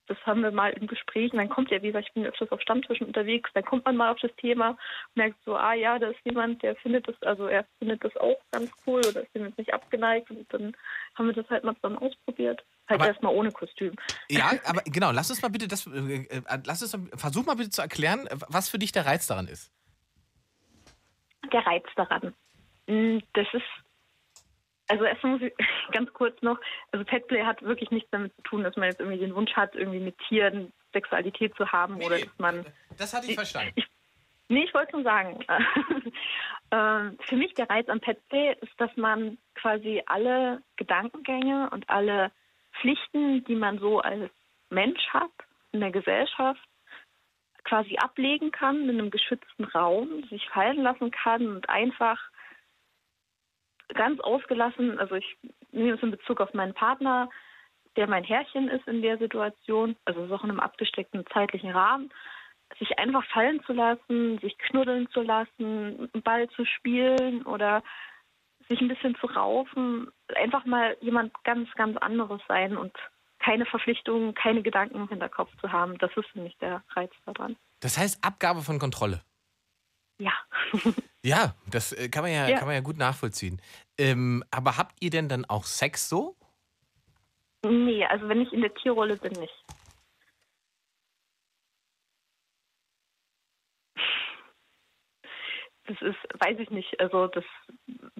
das 0.07 0.17
haben 0.25 0.41
wir 0.43 0.51
mal 0.51 0.71
im 0.73 0.87
Gespräch. 0.87 1.31
Und 1.33 1.39
dann 1.39 1.49
kommt 1.49 1.71
ja, 1.71 1.81
wie 1.81 1.87
gesagt, 1.87 2.07
ich 2.07 2.13
bin 2.13 2.25
öfters 2.25 2.51
auf 2.51 2.61
Stammtischen 2.61 3.07
unterwegs, 3.07 3.49
dann 3.53 3.65
kommt 3.65 3.85
man 3.85 3.97
mal 3.97 4.11
auf 4.11 4.19
das 4.19 4.35
Thema, 4.37 4.77
merkt 5.15 5.37
so, 5.45 5.55
ah 5.55 5.73
ja, 5.73 5.97
da 5.99 6.09
ist 6.09 6.19
jemand, 6.23 6.61
der 6.63 6.75
findet 6.77 7.07
das, 7.07 7.21
also 7.23 7.47
er 7.47 7.65
findet 7.79 8.03
das 8.03 8.15
auch 8.17 8.37
ganz 8.51 8.71
cool 8.85 8.99
oder 9.07 9.21
ist 9.21 9.33
dem 9.35 9.45
jetzt 9.45 9.57
nicht 9.57 9.73
abgeneigt 9.73 10.29
und 10.31 10.45
dann 10.53 10.75
haben 11.15 11.27
wir 11.27 11.33
das 11.33 11.49
halt 11.49 11.63
mal 11.63 11.75
zusammen 11.75 11.97
ausprobiert. 11.97 12.63
Halt 12.87 13.01
Aber- 13.01 13.07
erstmal 13.07 13.33
ohne 13.33 13.51
Kostüm. 13.51 13.95
Ja, 14.29 14.51
aber 14.65 14.81
genau, 14.85 15.11
lass 15.11 15.29
uns 15.29 15.41
mal 15.41 15.49
bitte 15.49 15.67
das, 15.67 15.87
äh, 15.87 16.25
äh, 16.29 16.41
lass 16.65 16.81
uns, 16.81 16.95
mal- 16.95 17.17
versuch 17.17 17.45
mal 17.45 17.55
bitte 17.55 17.71
zu 17.71 17.81
erklären, 17.81 18.27
was 18.47 18.69
für 18.69 18.77
dich 18.79 18.91
der 18.91 19.05
Reiz 19.05 19.25
daran 19.27 19.47
ist. 19.47 19.71
der 21.51 21.65
Reiz 21.65 21.85
daran? 21.95 22.33
Mm, 22.87 23.19
Das 23.33 23.47
ist, 23.53 23.63
also 24.87 25.03
erstmal 25.03 25.33
muss 25.33 25.41
ich 25.41 25.53
ganz 25.91 26.11
kurz 26.13 26.41
noch, 26.41 26.59
also 26.91 27.05
Petplay 27.05 27.43
hat 27.43 27.61
wirklich 27.61 27.91
nichts 27.91 28.09
damit 28.11 28.35
zu 28.35 28.41
tun, 28.43 28.63
dass 28.63 28.75
man 28.75 28.89
jetzt 28.89 28.99
irgendwie 28.99 29.19
den 29.19 29.35
Wunsch 29.35 29.53
hat, 29.53 29.75
irgendwie 29.75 29.99
mit 29.99 30.17
Tieren 30.27 30.71
Sexualität 30.93 31.55
zu 31.55 31.71
haben 31.71 31.95
oder 31.97 32.19
dass 32.19 32.39
man 32.39 32.65
Das 32.97 33.13
hatte 33.13 33.27
ich 33.27 33.35
verstanden. 33.35 33.83
Nee, 34.47 34.63
ich 34.63 34.73
wollte 34.73 34.91
schon 34.91 35.03
sagen. 35.03 35.39
ähm, 36.71 37.17
für 37.27 37.35
mich 37.35 37.53
der 37.55 37.69
Reiz 37.69 37.89
am 37.89 37.99
Petplay 37.99 38.55
ist, 38.61 38.73
dass 38.77 38.95
man 38.95 39.37
quasi 39.55 40.03
alle 40.05 40.61
Gedankengänge 40.75 41.69
und 41.71 41.89
alle 41.89 42.31
Pflichten, 42.79 43.43
die 43.45 43.55
man 43.55 43.79
so 43.79 43.99
als 43.99 44.29
Mensch 44.69 45.07
hat 45.09 45.31
in 45.71 45.79
der 45.79 45.91
Gesellschaft, 45.91 46.61
quasi 47.63 47.97
ablegen 47.97 48.51
kann 48.51 48.83
in 48.83 48.99
einem 48.99 49.09
geschützten 49.09 49.63
Raum, 49.63 50.23
sich 50.29 50.47
fallen 50.49 50.83
lassen 50.83 51.09
kann 51.11 51.47
und 51.47 51.67
einfach 51.69 52.21
ganz 53.95 54.19
ausgelassen, 54.19 54.99
also 54.99 55.15
ich 55.15 55.37
nehme 55.71 55.95
es 55.95 56.03
in 56.03 56.11
Bezug 56.11 56.41
auf 56.41 56.53
meinen 56.53 56.73
Partner, 56.73 57.29
der 57.95 58.07
mein 58.07 58.23
Herrchen 58.23 58.67
ist 58.67 58.87
in 58.87 59.01
der 59.01 59.17
Situation, 59.17 59.95
also 60.05 60.21
auch 60.33 60.43
in 60.43 60.51
einem 60.51 60.59
abgesteckten 60.59 61.25
zeitlichen 61.33 61.71
Rahmen, 61.71 62.11
sich 62.79 62.97
einfach 62.99 63.25
fallen 63.31 63.63
zu 63.65 63.73
lassen, 63.73 64.39
sich 64.39 64.57
knuddeln 64.57 65.09
zu 65.11 65.21
lassen, 65.21 66.01
mit 66.01 66.13
dem 66.13 66.21
Ball 66.21 66.49
zu 66.49 66.65
spielen 66.65 67.43
oder 67.43 67.83
sich 68.67 68.81
ein 68.81 68.87
bisschen 68.87 69.15
zu 69.15 69.27
raufen, 69.27 70.11
einfach 70.35 70.65
mal 70.65 70.97
jemand 70.99 71.31
ganz, 71.43 71.69
ganz 71.75 71.97
anderes 71.97 72.41
sein 72.47 72.75
und 72.77 72.93
keine 73.39 73.65
Verpflichtungen, 73.65 74.33
keine 74.33 74.63
Gedanken 74.63 74.95
im 74.95 75.07
Hinterkopf 75.07 75.51
zu 75.61 75.71
haben. 75.71 75.97
Das 75.99 76.09
ist 76.15 76.27
für 76.29 76.39
mich 76.39 76.57
der 76.57 76.83
Reiz 76.95 77.11
daran. 77.25 77.55
Das 77.81 77.97
heißt 77.97 78.23
Abgabe 78.25 78.61
von 78.61 78.79
Kontrolle. 78.79 79.21
Ja. 80.17 80.33
Ja, 81.25 81.55
das 81.65 81.91
äh, 81.91 82.07
kann 82.09 82.21
man 82.21 82.31
ja, 82.31 82.47
Ja. 82.47 82.57
Kann 82.59 82.67
man 82.67 82.75
ja 82.75 82.81
gut 82.81 82.97
nachvollziehen. 82.97 83.59
Ähm, 83.97 84.43
aber 84.51 84.77
habt 84.77 84.95
ihr 84.99 85.09
denn 85.09 85.27
dann 85.27 85.43
auch 85.45 85.65
Sex 85.65 86.07
so? 86.07 86.35
nee, 87.63 88.05
also 88.05 88.29
wenn 88.29 88.41
ich 88.41 88.53
in 88.53 88.61
der 88.61 88.71
Tierrolle 88.75 89.17
bin, 89.17 89.31
nicht. 89.31 89.65
Das 95.87 95.99
ist, 96.01 96.17
weiß 96.39 96.59
ich 96.59 96.69
nicht. 96.69 96.99
Also 96.99 97.25
das 97.27 97.43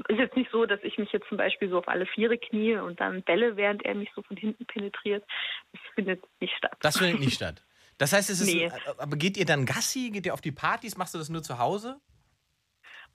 ist 0.08 0.18
jetzt 0.18 0.36
nicht 0.36 0.50
so, 0.52 0.66
dass 0.66 0.80
ich 0.82 0.98
mich 0.98 1.12
jetzt 1.12 1.28
zum 1.30 1.38
Beispiel 1.38 1.70
so 1.70 1.78
auf 1.78 1.88
alle 1.88 2.08
Viere 2.08 2.40
knie 2.40 2.78
und 2.78 3.00
dann 3.00 3.22
bälle, 3.22 3.56
während 3.56 3.86
er 3.86 3.94
mich 3.94 4.10
so 4.16 4.24
von 4.24 4.36
hinten 4.36 4.66
penetriert. 4.66 5.24
Das 5.72 5.82
findet 5.94 6.24
nicht 6.40 6.56
statt. 6.58 6.78
Das 6.82 6.98
findet 6.98 7.20
nicht 7.20 7.36
statt. 7.36 7.64
Das 8.00 8.14
heißt, 8.14 8.32
es 8.32 8.42
ist. 8.42 8.52
Nee. 8.52 8.66
äh, 8.66 8.72
Aber 8.98 9.16
geht 9.16 9.38
ihr 9.38 9.46
dann 9.46 9.68
Gassi? 9.68 10.10
Geht 10.12 10.26
ihr 10.26 10.34
auf 10.34 10.42
die 10.42 10.52
Partys? 10.52 10.98
Machst 10.98 11.14
du 11.14 11.20
das 11.20 11.30
nur 11.30 11.44
zu 11.44 11.60
Hause? 11.60 12.00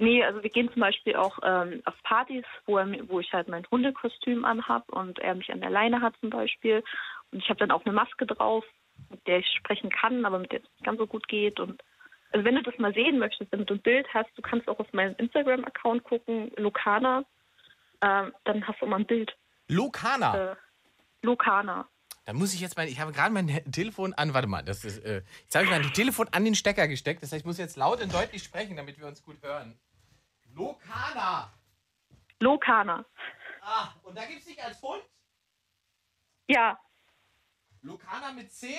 Nee, 0.00 0.24
also 0.24 0.42
wir 0.42 0.48
gehen 0.48 0.72
zum 0.72 0.80
Beispiel 0.80 1.14
auch 1.14 1.38
ähm, 1.42 1.82
auf 1.84 1.94
Partys, 2.04 2.46
wo, 2.64 2.78
er, 2.78 2.88
wo 3.10 3.20
ich 3.20 3.30
halt 3.34 3.48
mein 3.48 3.66
Hundekostüm 3.70 4.46
anhab 4.46 4.88
und 4.90 5.18
er 5.18 5.34
mich 5.34 5.52
an 5.52 5.60
der 5.60 5.68
Leine 5.68 6.00
hat 6.00 6.14
zum 6.20 6.30
Beispiel. 6.30 6.82
Und 7.30 7.42
ich 7.42 7.50
habe 7.50 7.60
dann 7.60 7.70
auch 7.70 7.84
eine 7.84 7.92
Maske 7.92 8.24
drauf, 8.24 8.64
mit 9.10 9.26
der 9.26 9.40
ich 9.40 9.46
sprechen 9.58 9.90
kann, 9.90 10.24
aber 10.24 10.38
mit 10.38 10.52
der 10.52 10.60
es 10.60 10.70
nicht 10.70 10.84
ganz 10.84 10.98
so 10.98 11.06
gut 11.06 11.28
geht. 11.28 11.60
Und 11.60 11.82
also 12.32 12.46
wenn 12.46 12.54
du 12.54 12.62
das 12.62 12.78
mal 12.78 12.94
sehen 12.94 13.18
möchtest, 13.18 13.52
damit 13.52 13.68
du 13.68 13.74
ein 13.74 13.82
Bild 13.82 14.06
hast, 14.14 14.30
du 14.36 14.40
kannst 14.40 14.68
auch 14.68 14.78
auf 14.78 14.90
meinen 14.94 15.16
Instagram-Account 15.16 16.02
gucken, 16.04 16.50
Lokana. 16.56 17.26
Ähm, 18.00 18.32
dann 18.44 18.66
hast 18.66 18.80
du 18.80 18.86
mal 18.86 19.00
ein 19.00 19.06
Bild. 19.06 19.36
Lokana. 19.68 20.52
Äh, 20.52 20.56
Lokana. 21.20 21.86
Dann 22.24 22.36
muss 22.36 22.54
ich 22.54 22.60
jetzt 22.60 22.78
mein, 22.78 22.88
ich 22.88 23.00
habe 23.00 23.12
gerade 23.12 23.34
mein 23.34 23.48
Telefon 23.70 24.14
an, 24.14 24.32
warte 24.32 24.48
mal, 24.48 24.62
das 24.62 24.82
ist, 24.82 25.04
äh, 25.04 25.22
jetzt 25.42 25.54
habe 25.54 25.66
ich 25.66 25.70
mein 25.70 25.82
Telefon 25.92 26.26
an 26.32 26.46
den 26.46 26.54
Stecker 26.54 26.88
gesteckt, 26.88 27.22
das 27.22 27.32
heißt, 27.32 27.40
ich 27.40 27.46
muss 27.46 27.58
jetzt 27.58 27.76
laut 27.76 28.02
und 28.02 28.14
deutlich 28.14 28.42
sprechen, 28.42 28.76
damit 28.76 28.98
wir 28.98 29.06
uns 29.06 29.22
gut 29.22 29.42
hören. 29.42 29.78
Lokana. 30.54 31.50
Lokana. 32.40 33.04
Ah, 33.62 33.88
und 34.02 34.16
da 34.16 34.24
gibt 34.26 34.40
es 34.40 34.46
dich 34.46 34.62
als 34.62 34.80
Hund? 34.82 35.02
Ja, 36.48 36.78
Lokana 37.82 38.32
mit 38.32 38.52
C? 38.52 38.74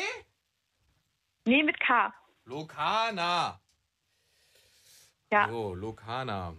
nee, 1.46 1.64
mit 1.64 1.80
K. 1.80 2.14
Lokana. 2.46 3.60
Ja. 5.32 5.48
So, 5.48 5.74
Lokana. 5.74 6.54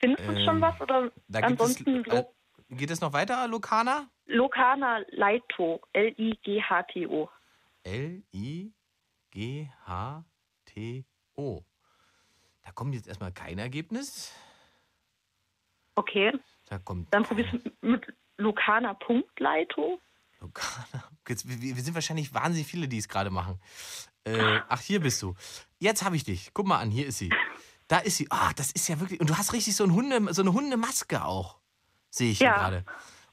Findest 0.00 0.26
du 0.28 0.32
Ähm, 0.32 0.44
schon 0.44 0.60
was? 0.60 0.80
Oder 0.80 1.10
Da 1.28 1.40
gibt 1.40 1.60
es, 1.60 1.66
ansonsten 1.76 2.04
äh, 2.10 2.24
geht 2.70 2.90
es 2.90 3.00
noch 3.00 3.12
weiter, 3.12 3.46
Lokana? 3.48 4.10
Lokana 4.26 4.98
Leito. 5.08 5.80
L-I-G-H-T-O. 5.92 7.30
L-I-G-H-T-O. 10.24 11.64
Da 12.64 12.72
kommt 12.72 12.94
jetzt 12.94 13.06
erstmal 13.06 13.32
kein 13.32 13.58
Ergebnis. 13.58 14.32
Okay. 15.94 16.32
Da 16.66 16.78
kommt 16.78 17.12
Dann 17.14 17.22
probierst 17.22 17.52
du 17.52 17.70
mit 17.86 18.04
Lokana.leito. 18.38 20.00
Lokana. 20.40 21.04
Jetzt, 21.28 21.48
wir, 21.48 21.76
wir 21.76 21.82
sind 21.82 21.94
wahrscheinlich 21.94 22.34
wahnsinnig 22.34 22.66
viele, 22.66 22.88
die 22.88 22.98
es 22.98 23.08
gerade 23.08 23.30
machen. 23.30 23.60
Äh, 24.24 24.60
ach, 24.68 24.80
hier 24.80 25.00
bist 25.00 25.22
du. 25.22 25.34
Jetzt 25.78 26.02
habe 26.02 26.16
ich 26.16 26.24
dich. 26.24 26.52
Guck 26.54 26.66
mal 26.66 26.78
an, 26.78 26.90
hier 26.90 27.06
ist 27.06 27.18
sie. 27.18 27.30
Da 27.86 27.98
ist 27.98 28.16
sie. 28.16 28.26
Ah, 28.30 28.52
das 28.56 28.72
ist 28.72 28.88
ja 28.88 28.98
wirklich. 28.98 29.20
Und 29.20 29.28
du 29.30 29.36
hast 29.36 29.52
richtig 29.52 29.76
so, 29.76 29.84
ein 29.84 29.92
Hunde, 29.92 30.32
so 30.32 30.42
eine 30.42 30.52
Hundemaske 30.52 31.24
auch. 31.24 31.58
Sehe 32.10 32.30
ich 32.30 32.38
hier 32.38 32.48
Ja. 32.48 32.56
gerade. 32.56 32.84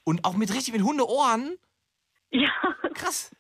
Und 0.04 0.26
auch 0.26 0.34
mit 0.36 0.54
richtig 0.54 0.74
mit 0.74 0.84
Hundeohren. 0.84 1.58
Ja. 2.32 2.52
Krass. 2.94 3.36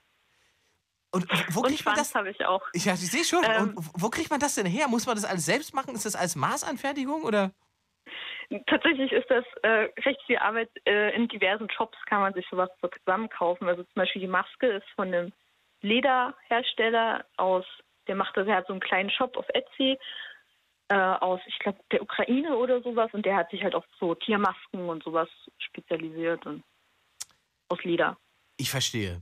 Und 1.13 1.27
wo 1.53 1.59
Und 1.59 1.67
kriegt 1.67 1.85
man 1.85 1.95
das? 1.95 2.15
habe 2.15 2.29
ich 2.29 2.45
auch. 2.45 2.61
Ja, 2.73 2.93
ich 2.93 3.11
sehe 3.11 3.23
schon. 3.23 3.43
Ähm. 3.43 3.75
Und 3.75 3.89
wo 3.93 4.09
kriegt 4.09 4.29
man 4.29 4.39
das 4.39 4.55
denn 4.55 4.65
her? 4.65 4.87
Muss 4.87 5.05
man 5.05 5.15
das 5.15 5.25
alles 5.25 5.45
selbst 5.45 5.73
machen? 5.73 5.93
Ist 5.93 6.05
das 6.05 6.15
als 6.15 6.35
Maßanfertigung 6.35 7.23
oder? 7.23 7.51
Tatsächlich 8.67 9.11
ist 9.11 9.29
das 9.29 9.45
äh, 9.63 9.89
recht 10.05 10.21
viel 10.25 10.37
Arbeit. 10.37 10.69
Äh, 10.85 11.15
in 11.15 11.27
diversen 11.27 11.69
Shops 11.69 11.97
kann 12.05 12.21
man 12.21 12.33
sich 12.33 12.45
sowas 12.49 12.69
so 12.81 12.89
zusammenkaufen. 12.89 13.67
Also 13.67 13.83
zum 13.83 13.93
Beispiel 13.95 14.21
die 14.21 14.27
Maske 14.27 14.67
ist 14.67 14.87
von 14.95 15.07
einem 15.07 15.31
Lederhersteller 15.81 17.25
aus, 17.37 17.65
der 18.07 18.15
macht 18.15 18.35
das, 18.35 18.47
er 18.47 18.57
hat 18.57 18.67
so 18.67 18.73
einen 18.73 18.81
kleinen 18.81 19.09
Shop 19.09 19.37
auf 19.37 19.45
Etsy 19.49 19.97
äh, 20.89 20.95
aus, 20.95 21.39
ich 21.45 21.57
glaube, 21.59 21.79
der 21.91 22.01
Ukraine 22.01 22.57
oder 22.57 22.81
sowas. 22.81 23.09
Und 23.13 23.25
der 23.25 23.35
hat 23.35 23.49
sich 23.51 23.63
halt 23.63 23.75
auf 23.75 23.85
so 23.99 24.15
Tiermasken 24.15 24.89
und 24.89 25.03
sowas 25.03 25.29
spezialisiert 25.57 26.45
und 26.45 26.63
aus 27.69 27.81
Leder. 27.83 28.17
Ich 28.57 28.69
verstehe. 28.69 29.21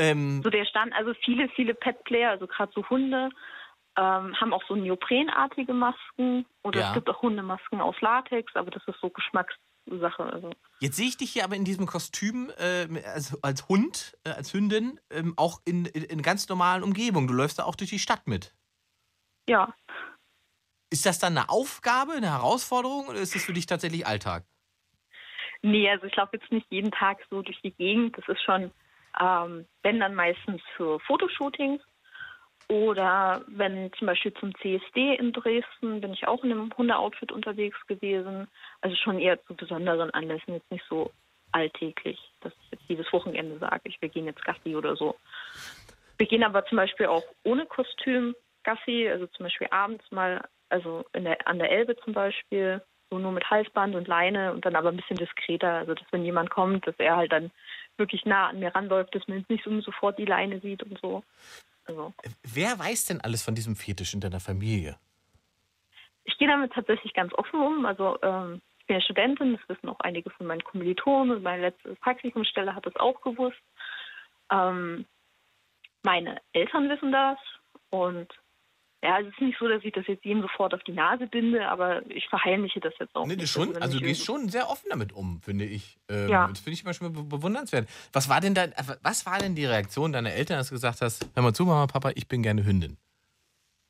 Ähm, 0.00 0.42
So 0.42 0.50
der 0.50 0.64
Stand, 0.64 0.92
also 0.94 1.12
viele, 1.24 1.48
viele 1.50 1.74
Pet-Player, 1.74 2.30
also 2.30 2.46
gerade 2.46 2.72
so 2.74 2.88
Hunde, 2.88 3.30
ähm, 3.96 4.40
haben 4.40 4.52
auch 4.52 4.62
so 4.68 4.74
neoprenartige 4.76 5.74
Masken 5.74 6.46
oder 6.62 6.80
Ja. 6.80 6.88
es 6.88 6.94
gibt 6.94 7.10
auch 7.10 7.20
Hundemasken 7.22 7.80
aus 7.80 8.00
Latex, 8.00 8.54
aber 8.56 8.70
das 8.70 8.82
ist 8.86 9.00
so 9.00 9.10
Geschmacks, 9.10 9.54
Sache. 9.86 10.22
Also. 10.22 10.52
Jetzt 10.80 10.96
sehe 10.96 11.08
ich 11.08 11.16
dich 11.16 11.32
hier 11.32 11.42
aber 11.42 11.56
in 11.56 11.64
diesem 11.64 11.86
Kostüm 11.86 12.50
äh, 12.58 12.86
als, 13.04 13.42
als 13.42 13.68
Hund, 13.68 14.16
äh, 14.24 14.30
als 14.30 14.54
Hündin, 14.54 15.00
ähm, 15.10 15.34
auch 15.36 15.60
in, 15.64 15.84
in, 15.86 16.04
in 16.04 16.22
ganz 16.22 16.48
normalen 16.48 16.82
Umgebungen. 16.84 17.26
Du 17.26 17.34
läufst 17.34 17.58
da 17.58 17.64
auch 17.64 17.74
durch 17.74 17.90
die 17.90 17.98
Stadt 17.98 18.26
mit. 18.28 18.54
Ja, 19.48 19.74
Ist 20.90 21.06
das 21.06 21.18
dann 21.18 21.36
eine 21.36 21.48
Aufgabe, 21.48 22.12
eine 22.12 22.30
Herausforderung 22.30 23.08
oder 23.08 23.18
ist 23.18 23.34
das 23.34 23.44
für 23.44 23.52
dich 23.52 23.66
tatsächlich 23.66 24.06
Alltag? 24.06 24.44
Nee, 25.62 25.90
also 25.90 26.06
ich 26.06 26.14
laufe 26.16 26.36
jetzt 26.36 26.50
nicht 26.52 26.66
jeden 26.70 26.90
Tag 26.90 27.18
so 27.30 27.42
durch 27.42 27.60
die 27.62 27.72
Gegend. 27.72 28.16
Das 28.16 28.28
ist 28.28 28.42
schon, 28.42 28.70
ähm, 29.18 29.66
wenn 29.82 30.00
dann 30.00 30.14
meistens 30.14 30.60
für 30.76 31.00
Fotoshootings 31.00 31.82
oder 32.68 33.42
wenn 33.48 33.92
zum 33.94 34.06
Beispiel 34.06 34.32
zum 34.34 34.54
CSD 34.56 35.14
in 35.16 35.32
Dresden 35.32 36.00
bin 36.00 36.12
ich 36.12 36.28
auch 36.28 36.44
in 36.44 36.52
einem 36.52 36.70
Hundeoutfit 36.76 37.32
unterwegs 37.32 37.76
gewesen. 37.88 38.46
Also 38.80 38.94
schon 38.96 39.18
eher 39.18 39.42
zu 39.46 39.56
besonderen 39.56 40.10
Anlässen, 40.10 40.54
jetzt 40.54 40.70
nicht 40.70 40.84
so 40.88 41.10
alltäglich, 41.52 42.18
dass 42.40 42.52
ich 42.52 42.70
jetzt 42.70 42.84
jedes 42.86 43.12
Wochenende 43.12 43.58
sage, 43.58 43.80
ich, 43.84 44.00
wir 44.00 44.08
gehen 44.08 44.26
jetzt 44.26 44.44
Gassi 44.44 44.76
oder 44.76 44.94
so. 44.94 45.16
Wir 46.16 46.26
gehen 46.26 46.44
aber 46.44 46.64
zum 46.66 46.76
Beispiel 46.76 47.06
auch 47.06 47.24
ohne 47.42 47.66
Kostüm 47.66 48.36
Gassi, 48.62 49.08
also 49.10 49.26
zum 49.26 49.44
Beispiel 49.46 49.68
abends 49.70 50.04
mal, 50.12 50.46
also 50.68 51.04
der, 51.12 51.46
an 51.48 51.58
der 51.58 51.72
Elbe 51.72 51.96
zum 51.96 52.12
Beispiel, 52.12 52.82
so 53.10 53.18
nur 53.18 53.32
mit 53.32 53.50
Halsband 53.50 53.96
und 53.96 54.06
Leine 54.06 54.52
und 54.52 54.64
dann 54.64 54.76
aber 54.76 54.90
ein 54.90 54.96
bisschen 54.96 55.16
diskreter. 55.16 55.72
Also 55.72 55.94
dass 55.94 56.06
wenn 56.12 56.24
jemand 56.24 56.50
kommt, 56.50 56.86
dass 56.86 56.94
er 56.98 57.16
halt 57.16 57.32
dann 57.32 57.50
wirklich 58.00 58.24
nah 58.24 58.48
an 58.48 58.58
mir 58.58 58.74
ranläuft, 58.74 59.14
dass 59.14 59.28
man 59.28 59.38
jetzt 59.38 59.50
nicht 59.50 59.62
so 59.62 59.80
sofort 59.80 60.18
die 60.18 60.24
Leine 60.24 60.58
sieht 60.60 60.82
und 60.82 60.98
so. 61.00 61.22
Also 61.84 62.12
Wer 62.42 62.76
weiß 62.76 63.04
denn 63.04 63.20
alles 63.20 63.44
von 63.44 63.54
diesem 63.54 63.76
Fetisch 63.76 64.14
in 64.14 64.20
deiner 64.20 64.40
Familie? 64.40 64.98
ich 66.24 66.38
gehe 66.38 66.48
damit 66.48 66.72
tatsächlich 66.72 67.12
ganz 67.14 67.32
offen 67.34 67.60
um. 67.60 67.86
Also 67.86 68.18
ähm, 68.22 68.60
ich 68.80 68.86
bin 68.86 68.96
ja 68.96 69.02
Studentin, 69.02 69.56
das 69.56 69.68
wissen 69.68 69.88
auch 69.88 70.00
einige 70.00 70.30
von 70.30 70.46
meinen 70.46 70.64
Kommilitonen 70.64 71.36
und 71.36 71.42
meine 71.42 71.62
letzte 71.62 71.94
Praktikumsstelle 71.96 72.74
hat 72.74 72.86
das 72.86 72.96
auch 72.96 73.20
gewusst. 73.20 73.60
Ähm, 74.50 75.06
meine 76.02 76.40
Eltern 76.52 76.88
wissen 76.88 77.12
das 77.12 77.38
und 77.90 78.28
ja, 79.02 79.18
es 79.20 79.28
ist 79.28 79.40
nicht 79.40 79.58
so, 79.58 79.66
dass 79.66 79.82
ich 79.82 79.92
das 79.92 80.06
jetzt 80.06 80.24
jedem 80.24 80.42
sofort 80.42 80.74
auf 80.74 80.82
die 80.82 80.92
Nase 80.92 81.26
binde, 81.26 81.66
aber 81.68 82.04
ich 82.10 82.28
verheimliche 82.28 82.80
das 82.80 82.92
jetzt 83.00 83.14
auch 83.16 83.26
Nee, 83.26 83.36
nicht. 83.36 83.48
schon, 83.50 83.74
also 83.76 83.94
ich 83.96 84.00
du 84.02 84.06
gehst 84.06 84.24
schon 84.24 84.48
sehr 84.50 84.68
offen 84.68 84.88
damit 84.90 85.12
um, 85.12 85.40
finde 85.40 85.64
ich. 85.64 85.98
Ähm, 86.10 86.28
Ja. 86.28 86.48
Das 86.48 86.60
finde 86.60 86.74
ich 86.74 86.82
immer 86.84 86.92
schon 86.92 87.12
be- 87.12 87.22
bewundernswert. 87.24 87.88
Was 88.12 88.28
war 88.28 88.40
denn 88.40 88.54
dein, 88.54 88.72
äh, 88.72 88.82
was 89.02 89.24
war 89.24 89.38
denn 89.38 89.54
die 89.54 89.64
Reaktion 89.64 90.12
deiner 90.12 90.32
Eltern, 90.32 90.58
als 90.58 90.68
du 90.68 90.74
gesagt 90.74 91.00
hast, 91.00 91.28
hör 91.34 91.42
mal 91.42 91.54
zu, 91.54 91.64
Mama, 91.64 91.86
Papa, 91.86 92.10
ich 92.14 92.28
bin 92.28 92.42
gerne 92.42 92.64
Hündin? 92.64 92.98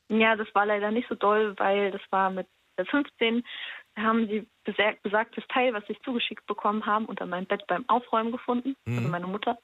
Ja, 0.09 0.37
das 0.37 0.49
war 0.55 0.67
leider 0.67 0.91
nicht 0.91 1.09
so 1.09 1.15
doll, 1.15 1.55
weil 1.59 1.91
das 1.91 2.03
war 2.11 2.31
mit 2.31 2.47
15. 2.89 3.43
Da 3.97 4.03
haben 4.03 4.27
sie 4.29 4.47
besa- 4.65 4.97
besagtes 5.03 5.45
Teil, 5.49 5.73
was 5.75 5.85
sie 5.89 5.97
zugeschickt 6.05 6.47
bekommen 6.47 6.87
haben, 6.87 7.07
unter 7.07 7.27
meinem 7.27 7.47
Bett 7.47 7.67
beim 7.67 7.85
Aufräumen 7.89 8.31
gefunden, 8.33 8.77
also 8.87 9.01
Mhm. 9.01 9.11
meine 9.11 9.27
Mutter. 9.27 9.59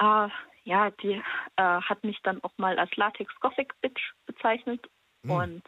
Äh, 0.00 0.28
ja, 0.64 0.90
die 0.90 1.12
äh, 1.56 1.62
hat 1.62 2.04
mich 2.04 2.18
dann 2.22 2.42
auch 2.44 2.52
mal 2.56 2.78
als 2.78 2.94
Latex 2.96 3.32
Gothic 3.40 3.72
Bitch 3.80 4.00
bezeichnet 4.26 4.84
Mhm. 5.24 5.30
und 5.30 5.62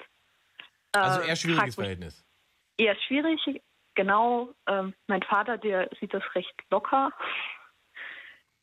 äh, 0.95 0.99
Also 0.99 1.20
eher 1.20 1.36
schwieriges 1.36 1.74
Verhältnis. 1.76 2.24
Eher 2.76 2.97
schwierig, 3.07 3.40
genau. 3.95 4.53
Ähm, 4.66 4.95
mein 5.07 5.22
Vater, 5.22 5.59
der 5.59 5.88
sieht 6.01 6.12
das 6.12 6.24
recht 6.34 6.53
locker. 6.70 7.12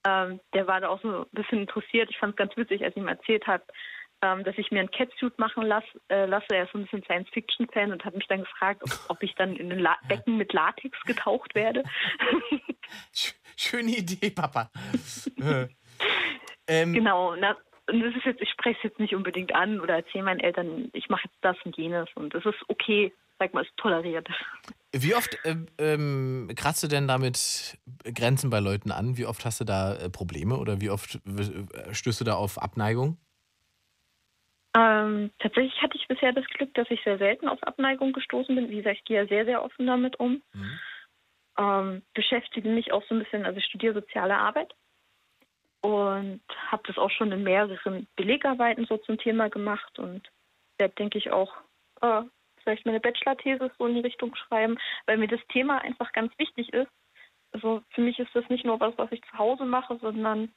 Ähm, 0.05 0.39
der 0.53 0.67
war 0.67 0.81
da 0.81 0.89
auch 0.89 1.01
so 1.01 1.21
ein 1.21 1.25
bisschen 1.31 1.59
interessiert. 1.59 2.09
Ich 2.09 2.17
fand 2.17 2.31
es 2.31 2.37
ganz 2.37 2.57
witzig, 2.57 2.83
als 2.83 2.95
ich 2.95 3.01
ihm 3.01 3.07
erzählt 3.07 3.47
hat, 3.47 3.63
ähm, 4.23 4.43
dass 4.43 4.57
ich 4.57 4.69
mir 4.71 4.81
ein 4.81 4.91
Catsuit 4.91 5.37
machen 5.39 5.63
lass, 5.63 5.83
äh, 6.09 6.25
lasse. 6.25 6.47
Er 6.49 6.63
ist 6.65 6.71
so 6.73 6.79
ein 6.79 6.83
bisschen 6.83 7.03
Science-Fiction-Fan 7.03 7.91
und 7.91 8.03
hat 8.03 8.13
mich 8.15 8.27
dann 8.27 8.41
gefragt, 8.41 8.81
ob, 8.83 8.91
ob 9.09 9.23
ich 9.23 9.33
dann 9.35 9.55
in 9.55 9.71
ein 9.71 9.79
La 9.79 9.97
Becken 10.07 10.37
mit 10.37 10.51
Latex 10.53 10.99
getaucht 11.03 11.55
werde. 11.55 11.83
Sch 13.15 13.33
schöne 13.55 13.91
Idee, 13.91 14.29
Papa. 14.31 14.69
Äh, 16.71 16.83
ähm, 16.83 16.93
genau. 16.93 17.35
Na, 17.35 17.57
das 17.87 18.15
ist 18.15 18.25
jetzt, 18.25 18.41
ich 18.41 18.49
spreche 18.49 18.77
es 18.77 18.83
jetzt 18.83 18.99
nicht 18.99 19.15
unbedingt 19.15 19.53
an 19.53 19.79
oder 19.79 19.95
erzähle 19.95 20.23
meinen 20.23 20.39
Eltern, 20.39 20.89
ich 20.93 21.09
mache 21.09 21.23
jetzt 21.25 21.37
das 21.41 21.57
und 21.65 21.75
jenes 21.77 22.07
und 22.15 22.33
es 22.33 22.45
ist 22.45 22.63
okay, 22.67 23.13
sag 23.39 23.53
mal, 23.53 23.63
es 23.63 23.69
ist 23.69 23.77
toleriert. 23.77 24.27
Wie 24.93 25.15
oft 25.15 25.37
ähm, 25.45 25.67
ähm, 25.77 26.49
kratzt 26.55 26.83
du 26.83 26.87
denn 26.87 27.07
damit 27.07 27.77
Grenzen 28.03 28.49
bei 28.49 28.59
Leuten 28.59 28.91
an? 28.91 29.17
Wie 29.17 29.25
oft 29.25 29.43
hast 29.45 29.59
du 29.59 29.65
da 29.65 29.95
äh, 29.95 30.09
Probleme 30.09 30.57
oder 30.57 30.79
wie 30.79 30.89
oft 30.89 31.15
äh, 31.15 31.93
stößt 31.93 32.21
du 32.21 32.25
da 32.25 32.35
auf 32.35 32.61
Abneigung? 32.61 33.17
Ähm, 34.73 35.31
tatsächlich 35.39 35.81
hatte 35.81 35.97
ich 35.97 36.07
bisher 36.07 36.31
das 36.31 36.45
Glück, 36.45 36.73
dass 36.75 36.89
ich 36.89 37.03
sehr 37.03 37.17
selten 37.17 37.49
auf 37.49 37.61
Abneigung 37.63 38.13
gestoßen 38.13 38.55
bin. 38.55 38.69
Wie 38.69 38.77
gesagt, 38.77 38.97
ich 38.99 39.03
gehe 39.03 39.21
ja 39.21 39.27
sehr, 39.27 39.43
sehr 39.43 39.63
offen 39.63 39.85
damit 39.85 40.17
um. 40.17 40.41
Mhm. 40.53 40.79
Ähm, 41.57 42.01
beschäftige 42.13 42.69
mich 42.69 42.93
auch 42.93 43.03
so 43.09 43.15
ein 43.15 43.19
bisschen, 43.19 43.45
also 43.45 43.57
ich 43.59 43.65
studiere 43.65 43.93
soziale 43.93 44.37
Arbeit 44.37 44.73
und 45.81 46.41
habe 46.67 46.83
das 46.85 46.97
auch 46.97 47.09
schon 47.11 47.31
in 47.31 47.43
mehreren 47.43 48.07
Belegarbeiten 48.15 48.85
so 48.85 48.97
zum 48.97 49.17
Thema 49.17 49.49
gemacht 49.49 49.99
und 49.99 50.29
werde, 50.77 50.93
denke 50.95 51.17
ich, 51.17 51.31
auch 51.31 51.53
äh, 52.01 52.21
vielleicht 52.63 52.85
meine 52.85 52.99
Bachelor-These 52.99 53.71
so 53.77 53.87
in 53.87 53.95
die 53.95 54.01
Richtung 54.01 54.35
schreiben, 54.35 54.77
weil 55.05 55.17
mir 55.17 55.27
das 55.27 55.41
Thema 55.49 55.79
einfach 55.79 56.11
ganz 56.13 56.31
wichtig 56.37 56.71
ist. 56.73 56.91
Also 57.51 57.81
für 57.89 58.01
mich 58.01 58.19
ist 58.19 58.33
das 58.33 58.47
nicht 58.49 58.65
nur 58.65 58.79
was, 58.79 58.97
was 58.97 59.11
ich 59.11 59.21
zu 59.23 59.37
Hause 59.37 59.65
mache, 59.65 59.97
sondern 59.97 60.51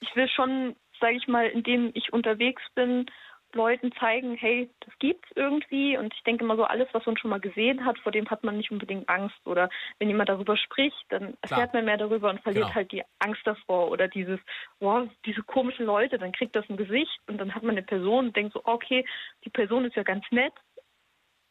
ich 0.00 0.14
will 0.16 0.28
schon, 0.28 0.76
sage 1.00 1.16
ich 1.16 1.28
mal, 1.28 1.46
indem 1.46 1.90
ich 1.94 2.12
unterwegs 2.12 2.62
bin, 2.74 3.06
Leuten 3.54 3.92
zeigen, 3.92 4.34
hey, 4.34 4.70
das 4.80 4.92
gibt's 4.98 5.28
irgendwie. 5.34 5.96
Und 5.96 6.14
ich 6.14 6.22
denke 6.22 6.44
immer 6.44 6.56
so, 6.56 6.64
alles, 6.64 6.88
was 6.92 7.04
man 7.06 7.16
schon 7.16 7.30
mal 7.30 7.40
gesehen 7.40 7.84
hat, 7.84 7.98
vor 7.98 8.12
dem 8.12 8.28
hat 8.30 8.44
man 8.44 8.56
nicht 8.56 8.70
unbedingt 8.70 9.08
Angst. 9.08 9.36
Oder 9.46 9.68
wenn 9.98 10.08
jemand 10.08 10.28
darüber 10.28 10.56
spricht, 10.56 11.04
dann 11.10 11.36
erfährt 11.42 11.74
man 11.74 11.84
mehr 11.84 11.96
darüber 11.98 12.30
und 12.30 12.40
verliert 12.40 12.64
Genau. 12.66 12.74
halt 12.74 12.92
die 12.92 13.04
Angst 13.18 13.42
davor. 13.46 13.90
Oder 13.90 14.08
dieses, 14.08 14.40
wow, 14.80 15.08
diese 15.26 15.42
komischen 15.42 15.86
Leute, 15.86 16.18
dann 16.18 16.32
kriegt 16.32 16.56
das 16.56 16.68
ein 16.68 16.76
Gesicht 16.76 17.20
und 17.26 17.38
dann 17.38 17.54
hat 17.54 17.62
man 17.62 17.72
eine 17.72 17.82
Person 17.82 18.26
und 18.26 18.36
denkt 18.36 18.54
so, 18.54 18.62
okay, 18.64 19.04
die 19.44 19.50
Person 19.50 19.84
ist 19.84 19.96
ja 19.96 20.02
ganz 20.02 20.24
nett. 20.30 20.54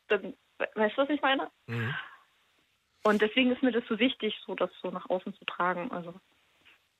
Dann, 0.08 0.34
we- 0.58 0.70
weißt 0.76 0.98
du, 0.98 1.02
was 1.04 1.10
ich 1.10 1.22
meine? 1.22 1.50
Mhm. 1.68 1.94
Und 3.04 3.22
deswegen 3.22 3.52
ist 3.52 3.64
mir 3.64 3.72
das 3.72 3.84
so 3.88 3.98
wichtig, 4.00 4.40
so 4.46 4.54
das 4.56 4.70
so 4.82 4.92
nach 4.92 5.10
außen 5.10 5.34
zu 5.34 5.46
tragen. 5.46 5.92
Also 5.92 6.14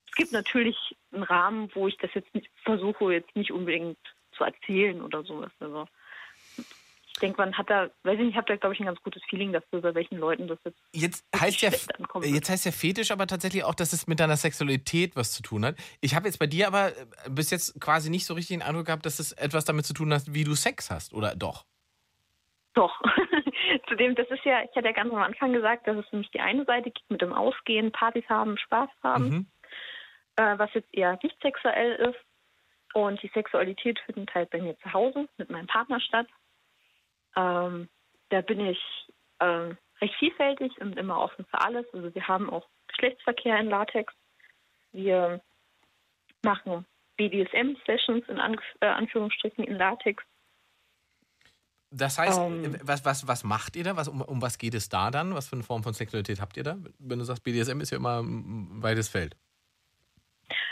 es 0.08 0.16
gibt 0.16 0.32
natürlich 0.32 0.76
einen 1.12 1.24
Rahmen, 1.24 1.70
wo 1.76 1.88
ich 1.88 1.98
das 1.98 2.14
jetzt 2.14 2.34
nicht 2.34 2.50
versuche, 2.64 3.14
jetzt 3.14 3.36
nicht 3.36 3.52
unbedingt 3.52 3.98
zu 4.42 4.46
erzählen 4.46 5.02
oder 5.02 5.24
sowas. 5.24 5.52
Also 5.60 5.86
ich 6.58 7.20
denke, 7.22 7.38
man 7.38 7.58
hat 7.58 7.70
da, 7.70 7.90
weiß 8.04 8.16
ich 8.16 8.20
nicht, 8.20 8.30
ich 8.30 8.36
habe 8.36 8.48
da 8.48 8.56
glaube 8.56 8.74
ich 8.74 8.80
ein 8.80 8.86
ganz 8.86 9.02
gutes 9.02 9.22
Feeling 9.30 9.54
dafür, 9.54 9.82
bei 9.82 9.94
welchen 9.94 10.18
Leuten 10.18 10.48
das 10.48 10.58
jetzt 10.64 10.80
Jetzt 10.94 11.26
heißt, 11.40 11.62
ja, 11.62 11.70
jetzt 12.24 12.50
heißt 12.50 12.66
ja 12.66 12.72
Fetisch 12.72 13.12
aber 13.12 13.28
tatsächlich 13.28 13.64
auch, 13.64 13.76
dass 13.76 13.94
es 13.94 14.08
mit 14.08 14.20
deiner 14.20 14.38
Sexualität 14.38 15.16
was 15.16 15.34
zu 15.34 15.44
tun 15.44 15.66
hat. 15.66 15.76
Ich 16.00 16.16
habe 16.16 16.26
jetzt 16.28 16.40
bei 16.40 16.48
dir 16.48 16.68
aber 16.68 16.90
äh, 16.90 17.06
bis 17.30 17.52
jetzt 17.52 17.80
quasi 17.80 18.10
nicht 18.10 18.26
so 18.26 18.34
richtig 18.34 18.58
den 18.58 18.66
Eindruck 18.66 18.86
gehabt, 18.88 19.06
dass 19.06 19.20
es 19.20 19.34
etwas 19.34 19.66
damit 19.66 19.86
zu 19.86 19.94
tun 19.94 20.14
hat, 20.14 20.24
wie 20.34 20.44
du 20.44 20.56
Sex 20.56 20.90
hast, 20.90 21.14
oder 21.14 21.36
doch? 21.36 21.66
Doch. 22.74 23.02
Zudem, 23.90 24.16
das 24.16 24.30
ist 24.30 24.46
ja, 24.46 24.64
ich 24.64 24.76
hatte 24.76 24.88
ja 24.88 24.94
ganz 24.94 25.12
am 25.12 25.22
Anfang 25.22 25.52
gesagt, 25.52 25.88
dass 25.88 25.98
es 25.98 26.12
nämlich 26.12 26.32
die 26.32 26.40
eine 26.40 26.64
Seite 26.66 26.92
gibt 26.92 27.12
mit 27.12 27.22
dem 27.22 27.34
Ausgehen, 27.34 27.92
Partys 27.92 28.28
haben, 28.30 28.58
Spaß 28.58 28.90
haben. 29.04 29.30
Mhm. 29.30 29.48
äh, 30.38 30.58
was 30.58 30.74
jetzt 30.74 30.94
eher 30.94 31.20
nicht 31.22 31.36
sexuell 31.42 31.96
ist. 31.96 32.31
Und 32.94 33.22
die 33.22 33.32
Sexualität 33.34 34.00
findet 34.06 34.34
halt 34.34 34.50
bei 34.50 34.62
mir 34.62 34.78
zu 34.80 34.94
Hause 34.94 35.28
mit 35.38 35.50
meinem 35.50 35.68
Partner 35.68 36.00
statt. 36.02 36.28
Ähm, 37.36 37.90
da 38.30 38.42
bin 38.42 38.60
ich 38.60 38.80
ähm, 39.40 39.78
recht 40.02 40.16
vielfältig 40.16 40.80
und 40.82 40.98
immer 40.98 41.20
offen 41.20 41.46
für 41.46 41.62
alles. 41.62 41.86
Also 41.94 42.14
wir 42.14 42.28
haben 42.28 42.50
auch 42.50 42.68
Geschlechtsverkehr 42.88 43.60
in 43.60 43.68
Latex. 43.68 44.14
Wir 44.92 45.42
machen 46.44 46.86
BDSM-Sessions 47.18 48.28
in 48.28 48.40
Anf 48.40 48.62
äh, 48.82 48.88
Anführungsstrichen 48.88 49.64
in 49.64 49.76
Latex. 49.76 50.24
Das 51.92 52.18
heißt, 52.18 52.40
Ähm. 52.40 52.76
äh, 52.76 52.80
was, 52.84 53.06
was, 53.06 53.28
was 53.28 53.44
macht 53.44 53.76
ihr 53.76 53.84
da? 53.84 53.96
Was, 53.96 54.08
um, 54.08 54.22
um 54.22 54.42
was 54.42 54.58
geht 54.58 54.74
es 54.74 54.90
da 54.90 55.12
dann? 55.12 55.36
Was 55.36 55.48
für 55.48 55.56
eine 55.56 55.64
Form 55.64 55.84
von 55.84 55.94
Sexualität 55.94 56.42
habt 56.42 56.58
ihr 56.58 56.64
da? 56.64 56.78
Wenn 57.00 57.20
du 57.20 57.26
sagst, 57.26 57.44
BDSM 57.44 57.80
ist 57.82 57.92
ja 57.92 57.98
immer 57.98 58.22
ein 58.22 58.82
weites 58.82 59.10
Feld. 59.10 59.36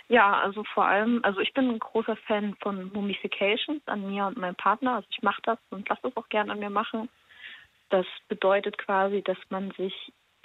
Ja, 0.09 0.39
also 0.41 0.63
vor 0.73 0.85
allem, 0.85 1.19
also 1.23 1.39
ich 1.39 1.53
bin 1.53 1.69
ein 1.69 1.79
großer 1.79 2.15
Fan 2.27 2.55
von 2.61 2.91
Mummifications 2.91 3.81
an 3.85 4.09
mir 4.09 4.25
und 4.25 4.37
meinem 4.37 4.55
Partner. 4.55 4.95
Also 4.95 5.07
ich 5.11 5.21
mache 5.21 5.41
das 5.43 5.59
und 5.69 5.87
lasse 5.87 6.07
es 6.07 6.17
auch 6.17 6.27
gerne 6.29 6.51
an 6.51 6.59
mir 6.59 6.71
machen. 6.71 7.09
Das 7.89 8.07
bedeutet 8.27 8.77
quasi, 8.79 9.21
dass 9.21 9.37
man 9.49 9.71
sich 9.77 9.93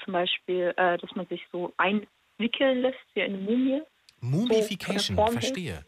zum 0.04 0.12
Beispiel, 0.12 0.74
äh, 0.76 0.98
dass 0.98 1.10
man 1.16 1.26
sich 1.28 1.42
so 1.50 1.72
einwickeln 1.78 2.82
lässt 2.82 2.98
wie 3.14 3.22
eine 3.22 3.38
Mumie. 3.38 3.82
Mumification, 4.20 5.16
So, 5.16 5.26
verstehe. 5.28 5.84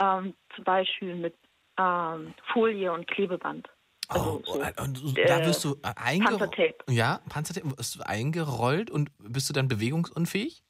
Ähm, 0.00 0.34
zum 0.56 0.64
Beispiel 0.64 1.14
mit 1.14 1.34
ähm, 1.78 2.34
Folie 2.52 2.92
und 2.92 3.06
Klebeband. 3.06 3.68
Also 4.08 4.42
Oh, 4.44 4.52
so, 4.54 4.60
und, 4.60 5.02
und 5.04 5.18
äh, 5.18 5.26
da 5.26 5.44
wirst 5.44 5.64
du 5.64 5.74
äh, 5.84 5.94
eingerollt. 5.94 6.74
Ja, 6.88 7.20
Panzertape. 7.28 7.78
Wirst 7.78 7.94
du 7.94 8.02
eingerollt 8.02 8.90
und 8.90 9.10
bist 9.18 9.48
du 9.48 9.52
dann 9.52 9.68
bewegungsunfähig? 9.68 10.64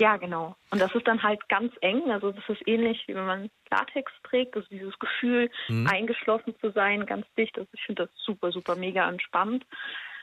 Ja, 0.00 0.16
genau. 0.16 0.54
Und 0.70 0.80
das 0.80 0.94
ist 0.94 1.06
dann 1.08 1.22
halt 1.22 1.48
ganz 1.48 1.72
eng. 1.80 2.10
Also 2.10 2.30
das 2.32 2.44
ist 2.48 2.66
ähnlich, 2.66 3.02
wie 3.08 3.14
wenn 3.14 3.26
man 3.26 3.50
Latex 3.70 4.12
trägt. 4.22 4.54
Also 4.56 4.68
dieses 4.70 4.96
Gefühl, 4.98 5.50
Mhm. 5.68 5.86
eingeschlossen 5.88 6.54
zu 6.60 6.70
sein, 6.70 7.04
ganz 7.06 7.26
dicht. 7.36 7.58
Also 7.58 7.68
ich 7.72 7.82
finde 7.82 8.04
das 8.06 8.10
super, 8.24 8.52
super 8.52 8.76
mega 8.76 9.08
entspannt. 9.08 9.64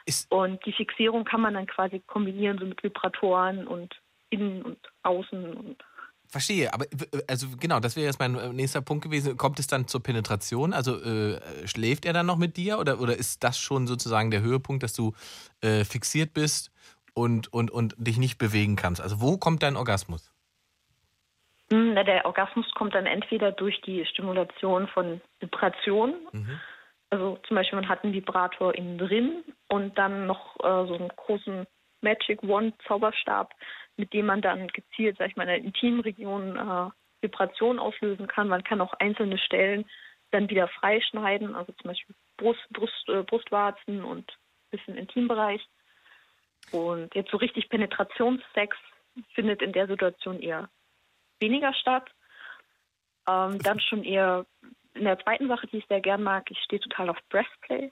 Ist- 0.06 0.31
und 0.31 0.65
die 0.65 0.72
Fixierung 0.72 1.26
kann 1.26 1.41
man 1.41 1.56
dann 1.56 1.68
quasi 1.68 1.99
kombinieren 2.07 2.57
so 2.57 2.65
mit 2.65 2.81
Vibratoren 2.84 3.68
und 3.68 3.95
innen 4.30 4.61
und 4.61 4.77
außen 5.03 5.56
und 5.56 5.84
Verstehe, 6.27 6.73
aber 6.73 6.85
also 7.27 7.47
genau, 7.60 7.80
das 7.80 7.95
wäre 7.95 8.07
jetzt 8.07 8.19
mein 8.19 8.35
äh, 8.35 8.52
nächster 8.52 8.81
Punkt 8.81 9.03
gewesen. 9.03 9.38
Kommt 9.38 9.60
es 9.60 9.68
dann 9.68 9.88
zur 9.88 10.02
Penetration? 10.02 10.73
Also 10.73 10.99
äh, 10.99 11.39
schläft 11.68 12.03
er 12.03 12.14
dann 12.14 12.26
noch 12.26 12.38
mit 12.38 12.57
dir 12.57 12.80
oder, 12.80 12.99
oder 12.99 13.15
ist 13.15 13.43
das 13.43 13.60
schon 13.60 13.85
sozusagen 13.85 14.31
der 14.31 14.41
Höhepunkt, 14.41 14.81
dass 14.81 14.93
du 14.93 15.14
äh, 15.61 15.85
fixiert 15.85 16.34
bist 16.34 16.72
und, 17.16 17.52
und, 17.52 17.72
und 17.72 17.96
dich 17.98 18.18
nicht 18.18 18.38
bewegen 18.38 18.76
kannst? 18.76 19.02
Also 19.02 19.22
wo 19.22 19.38
kommt 19.38 19.64
dein 19.64 19.76
Orgasmus? 19.76 20.32
Hm, 21.72 21.96
na, 21.96 22.04
der 22.04 22.26
Orgasmus 22.26 22.70
kommt 22.76 22.94
dann 22.94 23.08
entweder 23.08 23.52
durch 23.52 23.82
die 23.82 24.06
Stimulation 24.06 24.88
von 24.88 25.22
Vibrationen. 25.40 26.16
Also 27.10 27.40
zum 27.48 27.56
Beispiel 27.56 27.80
man 27.80 27.90
hat 27.90 28.04
einen 28.04 28.14
Vibrator 28.14 28.76
innen 28.76 28.98
drin 28.98 29.44
und 29.70 29.98
dann 29.98 30.28
noch 30.28 30.56
äh, 30.60 30.88
so 30.88 30.96
einen 30.96 31.10
großen 31.10 31.66
Magic 32.02 32.44
Wand 32.44 32.76
Zauberstab, 32.88 33.54
mit 33.98 34.14
dem 34.14 34.28
man 34.28 34.42
dann 34.42 34.68
gezielt, 34.68 35.18
sag 35.18 35.30
ich 35.30 35.36
mal, 35.36 35.44
in 35.44 35.50
der 35.50 35.64
intimen 35.64 36.02
Region 36.02 36.58
äh, 36.58 36.90
Vibrationen 37.22 37.80
auslösen 37.80 38.28
kann. 38.28 38.48
Man 38.48 38.64
kann 38.64 38.82
auch 38.82 38.94
einzelne 38.94 39.38
Stellen 39.38 39.86
dann 40.32 40.50
wieder 40.50 40.68
freischneiden, 40.68 41.56
also 41.56 41.72
zum 41.74 41.90
Beispiel 41.90 42.16
Brust, 42.38 42.68
Brust, 42.72 43.10
äh, 43.10 43.24
Brustwarzen 43.24 44.04
und 44.04 44.30
ein 44.30 44.78
bisschen 44.78 44.96
Intimbereich. 44.96 45.66
Und 46.72 47.14
jetzt 47.16 47.32
so 47.32 47.38
richtig 47.38 47.70
Penetrationssex 47.70 48.78
findet 49.34 49.62
in 49.62 49.72
der 49.72 49.88
Situation 49.88 50.40
eher 50.40 50.70
weniger 51.40 51.74
statt. 51.74 52.10
Ähm, 53.28 53.60
dann 53.60 53.80
schon 53.80 54.04
eher 54.04 54.46
in 54.94 55.04
der 55.04 55.20
zweiten 55.20 55.48
Sache, 55.48 55.68
die 55.68 55.78
ich 55.78 55.86
sehr 55.88 56.02
gern 56.02 56.24
mag, 56.24 56.50
ich 56.50 56.60
stehe 56.60 56.80
total 56.80 57.10
auf 57.10 57.18
Breastplay. 57.30 57.92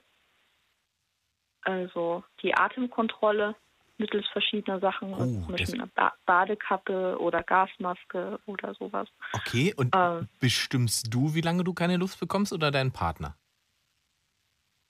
Also 1.62 2.24
die 2.42 2.54
Atemkontrolle 2.54 3.54
mittels 3.96 4.26
verschiedener 4.28 4.80
Sachen, 4.80 5.14
also 5.14 5.40
zum 5.42 5.52
Beispiel 5.52 5.74
eine 5.80 5.86
ba 5.88 6.12
Badekappe 6.26 7.16
oder 7.20 7.42
Gasmaske 7.42 8.40
oder 8.46 8.74
sowas. 8.74 9.08
Okay, 9.32 9.72
und 9.76 9.94
Ähm. 9.94 10.28
bestimmst 10.40 11.12
du, 11.14 11.34
wie 11.34 11.40
lange 11.40 11.64
du 11.64 11.74
keine 11.74 11.96
Luft 11.96 12.18
bekommst 12.18 12.52
oder 12.52 12.70
dein 12.70 12.92
Partner? 12.92 13.36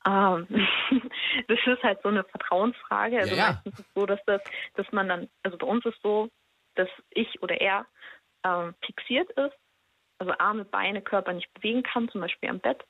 Ähm, 0.06 0.47
das 1.48 1.59
ist 1.66 1.82
halt 1.82 2.01
so 2.02 2.09
eine 2.09 2.24
Vertrauensfrage. 2.24 3.18
Also 3.18 3.35
Ja, 3.35 3.43
ja. 3.43 3.52
meistens 3.52 3.78
ist 3.78 3.86
es 3.86 3.94
so, 3.94 4.06
dass 4.06 4.20
das, 4.26 4.43
dass 4.74 4.90
man 4.93 5.09
dann, 5.09 5.28
also 5.43 5.56
bei 5.56 5.66
uns 5.66 5.85
ist 5.86 6.01
so, 6.02 6.28
dass 6.74 6.89
ich 7.10 7.43
oder 7.43 7.60
er 7.60 7.86
ähm, 8.44 8.74
fixiert 8.85 9.31
ist, 9.31 9.56
also 10.18 10.32
Arme, 10.39 10.64
Beine, 10.64 11.02
Körper 11.02 11.32
nicht 11.32 11.52
bewegen 11.55 11.82
kann, 11.82 12.09
zum 12.09 12.20
Beispiel 12.20 12.48
am 12.48 12.60
Bett. 12.60 12.85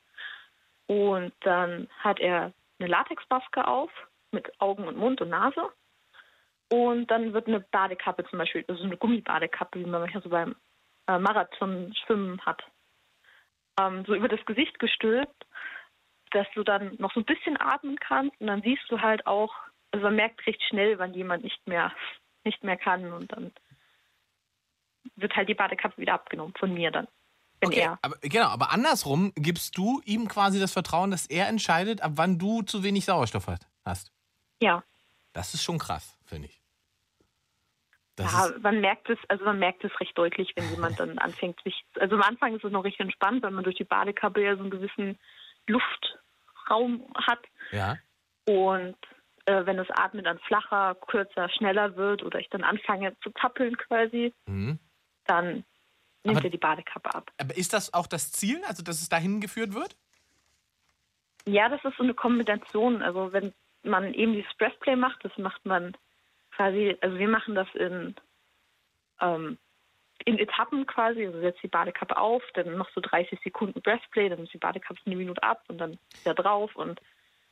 Und 0.87 1.33
dann 1.41 1.87
hat 1.99 2.19
er 2.19 2.53
eine 2.79 2.89
Latexmaske 2.89 3.67
auf 3.67 3.91
mit 4.31 4.51
Augen 4.59 4.87
und 4.87 4.97
Mund 4.97 5.21
und 5.21 5.29
Nase. 5.29 5.69
Und 6.69 7.09
dann 7.11 7.33
wird 7.33 7.47
eine 7.47 7.59
Badekappe 7.59 8.25
zum 8.25 8.39
Beispiel, 8.39 8.65
also 8.67 8.83
eine 8.83 8.97
Gummibadekappe, 8.97 9.79
wie 9.79 9.85
man 9.85 10.01
manchmal 10.01 10.23
so 10.23 10.29
beim 10.29 10.55
äh, 11.07 11.19
Marathon-Schwimmen 11.19 12.41
hat, 12.45 12.63
ähm, 13.79 14.03
so 14.05 14.15
über 14.15 14.27
das 14.27 14.43
Gesicht 14.45 14.77
gestülpt 14.79 15.45
dass 16.31 16.47
du 16.53 16.63
dann 16.63 16.95
noch 16.97 17.13
so 17.13 17.19
ein 17.19 17.25
bisschen 17.25 17.59
atmen 17.59 17.97
kannst 17.99 18.39
und 18.39 18.47
dann 18.47 18.61
siehst 18.61 18.83
du 18.89 19.01
halt 19.01 19.25
auch, 19.25 19.53
also 19.91 20.05
man 20.05 20.15
merkt 20.15 20.45
recht 20.47 20.61
schnell, 20.63 20.99
wann 20.99 21.13
jemand 21.13 21.43
nicht 21.43 21.67
mehr 21.67 21.91
nicht 22.43 22.63
mehr 22.63 22.77
kann 22.77 23.11
und 23.11 23.31
dann 23.31 23.51
wird 25.15 25.35
halt 25.35 25.49
die 25.49 25.53
Badekappe 25.53 25.97
wieder 25.97 26.13
abgenommen 26.13 26.53
von 26.57 26.73
mir 26.73 26.91
dann. 26.91 27.07
Wenn 27.59 27.69
Okay, 27.69 27.81
er. 27.81 27.99
aber, 28.01 28.17
genau, 28.21 28.47
aber 28.47 28.71
andersrum 28.71 29.31
gibst 29.35 29.77
du 29.77 30.01
ihm 30.05 30.27
quasi 30.27 30.59
das 30.59 30.73
Vertrauen, 30.73 31.11
dass 31.11 31.25
er 31.25 31.47
entscheidet, 31.47 32.01
ab 32.01 32.13
wann 32.15 32.37
du 32.37 32.61
zu 32.61 32.83
wenig 32.83 33.05
Sauerstoff 33.05 33.47
hast. 33.85 34.11
Ja. 34.61 34.83
Das 35.33 35.53
ist 35.53 35.63
schon 35.63 35.79
krass, 35.79 36.17
finde 36.25 36.47
ich. 36.47 36.61
Das 38.15 38.31
ja, 38.31 38.49
man 38.61 38.79
merkt 38.79 39.09
es, 39.09 39.17
also 39.27 39.43
man 39.43 39.59
merkt 39.59 39.83
es 39.83 39.99
recht 39.99 40.17
deutlich, 40.17 40.53
wenn 40.55 40.69
jemand 40.69 40.99
dann 40.99 41.17
anfängt, 41.17 41.59
sich, 41.63 41.83
also 41.99 42.15
am 42.15 42.21
Anfang 42.21 42.55
ist 42.55 42.63
es 42.63 42.71
noch 42.71 42.85
recht 42.85 42.99
entspannt, 42.99 43.43
weil 43.43 43.51
man 43.51 43.65
durch 43.65 43.75
die 43.75 43.83
Badekappe 43.83 44.41
ja 44.41 44.55
so 44.55 44.61
einen 44.61 44.71
gewissen 44.71 45.19
Luftraum 45.67 47.03
hat 47.15 47.39
ja. 47.71 47.97
und 48.47 48.95
äh, 49.45 49.65
wenn 49.65 49.77
das 49.77 49.89
Atmen 49.91 50.23
dann 50.23 50.39
flacher, 50.39 50.95
kürzer, 50.95 51.49
schneller 51.49 51.95
wird 51.95 52.23
oder 52.23 52.39
ich 52.39 52.49
dann 52.49 52.63
anfange 52.63 53.15
zu 53.21 53.31
zappeln 53.31 53.77
quasi, 53.77 54.33
Mhm. 54.47 54.79
dann 55.25 55.63
nimmt 56.23 56.37
Aber- 56.37 56.43
er 56.45 56.49
die 56.49 56.57
Badekappe 56.57 57.13
ab. 57.13 57.31
Aber 57.39 57.55
ist 57.55 57.73
das 57.73 57.93
auch 57.93 58.07
das 58.07 58.31
Ziel, 58.31 58.61
also 58.65 58.81
dass 58.83 59.01
es 59.01 59.09
dahin 59.09 59.41
geführt 59.41 59.73
wird? 59.73 59.95
Ja, 61.45 61.69
das 61.69 61.83
ist 61.85 61.95
so 61.97 62.03
eine 62.03 62.15
Kombination. 62.15 63.03
Also 63.03 63.31
wenn 63.33 63.53
man 63.83 64.13
eben 64.15 64.33
dieses 64.33 64.51
Breastplay 64.57 64.95
macht, 64.95 65.23
das 65.23 65.37
macht 65.37 65.63
man 65.65 65.95
quasi, 66.55 66.97
also 67.01 67.19
wir 67.19 67.27
machen 67.27 67.53
das 67.53 67.67
in, 67.75 68.15
ähm, 69.21 69.59
in 70.23 70.39
Etappen 70.39 70.85
quasi. 70.85 71.25
Also 71.25 71.39
setzt 71.41 71.61
die 71.63 71.67
Badekappe 71.67 72.17
auf, 72.17 72.43
dann 72.53 72.77
machst 72.77 72.95
du 72.95 73.01
30 73.01 73.39
Sekunden 73.43 73.81
Breastplay, 73.81 74.29
dann 74.29 74.43
ist 74.43 74.53
die 74.53 74.57
Badekappe 74.57 74.99
eine 75.05 75.15
Minute 75.15 75.43
ab 75.43 75.63
und 75.67 75.77
dann 75.77 75.99
wieder 76.21 76.33
drauf 76.33 76.75
und 76.75 77.01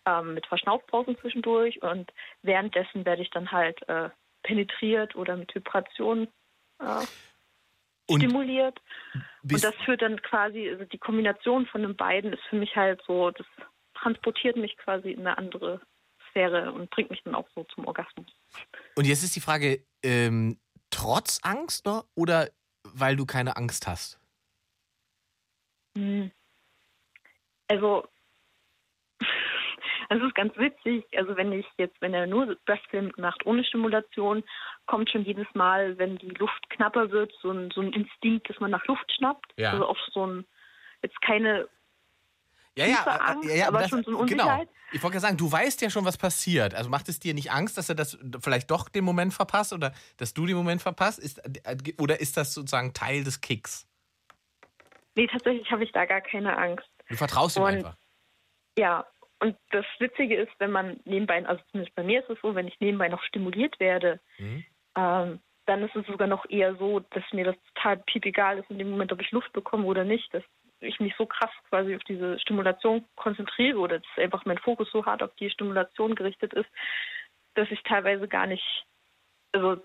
ähm, 0.05 0.33
mit 0.33 0.45
Verschnaufpausen 0.47 1.17
zwischendurch. 1.19 1.81
Und 1.81 2.11
währenddessen 2.41 3.05
werde 3.05 3.21
ich 3.21 3.29
dann 3.31 3.51
halt 3.51 3.87
äh, 3.89 4.09
penetriert 4.43 5.15
oder 5.15 5.35
mit 5.35 5.53
Vibration 5.53 6.27
äh, 6.79 7.05
stimuliert. 8.09 8.79
Und 9.43 9.63
das 9.63 9.75
führt 9.85 10.01
dann 10.01 10.21
quasi, 10.21 10.69
also 10.69 10.85
die 10.85 10.97
Kombination 10.97 11.65
von 11.65 11.81
den 11.81 11.95
beiden 11.95 12.33
ist 12.33 12.43
für 12.49 12.55
mich 12.55 12.75
halt 12.75 13.01
so, 13.07 13.31
das 13.31 13.47
transportiert 13.93 14.57
mich 14.57 14.75
quasi 14.77 15.11
in 15.11 15.21
eine 15.21 15.37
andere 15.37 15.81
Sphäre 16.29 16.71
und 16.73 16.89
bringt 16.89 17.09
mich 17.09 17.21
dann 17.23 17.35
auch 17.35 17.47
so 17.55 17.63
zum 17.75 17.85
Orgasmus. 17.85 18.27
und 18.95 19.05
jetzt 19.05 19.23
ist 19.23 19.35
die 19.35 19.41
Frage, 19.41 19.85
ähm, 20.03 20.59
trotz 20.93 21.39
Angst 21.43 21.85
noch 21.85 22.05
oder 22.15 22.49
weil 22.83 23.15
du 23.15 23.25
keine 23.25 23.57
Angst 23.57 23.87
hast? 23.87 24.19
Hm. 25.97 26.31
Also, 27.67 28.07
es 30.09 30.21
ist 30.21 30.35
ganz 30.35 30.55
witzig. 30.57 31.05
Also, 31.15 31.35
wenn 31.35 31.51
ich 31.51 31.65
jetzt, 31.77 31.99
wenn 32.01 32.13
er 32.13 32.27
nur 32.27 32.57
Breastfilm 32.65 33.11
macht 33.17 33.45
ohne 33.45 33.63
Stimulation, 33.63 34.43
kommt 34.85 35.09
schon 35.09 35.23
jedes 35.23 35.47
Mal, 35.53 35.97
wenn 35.97 36.17
die 36.17 36.29
Luft 36.29 36.69
knapper 36.69 37.11
wird, 37.11 37.33
so 37.41 37.51
ein, 37.51 37.71
so 37.71 37.81
ein 37.81 37.93
Instinkt, 37.93 38.49
dass 38.49 38.59
man 38.59 38.71
nach 38.71 38.85
Luft 38.85 39.11
schnappt. 39.11 39.53
Ja. 39.57 39.71
Also, 39.71 39.87
auch 39.87 39.97
so 40.11 40.25
ein, 40.27 40.45
jetzt 41.01 41.19
keine 41.21 41.67
Ja, 42.75 42.85
ja, 42.87 43.03
Angst, 43.03 43.49
ja, 43.49 43.55
ja, 43.55 43.67
aber 43.67 43.79
das- 43.79 43.89
schon 43.89 44.03
so 44.03 44.17
eine 44.17 44.27
Genau. 44.27 44.43
Unsicherheit. 44.45 44.69
Ich 44.91 45.01
wollte 45.03 45.13
gerade 45.13 45.21
sagen, 45.21 45.37
du 45.37 45.51
weißt 45.51 45.81
ja 45.81 45.89
schon, 45.89 46.05
was 46.05 46.17
passiert. 46.17 46.73
Also 46.73 46.89
macht 46.89 47.07
es 47.09 47.19
dir 47.19 47.33
nicht 47.33 47.51
Angst, 47.51 47.77
dass 47.77 47.89
er 47.89 47.95
das 47.95 48.17
vielleicht 48.41 48.69
doch 48.71 48.89
den 48.89 49.03
Moment 49.03 49.33
verpasst 49.33 49.73
oder 49.73 49.93
dass 50.17 50.33
du 50.33 50.45
den 50.45 50.55
Moment 50.55 50.81
verpasst? 50.81 51.19
Ist, 51.19 51.39
äh, 51.65 51.77
oder 51.99 52.19
ist 52.19 52.35
das 52.37 52.53
sozusagen 52.53 52.93
Teil 52.93 53.23
des 53.23 53.41
Kicks? 53.41 53.87
Nee, 55.15 55.27
tatsächlich 55.27 55.69
habe 55.71 55.83
ich 55.83 55.91
da 55.91 56.05
gar 56.05 56.21
keine 56.21 56.57
Angst. 56.57 56.87
Du 57.09 57.15
vertraust 57.15 57.57
ihm 57.57 57.63
Und- 57.63 57.69
einfach. 57.69 57.95
Ja, 58.77 59.05
und 59.39 59.55
das 59.71 59.85
Witzige 59.99 60.35
ist, 60.35 60.51
wenn 60.57 60.71
man 60.71 60.99
nebenbei, 61.05 61.45
also 61.45 61.61
zumindest 61.69 61.95
bei 61.95 62.03
mir 62.03 62.21
ist 62.21 62.29
es 62.29 62.39
so, 62.41 62.55
wenn 62.55 62.67
ich 62.67 62.79
nebenbei 62.79 63.07
noch 63.09 63.21
stimuliert 63.23 63.79
werde, 63.79 64.19
Mhm. 64.39 64.65
ähm, 64.97 65.39
dann 65.65 65.83
ist 65.83 65.95
es 65.95 66.05
sogar 66.07 66.27
noch 66.27 66.49
eher 66.49 66.75
so, 66.77 66.99
dass 66.99 67.23
mir 67.33 67.45
das 67.45 67.55
total 67.75 67.97
piepegal 67.97 68.57
ist 68.59 68.69
in 68.69 68.79
dem 68.79 68.89
Moment, 68.89 69.11
ob 69.13 69.21
ich 69.21 69.31
Luft 69.31 69.53
bekomme 69.53 69.85
oder 69.85 70.03
nicht. 70.03 70.33
Dass 70.33 70.43
ich 70.83 70.99
mich 70.99 71.13
so 71.17 71.25
krass 71.25 71.51
quasi 71.69 71.95
auf 71.95 72.03
diese 72.03 72.39
Stimulation 72.39 73.05
konzentriere 73.15 73.77
oder 73.77 73.99
dass 73.99 74.23
einfach 74.23 74.45
mein 74.45 74.57
Fokus 74.57 74.89
so 74.91 75.05
hart 75.05 75.23
auf 75.23 75.33
die 75.35 75.49
Stimulation 75.49 76.15
gerichtet 76.15 76.53
ist, 76.53 76.69
dass 77.55 77.69
ich 77.71 77.81
teilweise 77.83 78.27
gar 78.27 78.47
nicht, 78.47 78.85
also 79.51 79.77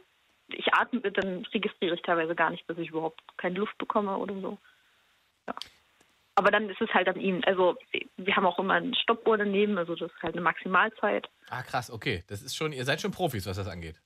ich 0.49 0.73
atme, 0.73 1.01
dann 1.01 1.45
registriere 1.53 1.95
ich 1.95 2.03
teilweise 2.03 2.35
gar 2.35 2.51
nicht, 2.51 2.69
dass 2.69 2.79
ich 2.79 2.89
überhaupt 2.89 3.21
keine 3.37 3.59
Luft 3.59 3.77
bekomme 3.79 4.17
oder 4.17 4.35
so. 4.41 4.59
Ja. 5.47 5.55
Aber 6.35 6.51
dann 6.51 6.71
ist 6.71 6.81
es 6.81 6.93
halt 6.95 7.09
an 7.09 7.21
ihm. 7.21 7.43
Also 7.47 7.77
wir 8.17 8.37
haben 8.37 8.47
auch 8.47 8.59
immer 8.59 8.75
eine 8.75 8.95
Stoppuhr 8.95 9.37
daneben, 9.37 9.77
also 9.77 9.97
das 9.97 10.11
ist 10.11 10.23
halt 10.23 10.35
eine 10.35 10.43
Maximalzeit. 10.43 11.29
Ah, 11.51 11.63
krass, 11.63 11.91
okay. 11.91 12.25
Das 12.29 12.43
ist 12.43 12.57
schon, 12.57 12.73
ihr 12.73 12.85
seid 12.85 13.01
schon 13.01 13.11
Profis, 13.11 13.47
was 13.47 13.57
das 13.57 13.69
angeht. 13.69 14.01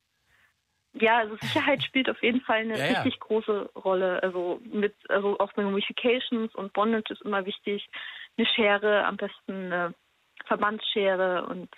Ja, 0.95 1.19
also 1.19 1.37
Sicherheit 1.37 1.83
spielt 1.85 2.09
auf 2.11 2.23
jeden 2.23 2.41
Fall 2.43 2.59
eine 2.59 2.79
Ja, 2.79 2.87
ja. 2.87 3.03
richtig 3.03 3.21
große 3.21 3.71
Rolle. 3.77 4.23
Also 4.23 4.61
mit, 4.65 4.95
also 5.09 5.39
auch 5.39 5.53
bei 5.55 5.63
Modifications 5.63 6.55
und 6.55 6.73
Bondage 6.73 7.13
ist 7.13 7.23
immer 7.23 7.45
wichtig. 7.47 7.89
Eine 8.37 8.47
Schere, 8.47 9.05
am 9.05 9.17
besten 9.17 9.53
eine 9.73 9.95
Verbandsschere 10.47 11.47
und 11.47 11.69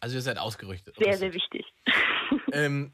Also 0.00 0.16
ihr 0.16 0.22
seid 0.22 0.38
ausgerüstet. 0.38 0.96
sehr, 0.96 1.16
sehr 1.16 1.32
wichtig. 1.34 1.66
Ähm, 2.52 2.92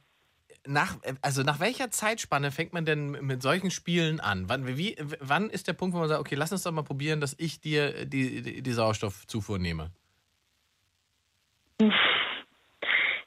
nach, 0.66 0.96
also 1.22 1.42
nach 1.42 1.60
welcher 1.60 1.90
Zeitspanne 1.90 2.50
fängt 2.50 2.72
man 2.72 2.84
denn 2.84 3.10
mit 3.10 3.42
solchen 3.42 3.70
Spielen 3.70 4.20
an? 4.20 4.48
Wann, 4.48 4.66
wie, 4.66 4.96
wann 5.20 5.50
ist 5.50 5.68
der 5.68 5.72
Punkt, 5.74 5.94
wo 5.94 5.98
man 6.00 6.08
sagt, 6.08 6.20
okay, 6.20 6.34
lass 6.34 6.52
uns 6.52 6.62
doch 6.62 6.72
mal 6.72 6.82
probieren, 6.82 7.20
dass 7.20 7.34
ich 7.38 7.60
dir 7.60 8.06
die, 8.06 8.42
die, 8.42 8.62
die 8.62 8.72
Sauerstoffzufuhr 8.72 9.58
nehme? 9.58 9.90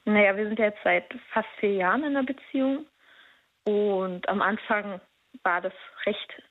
Naja, 0.04 0.36
wir 0.36 0.46
sind 0.46 0.58
jetzt 0.58 0.78
seit 0.84 1.12
fast 1.32 1.48
vier 1.58 1.74
Jahren 1.74 2.04
in 2.04 2.16
einer 2.16 2.26
Beziehung 2.26 2.86
und 3.64 4.28
am 4.28 4.42
Anfang 4.42 5.00
war 5.42 5.60
das 5.60 5.72
recht 6.04 6.42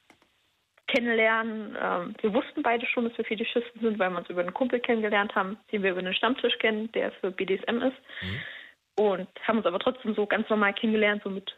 kennenlernen. 0.87 1.77
Ähm, 1.79 2.15
wir 2.21 2.33
wussten 2.33 2.63
beide 2.63 2.85
schon, 2.85 3.07
dass 3.07 3.17
wir 3.17 3.25
Fetischisten 3.25 3.81
sind, 3.81 3.99
weil 3.99 4.09
wir 4.09 4.17
uns 4.17 4.29
über 4.29 4.41
einen 4.41 4.53
Kumpel 4.53 4.79
kennengelernt 4.79 5.35
haben, 5.35 5.57
den 5.71 5.83
wir 5.83 5.91
über 5.91 5.99
einen 5.99 6.13
Stammtisch 6.13 6.57
kennen, 6.59 6.91
der 6.91 7.11
für 7.13 7.31
BDSM 7.31 7.81
ist. 7.81 7.97
Und 8.95 9.29
haben 9.47 9.57
uns 9.57 9.65
aber 9.65 9.79
trotzdem 9.79 10.13
so 10.13 10.25
ganz 10.27 10.49
normal 10.49 10.73
kennengelernt, 10.73 11.23
so 11.23 11.29
mit, 11.29 11.57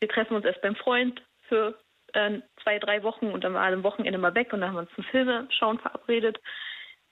wir 0.00 0.08
treffen 0.08 0.36
uns 0.36 0.44
erst 0.44 0.60
beim 0.62 0.76
Freund 0.76 1.22
für 1.48 1.78
äh, 2.12 2.40
zwei, 2.62 2.78
drei 2.78 3.02
Wochen 3.02 3.26
und 3.26 3.44
dann 3.44 3.54
war 3.54 3.68
er 3.68 3.74
am 3.74 3.82
Wochenende 3.82 4.18
mal 4.18 4.34
weg 4.34 4.52
und 4.52 4.60
dann 4.60 4.70
haben 4.70 4.76
wir 4.76 4.80
uns 4.80 4.94
zum 4.94 5.04
Filme 5.04 5.48
schauen 5.50 5.78
verabredet. 5.78 6.38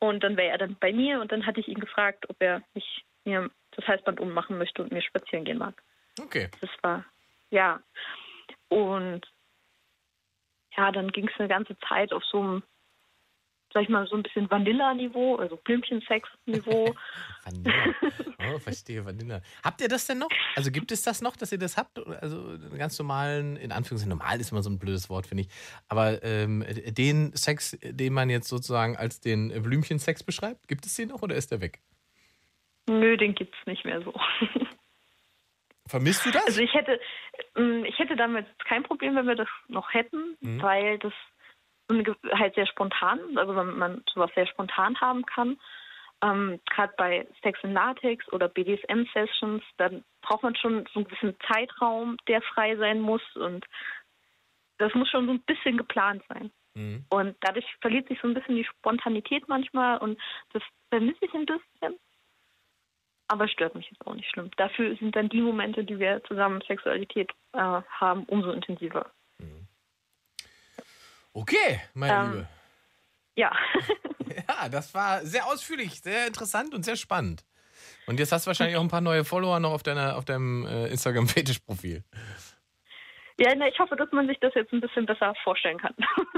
Und 0.00 0.22
dann 0.22 0.36
wäre 0.36 0.50
er 0.50 0.58
dann 0.58 0.76
bei 0.80 0.92
mir 0.92 1.20
und 1.20 1.32
dann 1.32 1.46
hatte 1.46 1.60
ich 1.60 1.68
ihn 1.68 1.80
gefragt, 1.80 2.28
ob 2.28 2.36
er 2.40 2.62
mich 2.74 3.04
mir 3.24 3.50
das 3.72 3.86
Halsband 3.86 4.20
ummachen 4.20 4.58
möchte 4.58 4.82
und 4.82 4.92
mir 4.92 5.02
spazieren 5.02 5.44
gehen 5.44 5.58
mag. 5.58 5.82
Okay. 6.20 6.48
Das 6.60 6.70
war, 6.82 7.04
ja. 7.50 7.80
Und 8.68 9.22
ja, 10.76 10.92
dann 10.92 11.10
ging 11.12 11.28
es 11.28 11.38
eine 11.38 11.48
ganze 11.48 11.76
Zeit 11.88 12.12
auf 12.12 12.22
so 12.24 12.40
einem, 12.40 12.62
sag 13.72 13.84
ich 13.84 13.88
mal, 13.88 14.06
so 14.06 14.16
ein 14.16 14.22
bisschen 14.22 14.50
Vanilla-Niveau, 14.50 15.36
also 15.36 15.56
Blümchensex-Niveau. 15.56 16.94
Vanilla. 17.44 17.94
Oh, 18.52 18.58
verstehe, 18.58 19.04
Vanilla. 19.04 19.40
Habt 19.62 19.80
ihr 19.80 19.88
das 19.88 20.06
denn 20.06 20.18
noch? 20.18 20.28
Also 20.56 20.70
gibt 20.70 20.92
es 20.92 21.02
das 21.02 21.22
noch, 21.22 21.36
dass 21.36 21.52
ihr 21.52 21.58
das 21.58 21.76
habt? 21.76 21.98
Also 21.98 22.48
einen 22.48 22.78
ganz 22.78 22.98
normalen, 22.98 23.56
in 23.56 23.72
Anführungszeichen, 23.72 24.16
normal 24.16 24.40
ist 24.40 24.52
immer 24.52 24.62
so 24.62 24.70
ein 24.70 24.78
blödes 24.78 25.08
Wort, 25.08 25.26
finde 25.26 25.44
ich. 25.44 25.48
Aber 25.88 26.22
ähm, 26.22 26.64
den 26.68 27.34
Sex, 27.34 27.76
den 27.82 28.12
man 28.12 28.30
jetzt 28.30 28.48
sozusagen 28.48 28.96
als 28.96 29.20
den 29.20 29.48
Blümchensex 29.62 30.22
beschreibt, 30.22 30.68
gibt 30.68 30.86
es 30.86 30.94
den 30.94 31.08
noch 31.08 31.22
oder 31.22 31.34
ist 31.36 31.52
der 31.52 31.60
weg? 31.60 31.80
Nö, 32.86 33.16
den 33.16 33.34
gibt's 33.34 33.58
nicht 33.66 33.84
mehr 33.84 34.02
so. 34.02 34.12
Vermisst 35.86 36.24
du 36.24 36.30
das? 36.30 36.46
Also 36.46 36.62
ich 36.62 36.72
hätte, 36.72 36.98
ähm, 37.56 37.84
ich 37.84 37.98
hätte 37.98 38.16
damit 38.16 38.46
kein 38.64 38.82
Problem, 38.82 39.16
wenn 39.16 39.26
wir 39.26 39.36
das 39.36 39.48
noch 39.68 39.92
hätten, 39.92 40.36
Mhm. 40.40 40.62
weil 40.62 40.98
das 40.98 41.12
halt 42.32 42.54
sehr 42.54 42.66
spontan, 42.66 43.36
also 43.36 43.54
wenn 43.54 43.76
man 43.76 44.02
sowas 44.12 44.30
sehr 44.34 44.46
spontan 44.46 44.98
haben 45.00 45.26
kann. 45.26 45.60
Ähm, 46.22 46.58
Gerade 46.70 46.94
bei 46.96 47.26
Sex 47.42 47.58
in 47.62 47.74
Latex 47.74 48.26
oder 48.32 48.48
BDSM-Sessions, 48.48 49.62
dann 49.76 50.02
braucht 50.22 50.42
man 50.42 50.56
schon 50.56 50.86
so 50.94 51.00
einen 51.00 51.04
gewissen 51.08 51.36
Zeitraum, 51.52 52.16
der 52.28 52.40
frei 52.40 52.76
sein 52.76 53.00
muss 53.00 53.22
und 53.36 53.66
das 54.78 54.94
muss 54.94 55.10
schon 55.10 55.26
so 55.26 55.32
ein 55.32 55.42
bisschen 55.42 55.76
geplant 55.76 56.22
sein. 56.28 56.50
Mhm. 56.74 57.04
Und 57.10 57.36
dadurch 57.40 57.66
verliert 57.82 58.08
sich 58.08 58.18
so 58.20 58.28
ein 58.28 58.34
bisschen 58.34 58.56
die 58.56 58.64
Spontanität 58.64 59.46
manchmal 59.48 59.98
und 59.98 60.18
das 60.54 60.62
vermisse 60.88 61.26
ich 61.26 61.34
ein 61.34 61.46
bisschen. 61.46 61.98
Aber 63.28 63.48
stört 63.48 63.74
mich 63.74 63.88
jetzt 63.90 64.06
auch 64.06 64.14
nicht 64.14 64.28
schlimm. 64.30 64.50
Dafür 64.56 64.96
sind 64.96 65.16
dann 65.16 65.28
die 65.28 65.40
Momente, 65.40 65.84
die 65.84 65.98
wir 65.98 66.22
zusammen 66.24 66.62
Sexualität 66.66 67.30
äh, 67.52 67.58
haben, 67.58 68.24
umso 68.24 68.50
intensiver. 68.50 69.10
Okay, 71.32 71.80
meine 71.94 72.12
Ähm. 72.12 72.32
Liebe. 72.32 72.48
Ja, 73.36 73.50
Ja, 74.48 74.68
das 74.68 74.94
war 74.94 75.24
sehr 75.24 75.46
ausführlich, 75.46 76.00
sehr 76.00 76.26
interessant 76.26 76.74
und 76.74 76.84
sehr 76.84 76.96
spannend. 76.96 77.44
Und 78.06 78.18
jetzt 78.18 78.32
hast 78.32 78.46
du 78.46 78.48
wahrscheinlich 78.48 78.76
auch 78.76 78.82
ein 78.82 78.88
paar 78.88 79.00
neue 79.00 79.24
Follower 79.24 79.60
noch 79.60 79.72
auf, 79.72 79.82
deiner, 79.82 80.16
auf 80.16 80.24
deinem 80.24 80.66
äh, 80.66 80.88
Instagram-Fetisch-Profil. 80.88 82.04
Ja 83.40 83.54
na, 83.56 83.68
ich 83.68 83.78
hoffe, 83.78 83.96
dass 83.96 84.10
man 84.12 84.26
sich 84.26 84.38
das 84.40 84.54
jetzt 84.54 84.72
ein 84.72 84.80
bisschen 84.80 85.06
besser 85.06 85.34
vorstellen 85.42 85.78
kann. 85.78 85.94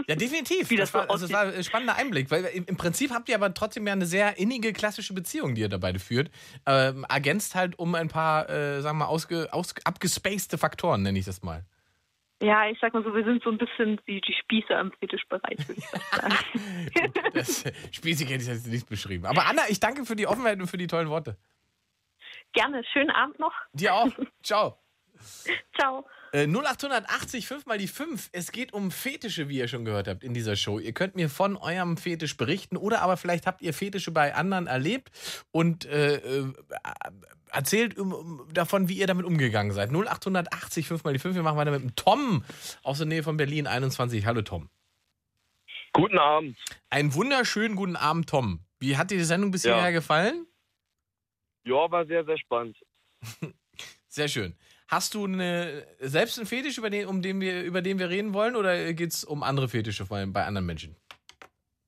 Ja, 0.09 0.15
definitiv. 0.15 0.71
Wie 0.71 0.77
das, 0.77 0.93
das 0.93 1.03
war, 1.03 1.11
also, 1.11 1.27
das 1.27 1.33
war 1.35 1.53
ein 1.53 1.65
spannender 1.65 1.97
Einblick, 1.97 2.31
weil 2.31 2.45
im, 2.47 2.65
im 2.67 2.77
Prinzip 2.77 3.11
habt 3.11 3.29
ihr 3.29 3.35
aber 3.35 3.53
trotzdem 3.55 3.87
ja 3.87 3.93
eine 3.93 4.07
sehr 4.07 4.39
innige 4.39 4.73
klassische 4.73 5.15
Beziehung, 5.15 5.55
die 5.55 5.63
ihr 5.63 5.69
da 5.69 5.79
beide 5.79 5.99
führt. 5.99 6.31
Ähm, 6.67 7.05
ergänzt 7.09 7.55
halt 7.55 7.79
um 7.79 7.95
ein 7.95 8.09
paar, 8.09 8.49
äh, 8.49 8.81
sagen 8.81 8.99
wir 8.99 9.05
mal, 9.05 9.11
ausge, 9.11 9.49
aus, 9.53 9.75
abgespacede 9.85 10.59
Faktoren, 10.59 11.03
nenne 11.03 11.19
ich 11.19 11.27
das 11.27 11.43
mal. 11.43 11.65
ja, 12.41 12.69
ich 12.69 12.79
sag 12.81 12.95
mal 12.95 13.03
so, 13.03 13.15
wir 13.15 13.25
sind 13.25 13.43
so 13.43 13.51
ein 13.51 13.59
bisschen 13.59 14.01
wie 14.07 14.21
die 14.21 14.35
Spieße 14.35 14.73
im 14.75 14.93
Fetischbereich, 14.93 15.59
würde 15.69 15.81
ich 15.81 15.87
sagen. 15.87 16.35
Das 17.35 17.65
spießig 17.93 18.31
hätte 18.31 18.43
ich 18.43 18.49
jetzt 18.49 18.67
nicht 18.67 18.89
beschrieben. 18.89 19.27
Aber 19.27 19.47
Anna, 19.47 19.63
ich 19.69 19.81
danke 19.81 20.07
für 20.07 20.17
die 20.17 20.27
Offenheit 20.27 20.59
und 20.59 20.69
für 20.69 20.79
die 20.79 20.87
tollen 20.87 21.11
Worte. 21.11 21.37
Gerne, 22.53 22.83
schönen 22.93 23.11
Abend 23.11 23.39
noch. 23.39 23.53
Dir 23.73 23.95
auch. 23.95 24.09
Ciao. 24.43 24.79
Ciao. 25.79 26.07
Äh, 26.37 26.47
0880 26.49 27.47
5 27.47 27.65
mal 27.65 27.79
die 27.79 27.89
5. 27.89 28.29
Es 28.33 28.53
geht 28.53 28.75
um 28.75 28.91
Fetische, 28.91 29.49
wie 29.49 29.57
ihr 29.57 29.69
schon 29.69 29.87
gehört 29.87 30.07
habt 30.07 30.23
in 30.23 30.35
dieser 30.35 30.55
Show. 30.55 30.79
Ihr 30.79 30.93
könnt 30.93 31.17
mir 31.17 31.31
von 31.31 31.57
eurem 31.57 31.97
Fetisch 31.97 32.37
berichten 32.37 32.77
oder 32.77 33.01
aber 33.01 33.17
vielleicht 33.17 33.47
habt 33.47 33.63
ihr 33.63 33.73
Fetische 33.73 34.11
bei 34.11 34.35
anderen 34.35 34.67
erlebt 34.67 35.11
und 35.51 35.87
äh, 35.87 36.17
äh, 36.17 36.53
erzählt 37.51 37.97
um, 37.97 38.47
davon, 38.53 38.91
wie 38.91 38.99
ihr 38.99 39.07
damit 39.07 39.25
umgegangen 39.25 39.73
seid. 39.73 39.89
0880 39.91 40.87
5 40.89 41.05
mal 41.05 41.15
die 41.15 41.19
5. 41.19 41.37
Wir 41.37 41.43
machen 41.43 41.57
weiter 41.57 41.71
mit 41.71 41.81
dem 41.81 41.97
Tom 41.97 42.45
aus 42.83 42.99
der 42.99 43.07
Nähe 43.07 43.23
von 43.23 43.39
Berlin 43.39 43.67
21. 43.67 44.27
Hallo 44.27 44.43
Tom. 44.43 44.69
Guten 45.95 46.19
Abend. 46.19 46.59
Einen 46.91 47.15
wunderschönen 47.15 47.77
guten 47.77 47.97
Abend, 47.97 48.29
Tom. 48.29 48.61
Wie 48.79 48.99
hat 48.99 49.11
dir 49.11 49.17
die 49.17 49.25
Sendung 49.25 49.53
bis 49.53 49.65
Ja. 49.65 49.89
gefallen? 49.89 50.47
Ja, 51.65 51.91
war 51.91 52.05
sehr, 52.05 52.27
sehr 52.27 52.37
spannend. 52.37 52.77
Sehr 54.09 54.29
schön. 54.29 54.57
Hast 54.89 55.15
du 55.15 55.25
eine, 55.25 55.87
selbst 55.99 56.39
einen 56.39 56.47
Fetisch, 56.47 56.79
über 56.79 56.91
den, 56.91 57.07
um 57.07 57.21
den 57.23 57.41
wir, 57.41 57.63
über 57.63 57.83
den 57.83 57.99
wir 57.99 58.09
reden 58.09 58.33
wollen, 58.35 58.55
oder 58.55 58.93
geht 58.93 59.11
es 59.13 59.25
um 59.25 59.43
andere 59.43 59.69
Fetische 59.69 60.05
bei, 60.07 60.25
bei 60.27 60.45
anderen 60.45 60.67
Menschen? 60.67 60.97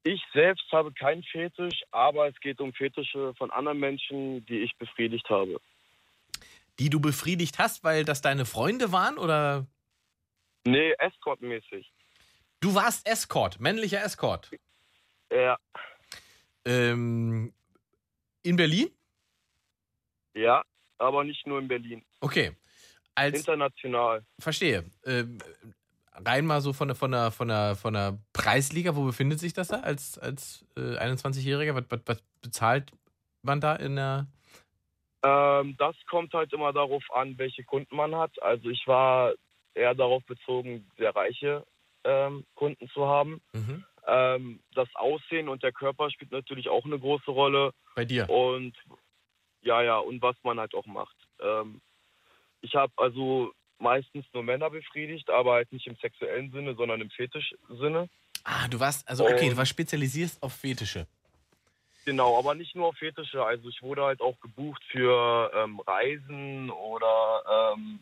Ich 0.02 0.22
selbst 0.32 0.70
habe 0.72 0.92
keinen 0.92 1.22
Fetisch, 1.22 1.82
aber 1.90 2.28
es 2.28 2.38
geht 2.40 2.60
um 2.60 2.72
Fetische 2.72 3.34
von 3.36 3.50
anderen 3.50 3.78
Menschen, 3.78 4.44
die 4.46 4.60
ich 4.60 4.76
befriedigt 4.76 5.28
habe. 5.28 5.60
Die 6.78 6.90
du 6.90 7.00
befriedigt 7.00 7.58
hast, 7.58 7.84
weil 7.84 8.04
das 8.04 8.20
deine 8.20 8.44
Freunde 8.44 8.90
waren, 8.90 9.18
oder? 9.18 9.66
Nee, 10.64 10.92
Escort-mäßig. 10.98 11.92
Du 12.60 12.74
warst 12.74 13.06
Escort, 13.06 13.60
männlicher 13.60 14.02
Escort. 14.02 14.50
Ja, 15.30 15.56
Ähm, 16.64 17.52
in 18.42 18.56
Berlin? 18.56 18.90
ja, 20.34 20.62
aber 20.98 21.24
nicht 21.24 21.46
nur 21.46 21.58
in 21.58 21.68
Berlin. 21.68 22.04
Okay. 22.20 22.56
Als, 23.18 23.38
International. 23.38 24.24
verstehe. 24.38 24.84
Ähm, 25.04 25.38
rein 26.14 26.46
mal 26.46 26.60
so 26.60 26.72
von 26.72 26.88
der, 26.88 26.94
von, 26.94 27.10
der, 27.10 27.30
von, 27.30 27.48
der, 27.48 27.76
von 27.76 27.94
der 27.94 28.18
Preisliga, 28.32 28.96
wo 28.96 29.04
befindet 29.04 29.40
sich 29.40 29.52
das 29.52 29.68
da 29.68 29.80
als, 29.80 30.18
als 30.18 30.64
äh, 30.76 30.96
21-Jähriger? 30.98 31.74
Was, 31.74 31.84
was, 31.90 32.00
was 32.06 32.22
bezahlt 32.42 32.92
man 33.42 33.60
da 33.60 33.74
in 33.74 33.96
der. 33.96 34.26
Ähm, 35.22 35.76
das 35.78 35.96
kommt 36.08 36.32
halt 36.34 36.52
immer 36.52 36.72
darauf 36.72 37.04
an, 37.12 37.36
welche 37.38 37.64
Kunden 37.64 37.96
man 37.96 38.14
hat. 38.14 38.40
Also 38.42 38.68
ich 38.68 38.86
war 38.86 39.34
eher 39.74 39.94
darauf 39.94 40.24
bezogen, 40.24 40.88
sehr 40.96 41.14
reiche 41.14 41.64
ähm, 42.04 42.44
Kunden 42.54 42.88
zu 42.90 43.06
haben. 43.06 43.40
Mhm. 43.52 43.84
Ähm, 44.06 44.60
das 44.74 44.88
Aussehen 44.94 45.48
und 45.48 45.62
der 45.62 45.72
Körper 45.72 46.10
spielt 46.10 46.32
natürlich 46.32 46.68
auch 46.68 46.84
eine 46.84 46.98
große 46.98 47.30
Rolle. 47.30 47.72
Bei 47.94 48.04
dir? 48.04 48.28
Und 48.30 48.74
ja, 49.60 49.82
ja, 49.82 49.98
und 49.98 50.22
was 50.22 50.36
man 50.44 50.58
halt 50.58 50.74
auch 50.74 50.86
macht. 50.86 51.16
Ähm, 51.40 51.80
ich 52.60 52.74
habe 52.74 52.92
also 52.96 53.52
meistens 53.78 54.26
nur 54.32 54.42
Männer 54.42 54.70
befriedigt, 54.70 55.30
aber 55.30 55.54
halt 55.54 55.72
nicht 55.72 55.86
im 55.86 55.96
sexuellen 55.96 56.50
Sinne, 56.50 56.74
sondern 56.74 57.00
im 57.00 57.10
Fetisch-Sinne. 57.10 58.08
Ah, 58.44 58.66
du 58.68 58.80
warst, 58.80 59.08
also 59.08 59.24
okay, 59.24 59.44
Und- 59.44 59.52
du 59.52 59.56
warst 59.56 59.70
spezialisiert 59.70 60.32
auf 60.40 60.52
Fetische. 60.54 61.06
Genau, 62.04 62.38
aber 62.38 62.54
nicht 62.54 62.74
nur 62.74 62.86
auf 62.88 62.96
Fetische. 62.96 63.44
Also 63.44 63.68
ich 63.68 63.82
wurde 63.82 64.02
halt 64.02 64.20
auch 64.22 64.40
gebucht 64.40 64.82
für 64.90 65.50
ähm, 65.54 65.78
Reisen 65.80 66.70
oder 66.70 67.74
ähm, 67.76 68.00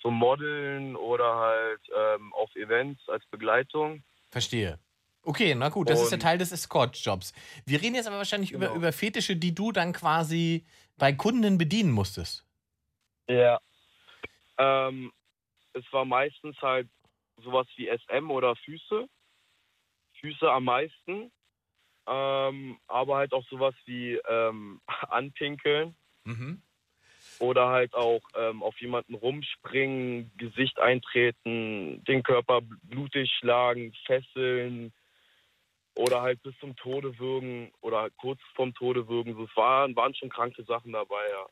zum 0.00 0.14
Modeln 0.14 0.94
oder 0.94 1.34
halt 1.36 1.80
ähm, 1.96 2.32
auf 2.34 2.54
Events 2.54 3.00
als 3.08 3.24
Begleitung. 3.26 4.02
Verstehe. 4.30 4.78
Okay, 5.22 5.54
na 5.56 5.68
gut, 5.68 5.90
das 5.90 6.00
ist 6.00 6.10
der 6.10 6.16
Und- 6.16 6.22
Teil 6.22 6.38
des 6.38 6.52
Escort-Jobs. 6.52 7.32
Wir 7.66 7.82
reden 7.82 7.96
jetzt 7.96 8.06
aber 8.06 8.18
wahrscheinlich 8.18 8.52
über, 8.52 8.66
Genau. 8.66 8.76
über 8.78 8.92
Fetische, 8.92 9.34
die 9.36 9.54
du 9.54 9.72
dann 9.72 9.92
quasi 9.92 10.64
bei 10.96 11.12
Kunden 11.12 11.58
bedienen 11.58 11.90
musstest. 11.90 12.46
Ja. 13.28 13.58
Ähm, 14.60 15.10
es 15.72 15.84
war 15.92 16.04
meistens 16.04 16.60
halt 16.60 16.88
sowas 17.42 17.66
wie 17.76 17.88
SM 17.88 18.30
oder 18.30 18.54
Füße. 18.56 19.08
Füße 20.20 20.50
am 20.52 20.64
meisten. 20.64 21.32
Ähm, 22.06 22.78
aber 22.88 23.16
halt 23.16 23.32
auch 23.32 23.46
sowas 23.48 23.74
wie 23.86 24.14
ähm, 24.28 24.80
Anpinkeln 25.08 25.96
Mhm. 26.24 26.60
oder 27.38 27.68
halt 27.68 27.94
auch 27.94 28.20
ähm, 28.34 28.62
auf 28.62 28.78
jemanden 28.78 29.14
rumspringen, 29.14 30.30
Gesicht 30.36 30.78
eintreten, 30.78 32.04
den 32.04 32.22
Körper 32.22 32.60
blutig 32.82 33.30
schlagen, 33.38 33.94
fesseln 34.04 34.92
oder 35.94 36.20
halt 36.20 36.42
bis 36.42 36.56
zum 36.58 36.76
Tode 36.76 37.18
würgen 37.18 37.72
oder 37.80 38.10
kurz 38.18 38.40
vorm 38.54 38.74
Tode 38.74 39.08
würgen. 39.08 39.34
So, 39.34 39.44
es 39.44 39.56
waren, 39.56 39.96
waren 39.96 40.14
schon 40.14 40.28
kranke 40.28 40.62
Sachen 40.64 40.92
dabei, 40.92 41.28
ja. 41.30 41.46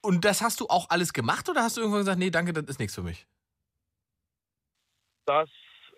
Und 0.00 0.24
das 0.24 0.42
hast 0.42 0.60
du 0.60 0.66
auch 0.68 0.90
alles 0.90 1.12
gemacht 1.12 1.48
oder 1.48 1.62
hast 1.62 1.76
du 1.76 1.80
irgendwann 1.80 2.00
gesagt, 2.00 2.18
nee, 2.18 2.30
danke, 2.30 2.52
das 2.52 2.64
ist 2.64 2.78
nichts 2.78 2.94
für 2.94 3.02
mich? 3.02 3.26
Das, 5.26 5.50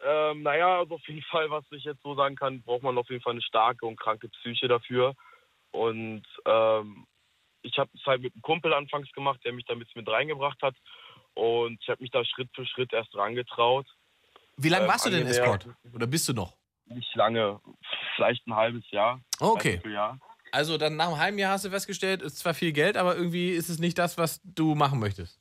ähm, 0.02 0.42
naja, 0.42 0.78
also 0.78 0.94
auf 0.94 1.06
jeden 1.06 1.22
Fall, 1.22 1.50
was 1.50 1.64
ich 1.70 1.84
jetzt 1.84 2.02
so 2.02 2.14
sagen 2.14 2.36
kann, 2.36 2.62
braucht 2.62 2.82
man 2.82 2.96
auf 2.98 3.08
jeden 3.10 3.22
Fall 3.22 3.32
eine 3.32 3.42
starke 3.42 3.86
und 3.86 4.00
kranke 4.00 4.28
Psyche 4.28 4.68
dafür. 4.68 5.14
Und 5.70 6.22
ähm, 6.46 7.06
ich 7.62 7.78
habe 7.78 7.90
es 7.94 8.04
halt 8.06 8.22
mit 8.22 8.34
einem 8.34 8.42
Kumpel 8.42 8.72
anfangs 8.72 9.10
gemacht, 9.12 9.40
der 9.44 9.52
mich 9.52 9.66
da 9.66 9.74
ein 9.74 9.78
bisschen 9.78 10.00
mit 10.00 10.08
reingebracht 10.08 10.60
hat. 10.62 10.74
Und 11.34 11.78
ich 11.82 11.88
habe 11.88 12.02
mich 12.02 12.10
da 12.10 12.24
Schritt 12.24 12.50
für 12.54 12.66
Schritt 12.66 12.92
erst 12.92 13.14
rangetraut. 13.14 13.86
Wie 14.56 14.68
lange 14.68 14.84
Ähm, 14.84 14.90
warst 14.90 15.06
du 15.06 15.10
denn. 15.10 15.26
Escort? 15.26 15.68
Oder 15.94 16.06
bist 16.06 16.28
du 16.28 16.32
noch? 16.32 16.56
nicht 16.86 17.14
lange, 17.14 17.60
vielleicht 18.16 18.46
ein 18.46 18.54
halbes 18.54 18.90
Jahr. 18.90 19.20
Okay. 19.38 19.76
Dreiviertel 19.76 19.92
Jahr. 19.92 20.18
Also 20.52 20.78
dann 20.78 20.96
nach 20.96 21.08
einem 21.08 21.18
halben 21.18 21.38
Jahr 21.38 21.52
hast 21.52 21.64
du 21.64 21.70
festgestellt, 21.70 22.22
ist 22.22 22.38
zwar 22.38 22.54
viel 22.54 22.72
Geld, 22.72 22.96
aber 22.96 23.16
irgendwie 23.16 23.50
ist 23.50 23.68
es 23.68 23.78
nicht 23.78 23.98
das, 23.98 24.18
was 24.18 24.40
du 24.44 24.74
machen 24.74 24.98
möchtest. 25.00 25.38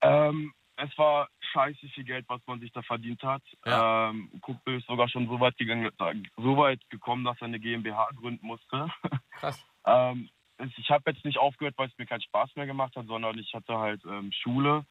Ähm, 0.00 0.52
es 0.76 0.96
war 0.98 1.28
scheiße 1.52 1.86
viel 1.94 2.04
Geld, 2.04 2.24
was 2.28 2.40
man 2.46 2.60
sich 2.60 2.72
da 2.72 2.82
verdient 2.82 3.22
hat. 3.22 3.42
Ja. 3.64 4.10
Ähm, 4.10 4.30
Kumpel 4.40 4.78
ist 4.78 4.86
sogar 4.86 5.08
schon 5.08 5.28
so 5.28 5.38
weit, 5.40 5.56
gegangen, 5.56 5.90
so 6.36 6.56
weit 6.56 6.80
gekommen, 6.90 7.24
dass 7.24 7.36
er 7.40 7.46
eine 7.46 7.60
GmbH 7.60 8.08
gründen 8.16 8.46
musste. 8.46 8.90
Krass. 9.32 9.64
ähm, 9.86 10.28
es- 10.58 10.70
ich 10.76 10.90
habe 10.90 11.10
jetzt 11.10 11.24
nicht 11.24 11.38
aufgehört, 11.38 11.74
weil 11.78 11.88
es 11.88 11.98
mir 11.98 12.06
keinen 12.06 12.22
Spaß 12.22 12.50
mehr 12.56 12.66
gemacht 12.66 12.96
hat, 12.96 13.06
sondern 13.06 13.38
ich 13.38 13.52
hatte 13.54 13.78
halt 13.78 14.02
ähm, 14.04 14.32
Schule 14.32 14.84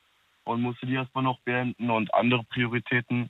und 0.43 0.61
musste 0.61 0.85
die 0.85 0.93
erstmal 0.95 1.23
noch 1.23 1.39
beenden 1.41 1.89
und 1.89 2.13
andere 2.13 2.43
Prioritäten. 2.45 3.29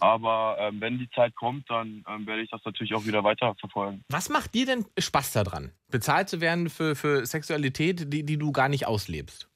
Aber 0.00 0.56
ähm, 0.58 0.80
wenn 0.80 0.98
die 0.98 1.08
Zeit 1.10 1.34
kommt, 1.36 1.70
dann 1.70 2.04
ähm, 2.08 2.26
werde 2.26 2.42
ich 2.42 2.50
das 2.50 2.60
natürlich 2.64 2.94
auch 2.94 3.06
wieder 3.06 3.22
weiterverfolgen. 3.22 4.02
Was 4.08 4.28
macht 4.28 4.54
dir 4.54 4.66
denn 4.66 4.84
Spaß 4.98 5.32
daran, 5.32 5.72
bezahlt 5.88 6.28
zu 6.28 6.40
werden 6.40 6.68
für, 6.68 6.96
für 6.96 7.24
Sexualität, 7.26 8.12
die, 8.12 8.24
die 8.24 8.36
du 8.36 8.52
gar 8.52 8.68
nicht 8.68 8.86
auslebst? 8.86 9.48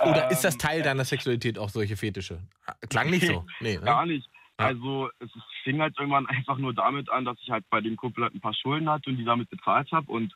Oder 0.00 0.30
ist 0.30 0.42
das 0.44 0.54
Ähm, 0.54 0.58
Teil 0.58 0.82
deiner 0.82 1.04
Sexualität 1.04 1.58
auch 1.58 1.68
solche 1.68 1.96
Fetische? 1.96 2.40
Klang 2.88 3.10
nicht 3.10 3.26
so. 3.26 3.46
Nee, 3.60 3.76
ne? 3.76 3.82
Gar 3.82 4.06
nicht. 4.06 4.28
Also 4.56 5.10
es 5.18 5.30
fing 5.62 5.80
halt 5.80 5.98
irgendwann 5.98 6.26
einfach 6.26 6.58
nur 6.58 6.74
damit 6.74 7.10
an, 7.10 7.24
dass 7.24 7.38
ich 7.42 7.50
halt 7.50 7.64
bei 7.70 7.80
dem 7.80 7.96
Kumpel 7.96 8.24
halt 8.24 8.34
ein 8.34 8.40
paar 8.40 8.54
Schulden 8.54 8.88
hatte 8.88 9.10
und 9.10 9.16
die 9.16 9.24
damit 9.24 9.50
bezahlt 9.50 9.90
habe. 9.92 10.10
Und 10.10 10.34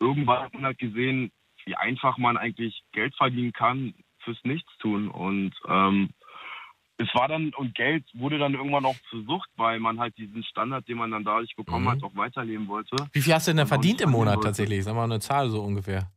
irgendwann 0.00 0.42
hat 0.42 0.54
man 0.54 0.64
halt 0.64 0.78
gesehen, 0.78 1.32
wie 1.64 1.76
einfach 1.76 2.18
man 2.18 2.36
eigentlich 2.36 2.82
Geld 2.92 3.14
verdienen 3.16 3.52
kann 3.52 3.94
fürs 4.20 4.38
Nichtstun. 4.44 5.08
Und 5.08 5.52
ähm, 5.68 6.10
es 6.98 7.08
war 7.14 7.28
dann, 7.28 7.52
und 7.54 7.74
Geld 7.74 8.04
wurde 8.14 8.38
dann 8.38 8.54
irgendwann 8.54 8.84
auch 8.84 8.96
zur 9.10 9.24
Sucht, 9.24 9.48
weil 9.56 9.80
man 9.80 9.98
halt 9.98 10.16
diesen 10.18 10.44
Standard, 10.44 10.86
den 10.88 10.98
man 10.98 11.10
dann 11.10 11.24
dadurch 11.24 11.54
bekommen 11.56 11.84
Mhm. 11.86 11.90
hat, 11.90 12.02
auch 12.02 12.14
weiterleben 12.14 12.68
wollte. 12.68 12.96
Wie 13.12 13.20
viel 13.22 13.34
hast 13.34 13.46
du 13.46 13.50
denn 13.50 13.56
da 13.58 13.66
verdient 13.66 14.00
im 14.00 14.10
Monat 14.10 14.36
wollte. 14.36 14.48
tatsächlich? 14.48 14.84
Sag 14.84 14.94
mal 14.94 15.04
eine 15.04 15.20
Zahl 15.20 15.50
so 15.50 15.62
ungefähr. 15.62 16.10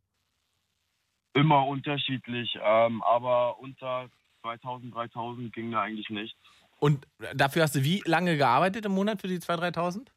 Immer 1.33 1.65
unterschiedlich, 1.67 2.57
ähm, 2.61 3.01
aber 3.03 3.59
unter 3.59 4.09
2000, 4.41 4.93
3000 4.93 5.51
ging 5.53 5.71
da 5.71 5.81
eigentlich 5.81 6.09
nichts. 6.09 6.37
Und 6.77 7.07
dafür 7.33 7.63
hast 7.63 7.75
du 7.75 7.83
wie 7.83 8.01
lange 8.05 8.37
gearbeitet 8.37 8.85
im 8.85 8.91
Monat 8.93 9.19
für 9.21 9.27
die 9.27 9.39
2.000, 9.39 9.75
3.000? 9.75 10.11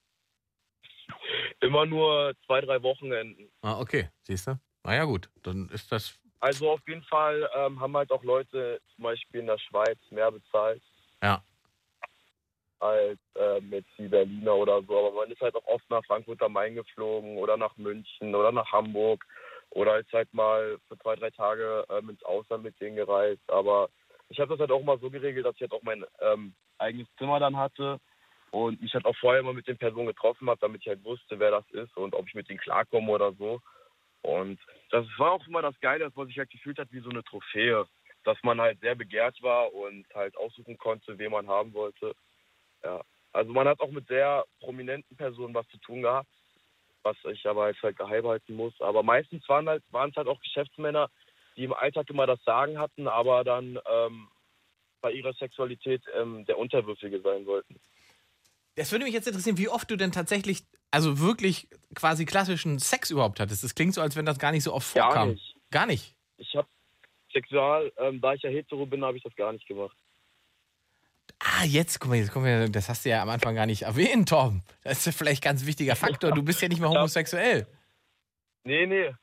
Immer 1.60 1.86
nur 1.86 2.34
zwei, 2.46 2.60
drei 2.60 2.82
Wochenenden. 2.82 3.48
Ah, 3.62 3.78
okay. 3.80 4.10
Siehst 4.22 4.46
du? 4.46 4.60
Na 4.84 4.94
ja, 4.94 5.04
gut. 5.04 5.28
Dann 5.42 5.68
ist 5.70 5.90
das. 5.90 6.18
Also 6.40 6.70
auf 6.70 6.80
jeden 6.86 7.02
Fall 7.02 7.48
ähm, 7.54 7.80
haben 7.80 7.96
halt 7.96 8.10
auch 8.12 8.22
Leute 8.22 8.80
zum 8.94 9.04
Beispiel 9.04 9.40
in 9.40 9.46
der 9.46 9.58
Schweiz 9.58 9.98
mehr 10.10 10.30
bezahlt 10.30 10.82
Ja. 11.22 11.42
als 12.78 13.18
ähm, 13.34 13.72
jetzt 13.72 13.90
die 13.98 14.08
Berliner 14.08 14.54
oder 14.54 14.82
so. 14.82 14.98
Aber 14.98 15.12
man 15.12 15.30
ist 15.30 15.40
halt 15.40 15.56
auch 15.56 15.66
oft 15.66 15.88
nach 15.90 16.04
Frankfurt 16.06 16.42
am 16.42 16.52
Main 16.52 16.76
geflogen 16.76 17.36
oder 17.38 17.56
nach 17.56 17.76
München 17.76 18.34
oder 18.34 18.52
nach 18.52 18.70
Hamburg 18.70 19.24
oder 19.70 19.98
ist 19.98 20.12
halt 20.12 20.32
mal 20.32 20.78
für 20.88 20.98
zwei, 20.98 21.16
drei 21.16 21.30
Tage 21.30 21.84
ähm, 21.90 22.10
ins 22.10 22.22
Ausland 22.22 22.62
mit 22.62 22.80
denen 22.80 22.96
gereist. 22.96 23.42
Aber 23.48 23.88
ich 24.28 24.38
habe 24.38 24.50
das 24.50 24.60
halt 24.60 24.70
auch 24.70 24.82
mal 24.82 24.98
so 24.98 25.10
geregelt, 25.10 25.44
dass 25.44 25.56
ich 25.56 25.62
halt 25.62 25.72
auch 25.72 25.82
mein 25.82 26.04
ähm, 26.20 26.54
eigenes 26.78 27.08
Zimmer 27.18 27.40
dann 27.40 27.56
hatte 27.56 27.98
und 28.50 28.80
mich 28.80 28.94
halt 28.94 29.04
auch 29.04 29.16
vorher 29.16 29.42
mal 29.42 29.54
mit 29.54 29.66
den 29.66 29.76
Personen 29.76 30.06
getroffen 30.06 30.48
habe, 30.48 30.60
damit 30.60 30.82
ich 30.82 30.88
halt 30.88 31.04
wusste, 31.04 31.38
wer 31.38 31.50
das 31.50 31.68
ist 31.70 31.96
und 31.96 32.14
ob 32.14 32.26
ich 32.28 32.34
mit 32.34 32.48
denen 32.48 32.60
klarkomme 32.60 33.10
oder 33.10 33.32
so. 33.32 33.60
Und 34.28 34.60
das 34.90 35.06
war 35.16 35.32
auch 35.32 35.46
immer 35.46 35.62
das 35.62 35.78
Geile, 35.80 36.04
dass 36.04 36.14
man 36.14 36.26
sich 36.26 36.38
halt 36.38 36.50
gefühlt 36.50 36.78
hat 36.78 36.92
wie 36.92 37.00
so 37.00 37.08
eine 37.08 37.24
Trophäe. 37.24 37.86
Dass 38.24 38.36
man 38.42 38.60
halt 38.60 38.80
sehr 38.80 38.94
begehrt 38.94 39.40
war 39.42 39.72
und 39.72 40.04
halt 40.14 40.36
aussuchen 40.36 40.76
konnte, 40.76 41.18
wen 41.18 41.30
man 41.30 41.48
haben 41.48 41.72
wollte. 41.72 42.14
Ja. 42.84 43.00
Also 43.32 43.52
man 43.52 43.66
hat 43.66 43.80
auch 43.80 43.90
mit 43.90 44.06
sehr 44.08 44.44
prominenten 44.60 45.16
Personen 45.16 45.54
was 45.54 45.66
zu 45.68 45.78
tun 45.78 46.02
gehabt, 46.02 46.28
was 47.02 47.16
ich 47.32 47.46
aber 47.46 47.68
jetzt 47.68 47.82
halt 47.82 47.96
geheim 47.96 48.26
halten 48.26 48.54
muss. 48.54 48.78
Aber 48.80 49.02
meistens 49.02 49.48
waren 49.48 49.68
halt, 49.68 49.82
waren 49.90 50.10
es 50.10 50.16
halt 50.16 50.28
auch 50.28 50.40
Geschäftsmänner, 50.40 51.08
die 51.56 51.64
im 51.64 51.72
Alltag 51.72 52.10
immer 52.10 52.26
das 52.26 52.42
Sagen 52.44 52.78
hatten, 52.78 53.08
aber 53.08 53.44
dann 53.44 53.78
ähm, 53.90 54.28
bei 55.00 55.12
ihrer 55.12 55.32
Sexualität 55.32 56.02
ähm, 56.14 56.44
der 56.46 56.58
Unterwürfige 56.58 57.20
sein 57.20 57.46
wollten. 57.46 57.80
Das 58.74 58.92
würde 58.92 59.04
mich 59.04 59.14
jetzt 59.14 59.26
interessieren, 59.26 59.58
wie 59.58 59.68
oft 59.68 59.90
du 59.90 59.96
denn 59.96 60.12
tatsächlich, 60.12 60.64
also 60.90 61.18
wirklich 61.18 61.68
quasi 61.94 62.24
klassischen 62.24 62.78
Sex 62.78 63.10
überhaupt 63.10 63.40
hattest. 63.40 63.64
Das 63.64 63.74
klingt 63.74 63.94
so, 63.94 64.00
als 64.00 64.16
wenn 64.16 64.26
das 64.26 64.38
gar 64.38 64.52
nicht 64.52 64.64
so 64.64 64.72
oft 64.72 64.94
Gar 64.94 65.06
vorkam. 65.06 65.30
nicht. 65.30 65.56
Gar 65.70 65.86
nicht. 65.86 66.14
Ich 66.36 66.54
habe 66.54 66.68
sexual, 67.32 67.92
ähm, 67.98 68.20
da 68.20 68.34
ich 68.34 68.42
ja 68.42 68.50
hetero 68.50 68.86
bin, 68.86 69.04
habe 69.04 69.16
ich 69.16 69.22
das 69.22 69.34
gar 69.36 69.52
nicht 69.52 69.66
gemacht. 69.66 69.96
Ah, 71.40 71.64
jetzt, 71.64 72.00
guck 72.00 72.10
mal, 72.10 72.16
jetzt, 72.16 72.32
guck 72.32 72.42
mal, 72.42 72.68
das 72.68 72.88
hast 72.88 73.04
du 73.04 73.10
ja 73.10 73.22
am 73.22 73.28
Anfang 73.28 73.54
gar 73.54 73.66
nicht 73.66 73.82
erwähnt, 73.82 74.28
Tom. 74.30 74.62
Das 74.82 74.98
ist 74.98 75.06
ja 75.06 75.12
vielleicht 75.12 75.42
ein 75.42 75.50
ganz 75.50 75.66
wichtiger 75.66 75.94
Faktor. 75.94 76.32
Du 76.32 76.42
bist 76.42 76.60
ja 76.62 76.68
nicht 76.68 76.80
mehr 76.80 76.88
homosexuell. 76.90 77.66
Nee, 78.64 78.86
nee. 78.86 79.14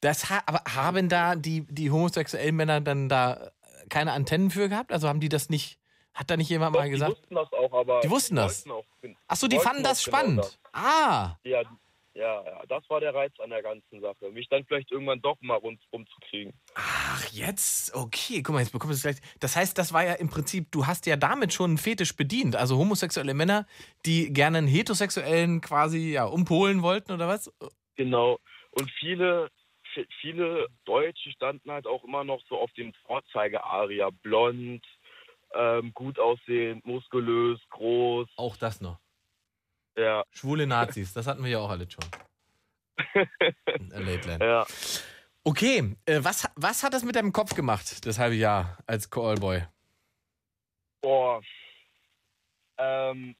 Das 0.00 0.28
ha 0.30 0.42
aber 0.46 0.62
haben 0.74 1.08
da 1.08 1.34
die, 1.34 1.66
die 1.68 1.90
homosexuellen 1.90 2.54
Männer 2.54 2.80
dann 2.80 3.08
da 3.08 3.50
keine 3.88 4.12
Antennen 4.12 4.50
für 4.50 4.68
gehabt? 4.68 4.92
Also 4.92 5.08
haben 5.08 5.20
die 5.20 5.28
das 5.28 5.48
nicht, 5.48 5.78
hat 6.14 6.30
da 6.30 6.36
nicht 6.36 6.48
jemand 6.48 6.74
Doch, 6.74 6.80
mal 6.80 6.86
die 6.86 6.92
gesagt? 6.92 7.12
wussten 7.12 7.34
das 7.34 7.52
auch, 7.52 7.72
aber 7.72 8.00
Die 8.00 8.10
wussten 8.10 8.36
das? 8.36 8.64
Achso, 9.28 9.48
die 9.48 9.58
fanden 9.58 9.82
das 9.82 10.04
genau 10.04 10.16
spannend. 10.16 10.38
das. 10.38 10.58
Ah, 10.72 11.36
Ja, 11.44 11.62
ja, 12.16 12.44
ja, 12.44 12.62
das 12.68 12.88
war 12.88 13.00
der 13.00 13.12
Reiz 13.12 13.32
an 13.40 13.50
der 13.50 13.60
ganzen 13.62 14.00
Sache. 14.00 14.30
Mich 14.30 14.48
dann 14.48 14.64
vielleicht 14.66 14.92
irgendwann 14.92 15.20
doch 15.20 15.36
mal 15.40 15.56
rundherum 15.56 16.06
zu 16.06 16.20
kriegen. 16.30 16.52
ach, 16.76 17.24
jetzt, 17.32 17.92
okay, 17.94 18.40
guck 18.42 18.54
mal, 18.54 18.60
jetzt 18.60 18.70
bekommst 18.70 19.04
du 19.04 19.08
es 19.08 19.16
gleich. 19.18 19.30
Das 19.40 19.56
heißt, 19.56 19.76
das 19.76 19.92
war 19.92 20.04
ja 20.04 20.12
im 20.14 20.28
Prinzip, 20.30 20.70
du 20.70 20.86
hast 20.86 21.06
ja 21.06 21.16
damit 21.16 21.52
schon 21.52 21.72
einen 21.72 21.78
Fetisch 21.78 22.14
bedient. 22.14 22.54
Also 22.54 22.76
homosexuelle 22.78 23.34
Männer, 23.34 23.66
die 24.06 24.32
gerne 24.32 24.58
einen 24.58 24.68
heterosexuellen 24.68 25.60
quasi 25.60 26.12
ja, 26.12 26.24
umpolen 26.26 26.82
wollten 26.82 27.10
oder 27.10 27.26
was? 27.26 27.52
Genau. 27.96 28.38
Und 28.70 28.88
viele, 29.00 29.50
vi- 29.94 30.06
viele 30.20 30.68
Deutsche 30.84 31.32
standen 31.32 31.70
halt 31.72 31.86
auch 31.88 32.04
immer 32.04 32.22
noch 32.22 32.40
so 32.48 32.58
auf 32.60 32.70
dem 32.74 32.92
Vorzeige-Aria. 33.06 34.10
Blond, 34.22 34.84
ähm, 35.54 35.92
gut 35.94 36.18
aussehend, 36.18 36.84
muskulös, 36.86 37.60
groß. 37.70 38.28
Auch 38.36 38.56
das 38.56 38.80
noch. 38.80 38.98
Ja, 39.96 40.24
Schwule 40.30 40.66
Nazis, 40.66 41.12
das 41.12 41.26
hatten 41.26 41.44
wir 41.44 41.50
ja 41.52 41.58
auch 41.60 41.70
alle 41.70 41.86
schon. 41.88 42.04
In 43.78 43.90
Late 43.90 44.28
Land. 44.28 44.42
ja. 44.42 44.66
Okay, 45.46 45.94
äh, 46.06 46.20
was, 46.22 46.48
was 46.56 46.82
hat 46.82 46.94
das 46.94 47.04
mit 47.04 47.16
deinem 47.16 47.32
Kopf 47.32 47.54
gemacht, 47.54 48.06
das 48.06 48.18
halbe 48.18 48.34
Jahr 48.34 48.78
als 48.86 49.10
Callboy? 49.10 49.62
Boah. 51.02 51.42
Ähm, 52.78 53.36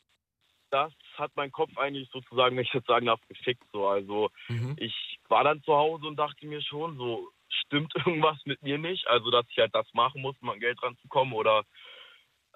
das 0.70 0.92
hat 1.16 1.32
mein 1.34 1.50
Kopf 1.50 1.76
eigentlich 1.78 2.10
sozusagen, 2.12 2.56
wenn 2.56 2.64
ich 2.64 2.72
jetzt 2.74 2.86
sagen 2.86 3.06
darf, 3.06 3.20
gefickt. 3.28 3.64
So. 3.72 3.88
Also 3.88 4.30
Mhm. 4.48 4.76
ich 4.78 4.94
war 5.28 5.44
dann 5.44 5.62
zu 5.62 5.72
Hause 5.74 6.06
und 6.06 6.16
dachte 6.16 6.46
mir 6.46 6.60
schon, 6.62 6.96
so 6.98 7.30
stimmt 7.48 7.92
irgendwas 8.06 8.38
mit 8.44 8.62
mir 8.62 8.76
nicht. 8.78 9.06
Also 9.06 9.30
dass 9.30 9.46
ich 9.48 9.58
halt 9.58 9.74
das 9.74 9.86
machen 9.94 10.20
muss, 10.20 10.36
um 10.42 10.50
an 10.50 10.60
Geld 10.60 10.82
ranzukommen 10.82 11.32
oder 11.34 11.64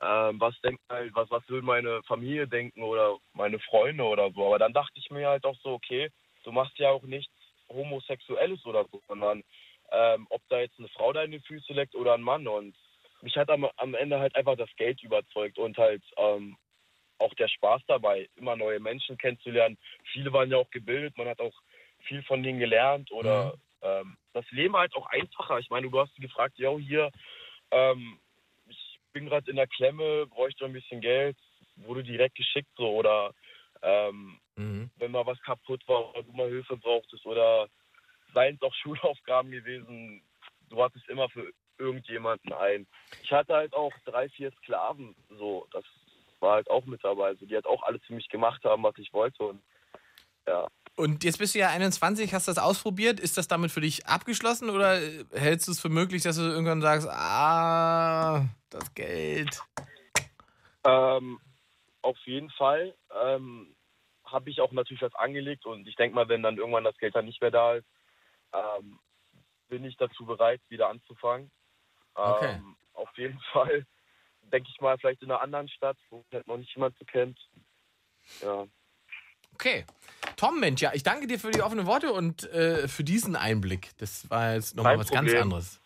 ähm, 0.01 0.41
was 0.41 0.59
denkt 0.61 0.83
halt, 0.89 1.15
was, 1.15 1.31
was 1.31 1.49
will 1.49 1.63
meine 1.63 2.03
Familie 2.05 2.47
denken 2.47 2.83
oder 2.83 3.19
meine 3.33 3.59
Freunde 3.59 4.05
oder 4.05 4.31
so. 4.33 4.47
Aber 4.47 4.59
dann 4.59 4.73
dachte 4.73 4.99
ich 4.99 5.11
mir 5.11 5.29
halt 5.29 5.45
auch 5.45 5.57
so, 5.63 5.71
okay, 5.73 6.11
du 6.45 6.53
machst 6.53 6.79
ja 6.79 6.91
auch 6.91 7.03
nichts 7.03 7.33
Homosexuelles 7.69 8.65
oder 8.65 8.87
so, 8.91 9.03
sondern 9.09 9.43
ähm, 9.91 10.27
ob 10.31 10.43
da 10.49 10.61
jetzt 10.61 10.79
eine 10.79 10.89
Frau 10.89 11.13
deine 11.13 11.41
Füße 11.41 11.73
leckt 11.73 11.95
oder 11.95 12.15
ein 12.15 12.23
Mann. 12.23 12.47
Und 12.47 12.77
mich 13.23 13.37
hat 13.37 13.51
am, 13.51 13.67
am 13.77 13.95
Ende 13.95 14.21
halt 14.21 14.35
einfach 14.37 14.57
das 14.57 14.71
Geld 14.77 15.03
überzeugt 15.03 15.59
und 15.59 15.77
halt 15.77 16.03
ähm, 16.17 16.57
auch 17.19 17.35
der 17.35 17.49
Spaß 17.49 17.83
dabei, 17.89 18.29
immer 18.37 18.57
neue 18.57 18.81
Menschen 18.81 19.19
kennenzulernen. 19.19 19.77
Viele 20.13 20.33
waren 20.33 20.51
ja 20.51 20.59
auch 20.59 20.71
gebildet, 20.71 21.17
man 21.17 21.29
hat 21.29 21.41
auch 21.41 21.55
viel 22.05 22.23
von 22.23 22.43
denen 22.43 22.61
gelernt 22.61 23.11
oder 23.11 23.55
ähm, 23.83 24.17
das 24.33 24.49
Leben 24.51 24.77
halt 24.77 24.95
auch 24.95 25.07
einfacher. 25.07 25.59
Ich 25.59 25.71
meine, 25.71 25.91
du 25.91 25.99
hast 25.99 26.15
gefragt, 26.17 26.59
ja, 26.59 26.71
hier, 26.77 27.11
ähm, 27.73 28.21
bin 29.13 29.27
gerade 29.27 29.51
in 29.51 29.57
der 29.57 29.67
Klemme, 29.67 30.27
bräuchte 30.27 30.65
ein 30.65 30.73
bisschen 30.73 31.01
Geld, 31.01 31.37
wurde 31.77 32.03
direkt 32.03 32.37
geschickt 32.37 32.71
so 32.77 32.89
oder 32.91 33.33
ähm, 33.83 34.41
Mhm. 34.57 34.91
wenn 34.97 35.13
mal 35.13 35.25
was 35.25 35.41
kaputt 35.43 35.87
war 35.87 36.11
oder 36.11 36.25
du 36.25 36.33
mal 36.33 36.49
Hilfe 36.49 36.77
brauchtest 36.77 37.25
oder 37.27 37.69
seien 38.35 38.57
es 38.57 38.63
auch 38.63 38.75
Schulaufgaben 38.83 39.51
gewesen, 39.51 40.23
du 40.69 40.83
hattest 40.83 41.09
immer 41.09 41.29
für 41.29 41.53
irgendjemanden 41.79 42.53
ein. 42.53 42.87
Ich 43.21 43.33
hatte 43.33 43.55
halt 43.55 43.75
auch 43.75 43.93
drei, 44.05 44.29
vier 44.31 44.53
Sklaven, 44.59 45.15
so, 45.29 45.67
das 45.73 45.85
war 46.41 46.55
halt 46.55 46.71
auch 46.71 46.85
mit 46.87 47.03
dabei, 47.03 47.35
so, 47.35 47.47
die 47.47 47.55
halt 47.55 47.67
auch 47.67 47.83
alles 47.83 48.03
für 48.05 48.15
mich 48.15 48.29
gemacht 48.29 48.63
haben, 48.65 48.83
was 48.83 48.99
ich 48.99 49.13
wollte 49.13 49.43
und 49.45 49.63
ja. 50.47 50.67
Und 50.99 51.23
jetzt 51.23 51.39
bist 51.39 51.55
du 51.55 51.61
ja 51.61 51.69
21, 51.69 52.35
hast 52.35 52.49
das 52.49 52.59
ausprobiert. 52.59 53.21
Ist 53.21 53.37
das 53.37 53.47
damit 53.47 53.71
für 53.71 53.81
dich 53.81 54.07
abgeschlossen 54.07 54.69
oder 54.69 55.01
hältst 55.31 55.69
du 55.69 55.73
es 55.73 55.81
für 55.81 55.89
möglich, 55.89 56.25
dass 56.25 56.35
du 56.35 56.43
irgendwann 56.43 56.81
sagst, 56.81 57.09
ah, 57.09 58.45
das 58.69 58.93
Geld? 58.95 59.63
Ähm, 60.85 61.39
auf 62.03 62.19
jeden 62.25 62.51
Fall 62.51 62.97
ähm, 63.15 63.77
habe 64.25 64.51
ich 64.51 64.61
auch 64.61 64.73
natürlich 64.73 65.03
was 65.03 65.15
angelegt 65.15 65.67
und 65.67 65.87
ich 65.87 65.95
denke 65.95 66.17
mal, 66.17 66.29
wenn 66.29 66.43
dann 66.43 66.57
irgendwann 66.57 66.83
das 66.83 66.99
Geld 66.99 67.15
dann 67.15 67.27
nicht 67.27 67.41
mehr 67.41 67.53
da 67.53 67.75
ist, 67.75 67.87
ähm, 68.53 68.99
bin 69.69 69.85
ich 69.85 69.97
dazu 69.99 70.27
bereit, 70.27 70.61
wieder 70.69 70.89
anzufangen. 70.89 71.53
Okay. 72.15 72.55
Ähm, 72.57 72.77
auf 72.95 73.17
jeden 73.17 73.39
Fall 73.53 73.87
denke 74.43 74.69
ich 74.75 74.81
mal, 74.81 74.99
vielleicht 74.99 75.23
in 75.23 75.31
einer 75.31 75.43
anderen 75.43 75.69
Stadt, 75.69 75.97
wo 76.11 76.25
halt 76.33 76.49
noch 76.49 76.57
nicht 76.57 76.75
jemand 76.75 76.99
so 76.99 77.05
kennt. 77.05 77.39
Ja. 78.43 78.67
Okay. 79.55 79.85
Tom, 80.39 80.61
Mensch, 80.61 80.81
ja, 80.81 80.93
ich 80.95 81.03
danke 81.03 81.27
dir 81.27 81.39
für 81.39 81.51
die 81.51 81.61
offenen 81.63 81.85
Worte 81.87 82.13
und 82.13 82.45
äh, 82.53 82.87
für 82.87 83.03
diesen 83.03 83.35
Einblick. 83.37 83.91
Das 83.99 84.31
war 84.31 84.55
jetzt 84.55 84.77
nochmal 84.77 84.97
was 84.97 85.11
ganz 85.11 85.27
Problem. 85.27 85.43
anderes. 85.43 85.81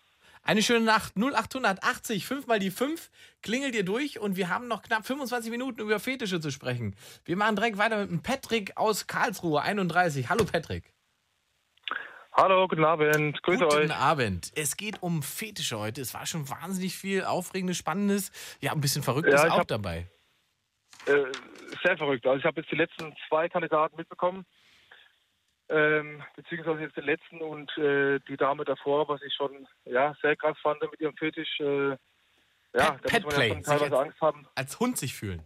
Eine 0.45 0.63
schöne 0.63 0.85
Nacht. 0.85 1.15
0880, 1.17 2.27
5 2.27 2.47
mal 2.47 2.59
die 2.59 2.71
5. 2.71 3.11
Klingelt 3.41 3.75
ihr 3.75 3.85
durch 3.85 4.19
und 4.19 4.37
wir 4.37 4.51
haben 4.51 4.69
noch 4.69 4.83
knapp 4.83 5.07
25 5.07 5.51
Minuten 5.51 5.81
über 5.81 5.99
Fetische 5.99 6.39
zu 6.39 6.51
sprechen. 6.51 6.95
Wir 7.25 7.37
machen 7.37 7.57
direkt 7.57 7.79
weiter 7.79 7.97
mit 7.99 8.11
dem 8.11 8.23
Patrick 8.23 8.77
aus 8.77 9.07
Karlsruhe, 9.07 9.63
31. 9.63 10.29
Hallo 10.29 10.45
Patrick. 10.45 10.93
Hallo, 12.35 12.69
guten 12.69 12.85
Abend. 12.85 13.43
Grüße 13.43 13.65
Guten 13.65 13.77
euch. 13.77 13.95
Abend. 13.95 14.53
Es 14.55 14.77
geht 14.77 15.03
um 15.03 15.23
Fetische 15.23 15.79
heute. 15.79 16.01
Es 16.03 16.13
war 16.13 16.27
schon 16.27 16.49
wahnsinnig 16.51 16.97
viel 16.97 17.25
Aufregendes, 17.25 17.77
Spannendes. 17.79 18.33
Ja, 18.61 18.73
ein 18.73 18.81
bisschen 18.83 19.03
Verrücktes 19.03 19.43
Ja, 19.43 19.51
auch 19.53 19.59
hab- 19.61 19.69
dabei. 19.69 20.09
Äh, 21.07 21.25
sehr 21.83 21.97
verrückt. 21.97 22.27
Also 22.27 22.39
ich 22.39 22.45
habe 22.45 22.61
jetzt 22.61 22.71
die 22.71 22.77
letzten 22.77 23.15
zwei 23.29 23.49
Kandidaten 23.49 23.97
mitbekommen. 23.97 24.45
Ähm, 25.69 26.23
beziehungsweise 26.37 26.83
jetzt 26.83 26.97
den 26.97 27.05
letzten 27.05 27.39
und 27.41 27.71
äh, 27.79 28.19
die 28.29 28.37
Dame 28.37 28.65
davor, 28.65 29.09
was 29.09 29.23
ich 29.23 29.33
schon 29.35 29.67
ja, 29.85 30.15
sehr 30.21 30.37
krass 30.37 30.57
fand 30.63 30.81
mit 30.83 31.01
ihrem 31.01 31.17
Fetisch. 31.17 31.61
Äh, 31.61 31.91
ja, 32.75 32.99
da 33.03 33.21
muss 33.23 33.37
man 33.37 33.49
ja 33.49 33.55
schon 33.55 33.63
teilweise 33.63 33.85
als- 33.97 34.07
Angst 34.07 34.21
haben. 34.21 34.47
Als 34.55 34.81
Hund 34.81 34.99
sich 34.99 35.15
fühlen. 35.15 35.43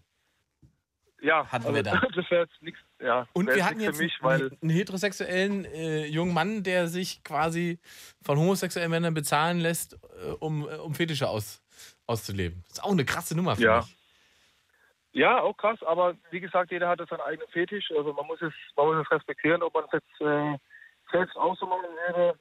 Ja, 1.22 1.46
Hatten 1.46 1.64
also, 1.66 1.74
wir 1.76 1.82
da. 1.82 2.00
das 2.14 2.30
wäre 2.30 2.42
jetzt 2.44 2.60
nichts. 2.62 2.80
Ja, 3.00 3.26
Und 3.32 3.48
wir 3.48 3.64
hatten 3.64 3.80
jetzt 3.80 3.98
mich, 4.00 4.20
einen, 4.22 4.56
einen 4.60 4.70
heterosexuellen 4.70 5.64
äh, 5.64 6.06
jungen 6.06 6.34
Mann, 6.34 6.62
der 6.62 6.88
sich 6.88 7.22
quasi 7.24 7.78
von 8.22 8.38
homosexuellen 8.38 8.90
Männern 8.90 9.14
bezahlen 9.14 9.58
lässt, 9.60 9.94
äh, 9.94 10.30
um, 10.40 10.68
äh, 10.68 10.74
um 10.76 10.94
Fetische 10.94 11.28
aus, 11.28 11.62
auszuleben. 12.06 12.62
Das 12.68 12.78
ist 12.78 12.84
auch 12.84 12.92
eine 12.92 13.04
krasse 13.04 13.36
Nummer 13.36 13.56
für 13.56 13.62
Ja. 13.62 13.76
mich. 13.78 13.95
Ja, 15.16 15.40
auch 15.40 15.56
krass, 15.56 15.78
aber 15.82 16.14
wie 16.30 16.40
gesagt, 16.40 16.70
jeder 16.70 16.88
hat 16.90 17.00
seinen 17.08 17.22
eigenen 17.22 17.48
Fetisch. 17.48 17.90
Also 17.96 18.12
man 18.12 18.26
muss 18.26 18.40
es, 18.42 18.52
man 18.76 18.86
muss 18.88 18.96
es 19.02 19.10
respektieren, 19.10 19.62
ob 19.62 19.72
man 19.72 19.84
es 19.84 19.92
jetzt 19.92 20.20
äh, 20.20 20.58
selbst 21.10 21.34
machen 21.66 21.88
würde, 22.06 22.38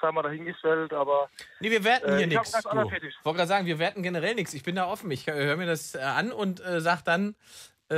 sei 0.00 0.10
mal 0.10 0.22
dahingestellt, 0.22 0.92
aber 0.92 1.30
Nee, 1.60 1.70
wir 1.70 1.84
werten 1.84 2.08
Äh, 2.12 2.16
hier 2.18 2.26
nichts. 2.26 2.52
anderen 2.66 2.88
Ich 2.92 3.24
wollte 3.24 3.36
gerade 3.36 3.48
sagen, 3.48 3.66
wir 3.66 3.78
werten 3.78 4.02
generell 4.02 4.34
nichts. 4.34 4.52
Ich 4.52 4.64
bin 4.64 4.74
da 4.74 4.86
offen. 4.86 5.12
Ich 5.12 5.28
äh, 5.28 5.32
höre 5.32 5.56
mir 5.56 5.66
das 5.66 5.94
äh, 5.94 6.00
an 6.00 6.32
und 6.32 6.58
äh, 6.60 6.80
sag 6.80 7.02
dann, 7.04 7.36
äh, 7.88 7.94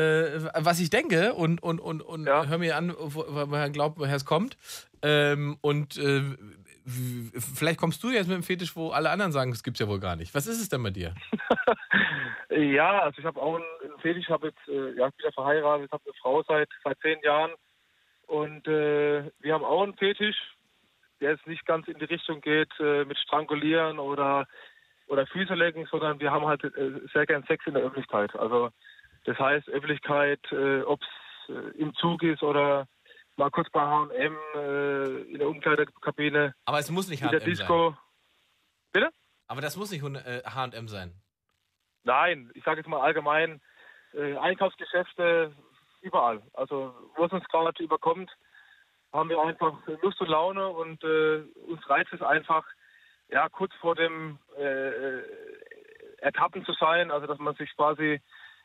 was 0.59 0.81
ich 0.81 0.91
denke 0.91 1.33
und, 1.33 1.63
und, 1.63 1.81
und, 1.81 2.03
und 2.03 2.27
Ja. 2.27 2.45
hör 2.47 2.59
mir 2.59 2.77
an, 2.77 2.95
wo- 2.99 3.25
woher 3.51 3.71
glaubt, 3.71 3.99
woher 3.99 4.17
es 4.17 4.27
kommt. 4.27 4.59
Ähm, 5.03 5.57
und 5.63 5.97
äh, 5.97 6.21
vielleicht 6.87 7.81
kommst 7.81 8.03
du 8.03 8.11
jetzt 8.11 8.27
mit 8.27 8.35
einem 8.35 8.43
Fetisch, 8.43 8.77
wo 8.77 8.91
alle 8.91 9.11
anderen 9.11 9.33
sagen, 9.33 9.53
es 9.53 9.63
gibt's 9.63 9.81
ja 9.81 9.89
wohl 9.89 10.01
gar 10.01 10.17
nicht. 10.17 10.35
Was 10.35 10.47
ist 10.47 10.61
es 10.61 10.69
denn 10.69 10.83
bei 10.83 10.91
dir? 10.91 11.15
Ja, 12.51 13.01
also 13.01 13.19
ich 13.19 13.25
habe 13.25 13.41
auch 13.43 13.57
einen, 13.57 13.99
Fetisch, 14.01 14.25
ich 14.25 14.31
habe 14.31 14.49
jetzt, 14.49 14.69
äh, 14.69 14.93
ja, 14.97 15.11
ja 15.19 15.33
verheiratet, 15.33 15.91
habe 15.91 16.05
eine 16.05 16.15
Frau 16.21 16.43
seit 16.45 16.69
seit 16.85 16.99
zehn 17.01 17.19
Jahren 17.23 17.51
und 18.27 18.69
äh, 18.69 19.31
wir 19.41 19.55
haben 19.55 19.65
auch 19.65 19.83
einen 19.83 19.97
Fetisch, 19.97 20.37
der 21.21 21.33
jetzt 21.33 21.47
nicht 21.47 21.67
ganz 21.67 21.89
in 21.89 21.99
die 21.99 22.05
Richtung 22.05 22.41
geht 22.41 22.71
äh, 22.79 23.05
mit 23.05 23.19
Strangulieren 23.19 23.99
oder 23.99 24.47
oder 25.09 25.27
Füße 25.27 25.55
lecken, 25.55 25.87
sondern 25.91 26.21
wir 26.21 26.31
haben 26.31 26.47
halt 26.47 26.63
äh, 26.65 27.01
sehr 27.13 27.27
gern 27.27 27.45
Sex 27.45 27.67
in 27.67 27.75
der 27.75 27.83
Öffentlichkeit. 27.83 28.35
Also 28.37 28.71
das 29.25 29.39
heißt 29.39 29.69
Öffentlichkeit, 29.69 30.41
äh, 30.53 30.83
ob 30.83 31.01
es 31.03 31.55
äh, 31.55 31.79
im 31.79 31.95
Zug 31.95 32.23
ist 32.23 32.43
oder 32.43 32.87
mal 33.37 33.51
kurz 33.51 33.69
bei 33.71 33.81
H&M 33.81 34.37
äh, 34.55 35.05
in 35.33 35.39
der 35.39 35.49
Umkleidekabine, 35.49 36.55
Aber 36.65 36.79
es 36.79 36.91
muss 36.91 37.09
nicht 37.09 37.23
H&M 37.23 37.39
sein. 37.39 37.49
Disco. 37.49 37.97
Bitte? 38.93 39.11
Aber 39.49 39.61
das 39.61 39.77
muss 39.77 39.91
nicht 39.91 40.03
H&M 40.03 40.89
sein. 40.89 41.15
Nein, 42.05 42.51
ich 42.55 42.65
sage 42.65 42.81
jetzt 42.81 42.89
mal 42.89 43.01
allgemein, 43.01 43.61
äh, 44.13 44.37
Einkaufsgeschäfte 44.37 45.55
überall. 46.03 46.43
Also 46.53 46.95
wo 47.17 47.25
es 47.25 47.33
uns 47.33 47.45
gerade 47.49 47.83
überkommt, 47.83 48.31
haben 49.13 49.29
wir 49.31 49.41
einfach 49.41 49.79
Lust 50.03 50.21
und 50.21 50.29
Laune 50.29 50.69
und 50.69 51.03
äh, 51.03 51.43
uns 51.67 51.89
reizt 51.89 52.13
es 52.13 52.21
einfach, 52.21 52.67
ja, 53.29 53.49
kurz 53.49 53.73
vor 53.81 53.95
dem 53.95 54.39
äh, 54.59 54.89
äh, 54.89 55.23
Ertappen 56.19 56.65
zu 56.65 56.73
sein, 56.75 57.11
also 57.11 57.27
dass 57.27 57.39
man 57.39 57.55
sich 57.55 57.75
quasi 57.75 58.21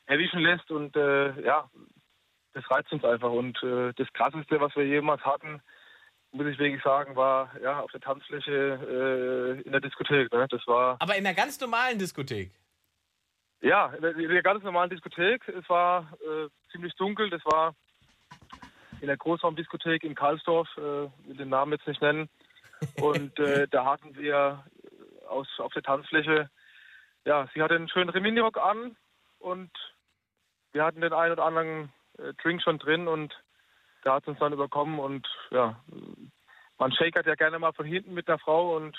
erwischen 0.05 0.39
lässt 0.39 0.69
und 0.71 0.95
äh, 0.95 1.41
ja, 1.41 1.69
das 2.59 2.69
reizt 2.71 2.91
uns 2.91 3.03
einfach. 3.03 3.31
Und 3.31 3.61
äh, 3.63 3.93
das 3.95 4.11
Krasseste, 4.13 4.59
was 4.59 4.75
wir 4.75 4.85
jemals 4.85 5.23
hatten, 5.23 5.61
muss 6.31 6.47
ich 6.47 6.59
wirklich 6.59 6.83
sagen, 6.83 7.15
war 7.15 7.51
ja 7.61 7.79
auf 7.79 7.91
der 7.91 8.01
Tanzfläche 8.01 8.51
äh, 8.51 9.61
in 9.61 9.71
der 9.71 9.81
Diskothek. 9.81 10.31
Ne? 10.31 10.47
Das 10.49 10.65
war 10.67 10.97
Aber 10.99 11.15
in 11.15 11.25
einer 11.25 11.35
ganz 11.35 11.59
normalen 11.59 11.97
Diskothek. 11.97 12.51
ja, 13.61 13.87
in 13.87 14.01
der, 14.01 14.15
in 14.15 14.29
der 14.29 14.43
ganz 14.43 14.63
normalen 14.63 14.89
Diskothek. 14.89 15.47
Es 15.47 15.67
war 15.69 16.11
äh, 16.21 16.49
ziemlich 16.71 16.93
dunkel. 16.95 17.29
Das 17.29 17.43
war 17.45 17.73
in 19.01 19.07
der 19.07 19.17
Großraumdiskothek 19.17 20.03
in 20.03 20.15
Karlsdorf. 20.15 20.67
Äh, 20.77 20.81
will 20.81 21.37
den 21.37 21.49
Namen 21.49 21.71
jetzt 21.71 21.87
nicht 21.87 22.01
nennen. 22.01 22.29
Und 23.01 23.39
äh, 23.39 23.67
da 23.71 23.85
hatten 23.85 24.15
wir 24.15 24.63
aus, 25.27 25.47
auf 25.59 25.73
der 25.73 25.83
Tanzfläche, 25.83 26.49
ja, 27.25 27.47
sie 27.53 27.61
hatte 27.61 27.75
einen 27.75 27.89
schönen 27.89 28.09
Remini-Rock 28.09 28.57
an 28.57 28.95
und 29.39 29.71
wir 30.71 30.83
hatten 30.83 31.01
den 31.01 31.13
einen 31.13 31.33
oder 31.33 31.45
anderen 31.45 31.91
äh, 32.23 32.33
Drink 32.41 32.61
schon 32.61 32.79
drin 32.79 33.07
und 33.07 33.33
da 34.03 34.15
hat 34.15 34.23
es 34.23 34.29
uns 34.29 34.39
dann 34.39 34.53
überkommen 34.53 34.99
und 34.99 35.27
ja, 35.51 35.81
man 36.77 36.91
shakert 36.93 37.25
ja 37.25 37.35
gerne 37.35 37.59
mal 37.59 37.73
von 37.73 37.85
hinten 37.85 38.13
mit 38.13 38.27
einer 38.29 38.39
Frau 38.39 38.75
und 38.77 38.97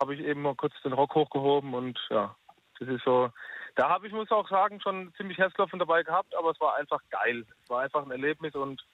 habe 0.00 0.14
ich 0.14 0.20
eben 0.20 0.42
mal 0.42 0.54
kurz 0.54 0.74
den 0.82 0.92
Rock 0.92 1.14
hochgehoben 1.14 1.74
und 1.74 1.98
ja, 2.10 2.34
das 2.78 2.88
ist 2.88 3.04
so. 3.04 3.30
Da 3.76 3.88
habe 3.88 4.06
ich, 4.06 4.12
muss 4.12 4.30
auch 4.30 4.48
sagen, 4.50 4.80
schon 4.82 5.14
ziemlich 5.16 5.38
Herzklopfen 5.38 5.78
dabei 5.78 6.02
gehabt, 6.02 6.34
aber 6.36 6.50
es 6.50 6.60
war 6.60 6.76
einfach 6.76 7.00
geil. 7.08 7.46
Es 7.62 7.70
war 7.70 7.80
einfach 7.80 8.02
ein 8.04 8.10
Erlebnis 8.10 8.54
und, 8.54 8.84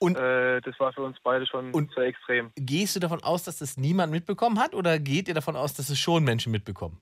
Und- 0.00 0.18
äh, 0.18 0.60
das 0.60 0.78
war 0.78 0.92
für 0.92 1.02
uns 1.02 1.16
beide 1.22 1.46
schon 1.46 1.72
Und- 1.72 1.94
sehr 1.94 2.04
extrem. 2.04 2.52
Gehst 2.56 2.94
du 2.96 3.00
davon 3.00 3.22
aus, 3.22 3.44
dass 3.44 3.58
das 3.58 3.78
niemand 3.78 4.12
mitbekommen 4.12 4.58
hat 4.60 4.74
oder 4.74 4.98
geht 4.98 5.28
ihr 5.28 5.34
davon 5.34 5.56
aus, 5.56 5.72
dass 5.74 5.88
es 5.88 5.98
schon 5.98 6.24
Menschen 6.24 6.52
mitbekommen? 6.52 7.00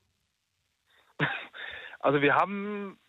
Also 1.98 2.20
wir 2.22 2.36
haben 2.36 3.00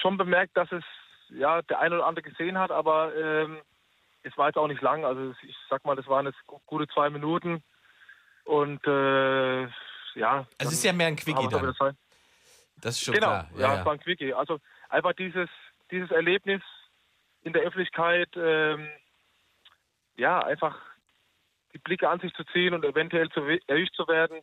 schon 0.00 0.16
bemerkt, 0.16 0.56
dass 0.56 0.70
es 0.72 0.84
ja 1.30 1.62
der 1.62 1.78
eine 1.80 1.96
oder 1.96 2.06
andere 2.06 2.22
gesehen 2.28 2.58
hat, 2.58 2.70
aber 2.70 3.14
ähm, 3.16 3.60
es 4.22 4.36
war 4.36 4.48
jetzt 4.48 4.56
auch 4.56 4.66
nicht 4.68 4.82
lang. 4.82 5.04
Also 5.04 5.34
ich 5.42 5.56
sag 5.68 5.84
mal, 5.84 5.96
das 5.96 6.06
waren 6.06 6.26
jetzt 6.26 6.44
gu- 6.46 6.60
gute 6.66 6.86
zwei 6.88 7.10
Minuten 7.10 7.62
und 8.44 8.84
äh, 8.86 9.62
ja. 10.14 10.46
Also 10.58 10.68
es 10.68 10.72
ist 10.72 10.84
ja 10.84 10.92
mehr 10.92 11.06
ein 11.08 11.16
Quickie 11.16 11.48
dann. 11.48 11.74
zwei- 11.74 11.92
Das 12.80 12.96
ist 12.96 13.04
schon 13.04 13.14
genau, 13.14 13.26
klar. 13.28 13.48
ja, 13.56 13.78
es 13.80 13.84
war 13.84 13.92
ein 13.92 14.00
Quickie. 14.00 14.34
Also 14.34 14.58
einfach 14.88 15.12
dieses, 15.14 15.48
dieses 15.90 16.10
Erlebnis 16.10 16.62
in 17.42 17.52
der 17.52 17.62
Öffentlichkeit, 17.62 18.28
ähm, 18.36 18.88
ja, 20.16 20.40
einfach 20.44 20.76
die 21.72 21.78
Blicke 21.78 22.08
an 22.08 22.20
sich 22.20 22.34
zu 22.34 22.44
ziehen 22.52 22.74
und 22.74 22.84
eventuell 22.84 23.28
zu, 23.30 23.40
erwischt 23.66 23.94
zu 23.94 24.06
werden, 24.08 24.40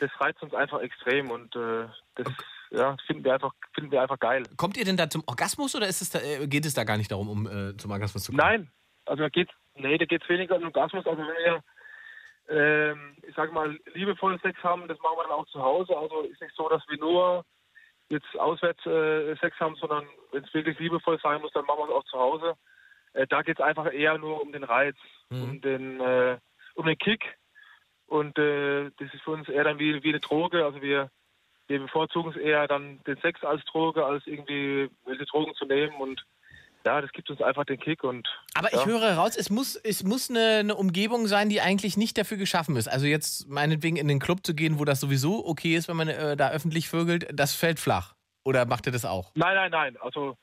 das 0.00 0.10
reizt 0.20 0.42
uns 0.42 0.54
einfach 0.54 0.80
extrem 0.80 1.30
und 1.30 1.54
äh, 1.54 1.86
das 2.16 2.26
ja, 2.72 2.96
finden 3.06 3.24
wir 3.24 3.34
einfach, 3.34 3.52
finden 3.74 3.90
wir 3.90 4.02
einfach 4.02 4.18
geil. 4.18 4.42
Kommt 4.56 4.76
ihr 4.76 4.84
denn 4.84 4.96
da 4.96 5.08
zum 5.08 5.22
Orgasmus 5.26 5.74
oder 5.74 5.86
ist 5.86 6.02
es 6.02 6.10
da, 6.10 6.20
äh, 6.20 6.46
geht 6.46 6.64
es 6.66 6.74
da 6.74 6.84
gar 6.84 6.96
nicht 6.96 7.10
darum, 7.10 7.28
um 7.28 7.46
äh, 7.46 7.76
zum 7.76 7.90
Orgasmus 7.90 8.24
zu 8.24 8.32
kommen? 8.32 8.38
Nein, 8.38 8.70
also 9.06 9.22
da 9.22 9.28
geht 9.28 9.50
nee, 9.74 9.98
da 9.98 10.04
geht 10.04 10.22
es 10.22 10.28
weniger 10.28 10.56
um 10.56 10.64
Orgasmus. 10.64 11.06
Also 11.06 11.18
wenn 11.22 11.26
wir, 11.28 11.62
ähm, 12.48 13.16
ich 13.26 13.34
sage 13.34 13.52
mal, 13.52 13.78
liebevollen 13.94 14.38
Sex 14.40 14.62
haben, 14.62 14.88
das 14.88 14.98
machen 14.98 15.16
wir 15.16 15.22
dann 15.24 15.32
auch 15.32 15.46
zu 15.46 15.62
Hause. 15.62 15.96
Also 15.96 16.22
ist 16.22 16.40
nicht 16.40 16.54
so, 16.56 16.68
dass 16.68 16.82
wir 16.88 16.98
nur 16.98 17.44
jetzt 18.08 18.38
auswärts 18.38 18.84
äh, 18.86 19.34
Sex 19.36 19.58
haben, 19.60 19.76
sondern 19.76 20.06
wenn 20.32 20.44
es 20.44 20.52
wirklich 20.52 20.78
liebevoll 20.78 21.18
sein 21.22 21.40
muss, 21.40 21.52
dann 21.52 21.64
machen 21.64 21.78
wir 21.80 21.84
es 21.88 21.94
auch 21.94 22.04
zu 22.04 22.18
Hause. 22.18 22.54
Äh, 23.14 23.26
da 23.26 23.42
geht 23.42 23.58
es 23.58 23.64
einfach 23.64 23.92
eher 23.92 24.18
nur 24.18 24.42
um 24.42 24.52
den 24.52 24.64
Reiz, 24.64 24.96
Mhm. 25.30 25.42
um 25.42 25.60
den 25.60 26.00
äh, 26.00 26.38
um 26.74 26.86
den 26.86 26.98
Kick. 26.98 27.36
Und 28.06 28.38
äh, 28.38 28.90
das 28.98 29.14
ist 29.14 29.22
für 29.22 29.30
uns 29.30 29.48
eher 29.48 29.64
dann 29.64 29.78
wie, 29.78 30.02
wie 30.02 30.10
eine 30.10 30.20
Droge. 30.20 30.64
Also 30.64 30.82
wir, 30.82 31.10
wir 31.72 31.80
bevorzugen 31.80 32.32
es 32.32 32.36
eher 32.36 32.68
dann 32.68 33.00
den 33.06 33.16
Sex 33.22 33.42
als 33.42 33.64
Droge, 33.64 34.04
als 34.04 34.26
irgendwie 34.26 34.90
welche 35.06 35.24
Drogen 35.24 35.54
zu 35.54 35.64
nehmen. 35.64 35.96
Und 35.96 36.22
ja, 36.84 37.00
das 37.00 37.10
gibt 37.12 37.30
uns 37.30 37.40
einfach 37.40 37.64
den 37.64 37.80
Kick. 37.80 38.04
Und 38.04 38.28
Aber 38.54 38.70
ja. 38.72 38.78
ich 38.78 38.86
höre 38.86 39.14
raus, 39.14 39.36
es 39.36 39.48
muss, 39.48 39.76
es 39.76 40.04
muss 40.04 40.28
eine, 40.28 40.58
eine 40.58 40.74
Umgebung 40.74 41.26
sein, 41.26 41.48
die 41.48 41.62
eigentlich 41.62 41.96
nicht 41.96 42.18
dafür 42.18 42.36
geschaffen 42.36 42.76
ist. 42.76 42.88
Also 42.88 43.06
jetzt 43.06 43.48
meinetwegen 43.48 43.96
in 43.96 44.06
den 44.06 44.18
Club 44.18 44.44
zu 44.44 44.54
gehen, 44.54 44.78
wo 44.78 44.84
das 44.84 45.00
sowieso 45.00 45.46
okay 45.46 45.74
ist, 45.74 45.88
wenn 45.88 45.96
man 45.96 46.08
äh, 46.08 46.36
da 46.36 46.50
öffentlich 46.50 46.88
vögelt, 46.88 47.26
das 47.32 47.54
fällt 47.54 47.80
flach. 47.80 48.14
Oder 48.44 48.66
macht 48.66 48.86
ihr 48.86 48.92
das 48.92 49.06
auch? 49.06 49.32
Nein, 49.34 49.54
nein, 49.54 49.70
nein. 49.70 49.96
Also, 50.00 50.36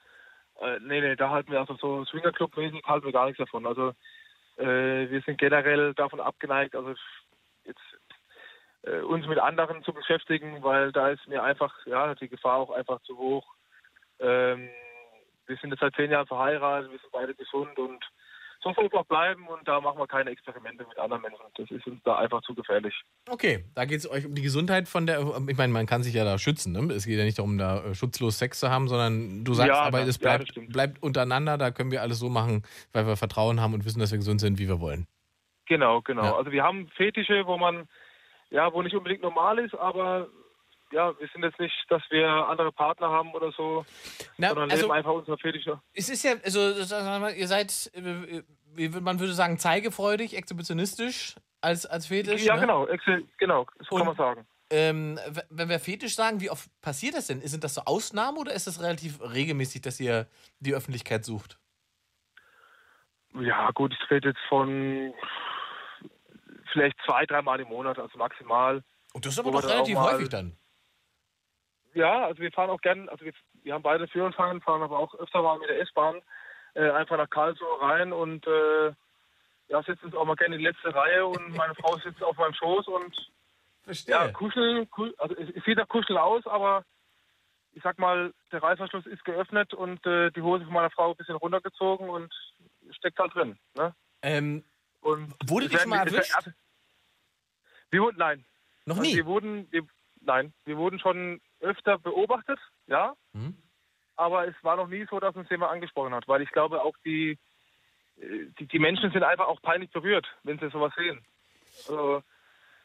äh, 0.61 0.79
nee, 0.81 0.99
nee, 1.01 1.15
da 1.15 1.29
halten 1.29 1.51
wir 1.51 1.59
also 1.59 1.75
so 1.75 2.05
Swingerclub-mäßig 2.05 2.83
halten 2.85 3.05
wir 3.05 3.13
gar 3.13 3.25
nichts 3.27 3.37
davon. 3.37 3.67
Also, 3.67 3.93
äh, 4.57 5.09
wir 5.09 5.21
sind 5.27 5.37
generell 5.37 5.93
davon 5.93 6.19
abgeneigt, 6.19 6.75
also 6.75 6.95
jetzt 7.65 7.98
äh, 8.83 9.01
uns 9.01 9.27
mit 9.27 9.39
anderen 9.39 9.83
zu 9.83 9.93
beschäftigen, 9.93 10.63
weil 10.63 10.91
da 10.91 11.09
ist 11.09 11.27
mir 11.27 11.43
einfach, 11.43 11.73
ja, 11.85 12.15
die 12.15 12.29
Gefahr 12.29 12.57
auch 12.57 12.71
einfach 12.71 13.01
zu 13.01 13.17
hoch. 13.17 13.45
Ähm, 14.19 14.69
wir 15.47 15.57
sind 15.57 15.71
jetzt 15.71 15.79
seit 15.79 15.95
zehn 15.95 16.11
Jahren 16.11 16.27
verheiratet, 16.27 16.91
wir 16.91 16.99
sind 16.99 17.11
beide 17.11 17.35
gesund 17.35 17.77
und 17.79 18.03
so 18.61 18.73
soll 18.73 18.87
es 18.87 18.93
auch 18.93 19.05
bleiben 19.05 19.47
und 19.47 19.65
da 19.67 19.79
machen 19.79 19.97
wir 19.99 20.07
keine 20.07 20.31
Experimente 20.31 20.85
mit 20.85 20.97
anderen 20.99 21.21
Menschen. 21.21 21.41
Das 21.55 21.71
ist 21.71 21.87
uns 21.87 22.01
da 22.03 22.17
einfach 22.17 22.41
zu 22.41 22.53
gefährlich. 22.53 22.93
Okay, 23.29 23.65
da 23.73 23.85
geht 23.85 23.99
es 23.99 24.09
euch 24.09 24.25
um 24.25 24.35
die 24.35 24.41
Gesundheit 24.41 24.89
von 24.89 25.05
der. 25.05 25.21
Ich 25.47 25.57
meine, 25.57 25.71
man 25.71 25.85
kann 25.85 26.03
sich 26.03 26.13
ja 26.13 26.25
da 26.25 26.37
schützen. 26.37 26.73
Ne? 26.73 26.93
Es 26.93 27.05
geht 27.05 27.17
ja 27.17 27.23
nicht 27.23 27.37
darum, 27.39 27.57
da 27.57 27.83
äh, 27.83 27.95
schutzlos 27.95 28.37
Sex 28.37 28.59
zu 28.59 28.69
haben, 28.69 28.89
sondern 28.89 29.45
du 29.45 29.53
sagst, 29.53 29.69
Ja, 29.69 29.81
aber 29.83 30.01
es 30.01 30.17
ja, 30.17 30.21
bleibt, 30.21 30.49
stimmt. 30.49 30.73
bleibt 30.73 31.01
untereinander. 31.01 31.57
Da 31.57 31.71
können 31.71 31.91
wir 31.91 32.01
alles 32.01 32.19
so 32.19 32.27
machen, 32.27 32.63
weil 32.91 33.07
wir 33.07 33.15
Vertrauen 33.15 33.61
haben 33.61 33.73
und 33.73 33.85
wissen, 33.85 33.99
dass 33.99 34.11
wir 34.11 34.17
gesund 34.17 34.41
sind, 34.41 34.59
wie 34.59 34.67
wir 34.67 34.81
wollen. 34.81 35.07
Genau, 35.67 36.01
genau. 36.01 36.23
Ja. 36.23 36.35
Also 36.35 36.51
wir 36.51 36.63
haben 36.63 36.89
Fetische, 36.89 37.45
wo 37.45 37.57
man, 37.57 37.87
ja, 38.49 38.73
wo 38.73 38.81
nicht 38.81 38.95
unbedingt 38.95 39.21
normal 39.21 39.59
ist, 39.59 39.75
aber 39.75 40.27
ja, 40.91 41.17
wir 41.19 41.27
sind 41.33 41.43
jetzt 41.43 41.59
nicht, 41.59 41.75
dass 41.89 42.01
wir 42.09 42.27
andere 42.27 42.71
Partner 42.71 43.09
haben 43.09 43.33
oder 43.33 43.51
so, 43.51 43.85
Na, 44.37 44.49
sondern 44.49 44.71
also- 44.71 44.83
leben 44.83 44.93
einfach 44.93 45.13
unsere 45.13 45.37
Fetische. 45.37 45.79
Es 45.93 46.09
ist 46.09 46.23
ja, 46.23 46.33
also 46.43 46.59
ihr 46.59 47.47
seid, 47.47 47.91
äh, 47.93 48.41
man 48.99 49.19
würde 49.19 49.33
sagen, 49.33 49.57
zeigefreudig, 49.59 50.35
exhibitionistisch 50.35 51.35
als, 51.61 51.85
als 51.85 52.07
Fetisch. 52.07 52.43
Ja, 52.43 52.55
ne? 52.55 52.61
genau, 52.61 52.87
genau, 53.37 53.67
so 53.81 53.95
Und- 53.95 53.99
kann 53.99 54.07
man 54.07 54.15
sagen. 54.15 54.47
Ähm, 54.71 55.19
wenn 55.49 55.67
wir 55.67 55.79
Fetisch 55.79 56.13
sagen, 56.15 56.41
wie 56.41 56.51
oft 56.51 56.69
passiert 56.81 57.15
das 57.15 57.25
denn? 57.25 57.41
Sind 57.41 57.63
das 57.63 57.73
so 57.73 57.81
Ausnahmen 57.85 58.37
oder 58.37 58.53
ist 58.53 58.67
das 58.67 58.79
relativ 58.79 59.19
regelmäßig, 59.19 59.81
dass 59.81 59.99
ihr 59.99 60.27
die 60.59 60.75
Öffentlichkeit 60.75 61.25
sucht? 61.25 61.57
Ja, 63.33 63.71
gut, 63.71 63.93
ich 63.99 64.11
rede 64.11 64.29
jetzt 64.29 64.41
von 64.47 65.11
vielleicht 66.71 66.97
zwei, 67.05 67.25
dreimal 67.25 67.59
im 67.59 67.67
Monat, 67.69 67.97
also 67.99 68.17
maximal. 68.17 68.83
Und 69.13 69.25
das 69.25 69.33
ist 69.33 69.39
aber 69.39 69.51
doch 69.51 69.63
relativ 69.63 69.95
mal- 69.95 70.13
häufig 70.13 70.29
dann. 70.29 70.55
Ja, 71.93 72.25
also 72.25 72.39
wir 72.41 72.51
fahren 72.51 72.69
auch 72.69 72.81
gern, 72.81 73.09
also 73.09 73.25
wir, 73.25 73.33
wir 73.63 73.73
haben 73.73 73.81
beide 73.81 74.07
Führerschein, 74.07 74.61
fahren 74.61 74.83
aber 74.83 74.99
auch 74.99 75.13
öfter 75.15 75.41
mal 75.41 75.57
mit 75.57 75.69
der 75.69 75.81
S-Bahn 75.81 76.21
äh, 76.75 76.89
einfach 76.91 77.17
nach 77.17 77.29
Karlsruhe 77.29 77.81
rein 77.81 78.13
und 78.13 78.45
äh, 78.45 78.93
ja, 79.69 79.83
sitzen 79.83 80.05
uns 80.05 80.15
auch 80.15 80.25
mal 80.25 80.35
gerne 80.35 80.55
in 80.55 80.59
die 80.59 80.67
letzte 80.67 80.93
Reihe 80.93 81.25
und 81.25 81.49
meine 81.57 81.73
Frau 81.75 81.97
sitzt 81.97 82.23
auf 82.23 82.37
meinem 82.37 82.53
Schoß 82.53 82.87
und 82.87 83.31
Verstehe. 83.83 84.13
ja, 84.15 84.27
kuscheln, 84.31 84.89
ku 84.91 85.09
also 85.17 85.35
es, 85.35 85.49
es 85.55 85.63
sieht 85.63 85.77
nach 85.77 85.87
Kuscheln 85.87 86.17
aus, 86.19 86.45
aber 86.45 86.85
ich 87.73 87.81
sag 87.83 87.97
mal, 87.97 88.33
der 88.51 88.61
Reißverschluss 88.61 89.05
ist 89.07 89.25
geöffnet 89.25 89.73
und 89.73 90.05
äh, 90.05 90.31
die 90.31 90.41
Hose 90.41 90.65
von 90.65 90.73
meiner 90.73 90.91
Frau 90.91 91.11
ein 91.11 91.17
bisschen 91.17 91.35
runtergezogen 91.35 92.09
und 92.09 92.31
steckt 92.91 93.17
halt 93.19 93.33
drin. 93.33 93.57
Ne? 93.75 93.95
Ähm, 94.21 94.63
Und 95.01 95.33
Wurde 95.49 95.67
dich 95.67 95.77
werden- 95.77 95.89
mal 95.89 96.07
erwischt? 96.07 96.33
Wir 97.91 98.01
wurden, 98.01 98.17
nein. 98.17 98.45
Noch 98.85 98.97
Also 98.97 99.09
nie? 99.09 99.15
wir 99.17 99.25
wurden, 99.25 99.71
wir, 99.71 99.83
nein, 100.21 100.53
wir 100.65 100.77
wurden 100.77 100.99
schon 100.99 101.41
öfter 101.59 101.97
beobachtet, 101.97 102.59
ja. 102.87 103.15
Hm? 103.33 103.55
Aber 104.15 104.47
es 104.47 104.55
war 104.63 104.75
noch 104.75 104.87
nie 104.87 105.05
so, 105.09 105.19
dass 105.19 105.35
uns 105.35 105.49
jemand 105.49 105.71
angesprochen 105.71 106.13
hat, 106.13 106.27
weil 106.27 106.41
ich 106.41 106.51
glaube 106.51 106.81
auch 106.83 106.95
die, 107.05 107.37
die, 108.17 108.65
die 108.67 108.79
Menschen 108.79 109.11
sind 109.11 109.23
einfach 109.23 109.47
auch 109.47 109.61
peinlich 109.61 109.89
berührt, 109.91 110.27
wenn 110.43 110.59
sie 110.59 110.69
sowas 110.69 110.93
sehen. 110.97 111.23
Also, 111.87 112.21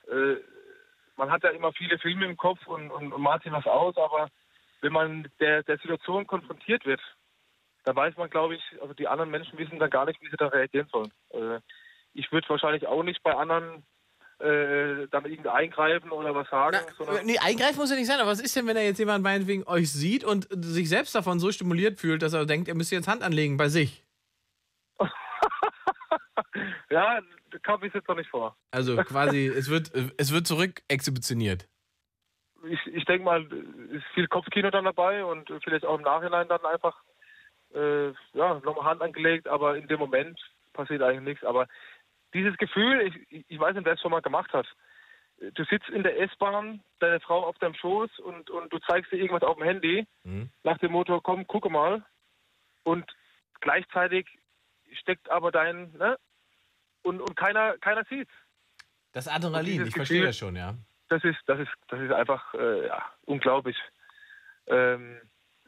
äh, 0.09 0.37
man 1.17 1.31
hat 1.31 1.43
ja 1.43 1.51
immer 1.51 1.73
viele 1.73 1.99
Filme 1.99 2.25
im 2.27 2.37
Kopf 2.37 2.65
und, 2.67 2.91
und, 2.91 3.13
und 3.13 3.21
malt 3.23 3.43
sich 3.43 3.53
was 3.53 3.67
aus, 3.67 3.97
aber 3.97 4.29
wenn 4.81 4.93
man 4.93 5.29
der, 5.41 5.63
der 5.65 5.79
Situation 5.79 6.27
konfrontiert 6.27 6.85
wird, 6.87 7.01
da 7.85 7.95
weiß 7.95 8.17
man, 8.17 8.31
glaube 8.31 8.55
ich, 8.57 8.63
also 8.81 8.95
die 8.95 9.09
anderen 9.09 9.31
Menschen 9.31 9.59
wissen 9.59 9.79
dann 9.79 9.91
gar 9.91 10.07
nicht, 10.07 10.21
wie 10.23 10.29
sie 10.31 10.37
da 10.37 10.47
reagieren 10.49 10.89
sollen. 10.89 11.13
Äh, 11.31 11.61
ich 12.15 12.31
würde 12.33 12.49
wahrscheinlich 12.49 12.87
auch 12.87 13.03
nicht 13.03 13.23
bei 13.23 13.35
anderen 13.35 13.85
äh, 14.39 15.07
dann 15.11 15.25
irgendwie 15.25 15.49
eingreifen 15.49 16.11
oder 16.11 16.35
was 16.35 16.49
sagen, 16.49 16.79
sondern 16.97 17.25
Nee, 17.25 17.39
eingreifen 17.39 17.79
muss 17.79 17.91
ja 17.91 17.97
nicht 17.97 18.07
sein, 18.07 18.21
aber 18.21 18.31
was 18.31 18.41
ist 18.41 18.55
denn, 18.57 18.67
wenn 18.67 18.77
er 18.77 18.85
jetzt 18.85 18.99
jemand 18.99 19.23
meinetwegen 19.23 19.65
euch 19.67 19.93
sieht 19.93 20.25
und 20.25 20.49
sich 20.51 20.89
selbst 20.89 21.15
davon 21.15 21.39
so 21.39 21.53
stimuliert 21.53 22.01
fühlt, 22.01 22.23
dass 22.23 22.33
er 22.33 22.47
denkt, 22.47 22.69
er 22.69 22.75
müsste 22.75 22.97
jetzt 22.97 23.09
Hand 23.09 23.23
anlegen 23.23 23.57
bei 23.57 23.69
sich? 23.69 24.05
ja, 26.91 27.21
kam 27.63 27.83
ich 27.85 27.95
jetzt 27.95 28.09
noch 28.09 28.17
nicht 28.17 28.31
vor. 28.31 28.57
Also 28.71 28.97
quasi, 28.97 29.47
es 29.57 29.71
wird, 29.71 29.93
es 30.17 30.33
wird 30.33 30.47
zurück 30.47 30.83
exhibitioniert. 30.89 31.69
ich, 32.67 32.87
ich 32.87 33.05
denke 33.05 33.25
mal, 33.25 33.47
es 33.91 33.99
ist 33.99 34.07
viel 34.15 34.27
Kopfkino 34.27 34.71
dann 34.71 34.85
dabei 34.85 35.25
und 35.25 35.51
vielleicht 35.63 35.85
auch 35.85 35.97
im 35.97 36.05
Nachhinein 36.05 36.49
dann 36.49 36.65
einfach 36.65 36.97
äh, 37.75 38.09
ja, 38.33 38.61
nochmal 38.65 38.85
Hand 38.85 39.03
angelegt, 39.03 39.49
aber 39.49 39.77
in 39.77 39.89
dem 39.89 39.99
Moment 39.99 40.39
passiert 40.73 41.03
eigentlich 41.03 41.25
nichts. 41.25 41.45
Aber 41.45 41.67
dieses 42.35 42.57
Gefühl, 42.59 43.01
ich, 43.31 43.45
ich 43.49 43.59
weiß 43.59 43.75
nicht, 43.75 43.85
wer 43.87 43.95
es 43.95 44.01
schon 44.01 44.11
mal 44.11 44.21
gemacht 44.23 44.53
hat. 44.53 44.67
Du 45.55 45.65
sitzt 45.65 45.89
in 45.89 46.03
der 46.03 46.21
S-Bahn, 46.21 46.83
deine 47.01 47.21
Frau 47.21 47.45
auf 47.47 47.59
deinem 47.59 47.75
Schoß 47.75 48.19
und, 48.21 48.51
und 48.51 48.73
du 48.73 48.79
zeigst 48.81 49.11
dir 49.13 49.17
irgendwas 49.17 49.43
auf 49.43 49.57
dem 49.57 49.65
Handy, 49.65 50.07
Mhm. 50.25 50.49
nach 50.63 50.79
dem 50.79 50.93
Motto, 50.93 51.21
komm, 51.21 51.47
gucke 51.47 51.69
mal. 51.71 52.05
Und 52.85 53.05
gleichzeitig 53.61 54.27
steckt 55.01 55.29
aber 55.31 55.51
dein, 55.51 55.93
ne? 55.93 56.17
Und, 57.03 57.21
und 57.21 57.37
keiner, 57.37 57.77
keiner 57.79 58.05
sieht's. 58.05 58.33
Das 59.13 59.29
Adrenalin, 59.29 59.87
ich 59.87 59.95
verstehe 59.95 60.19
Gefühl- 60.21 60.27
das 60.27 60.39
schon, 60.39 60.57
ja. 60.57 60.75
das 61.09 61.23
ist, 61.25 61.39
das 61.47 61.61
ist, 61.61 61.71
das 61.89 62.01
ist 62.01 62.13
einfach 62.13 62.55
äh, 62.55 62.87
ja, 62.87 63.05
unglaublich. 63.27 63.77
Ähm, 64.67 65.21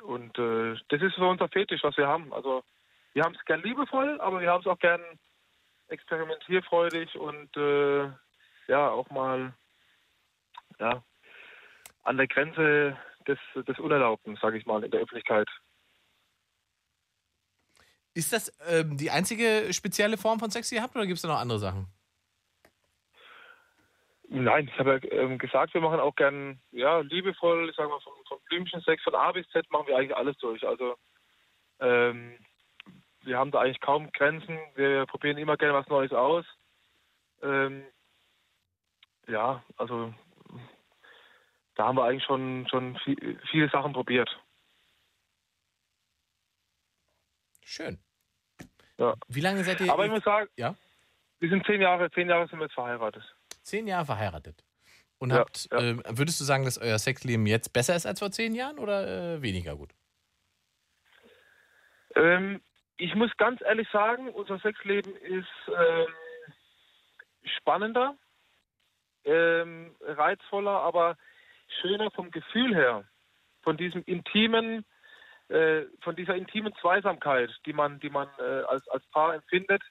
und 0.03 0.39
äh, 0.39 0.77
das 0.89 1.03
ist 1.03 1.17
so 1.17 1.29
unser 1.29 1.49
Fetisch, 1.49 1.83
was 1.83 1.97
wir 1.97 2.07
haben. 2.07 2.33
Also 2.33 2.63
wir 3.13 3.23
haben 3.25 3.35
es 3.35 3.45
gern 3.45 3.63
liebevoll, 3.63 4.21
aber 4.21 4.41
wir 4.41 4.51
haben 4.51 4.61
es 4.61 4.67
auch 4.67 4.79
gern 4.79 5.01
experimentierfreudig 5.89 7.17
und 7.17 7.57
äh, 7.57 8.11
ja 8.69 8.91
auch 8.91 9.11
mal 9.11 9.55
ja 10.79 11.03
an 12.03 12.17
der 12.17 12.27
Grenze 12.27 12.97
des, 13.27 13.39
des 13.55 13.79
Unerlaubten, 13.79 14.37
sage 14.37 14.59
ich 14.59 14.67
mal, 14.67 14.85
in 14.85 14.91
der 14.91 15.01
Öffentlichkeit. 15.01 15.49
Ist 18.15 18.33
das 18.33 18.53
ähm, 18.67 18.97
die 18.97 19.11
einzige 19.11 19.73
spezielle 19.73 20.17
Form 20.17 20.39
von 20.39 20.51
Sex, 20.51 20.69
die 20.69 20.77
ihr 20.77 20.83
habt, 20.83 20.97
oder 20.97 21.07
gibt 21.07 21.17
es 21.17 21.23
da 21.23 21.29
noch 21.29 21.41
andere 21.41 21.59
Sachen? 21.59 21.87
Nein, 24.29 24.69
ich 24.73 24.79
habe 24.79 24.99
ja 25.03 25.13
ähm, 25.13 25.39
gesagt, 25.39 25.75
wir 25.75 25.81
machen 25.81 26.01
auch 26.01 26.15
gern 26.17 26.61
ja, 26.73 27.01
liebevoll, 27.01 27.69
ich 27.69 27.77
sage 27.77 27.89
mal, 27.89 28.01
von, 28.01 28.13
von 28.27 28.39
Blümchensex, 28.49 29.03
von 29.03 29.15
A 29.15 29.33
bis 29.33 29.47
Z 29.49 29.71
machen 29.71 29.87
wir 29.87 29.97
eigentlich 29.97 30.17
alles 30.17 30.37
durch. 30.39 30.67
Also 30.67 30.97
ähm, 31.81 32.39
wir 33.27 33.39
haben 33.39 33.51
da 33.51 33.61
eigentlich 33.61 33.81
kaum 33.81 34.11
Grenzen, 34.13 34.59
wir 34.77 35.05
probieren 35.07 35.37
immer 35.37 35.57
gerne 35.57 35.75
was 35.75 35.89
Neues 35.89 36.13
aus. 36.13 36.47
Ähm, 37.43 37.85
ja, 39.27 39.63
also 39.77 40.15
da 41.75 41.87
haben 41.87 41.97
wir 41.97 42.05
eigentlich 42.05 42.25
schon, 42.25 42.67
schon 42.71 42.97
viel, 43.05 43.39
viele 43.51 43.69
Sachen 43.69 43.93
probiert. 43.93 44.31
Schön. 47.65 47.99
Ja. 48.99 49.15
Wie 49.29 49.41
lange 49.41 49.63
seid 49.65 49.81
ihr? 49.81 49.93
Aber 49.93 50.07
ich 50.07 50.11
muss 50.11 50.25
sagen, 50.25 50.49
ja? 50.57 50.75
wir 51.41 51.51
sind 51.51 51.67
zehn 51.67 51.81
Jahre, 51.83 52.11
zehn 52.13 52.29
Jahre 52.29 52.49
sind 52.49 52.59
wir 52.61 52.67
jetzt 52.67 52.75
verheiratet. 52.75 53.23
Zehn 53.63 53.87
Jahre 53.87 54.07
verheiratet. 54.07 54.65
Und 55.19 55.31
Ja, 55.31 55.39
habt, 55.39 55.69
ja. 55.73 55.81
ähm, 55.81 56.03
würdest 56.09 56.41
du 56.41 56.45
sagen, 56.45 56.65
dass 56.65 56.79
euer 56.79 56.99
Sexleben 56.99 57.47
jetzt 57.47 57.73
besser 57.73 57.97
ist 57.97 58.07
als 58.07 58.21
vor 58.21 58.31
zehn 58.31 58.55
Jahren 58.55 58.79
oder 58.79 59.35
äh, 59.35 59.43
weniger 59.43 59.75
gut? 59.77 59.93
Ähm, 62.15 62.63
ich 62.97 63.15
muss 63.15 63.37
ganz 63.37 63.61
ehrlich 63.61 63.89
sagen, 63.91 64.29
unser 64.31 64.59
Sexleben 64.59 65.15
ist 65.17 65.47
ähm, 65.69 66.07
spannender, 67.59 68.17
ähm, 69.25 69.95
reizvoller, 70.01 70.81
aber 70.81 71.17
schöner 71.81 72.11
vom 72.11 72.31
Gefühl 72.31 72.75
her. 72.75 73.05
Von 73.63 73.77
diesem 73.77 74.03
intimen, 74.05 74.85
äh, 75.49 75.83
von 76.01 76.17
dieser 76.17 76.37
intimen 76.37 76.75
Zweisamkeit, 76.81 77.51
die 77.67 77.73
man, 77.73 77.99
die 78.01 78.11
man 78.11 78.29
äh, 78.39 78.63
als, 78.69 78.87
als 78.89 79.05
Paar 79.07 79.35
empfindet, 79.35 79.83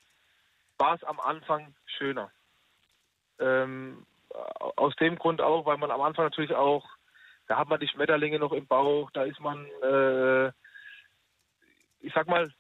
war 0.78 0.96
es 0.96 1.04
am 1.04 1.20
Anfang 1.20 1.76
schöner. 1.86 2.32
Ähm, 3.40 4.06
aus 4.78 4.96
dem 4.96 5.18
Grund 5.18 5.42
auch, 5.42 5.66
weil 5.66 5.78
man 5.78 5.92
am 5.92 6.02
Anfang 6.02 6.26
natürlich 6.26 6.56
auch, 6.56 6.90
da 7.48 7.58
hat 7.58 7.70
man 7.70 7.80
die 7.80 7.88
Schmetterlinge 7.88 8.40
noch 8.40 8.54
im 8.54 8.66
Bauch, 8.66 9.12
da 9.12 9.24
ist 9.24 9.40
man 9.40 9.66
äh, 9.82 10.52
ich 12.06 12.14
sag 12.14 12.28
mal, 12.28 12.52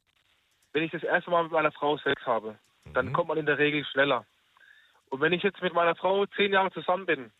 wenn 0.75 0.83
ich 0.83 0.91
das 0.91 1.03
erste 1.03 1.31
Mal 1.31 1.43
mit 1.43 1.53
meiner 1.53 1.71
Frau 1.71 1.97
Sex 1.99 2.21
habe, 2.25 2.59
dann 2.93 3.13
kommt 3.13 3.29
man 3.29 3.37
in 3.37 3.45
der 3.45 3.57
Regel 3.57 3.85
schneller. 3.85 4.25
Und 5.09 5.21
wenn 5.21 5.31
ich 5.31 5.41
jetzt 5.41 5.61
mit 5.61 5.73
meiner 5.73 5.95
Frau 5.95 6.25
zehn 6.25 6.51
Jahre 6.51 6.69
zusammen 6.71 7.05
bin 7.05 7.31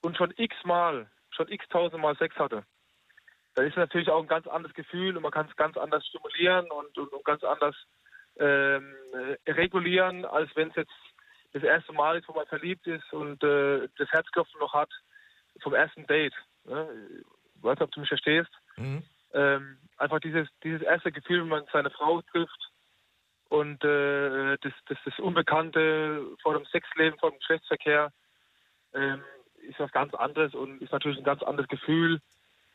und 0.00 0.16
schon 0.16 0.32
x-mal, 0.38 1.06
schon 1.28 1.48
x-tausend 1.52 2.00
Mal 2.00 2.16
Sex 2.16 2.34
hatte, 2.36 2.64
dann 3.54 3.66
ist 3.66 3.76
natürlich 3.76 4.08
auch 4.08 4.22
ein 4.22 4.28
ganz 4.28 4.46
anderes 4.46 4.74
Gefühl 4.74 5.14
und 5.14 5.22
man 5.22 5.32
kann 5.32 5.46
es 5.50 5.56
ganz 5.56 5.76
anders 5.76 6.06
stimulieren 6.06 6.70
und, 6.70 6.96
und, 6.96 7.12
und 7.12 7.24
ganz 7.26 7.44
anders 7.44 7.76
ähm, 8.38 8.94
äh, 9.44 9.52
regulieren, 9.52 10.24
als 10.24 10.50
wenn 10.56 10.70
es 10.70 10.76
jetzt 10.76 10.96
das 11.52 11.62
erste 11.62 11.92
Mal 11.92 12.16
ist, 12.16 12.26
wo 12.26 12.32
man 12.32 12.46
verliebt 12.46 12.86
ist 12.86 13.12
und 13.12 13.44
äh, 13.44 13.86
das 13.98 14.10
Herzklopfen 14.10 14.58
noch 14.60 14.72
hat 14.72 14.90
vom 15.60 15.74
ersten 15.74 16.06
Date. 16.06 16.34
Ne? 16.64 16.88
Ich 17.54 17.62
weiß 17.62 17.72
nicht, 17.72 17.82
ob 17.82 17.92
du 17.92 18.00
mich 18.00 18.08
verstehst 18.08 18.50
ähm, 19.36 19.78
einfach 19.98 20.18
dieses, 20.20 20.48
dieses 20.64 20.82
erste 20.82 21.12
Gefühl, 21.12 21.42
wenn 21.42 21.48
man 21.48 21.64
seine 21.72 21.90
Frau 21.90 22.22
trifft 22.22 22.70
und 23.48 23.84
äh, 23.84 24.56
das, 24.60 24.72
das, 24.88 24.98
das 25.04 25.18
Unbekannte 25.20 26.26
vor 26.42 26.54
dem 26.54 26.64
Sexleben, 26.66 27.18
vor 27.20 27.30
dem 27.30 27.38
Geschlechtsverkehr, 27.38 28.12
ähm, 28.94 29.22
ist 29.68 29.78
was 29.78 29.92
ganz 29.92 30.12
anderes 30.14 30.54
und 30.54 30.82
ist 30.82 30.92
natürlich 30.92 31.18
ein 31.18 31.24
ganz 31.24 31.42
anderes 31.42 31.68
Gefühl, 31.68 32.20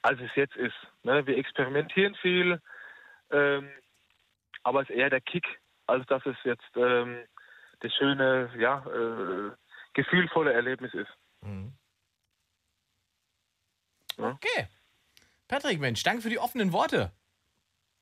als 0.02 0.20
es 0.22 0.34
jetzt 0.36 0.56
ist. 0.56 0.76
Ne? 1.04 1.28
Wir 1.28 1.38
experimentieren 1.38 2.16
viel, 2.16 2.62
ähm, 3.32 3.70
aber 4.64 4.82
es 4.82 4.90
ist 4.90 4.96
eher 4.96 5.10
der 5.10 5.22
Kick 5.22 5.46
als 5.92 6.06
dass 6.08 6.26
es 6.26 6.38
jetzt 6.44 6.76
ähm, 6.76 7.28
das 7.82 7.94
schöne, 7.96 8.50
ja, 8.58 8.86
äh, 8.86 9.52
gefühlvolle 9.94 10.54
Erlebnis 10.54 10.94
ist. 10.94 11.12
Mhm. 11.42 11.74
Ja. 14.18 14.30
Okay. 14.32 14.68
Patrick, 15.52 15.82
Mensch, 15.82 16.02
danke 16.04 16.22
für 16.22 16.30
die 16.30 16.40
offenen 16.40 16.72
Worte. 16.72 17.12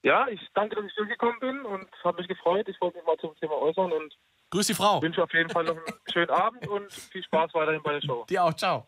Ja, 0.04 0.28
ich 0.28 0.40
danke, 0.54 0.76
dass 0.76 0.86
ich 0.86 0.94
durchgekommen 0.96 1.40
bin 1.40 1.66
und 1.66 1.90
habe 2.04 2.20
mich 2.20 2.28
gefreut. 2.28 2.70
Ich 2.70 2.80
wollte 2.80 2.98
mich 2.98 3.08
mal 3.08 3.18
zum 3.18 3.36
Thema 3.38 3.56
äußern 3.56 3.92
und 3.92 4.16
Grüß 4.52 4.68
die 4.68 4.76
Frau. 4.76 5.02
wünsche 5.02 5.24
auf 5.24 5.34
jeden 5.34 5.50
Fall 5.50 5.64
noch 5.64 5.76
einen 5.76 6.00
schönen 6.14 6.30
Abend 6.30 6.68
und 6.68 6.94
viel 6.94 7.24
Spaß 7.24 7.52
weiterhin 7.56 7.82
bei 7.82 7.94
der 7.94 8.02
Show. 8.02 8.24
Dir 8.30 8.44
auch, 8.44 8.54
ciao. 8.54 8.88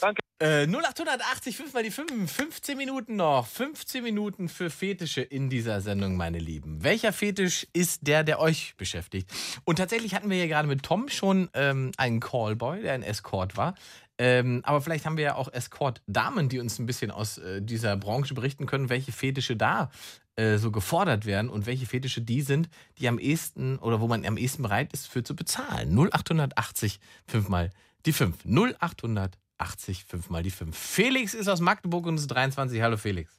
Danke. 0.00 0.20
Äh, 0.38 0.66
0880, 0.66 1.56
5 1.56 1.72
mal 1.72 1.82
die 1.82 1.90
5, 1.90 2.30
15 2.30 2.76
Minuten 2.76 3.16
noch. 3.16 3.46
15 3.46 4.02
Minuten 4.02 4.50
für 4.50 4.68
Fetische 4.68 5.22
in 5.22 5.48
dieser 5.48 5.80
Sendung, 5.80 6.16
meine 6.16 6.38
Lieben. 6.38 6.84
Welcher 6.84 7.14
Fetisch 7.14 7.66
ist 7.72 8.06
der, 8.06 8.22
der 8.22 8.38
euch 8.38 8.74
beschäftigt? 8.76 9.30
Und 9.64 9.76
tatsächlich 9.76 10.14
hatten 10.14 10.28
wir 10.28 10.36
ja 10.36 10.46
gerade 10.46 10.68
mit 10.68 10.82
Tom 10.82 11.08
schon 11.08 11.48
ähm, 11.54 11.92
einen 11.96 12.20
Callboy, 12.20 12.82
der 12.82 12.92
ein 12.92 13.02
Escort 13.02 13.56
war. 13.56 13.76
Ähm, 14.18 14.60
aber 14.64 14.82
vielleicht 14.82 15.06
haben 15.06 15.16
wir 15.16 15.24
ja 15.24 15.34
auch 15.36 15.50
Escort-Damen, 15.50 16.50
die 16.50 16.58
uns 16.58 16.78
ein 16.78 16.86
bisschen 16.86 17.10
aus 17.10 17.38
äh, 17.38 17.62
dieser 17.62 17.96
Branche 17.96 18.34
berichten 18.34 18.66
können, 18.66 18.90
welche 18.90 19.12
Fetische 19.12 19.56
da 19.56 19.90
äh, 20.36 20.58
so 20.58 20.70
gefordert 20.70 21.24
werden 21.24 21.48
und 21.48 21.64
welche 21.64 21.86
Fetische 21.86 22.20
die 22.20 22.42
sind, 22.42 22.68
die 22.98 23.08
am 23.08 23.18
ehesten 23.18 23.78
oder 23.78 24.02
wo 24.02 24.06
man 24.06 24.26
am 24.26 24.36
ehesten 24.36 24.62
bereit 24.62 24.92
ist 24.92 25.06
für 25.08 25.22
zu 25.22 25.34
bezahlen. 25.34 25.96
0880 25.96 27.00
5 27.26 27.48
mal 27.48 27.70
die 28.04 28.12
5. 28.12 28.44
0880 28.44 29.45
5 29.60 30.28
mal 30.30 30.42
die 30.42 30.50
5. 30.50 30.76
Felix 30.76 31.34
ist 31.34 31.48
aus 31.48 31.60
Magdeburg 31.60 32.06
und 32.06 32.16
ist 32.16 32.28
23. 32.28 32.80
Hallo 32.80 32.96
Felix. 32.96 33.36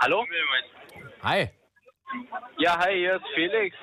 Hallo? 0.00 0.24
Hi. 1.22 1.48
Ja, 2.58 2.78
hi, 2.78 2.94
hier 2.94 3.16
ist 3.16 3.24
Felix. 3.34 3.76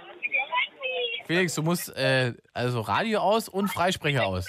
Felix, 1.25 1.55
du 1.55 1.63
musst 1.63 1.95
äh, 1.95 2.33
also 2.53 2.81
Radio 2.81 3.19
aus 3.19 3.49
und 3.49 3.67
Freisprecher 3.67 4.25
aus. 4.25 4.47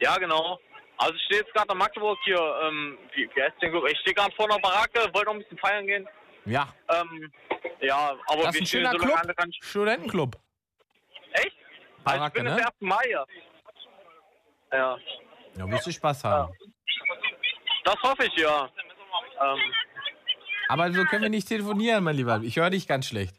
Ja, 0.00 0.16
genau. 0.18 0.58
Also 0.98 1.14
ich 1.14 1.22
stehe 1.22 1.40
jetzt 1.40 1.52
gerade 1.54 1.72
in 1.72 1.78
Magdeburg 1.78 2.18
hier. 2.24 2.38
Ähm, 2.62 2.98
wie, 3.14 3.28
wie 3.34 3.42
heißt 3.42 3.54
Club? 3.60 3.86
Ich 3.90 3.98
stehe 4.00 4.14
gerade 4.14 4.34
vor 4.34 4.46
einer 4.50 4.58
Baracke, 4.60 5.00
wollte 5.12 5.26
noch 5.26 5.34
ein 5.34 5.38
bisschen 5.40 5.58
feiern 5.58 5.86
gehen. 5.86 6.08
Ja, 6.44 6.72
Ähm, 6.90 7.32
ja, 7.80 8.14
aber 8.28 8.42
das 8.44 8.54
ist 8.54 8.54
wir 8.54 8.60
ein 8.62 8.66
schöner 8.66 8.90
so 8.92 8.98
Club. 8.98 9.10
der. 9.16 9.58
Studentenclub. 9.62 10.36
Echt? 11.32 11.44
Also 11.44 11.56
ich 11.96 12.04
Baracke, 12.04 12.34
bin 12.34 12.44
ne? 12.44 12.50
das 12.50 12.60
erste 12.60 12.84
Mal 12.84 13.04
hier. 13.04 13.24
Ja, 14.72 14.96
Ja, 15.56 15.70
wirst 15.70 15.86
du 15.86 15.92
Spaß 15.92 16.24
haben. 16.24 16.52
das 17.84 17.96
hoffe 18.02 18.24
ich, 18.26 18.36
ja. 18.36 18.68
Ähm, 19.42 19.58
Aber 20.68 20.92
so 20.92 21.04
können 21.04 21.22
wir 21.22 21.30
nicht 21.30 21.48
telefonieren, 21.48 22.04
mein 22.04 22.16
Lieber. 22.16 22.40
Ich 22.42 22.56
höre 22.56 22.70
dich 22.70 22.86
ganz 22.88 23.06
schlecht. 23.06 23.34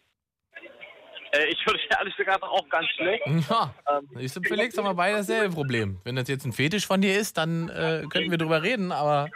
äh, 1.33 1.45
ich 1.47 1.65
höre 1.65 1.73
dich 1.73 1.87
ehrlich 1.97 2.15
gesagt 2.15 2.41
auch 2.43 2.67
ganz 2.69 2.87
schlecht. 2.95 3.23
Ja, 3.49 3.73
Ähm, 3.89 4.07
ich 4.19 4.35
und 4.35 4.47
Felix 4.47 4.77
haben 4.77 4.85
wir 4.85 4.93
beide 4.93 5.17
dasselbe 5.17 5.53
Problem. 5.53 5.99
Wenn 6.03 6.15
das 6.15 6.27
jetzt 6.27 6.45
ein 6.45 6.53
Fetisch 6.53 6.87
von 6.87 7.01
dir 7.01 7.17
ist, 7.19 7.37
dann 7.37 7.69
äh, 7.69 8.03
könnten 8.09 8.31
wir 8.31 8.37
drüber 8.37 8.61
reden, 8.63 8.91
aber 8.91 9.29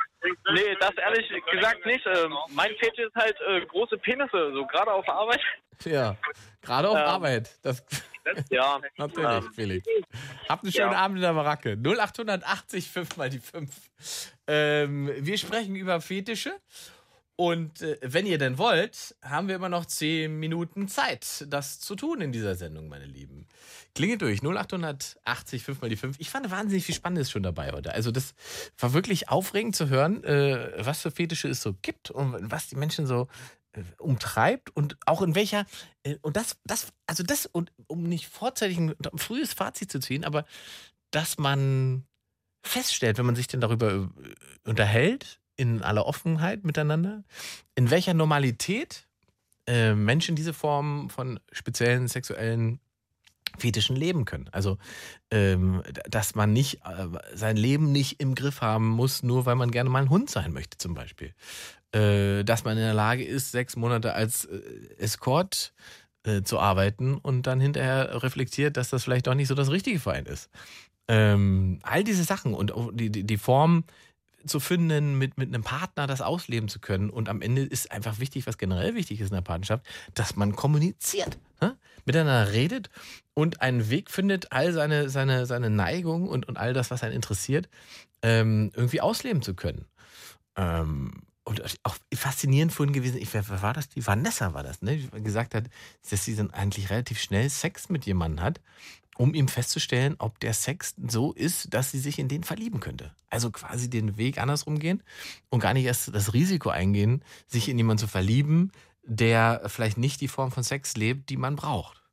nee, 0.54 0.76
das 0.80 0.92
ehrlich 0.98 1.28
gesagt 1.52 1.86
nicht. 1.86 2.06
Ähm, 2.06 2.34
mein 2.50 2.70
Fetisch 2.80 3.06
ist 3.08 3.16
halt 3.16 3.36
äh, 3.48 3.66
große 3.66 3.98
Penisse, 3.98 4.52
so 4.54 4.66
gerade 4.68 4.92
auf 4.94 5.08
Arbeit. 5.10 5.42
ja, 5.84 6.16
gerade 6.62 6.90
auf 6.90 6.98
Ähm, 6.98 7.04
Arbeit. 7.06 7.50
Das 7.64 7.84
Ja, 8.50 8.80
natürlich, 8.98 9.46
ähm, 9.46 9.54
Felix. 9.54 9.88
Habt 10.48 10.64
einen 10.64 10.74
schönen 10.74 10.92
ja. 10.92 10.98
Abend 10.98 11.18
in 11.18 11.22
der 11.22 11.34
Baracke. 11.34 11.78
0880 11.78 12.90
5 12.90 13.18
mal 13.18 13.30
die 13.30 13.40
5. 13.40 13.70
Ähm, 14.48 15.12
wir 15.18 15.38
sprechen 15.38 15.76
über 15.76 16.02
Fetische. 16.02 16.54
Und 17.42 17.82
äh, 17.82 17.98
wenn 18.04 18.28
ihr 18.28 18.38
denn 18.38 18.60
wollt, 18.60 19.16
haben 19.24 19.48
wir 19.48 19.56
immer 19.56 19.70
noch 19.70 19.86
10 19.86 20.40
Minuten 20.40 20.88
Zeit, 20.88 21.46
das 21.48 21.80
zu 21.80 21.96
tun 21.96 22.22
in 22.22 22.32
dieser 22.32 22.54
Sendung, 22.54 22.88
meine 22.88 23.06
Lieben. 23.06 23.48
Klingelt 23.96 24.22
durch 24.22 24.44
0880 24.44 25.64
5 25.64 25.82
mal 25.82 25.90
die 25.90 25.96
5. 25.96 26.18
Ich 26.20 26.30
fand 26.30 26.52
wahnsinnig 26.52 26.86
viel 26.86 26.94
Spannendes 26.94 27.32
schon 27.32 27.42
dabei 27.42 27.72
heute. 27.72 27.94
Also 27.94 28.12
das 28.12 28.36
war 28.78 28.94
wirklich 28.94 29.30
aufregend 29.30 29.76
zu 29.76 29.90
hören, 29.90 30.24
äh, 30.24 30.86
was 30.86 31.02
für 31.02 31.10
Fetische 31.10 31.48
es 31.48 31.64
so 31.64 31.74
gibt 31.82 32.12
und 32.12 32.52
was 32.52 32.68
die 32.68 32.76
Menschen 32.76 33.08
so 33.08 33.28
umtreibt 33.98 34.76
und 34.76 34.98
auch 35.06 35.22
in 35.22 35.36
welcher 35.36 35.66
äh, 36.04 36.18
und 36.22 36.36
das 36.36 36.58
das 36.66 36.92
also 37.08 37.24
das 37.24 37.46
und 37.46 37.72
um 37.88 38.04
nicht 38.04 38.28
vorzeitig 38.28 38.78
ein, 38.78 38.96
frühes 39.16 39.54
Fazit 39.54 39.92
zu 39.92 40.00
ziehen, 40.00 40.26
aber 40.26 40.46
dass 41.12 41.38
man 41.38 42.06
feststellt, 42.64 43.18
wenn 43.18 43.26
man 43.26 43.36
sich 43.36 43.48
denn 43.48 43.62
darüber 43.62 43.92
äh, 43.92 44.10
unterhält 44.70 45.40
in 45.56 45.82
aller 45.82 46.06
Offenheit 46.06 46.64
miteinander, 46.64 47.24
in 47.76 47.90
welcher 47.92 48.14
Normalität 48.14 49.08
äh, 49.68 49.94
Menschen 49.94 50.36
diese 50.36 50.54
Form 50.54 51.10
von 51.10 51.40
speziellen 51.52 52.08
sexuellen 52.08 52.80
Fetischen 53.58 53.96
leben 53.96 54.26
können. 54.26 54.50
Also, 54.52 54.78
ähm, 55.30 55.84
dass 56.10 56.36
man 56.36 56.54
nicht 56.54 56.82
äh, 56.86 57.08
sein 57.34 57.58
Leben 57.58 57.92
nicht 57.92 58.20
im 58.20 58.34
Griff 58.34 58.62
haben 58.62 58.88
muss, 58.88 59.24
nur 59.24 59.46
weil 59.46 59.56
man 59.56 59.72
gerne 59.72 59.90
mal 59.90 60.02
ein 60.02 60.10
Hund 60.10 60.30
sein 60.30 60.54
möchte, 60.54 60.78
zum 60.78 60.94
Beispiel. 60.94 61.34
Äh, 61.94 62.44
dass 62.44 62.64
man 62.64 62.78
in 62.78 62.84
der 62.84 62.94
Lage 62.94 63.24
ist, 63.24 63.52
sechs 63.52 63.76
Monate 63.76 64.14
als 64.14 64.46
äh, 64.46 64.60
Escort 64.98 65.74
äh, 66.24 66.42
zu 66.42 66.60
arbeiten 66.60 67.16
und 67.16 67.48
dann 67.48 67.60
hinterher 67.60 68.24
reflektiert, 68.24 68.78
dass 68.78 68.90
das 68.90 69.04
vielleicht 69.04 69.28
doch 69.28 69.34
nicht 69.34 69.50
so 69.50 69.56
das 69.56 69.72
Richtige 69.72 70.00
für 70.00 70.14
einen 70.14 70.28
ist. 70.28 70.50
Ähm, 71.10 71.80
all 71.84 72.04
diese 72.04 72.24
Sachen 72.24 72.54
und 72.54 72.72
die, 72.94 73.10
die, 73.10 73.24
die 73.24 73.38
Form 73.38 73.84
zu 74.46 74.60
finden, 74.60 75.18
mit, 75.18 75.38
mit 75.38 75.50
einem 75.50 75.64
Partner 75.64 76.08
das 76.08 76.22
ausleben 76.22 76.70
zu 76.70 76.80
können. 76.80 77.10
Und 77.10 77.30
am 77.30 77.42
Ende 77.42 77.64
ist 77.64 77.92
einfach 77.92 78.20
wichtig, 78.20 78.48
was 78.48 78.58
generell 78.58 78.96
wichtig 78.96 79.20
ist 79.20 79.30
in 79.30 79.36
der 79.36 79.42
Partnerschaft, 79.42 79.86
dass 80.14 80.36
man 80.36 80.56
kommuniziert, 80.56 81.38
ne? 81.60 81.78
miteinander 82.06 82.52
redet 82.52 82.90
und 83.34 83.62
einen 83.62 83.90
Weg 83.90 84.10
findet, 84.10 84.52
all 84.52 84.74
seine, 84.74 85.10
seine, 85.10 85.46
seine 85.46 85.70
Neigung 85.70 86.28
und, 86.28 86.48
und 86.48 86.58
all 86.58 86.74
das, 86.74 86.92
was 86.92 87.04
einen 87.04 87.14
interessiert, 87.14 87.70
ähm, 88.22 88.72
irgendwie 88.76 89.02
ausleben 89.02 89.42
zu 89.42 89.54
können. 89.54 89.86
Ähm, 90.56 91.24
und 91.44 91.64
auch 91.84 91.98
faszinierend 92.14 92.72
vorhin 92.72 92.94
gewesen, 92.94 93.18
ich, 93.18 93.34
wer, 93.34 93.48
wer 93.50 93.62
war 93.62 93.74
das? 93.74 93.90
Die 93.90 94.06
Vanessa 94.06 94.54
war 94.54 94.64
das, 94.64 94.82
ne? 94.82 94.98
Die 94.98 95.24
gesagt 95.24 95.56
hat, 95.56 95.66
dass 96.10 96.26
sie 96.26 96.36
dann 96.36 96.52
eigentlich 96.52 96.90
relativ 96.90 97.20
schnell 97.20 97.50
Sex 97.50 97.90
mit 97.90 98.06
jemandem 98.06 98.44
hat, 98.44 98.62
um 99.18 99.34
ihm 99.34 99.48
festzustellen, 99.48 100.16
ob 100.20 100.40
der 100.40 100.54
Sex 100.54 100.96
so 101.08 101.34
ist, 101.34 101.74
dass 101.74 101.92
sie 101.92 102.00
sich 102.00 102.20
in 102.20 102.28
den 102.28 102.44
verlieben 102.44 102.80
könnte. 102.80 103.16
Also 103.30 103.52
quasi 103.52 103.90
den 103.90 104.18
Weg 104.18 104.38
andersrum 104.38 104.80
gehen 104.80 105.04
und 105.50 105.60
gar 105.60 105.74
nicht 105.74 105.86
erst 105.86 106.14
das 106.14 106.34
Risiko 106.34 106.70
eingehen, 106.70 107.24
sich 107.48 107.70
in 107.70 107.78
jemanden 107.78 108.02
zu 108.02 108.08
verlieben, 108.08 108.72
der 109.04 109.64
vielleicht 109.68 109.98
nicht 109.98 110.22
die 110.22 110.28
Form 110.28 110.52
von 110.52 110.64
Sex 110.64 110.96
lebt, 110.96 111.30
die 111.30 111.38
man 111.38 111.56
braucht. 111.56 112.04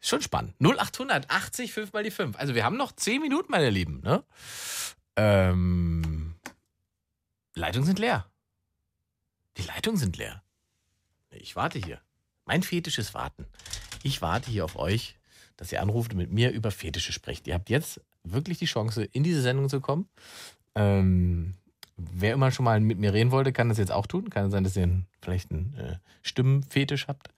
Schon 0.00 0.22
spannend. 0.22 0.54
0880 0.60 1.72
5 1.72 1.92
mal 1.92 2.02
die 2.02 2.10
5. 2.10 2.36
Also 2.36 2.54
wir 2.54 2.64
haben 2.64 2.76
noch 2.76 2.92
10 2.92 3.20
Minuten, 3.20 3.50
meine 3.50 3.70
Lieben. 3.70 4.00
Ne? 4.00 4.24
Ähm, 5.16 6.34
Leitungen 7.54 7.86
sind 7.86 7.98
leer. 7.98 8.26
Die 9.56 9.62
Leitungen 9.62 9.98
sind 9.98 10.16
leer. 10.16 10.42
Ich 11.30 11.56
warte 11.56 11.78
hier. 11.78 12.00
Mein 12.44 12.62
Fetisch 12.62 12.98
ist 12.98 13.14
Warten. 13.14 13.46
Ich 14.02 14.20
warte 14.22 14.50
hier 14.50 14.64
auf 14.64 14.76
euch, 14.76 15.16
dass 15.56 15.72
ihr 15.72 15.80
anruft 15.80 16.12
und 16.12 16.18
mit 16.18 16.30
mir 16.30 16.50
über 16.50 16.70
Fetische 16.70 17.12
sprecht. 17.12 17.46
Ihr 17.46 17.54
habt 17.54 17.70
jetzt 17.70 18.00
wirklich 18.22 18.58
die 18.58 18.66
Chance, 18.66 19.04
in 19.04 19.22
diese 19.22 19.42
Sendung 19.42 19.68
zu 19.68 19.80
kommen. 19.80 20.08
Ähm, 20.74 21.54
wer 21.96 22.34
immer 22.34 22.50
schon 22.50 22.64
mal 22.64 22.80
mit 22.80 22.98
mir 22.98 23.12
reden 23.12 23.30
wollte, 23.30 23.52
kann 23.52 23.68
das 23.68 23.78
jetzt 23.78 23.92
auch 23.92 24.06
tun. 24.06 24.30
Kann 24.30 24.50
sein, 24.50 24.64
dass 24.64 24.76
ihr 24.76 25.02
vielleicht 25.20 25.50
einen 25.50 25.74
äh, 25.74 25.96
Stimmenfetisch 26.22 27.08
habt. 27.08 27.28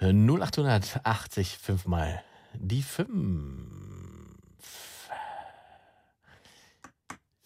Äh, 0.00 0.12
0880 0.12 1.58
fünfmal 1.58 2.22
die 2.54 2.82
5. 2.82 3.83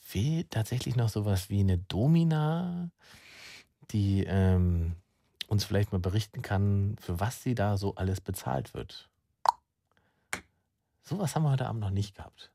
Fehlt 0.09 0.53
tatsächlich 0.53 0.97
noch 0.97 1.11
sowas 1.11 1.51
wie 1.51 1.61
eine 1.61 1.77
Domina, 1.77 2.89
die 3.91 4.25
ähm, 4.25 4.97
uns 5.49 5.67
vielleicht 5.67 5.93
mal 5.93 5.99
berichten 5.99 6.41
kann, 6.41 6.97
für 6.99 7.21
was 7.21 7.43
sie 7.43 7.55
da 7.55 7.77
so 7.77 7.95
alles 7.95 8.23
bezahlt 8.23 8.73
wird. 8.73 9.11
Sowas 11.03 11.35
haben 11.35 11.43
wir 11.43 11.51
heute 11.51 11.67
Abend 11.67 11.83
noch 11.83 11.91
nicht 11.91 12.15
gehabt. 12.15 12.51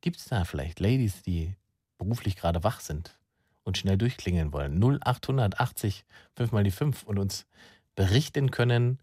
Gibt 0.00 0.16
es 0.16 0.24
da 0.24 0.42
vielleicht 0.42 0.80
Ladies, 0.80 1.22
die 1.22 1.54
beruflich 1.96 2.34
gerade 2.34 2.64
wach 2.64 2.80
sind 2.80 3.16
und 3.62 3.78
schnell 3.78 3.96
durchklingeln 3.96 4.52
wollen? 4.52 4.82
0880 4.82 6.04
5 6.34 6.50
mal 6.50 6.64
die 6.64 6.72
5 6.72 7.04
und 7.04 7.20
uns 7.20 7.46
berichten 7.94 8.50
können, 8.50 8.98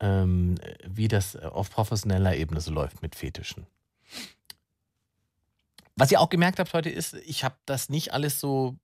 ähm, 0.00 0.56
wie 0.84 1.06
das 1.06 1.36
auf 1.36 1.70
professioneller 1.70 2.34
Ebene 2.34 2.60
so 2.60 2.72
läuft 2.72 3.00
mit 3.00 3.14
Fetischen. 3.14 3.68
Was 5.98 6.12
ihr 6.12 6.20
auch 6.20 6.28
gemerkt 6.30 6.58
habt 6.60 6.72
heute 6.74 6.90
ist, 6.90 7.14
ich 7.26 7.42
habe 7.44 7.56
das 7.66 7.88
nicht 7.88 8.12
alles 8.12 8.38
so 8.40 8.76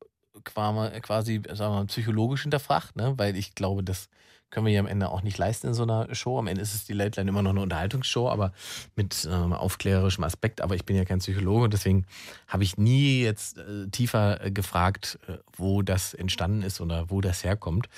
qua- 0.43 0.91
quasi 1.01 1.41
sagen 1.53 1.73
wir 1.75 1.79
mal, 1.81 1.87
psychologisch 1.87 2.43
hinterfragt, 2.43 2.97
ne? 2.97 3.15
weil 3.17 3.37
ich 3.37 3.55
glaube, 3.55 3.85
das 3.85 4.09
können 4.51 4.67
wir 4.67 4.71
hier 4.71 4.81
am 4.81 4.87
Ende 4.87 5.09
auch 5.09 5.23
nicht 5.23 5.39
leisten 5.39 5.69
in 5.69 5.75
so 5.75 5.83
einer 5.85 6.13
Show. 6.15 6.39
Am 6.39 6.47
Ende 6.47 6.63
ist 6.63 6.75
es 6.75 6.85
die 6.85 6.93
Late 6.93 7.21
Line 7.21 7.29
immer 7.31 7.43
noch 7.43 7.51
eine 7.51 7.61
Unterhaltungsshow, 7.61 8.29
aber 8.29 8.53
mit 8.95 9.29
ähm, 9.31 9.53
aufklärerischem 9.53 10.23
Aspekt. 10.25 10.61
Aber 10.61 10.75
ich 10.77 10.85
bin 10.85 10.97
ja 10.97 11.05
kein 11.05 11.19
Psychologe 11.19 11.65
und 11.65 11.73
deswegen 11.73 12.05
habe 12.47 12.63
ich 12.63 12.77
nie 12.77 13.23
jetzt 13.23 13.59
äh, 13.59 13.89
tiefer 13.91 14.45
äh, 14.45 14.51
gefragt, 14.53 15.19
äh, 15.27 15.39
wo 15.57 15.83
das 15.83 16.15
entstanden 16.15 16.63
ist 16.63 16.81
oder 16.81 17.11
wo 17.11 17.21
das 17.21 17.43
herkommt. 17.43 17.89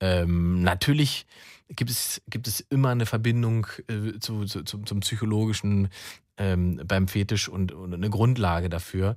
Ähm, 0.00 0.62
natürlich 0.62 1.26
gibt 1.68 1.90
es, 1.90 2.20
gibt 2.28 2.46
es 2.46 2.60
immer 2.60 2.90
eine 2.90 3.06
Verbindung 3.06 3.66
äh, 3.88 4.18
zu, 4.18 4.44
zu, 4.44 4.64
zum, 4.64 4.84
zum 4.84 5.00
Psychologischen 5.00 5.88
ähm, 6.42 6.80
beim 6.84 7.06
Fetisch 7.06 7.48
und, 7.48 7.72
und 7.72 7.94
eine 7.94 8.10
Grundlage 8.10 8.68
dafür. 8.68 9.16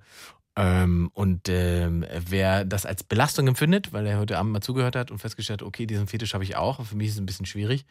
Ähm, 0.56 1.10
und 1.14 1.50
ähm, 1.50 2.06
wer 2.18 2.64
das 2.64 2.86
als 2.86 3.04
Belastung 3.04 3.48
empfindet, 3.48 3.92
weil 3.92 4.06
er 4.06 4.20
heute 4.20 4.38
Abend 4.38 4.54
mal 4.54 4.62
zugehört 4.62 4.96
hat 4.96 5.12
und 5.12 5.18
festgestellt 5.18 5.62
hat, 5.62 5.68
okay, 5.68 5.86
diesen 5.86 6.08
Fetisch 6.08 6.34
habe 6.34 6.44
ich 6.44 6.56
auch, 6.56 6.86
für 6.86 6.96
mich 6.96 7.08
ist 7.08 7.16
es 7.16 7.20
ein 7.20 7.26
bisschen 7.26 7.48
schwierig, 7.48 7.86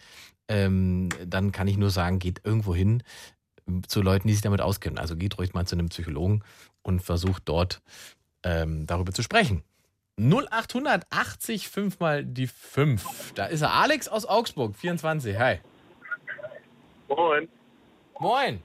ähm, 0.48 1.08
dann 1.26 1.52
kann 1.52 1.68
ich 1.68 1.76
nur 1.76 1.90
sagen, 1.90 2.20
geht 2.20 2.40
irgendwo 2.44 2.74
hin 2.74 3.02
ähm, 3.66 3.86
zu 3.88 4.00
Leuten, 4.00 4.28
die 4.28 4.34
sich 4.34 4.42
damit 4.42 4.60
auskennen. 4.60 4.98
Also 4.98 5.16
geht 5.16 5.36
ruhig 5.36 5.52
mal 5.52 5.66
zu 5.66 5.74
einem 5.74 5.88
Psychologen 5.88 6.42
und 6.82 7.00
versucht 7.00 7.42
dort 7.46 7.82
ähm, 8.44 8.86
darüber 8.86 9.12
zu 9.12 9.22
sprechen. 9.22 9.64
0880 10.16 11.68
5 11.68 11.98
mal 11.98 12.24
die 12.24 12.46
5. 12.46 13.32
Da 13.34 13.46
ist 13.46 13.62
er. 13.62 13.72
Alex 13.72 14.06
aus 14.06 14.26
Augsburg, 14.26 14.76
24. 14.76 15.36
Hi. 15.36 15.58
Moin. 17.08 17.48
Moin. 18.20 18.62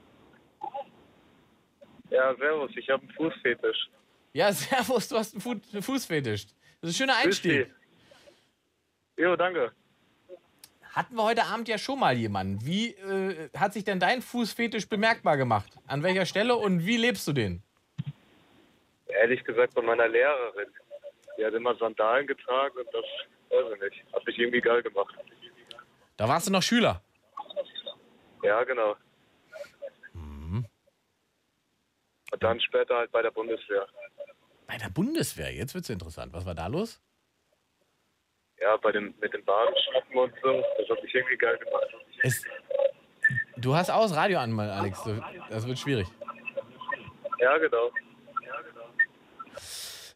Ja, 2.10 2.36
servus, 2.36 2.72
ich 2.76 2.90
habe 2.90 3.04
einen 3.04 3.12
Fußfetisch. 3.14 3.90
Ja, 4.34 4.52
servus, 4.54 5.08
du 5.10 5.18
hast 5.18 5.34
einen 5.34 5.42
Fu 5.42 5.56
Fußfetisch. 5.82 6.48
Das 6.82 6.92
ist 6.92 6.96
ein 6.96 7.08
schöner 7.08 7.18
Einstieg. 7.18 7.70
Jo, 9.18 9.36
danke. 9.36 9.72
Hatten 10.94 11.16
wir 11.16 11.24
heute 11.24 11.44
Abend 11.44 11.68
ja 11.68 11.78
schon 11.78 12.00
mal 12.00 12.16
jemanden. 12.16 12.66
Wie 12.66 12.94
äh, 12.96 13.50
hat 13.56 13.74
sich 13.74 13.84
denn 13.84 14.00
dein 14.00 14.22
Fußfetisch 14.22 14.90
bemerkbar 14.90 15.38
gemacht? 15.38 15.72
An 15.88 16.04
welcher 16.04 16.26
Stelle 16.26 16.56
und 16.56 16.86
wie 16.86 16.98
lebst 16.98 17.28
du 17.28 17.34
den? 17.34 17.62
Ehrlich 19.08 19.44
gesagt 19.44 19.76
bei 19.76 19.82
meiner 19.82 20.08
Lehrerin. 20.08 20.70
Die 21.38 21.46
hat 21.46 21.54
immer 21.54 21.76
Sandalen 21.76 22.28
getragen 22.28 22.78
und 22.78 22.88
das, 22.94 23.06
weiß 23.50 23.74
ich 23.76 23.82
nicht, 23.82 24.14
hat 24.14 24.26
mich 24.26 24.38
irgendwie 24.38 24.62
geil 24.62 24.82
gemacht. 24.82 25.16
Da 26.18 26.28
warst 26.28 26.48
du 26.48 26.52
noch 26.52 26.64
Schüler. 26.64 27.02
Ja, 28.44 28.64
genau. 28.64 28.96
Mhm. 30.14 30.66
Und 32.32 32.44
dann 32.44 32.60
später 32.62 32.96
halt 32.96 33.12
bei 33.12 33.22
der 33.22 33.32
Bundeswehr. 33.32 33.88
Bei 34.68 34.78
der 34.78 34.90
Bundeswehr, 34.90 35.52
jetzt 35.54 35.74
wird's 35.74 35.90
interessant. 35.90 36.32
Was 36.34 36.46
war 36.46 36.54
da 36.56 36.68
los? 36.68 37.02
Ja, 38.62 38.78
bei 38.78 38.92
dem, 38.92 39.16
mit 39.20 39.34
den 39.34 39.44
Badenschlappen 39.46 40.18
und 40.18 40.34
so. 40.44 40.64
Das 40.78 40.90
hat 40.90 41.04
mich 41.04 41.14
irgendwie 41.14 41.38
geil 41.38 41.58
gemacht. 41.58 41.88
Es, 42.22 42.44
du 43.58 43.76
hast 43.76 43.90
aus 43.90 44.14
Radio 44.16 44.40
an, 44.40 44.52
mal, 44.52 44.70
Alex. 44.70 45.02
Das 45.50 45.66
wird 45.66 45.80
schwierig. 45.80 46.08
Ja, 47.40 47.58
genau. 47.58 47.92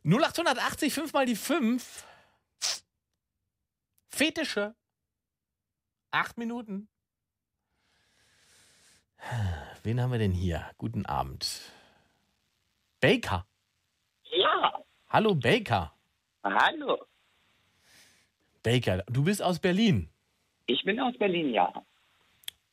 0880 0.03 0.94
5 0.94 1.14
mal 1.14 1.26
die 1.26 1.35
5. 1.35 2.06
Fetische. 4.10 4.76
Acht 6.11 6.38
Minuten. 6.38 6.90
Wen 9.84 10.02
haben 10.02 10.11
wir 10.11 10.19
denn 10.19 10.31
hier? 10.31 10.69
Guten 10.77 11.06
Abend. 11.06 11.73
Baker. 13.07 13.45
Ja, 14.31 14.80
Hallo 15.09 15.35
Baker. 15.35 15.91
hallo. 16.41 17.05
Baker, 18.63 19.03
du 19.07 19.25
bist 19.25 19.41
aus 19.41 19.59
Berlin. 19.59 20.09
Ich 20.67 20.85
bin 20.85 20.97
aus 21.01 21.13
Berlin, 21.17 21.49
ja. 21.53 21.84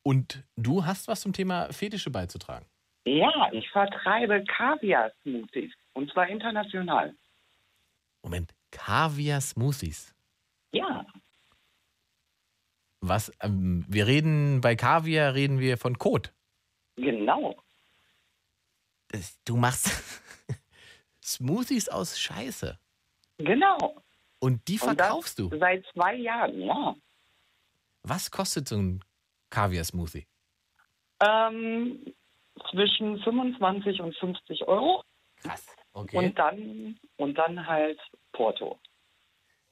Und 0.03 0.41
du 0.55 0.85
hast 0.85 1.09
was 1.09 1.19
zum 1.19 1.33
Thema 1.33 1.71
Fetische 1.73 2.09
beizutragen. 2.11 2.65
Ja, 3.05 3.51
ich 3.51 3.69
vertreibe 3.71 4.41
Kaviar-Smoothies. 4.45 5.73
Und 5.93 6.09
zwar 6.13 6.29
international. 6.29 7.13
Moment, 8.23 8.53
Kaviar-Smoothies. 8.71 10.15
Ja, 10.71 11.05
Was, 13.01 13.33
ähm, 13.41 13.83
wir 13.89 14.07
reden 14.07 14.61
bei 14.61 14.77
Kaviar, 14.77 15.33
reden 15.33 15.59
wir 15.59 15.77
von 15.77 15.97
Kot. 15.97 16.31
genau. 16.95 17.57
Das, 19.09 19.37
du 19.43 19.57
machst 19.57 19.87
Smoothies 21.23 21.89
aus 21.89 22.19
Scheiße. 22.19 22.79
Genau. 23.37 24.01
Und 24.39 24.67
die 24.67 24.79
Und 24.79 24.97
verkaufst 24.97 25.39
du. 25.39 25.49
Seit 25.57 25.85
zwei 25.93 26.15
Jahren, 26.15 26.59
ja. 26.61 26.95
Was 28.03 28.31
kostet 28.31 28.67
so 28.67 28.77
ein 28.77 29.03
Kaviar-Smoothie? 29.51 30.27
Ähm, 31.21 32.13
zwischen 32.71 33.19
25 33.19 34.01
und 34.01 34.15
50 34.17 34.67
Euro. 34.67 35.03
Krass. 35.37 35.75
Okay. 35.93 36.17
Und 36.17 36.39
dann, 36.39 36.99
und 37.17 37.35
dann 37.35 37.67
halt 37.67 37.99
Porto. 38.31 38.79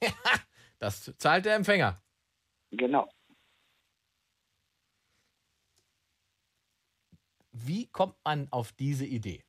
das 0.78 1.12
zahlt 1.18 1.46
der 1.46 1.56
Empfänger. 1.56 2.00
Genau. 2.70 3.10
Wie 7.52 7.86
kommt 7.88 8.16
man 8.24 8.48
auf 8.52 8.72
diese 8.72 9.04
Idee? 9.04 9.44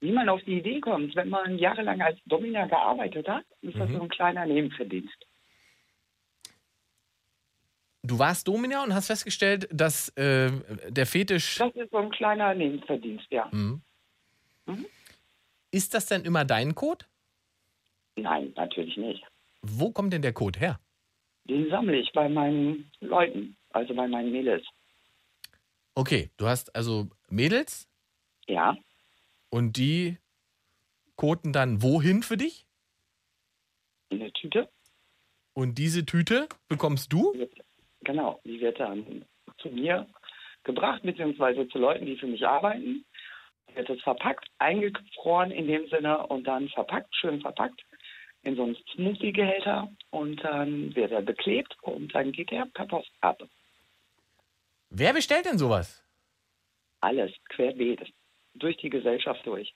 Wie 0.00 0.12
man 0.12 0.28
auf 0.28 0.42
die 0.44 0.58
Idee 0.58 0.80
kommt, 0.80 1.16
wenn 1.16 1.30
man 1.30 1.58
jahrelang 1.58 2.00
als 2.02 2.18
Domina 2.26 2.66
gearbeitet 2.66 3.26
hat, 3.28 3.44
ist 3.62 3.76
das 3.78 3.88
Mhm. 3.88 3.94
so 3.94 4.02
ein 4.02 4.08
kleiner 4.08 4.44
Nebenverdienst. 4.46 5.26
Du 8.02 8.18
warst 8.18 8.46
Domina 8.46 8.84
und 8.84 8.94
hast 8.94 9.08
festgestellt, 9.08 9.68
dass 9.72 10.10
äh, 10.10 10.50
der 10.90 11.06
Fetisch. 11.06 11.58
Das 11.58 11.74
ist 11.74 11.90
so 11.90 11.96
ein 11.96 12.10
kleiner 12.10 12.54
Nebenverdienst, 12.54 13.26
ja. 13.30 13.48
Mhm. 13.52 13.82
Mhm. 14.66 14.86
Ist 15.72 15.92
das 15.94 16.06
denn 16.06 16.24
immer 16.24 16.44
dein 16.44 16.74
Code? 16.74 17.04
Nein, 18.16 18.52
natürlich 18.54 18.96
nicht. 18.96 19.24
Wo 19.62 19.90
kommt 19.90 20.12
denn 20.12 20.22
der 20.22 20.32
Code 20.32 20.58
her? 20.58 20.78
Den 21.44 21.68
sammle 21.70 21.96
ich 21.98 22.12
bei 22.12 22.28
meinen 22.28 22.90
Leuten, 23.00 23.56
also 23.70 23.94
bei 23.94 24.06
meinen 24.06 24.30
Mädels. 24.30 24.64
Okay, 25.94 26.30
du 26.36 26.46
hast 26.46 26.74
also 26.76 27.08
Mädels 27.28 27.88
Ja, 28.46 28.76
und 29.50 29.76
die 29.76 30.18
koten 31.16 31.52
dann 31.52 31.82
wohin 31.82 32.22
für 32.22 32.36
dich? 32.36 32.66
in 34.10 34.20
der 34.20 34.32
Tüte. 34.32 34.68
Und 35.54 35.78
diese 35.78 36.04
Tüte 36.04 36.48
bekommst 36.68 37.12
du? 37.12 37.34
Genau, 38.02 38.40
die 38.44 38.60
wird 38.60 38.78
dann 38.78 39.24
zu 39.58 39.68
mir 39.68 40.06
gebracht, 40.64 41.02
beziehungsweise 41.02 41.68
zu 41.68 41.78
Leuten, 41.78 42.06
die 42.06 42.16
für 42.16 42.26
mich 42.26 42.46
arbeiten. 42.46 43.04
Wird 43.74 43.90
es 43.90 44.00
verpackt, 44.02 44.46
eingefroren 44.58 45.50
in 45.50 45.66
dem 45.66 45.88
Sinne 45.88 46.26
und 46.26 46.44
dann 46.44 46.68
verpackt, 46.68 47.14
schön 47.16 47.40
verpackt 47.40 47.80
in 48.42 48.54
so 48.54 48.62
einen 48.62 48.76
Smoothie-Behälter 48.94 49.90
und 50.10 50.42
dann 50.44 50.94
wird 50.94 51.10
er 51.10 51.22
beklebt 51.22 51.76
und 51.82 52.14
dann 52.14 52.30
geht 52.32 52.52
er 52.52 52.66
per 52.66 52.86
Post 52.86 53.10
ab. 53.20 53.42
Wer 54.90 55.12
bestellt 55.12 55.46
denn 55.46 55.58
sowas? 55.58 56.04
Alles 57.00 57.32
querbeet, 57.48 58.12
durch 58.58 58.76
die 58.78 58.90
Gesellschaft 58.90 59.44
durch. 59.46 59.74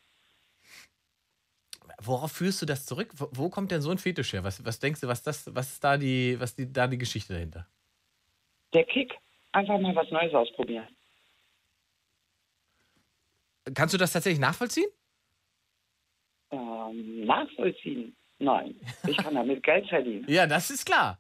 Worauf 2.02 2.32
führst 2.32 2.62
du 2.62 2.66
das 2.66 2.86
zurück? 2.86 3.12
Wo, 3.16 3.28
wo 3.32 3.50
kommt 3.50 3.70
denn 3.70 3.82
so 3.82 3.90
ein 3.90 3.98
Fetisch 3.98 4.32
her? 4.32 4.44
Was, 4.44 4.64
was 4.64 4.78
denkst 4.78 5.00
du, 5.00 5.08
was 5.08 5.22
das, 5.22 5.54
was 5.54 5.72
ist 5.72 5.84
da 5.84 5.96
die, 5.96 6.38
was 6.40 6.54
die, 6.54 6.72
da 6.72 6.86
die 6.86 6.98
Geschichte 6.98 7.34
dahinter? 7.34 7.66
Der 8.72 8.84
Kick, 8.84 9.12
einfach 9.52 9.78
mal 9.78 9.94
was 9.94 10.10
Neues 10.10 10.32
ausprobieren. 10.32 10.88
Kannst 13.74 13.92
du 13.94 13.98
das 13.98 14.12
tatsächlich 14.12 14.40
nachvollziehen? 14.40 14.88
Ähm, 16.50 17.24
nachvollziehen? 17.26 18.16
Nein, 18.38 18.74
ich 19.06 19.16
kann 19.18 19.34
damit 19.34 19.62
Geld 19.62 19.88
verdienen. 19.88 20.24
Ja, 20.28 20.46
das 20.46 20.70
ist 20.70 20.86
klar. 20.86 21.18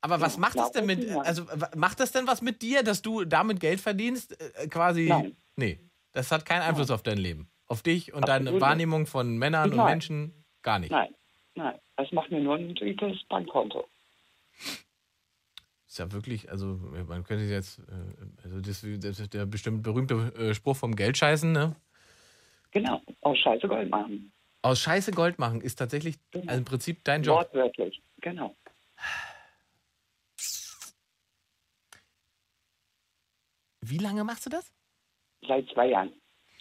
Aber 0.00 0.20
was 0.20 0.34
Ja, 0.34 0.40
macht 0.40 0.56
das 0.56 0.72
denn 0.72 0.86
mit, 0.86 1.08
also 1.10 1.46
macht 1.76 2.00
das 2.00 2.10
denn 2.10 2.26
was 2.26 2.42
mit 2.42 2.62
dir, 2.62 2.82
dass 2.82 3.02
du 3.02 3.24
damit 3.24 3.60
Geld 3.60 3.80
verdienst? 3.80 4.40
Äh, 4.40 4.66
quasi. 4.68 5.06
Nein. 5.08 5.36
Nee, 5.54 5.78
das 6.12 6.30
hat 6.30 6.46
keinen 6.46 6.62
Einfluss 6.62 6.90
auf 6.90 7.02
dein 7.02 7.18
Leben. 7.18 7.48
Auf 7.66 7.82
dich 7.82 8.12
und 8.12 8.28
deine 8.28 8.40
Absolut 8.40 8.52
nicht. 8.54 8.60
Wahrnehmung 8.60 9.06
von 9.06 9.36
Männern 9.36 9.70
und 9.70 9.76
Nein. 9.76 9.86
Menschen 9.86 10.44
gar 10.62 10.78
nicht. 10.78 10.90
Nein, 10.90 11.14
nein, 11.54 11.78
das 11.96 12.12
macht 12.12 12.30
mir 12.30 12.40
nur 12.40 12.56
ein 12.56 12.74
dickes 12.74 13.24
Bankkonto. 13.28 13.88
Ist 15.86 15.98
ja 15.98 16.10
wirklich, 16.12 16.50
also 16.50 16.78
man 17.06 17.24
könnte 17.24 17.44
jetzt, 17.44 17.80
äh, 17.80 18.44
also 18.44 18.60
das, 18.60 18.84
das 19.00 19.20
ist 19.20 19.34
der 19.34 19.46
bestimmt 19.46 19.82
berühmte 19.82 20.32
äh, 20.36 20.54
Spruch 20.54 20.76
vom 20.76 20.96
Geldscheißen, 20.96 21.52
ne? 21.52 21.76
Genau, 22.70 23.02
aus 23.20 23.38
Scheiße 23.38 23.68
Gold 23.68 23.90
machen. 23.90 24.32
Aus 24.62 24.80
Scheiße 24.80 25.10
Gold 25.10 25.38
machen 25.38 25.60
ist 25.60 25.76
tatsächlich 25.76 26.18
also 26.34 26.48
im 26.48 26.64
Prinzip 26.64 27.04
dein 27.04 27.22
Job. 27.22 27.36
Wortwörtlich, 27.36 28.00
genau. 28.20 28.56
Wie 33.82 33.98
lange 33.98 34.24
machst 34.24 34.46
du 34.46 34.50
das? 34.50 34.72
Seit 35.46 35.68
zwei 35.70 35.88
Jahren. 35.88 36.12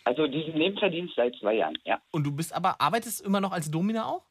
Also 0.03 0.27
diesen 0.27 0.55
Nebenverdienst 0.55 1.15
seit 1.15 1.35
zwei 1.35 1.55
Jahren, 1.55 1.77
ja. 1.85 2.01
Und 2.11 2.23
du 2.23 2.35
bist 2.35 2.53
aber, 2.53 2.81
arbeitest 2.81 3.21
immer 3.21 3.39
noch 3.39 3.51
als 3.51 3.69
Domina 3.69 4.05
auch? 4.05 4.25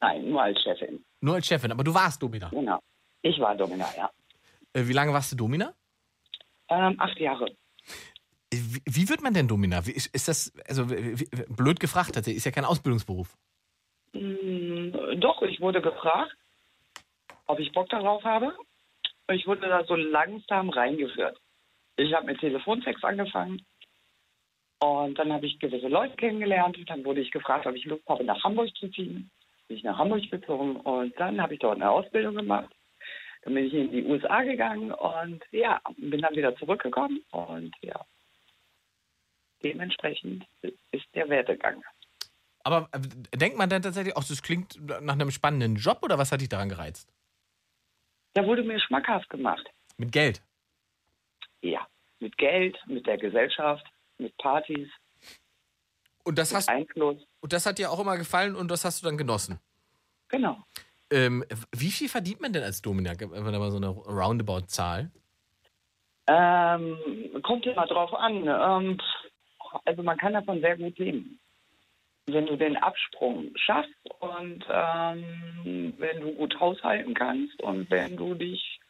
Nein, 0.00 0.28
nur 0.28 0.42
als 0.42 0.60
Chefin. 0.62 1.04
Nur 1.20 1.36
als 1.36 1.46
Chefin, 1.46 1.70
aber 1.70 1.84
du 1.84 1.94
warst 1.94 2.22
Domina. 2.22 2.48
Genau. 2.48 2.80
Ich 3.22 3.38
war 3.38 3.54
Domina, 3.54 3.86
ja. 3.96 4.10
Äh, 4.72 4.86
wie 4.86 4.92
lange 4.92 5.12
warst 5.12 5.32
du 5.32 5.36
Domina? 5.36 5.72
Ähm, 6.68 6.96
acht 6.98 7.18
Jahre. 7.18 7.46
Wie, 8.52 8.82
wie 8.84 9.08
wird 9.08 9.22
man 9.22 9.32
denn 9.32 9.48
Domina? 9.48 9.86
Wie, 9.86 9.92
ist, 9.92 10.12
ist 10.14 10.28
das, 10.28 10.52
also 10.68 10.90
wie, 10.90 11.28
blöd 11.48 11.78
gefragt, 11.80 12.16
das 12.16 12.26
ist 12.26 12.44
ja 12.44 12.50
kein 12.50 12.64
Ausbildungsberuf. 12.64 13.36
Mm, 14.12 15.20
Doch, 15.20 15.42
ich 15.42 15.60
wurde 15.60 15.80
gefragt, 15.80 16.36
ob 17.46 17.60
ich 17.60 17.72
Bock 17.72 17.88
darauf 17.90 18.24
habe. 18.24 18.52
Ich 19.32 19.46
wurde 19.46 19.68
da 19.68 19.84
so 19.84 19.94
langsam 19.94 20.68
reingeführt. 20.68 21.38
Ich 21.96 22.12
habe 22.12 22.26
mit 22.26 22.40
Telefonsex 22.40 23.02
angefangen 23.02 23.64
und 24.78 25.18
dann 25.18 25.32
habe 25.32 25.46
ich 25.46 25.58
gewisse 25.58 25.88
Leute 25.88 26.16
kennengelernt. 26.16 26.78
Dann 26.86 27.04
wurde 27.04 27.20
ich 27.20 27.30
gefragt, 27.30 27.66
ob 27.66 27.74
ich 27.74 27.84
Lust 27.84 28.06
habe, 28.08 28.24
nach 28.24 28.42
Hamburg 28.44 28.74
zu 28.76 28.88
ziehen. 28.90 29.30
Bin 29.68 29.76
ich 29.78 29.84
nach 29.84 29.98
Hamburg 29.98 30.30
gezogen 30.30 30.76
und 30.76 31.18
dann 31.18 31.40
habe 31.40 31.54
ich 31.54 31.60
dort 31.60 31.76
eine 31.76 31.90
Ausbildung 31.90 32.36
gemacht. 32.36 32.72
Dann 33.42 33.54
bin 33.54 33.66
ich 33.66 33.74
in 33.74 33.90
die 33.90 34.04
USA 34.04 34.42
gegangen 34.42 34.92
und 34.92 35.42
ja, 35.50 35.80
bin 35.96 36.20
dann 36.20 36.34
wieder 36.36 36.54
zurückgekommen 36.56 37.24
und 37.30 37.74
ja, 37.80 38.04
dementsprechend 39.62 40.44
ist 40.90 41.06
der 41.14 41.28
Werdegang. 41.28 41.82
Aber 42.64 42.88
äh, 42.92 43.36
denkt 43.36 43.56
man 43.56 43.70
dann 43.70 43.82
tatsächlich, 43.82 44.16
auch 44.16 44.24
das 44.24 44.42
klingt 44.42 44.78
nach 45.00 45.14
einem 45.14 45.30
spannenden 45.30 45.76
Job 45.76 46.00
oder 46.02 46.18
was 46.18 46.32
hat 46.32 46.40
dich 46.40 46.48
daran 46.48 46.68
gereizt? 46.68 47.12
Da 48.34 48.44
wurde 48.44 48.62
mir 48.62 48.80
schmackhaft 48.80 49.30
gemacht. 49.30 49.64
Mit 49.96 50.12
Geld? 50.12 50.42
Ja, 51.62 51.86
mit 52.18 52.36
Geld, 52.36 52.76
mit 52.86 53.06
der 53.06 53.16
Gesellschaft, 53.16 53.86
mit 54.18 54.36
Partys. 54.38 54.88
Und 56.24 56.38
das 56.38 56.54
hast 56.54 56.68
Einfluss. 56.68 57.24
Und 57.40 57.52
das 57.52 57.66
hat 57.66 57.78
dir 57.78 57.90
auch 57.90 58.00
immer 58.00 58.16
gefallen 58.16 58.56
und 58.56 58.70
das 58.70 58.84
hast 58.84 59.02
du 59.02 59.06
dann 59.06 59.16
genossen? 59.16 59.60
Genau. 60.28 60.58
Ähm, 61.10 61.44
wie 61.72 61.90
viel 61.90 62.08
verdient 62.08 62.40
man 62.40 62.52
denn 62.52 62.64
als 62.64 62.82
Domina? 62.82 63.12
Wenn 63.18 63.52
da 63.52 63.58
mal 63.58 63.70
so 63.70 63.76
eine 63.76 63.88
Roundabout-Zahl? 63.90 65.10
Ähm, 66.26 66.98
kommt 67.42 67.64
immer 67.66 67.86
drauf 67.86 68.12
an. 68.14 68.46
Ähm, 68.48 68.98
also 69.84 70.02
man 70.02 70.16
kann 70.18 70.32
davon 70.32 70.60
sehr 70.60 70.76
gut 70.76 70.98
leben. 70.98 71.38
Wenn 72.26 72.46
du 72.46 72.56
den 72.56 72.76
Absprung 72.76 73.52
schaffst 73.54 73.94
und 74.18 74.64
ähm, 74.68 75.94
wenn 75.98 76.20
du 76.20 76.32
gut 76.32 76.58
haushalten 76.58 77.14
kannst 77.14 77.62
und 77.62 77.88
wenn 77.88 78.16
du 78.16 78.34
dich 78.34 78.80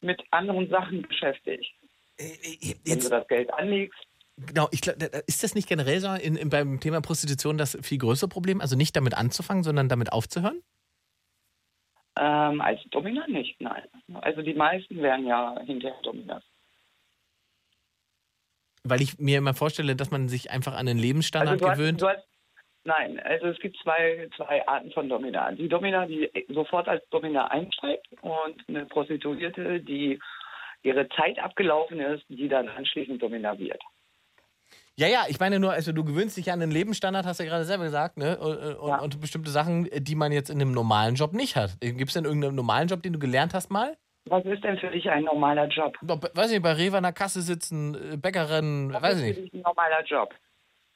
mit 0.00 0.20
anderen 0.32 0.68
Sachen 0.68 1.02
beschäftigst. 1.02 1.70
wenn 2.18 2.98
du 2.98 3.08
das 3.08 3.28
Geld 3.28 3.52
anlegst, 3.54 4.07
Genau, 4.46 4.68
ich 4.70 4.80
glaub, 4.82 4.98
da- 4.98 5.08
da- 5.08 5.18
ist 5.26 5.42
das 5.42 5.54
nicht 5.54 5.68
generell 5.68 5.98
so 6.00 6.12
in, 6.14 6.36
in, 6.36 6.48
beim 6.48 6.78
Thema 6.80 7.00
Prostitution 7.00 7.58
das 7.58 7.76
viel 7.82 7.98
größere 7.98 8.28
Problem? 8.28 8.60
Also 8.60 8.76
nicht 8.76 8.94
damit 8.96 9.14
anzufangen, 9.14 9.64
sondern 9.64 9.88
damit 9.88 10.12
aufzuhören? 10.12 10.62
ähm, 12.20 12.60
als 12.60 12.80
Domina 12.90 13.26
nicht, 13.28 13.60
nein. 13.60 13.84
Also 14.22 14.42
die 14.42 14.54
meisten 14.54 15.00
werden 15.02 15.26
ja 15.26 15.56
hinterher 15.60 16.00
Dominas. 16.02 16.42
Weil 18.82 19.02
ich 19.02 19.18
mir 19.18 19.38
immer 19.38 19.54
vorstelle, 19.54 19.94
dass 19.94 20.10
man 20.10 20.28
sich 20.28 20.50
einfach 20.50 20.74
an 20.74 20.86
den 20.86 20.98
Lebensstandard 20.98 21.60
Also 21.62 21.68
hast, 21.70 21.76
gewöhnt. 21.78 22.00
du 22.02 22.08
hast, 22.08 22.26
nein, 22.84 23.20
also 23.20 23.46
es 23.46 23.58
gibt 23.60 23.76
zwei, 23.82 24.28
zwei 24.36 24.66
Arten 24.66 24.90
von 24.92 25.08
Domina. 25.08 25.52
Die 25.52 25.68
Domina, 25.68 26.06
die 26.06 26.28
sofort 26.48 26.88
als 26.88 27.08
Domina 27.10 27.48
einsteigt 27.52 28.06
und 28.22 28.68
eine 28.68 28.86
Prostituierte, 28.86 29.80
die 29.80 30.18
ihre 30.82 31.08
Zeit 31.10 31.38
abgelaufen 31.38 32.00
ist, 32.00 32.24
die 32.28 32.48
dann 32.48 32.68
anschließend 32.68 33.22
Domina 33.22 33.56
wird. 33.58 33.80
Ja, 34.98 35.06
ja, 35.06 35.26
ich 35.28 35.38
meine 35.38 35.60
nur, 35.60 35.70
also 35.72 35.92
du 35.92 36.02
gewöhnst 36.02 36.36
dich 36.36 36.50
an 36.50 36.58
den 36.58 36.72
Lebensstandard, 36.72 37.24
hast 37.24 37.38
du 37.38 37.44
ja 37.44 37.50
gerade 37.50 37.64
selber 37.64 37.84
gesagt, 37.84 38.16
ne? 38.16 38.36
Und, 38.36 38.56
und, 38.78 39.00
und 39.00 39.20
bestimmte 39.20 39.48
Sachen, 39.48 39.88
die 39.92 40.16
man 40.16 40.32
jetzt 40.32 40.50
in 40.50 40.60
einem 40.60 40.72
normalen 40.72 41.14
Job 41.14 41.34
nicht 41.34 41.54
hat. 41.54 41.80
Gibt 41.80 42.08
es 42.08 42.14
denn 42.14 42.24
irgendeinen 42.24 42.56
normalen 42.56 42.88
Job, 42.88 43.00
den 43.04 43.12
du 43.12 43.20
gelernt 43.20 43.54
hast 43.54 43.70
mal? 43.70 43.96
Was 44.24 44.44
ist 44.44 44.64
denn 44.64 44.76
für 44.76 44.90
dich 44.90 45.08
ein 45.08 45.22
normaler 45.22 45.68
Job? 45.68 45.96
Weiß 46.02 46.50
nicht, 46.50 46.64
bei 46.64 46.72
Rewe 46.72 46.96
an 46.96 47.04
der 47.04 47.12
Kasse 47.12 47.42
sitzen, 47.42 47.94
äh, 47.94 48.16
Bäckerin, 48.16 48.92
Was 48.92 49.02
weiß 49.02 49.14
ist 49.14 49.22
ich 49.22 49.34
für 49.36 49.40
nicht. 49.42 49.54
dich 49.54 49.60
ein 49.60 49.62
normaler 49.64 50.04
Job? 50.04 50.34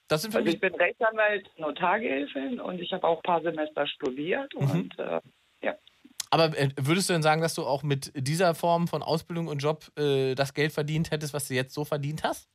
Das 0.09 0.23
sind 0.23 0.33
für 0.33 0.39
Also 0.39 0.47
mich 0.47 0.55
ich 0.57 0.61
bin 0.61 0.75
Rechtsanwalt, 0.75 1.49
Notargehilfin 1.59 2.59
und 2.61 2.81
ich 2.81 2.93
habe 2.93 3.07
auch 3.07 3.19
ein 3.19 3.23
paar 3.23 3.41
Semester 3.43 3.87
studiert 3.87 4.53
Mhm. 4.57 4.69
und 4.69 4.99
äh, 4.99 5.21
ja. 5.63 5.75
Aber 6.31 6.47
äh, 6.59 6.71
würdest 6.77 7.09
du 7.09 7.13
denn 7.13 7.23
sagen, 7.23 7.41
dass 7.41 7.55
du 7.55 7.63
auch 7.65 7.85
mit 7.85 8.11
dieser 8.17 8.57
Form 8.57 8.89
von 8.89 9.05
Ausbildung 9.05 9.47
und 9.47 9.63
Job 9.63 9.85
äh, 9.97 10.35
das 10.35 10.55
Geld 10.55 10.73
verdient 10.73 11.13
hättest, 11.13 11.33
was 11.35 11.47
du 11.47 11.55
jetzt 11.55 11.73
so 11.73 11.85
verdient 11.85 12.25
hast? 12.25 12.49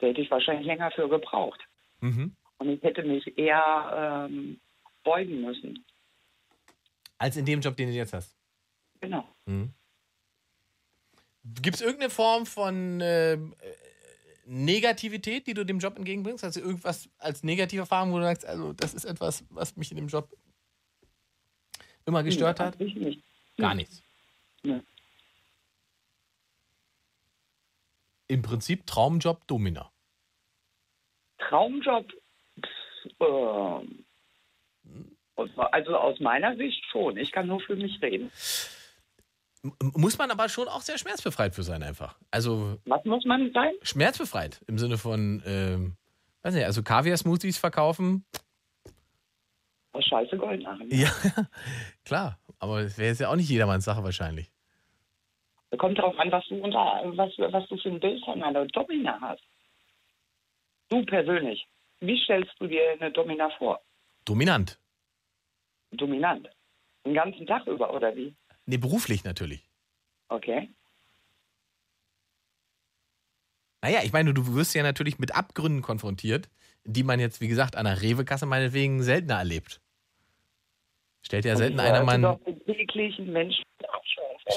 Da 0.00 0.06
hätte 0.06 0.20
ich 0.20 0.30
wahrscheinlich 0.30 0.66
länger 0.66 0.90
für 0.90 1.08
gebraucht. 1.08 1.60
Mhm. 2.00 2.34
Und 2.58 2.68
ich 2.68 2.82
hätte 2.82 3.02
mich 3.02 3.38
eher 3.38 4.28
ähm, 4.30 4.60
beugen 5.04 5.42
müssen. 5.42 5.84
Als 7.18 7.36
in 7.36 7.44
dem 7.44 7.60
Job, 7.60 7.76
den 7.76 7.88
du 7.88 7.94
jetzt 7.94 8.12
hast. 8.12 8.36
Genau. 9.00 9.26
Mhm. 9.46 9.72
Gibt 11.62 11.76
es 11.76 11.82
irgendeine 11.82 12.10
Form 12.10 12.46
von 12.46 13.00
äh, 13.00 13.32
äh, 13.34 13.38
Negativität, 14.46 15.46
die 15.46 15.54
du 15.54 15.64
dem 15.64 15.78
Job 15.78 15.96
entgegenbringst? 15.96 16.44
Also 16.44 16.60
irgendwas 16.60 17.08
als 17.18 17.42
negative 17.42 17.80
Erfahrung, 17.80 18.12
wo 18.12 18.18
du 18.18 18.24
sagst, 18.24 18.44
also 18.44 18.72
das 18.72 18.94
ist 18.94 19.04
etwas, 19.04 19.44
was 19.50 19.76
mich 19.76 19.90
in 19.90 19.96
dem 19.96 20.08
Job 20.08 20.36
immer 22.06 22.22
gestört 22.22 22.58
Nee, 22.58 22.64
hat? 22.64 22.78
nicht. 22.80 23.22
Gar 23.56 23.74
nichts. 23.74 24.02
Nee. 24.62 24.80
Im 28.28 28.42
Prinzip 28.42 28.86
Traumjob 28.86 29.46
Domina. 29.46 29.89
Traumjob, 31.50 32.06
ähm, 33.20 34.04
also 35.56 35.96
aus 35.96 36.20
meiner 36.20 36.56
Sicht 36.56 36.84
schon. 36.90 37.16
Ich 37.16 37.32
kann 37.32 37.48
nur 37.48 37.60
für 37.60 37.74
mich 37.74 38.00
reden. 38.00 38.30
Muss 39.80 40.16
man 40.16 40.30
aber 40.30 40.48
schon 40.48 40.68
auch 40.68 40.80
sehr 40.80 40.96
schmerzbefreit 40.96 41.54
für 41.54 41.64
sein, 41.64 41.82
einfach. 41.82 42.16
Also. 42.30 42.78
Was 42.86 43.04
muss 43.04 43.24
man 43.24 43.52
sein? 43.52 43.72
Schmerzbefreit 43.82 44.62
im 44.68 44.78
Sinne 44.78 44.96
von, 44.96 45.42
ähm, 45.44 45.96
weiß 46.42 46.54
nicht, 46.54 46.64
also 46.64 46.82
Kaviar-Smoothies 46.82 47.58
verkaufen. 47.58 48.24
Was 49.92 50.04
scheiße 50.04 50.38
Gold 50.38 50.62
machen. 50.62 50.88
Ja, 50.90 51.10
klar. 52.04 52.38
Aber 52.58 52.82
das 52.82 52.96
wäre 52.96 53.08
jetzt 53.08 53.20
ja 53.20 53.28
auch 53.28 53.36
nicht 53.36 53.50
jedermanns 53.50 53.84
Sache 53.84 54.04
wahrscheinlich. 54.04 54.50
Kommt 55.76 55.98
darauf 55.98 56.18
an, 56.18 56.30
was 56.30 56.46
du 56.48 56.56
unter, 56.56 57.02
was, 57.16 57.32
was 57.52 57.68
du 57.68 57.76
für 57.76 57.88
ein 57.90 58.00
Bild 58.00 58.24
von 58.24 58.42
einer 58.42 58.66
Domina 58.66 59.18
hast. 59.20 59.42
Du 60.90 61.04
persönlich. 61.06 61.66
Wie 62.00 62.20
stellst 62.22 62.52
du 62.58 62.66
dir 62.66 62.82
eine 62.92 63.10
Domina 63.10 63.48
vor? 63.58 63.80
Dominant. 64.24 64.78
Dominant. 65.92 66.48
Den 67.04 67.14
ganzen 67.14 67.46
Tag 67.46 67.66
über, 67.66 67.94
oder 67.94 68.14
wie? 68.14 68.34
Nee, 68.66 68.76
beruflich 68.76 69.24
natürlich. 69.24 69.68
Okay. 70.28 70.68
Naja, 73.82 74.00
ich 74.04 74.12
meine, 74.12 74.34
du 74.34 74.54
wirst 74.54 74.74
ja 74.74 74.82
natürlich 74.82 75.18
mit 75.18 75.34
Abgründen 75.34 75.80
konfrontiert, 75.80 76.50
die 76.84 77.02
man 77.02 77.18
jetzt, 77.18 77.40
wie 77.40 77.48
gesagt, 77.48 77.76
an 77.76 77.86
der 77.86 78.02
Rewe-Kasse 78.02 78.46
meinetwegen 78.46 79.02
seltener 79.02 79.38
erlebt. 79.38 79.80
Stellt 81.22 81.44
ja 81.44 81.56
selten 81.56 81.78
einer 81.80 82.02
mal 82.02 82.14
einen- 82.14 82.64
täglichen 82.66 83.32
Menschen 83.32 83.64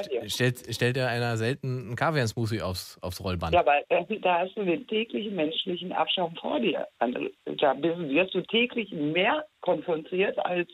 dir. 0.10 0.28
stellt, 0.30 0.74
stellt 0.74 0.98
ja 0.98 1.08
einer 1.08 1.38
selten 1.38 1.88
einen 1.88 1.96
Kaviar-Smoothie 1.96 2.62
aufs, 2.62 2.98
aufs 3.02 3.24
Rollband. 3.24 3.54
Ja, 3.54 3.60
aber 3.60 3.82
da 4.22 4.40
hast 4.40 4.56
du 4.58 4.64
den 4.64 4.88
täglichen 4.88 5.36
menschlichen 5.36 5.92
Abschaum 5.92 6.36
vor 6.36 6.60
dir. 6.60 6.88
Also, 7.00 7.20
Da 7.60 7.76
wirst 7.82 8.34
du 8.34 8.42
täglich 8.42 8.92
mehr 8.92 9.46
konfrontiert 9.62 10.38
als 10.46 10.68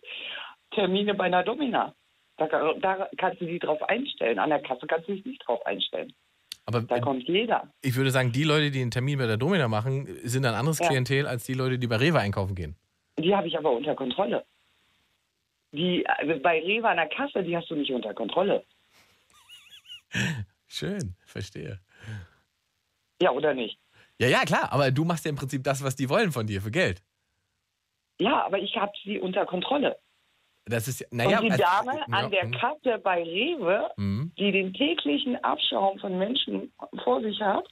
Termine 0.74 1.14
bei 1.16 1.26
einer 1.26 1.44
Domina. 1.44 1.94
Da, 2.38 2.48
da 2.80 3.10
kannst 3.18 3.42
du 3.42 3.46
dich 3.46 3.60
drauf 3.60 3.82
einstellen. 3.84 4.40
An 4.40 4.50
der 4.52 4.62
Kasse 4.62 4.88
kannst 4.88 5.10
du 5.10 5.14
dich 5.16 5.26
nicht 5.26 5.46
drauf 5.46 5.66
einstellen. 5.66 6.14
Aber 6.66 6.82
Da 6.82 7.00
kommt 7.00 7.28
jeder. 7.28 7.68
ich 7.82 7.96
würde 7.96 8.12
sagen, 8.12 8.32
die 8.32 8.44
Leute, 8.44 8.72
die 8.72 8.80
einen 8.82 8.92
Termin 8.92 9.18
bei 9.18 9.26
der 9.28 9.38
Domina 9.38 9.68
machen, 9.68 10.08
sind 10.24 10.46
ein 10.46 10.54
anderes 10.54 10.80
Ja. 10.80 10.88
Klientel 10.88 11.26
als 11.28 11.44
die 11.46 11.56
Leute, 11.56 11.80
die 11.80 11.88
bei 11.88 11.98
Rewe 11.98 12.20
einkaufen 12.20 12.56
gehen. 12.56 12.76
Die 13.18 13.36
habe 13.36 13.48
ich 13.48 13.58
aber 13.58 13.72
unter 13.72 13.96
Kontrolle. 13.96 14.46
Die, 15.72 16.08
also 16.08 16.40
bei 16.42 16.60
Rewe 16.62 16.88
an 16.90 16.98
der 16.98 17.08
Kasse, 17.10 17.44
die 17.44 17.56
hast 17.56 17.70
du 17.70 17.76
nicht 17.76 17.92
unter 17.92 18.14
Kontrolle. 18.14 18.64
Schön, 20.68 21.16
verstehe. 21.26 21.80
Ja, 23.22 23.32
oder 23.32 23.54
nicht? 23.54 23.78
Ja, 24.18 24.28
ja, 24.28 24.40
klar, 24.46 24.72
aber 24.72 24.92
du 24.92 25.06
machst 25.06 25.26
ja 25.26 25.30
im 25.30 25.36
Prinzip 25.38 25.64
das, 25.64 25.84
was 25.84 25.96
die 25.96 26.10
wollen 26.10 26.32
von 26.32 26.48
dir 26.48 26.62
für 26.62 26.72
Geld. 26.72 27.02
Ja, 28.20 28.46
aber 28.46 28.58
ich 28.60 28.76
habe 28.76 28.92
sie 29.04 29.20
unter 29.20 29.46
Kontrolle. 29.46 29.98
Das 30.66 30.88
ist 30.88 31.00
ja, 31.00 31.08
naja, 31.12 31.40
Und 31.40 31.46
die 31.46 31.52
also- 31.52 31.64
Dame 31.64 31.98
ja, 32.00 32.06
an 32.12 32.32
der 32.32 32.46
mhm. 32.46 32.52
Kasse 32.52 33.00
bei 33.00 33.24
Rewe, 33.24 33.90
Mhm. 33.98 34.32
die 34.38 34.52
den 34.52 34.74
täglichen 34.74 35.42
Abschaum 35.44 35.98
von 36.00 36.18
Menschen 36.18 36.72
vor 37.04 37.22
sich 37.22 37.40
hat, 37.42 37.66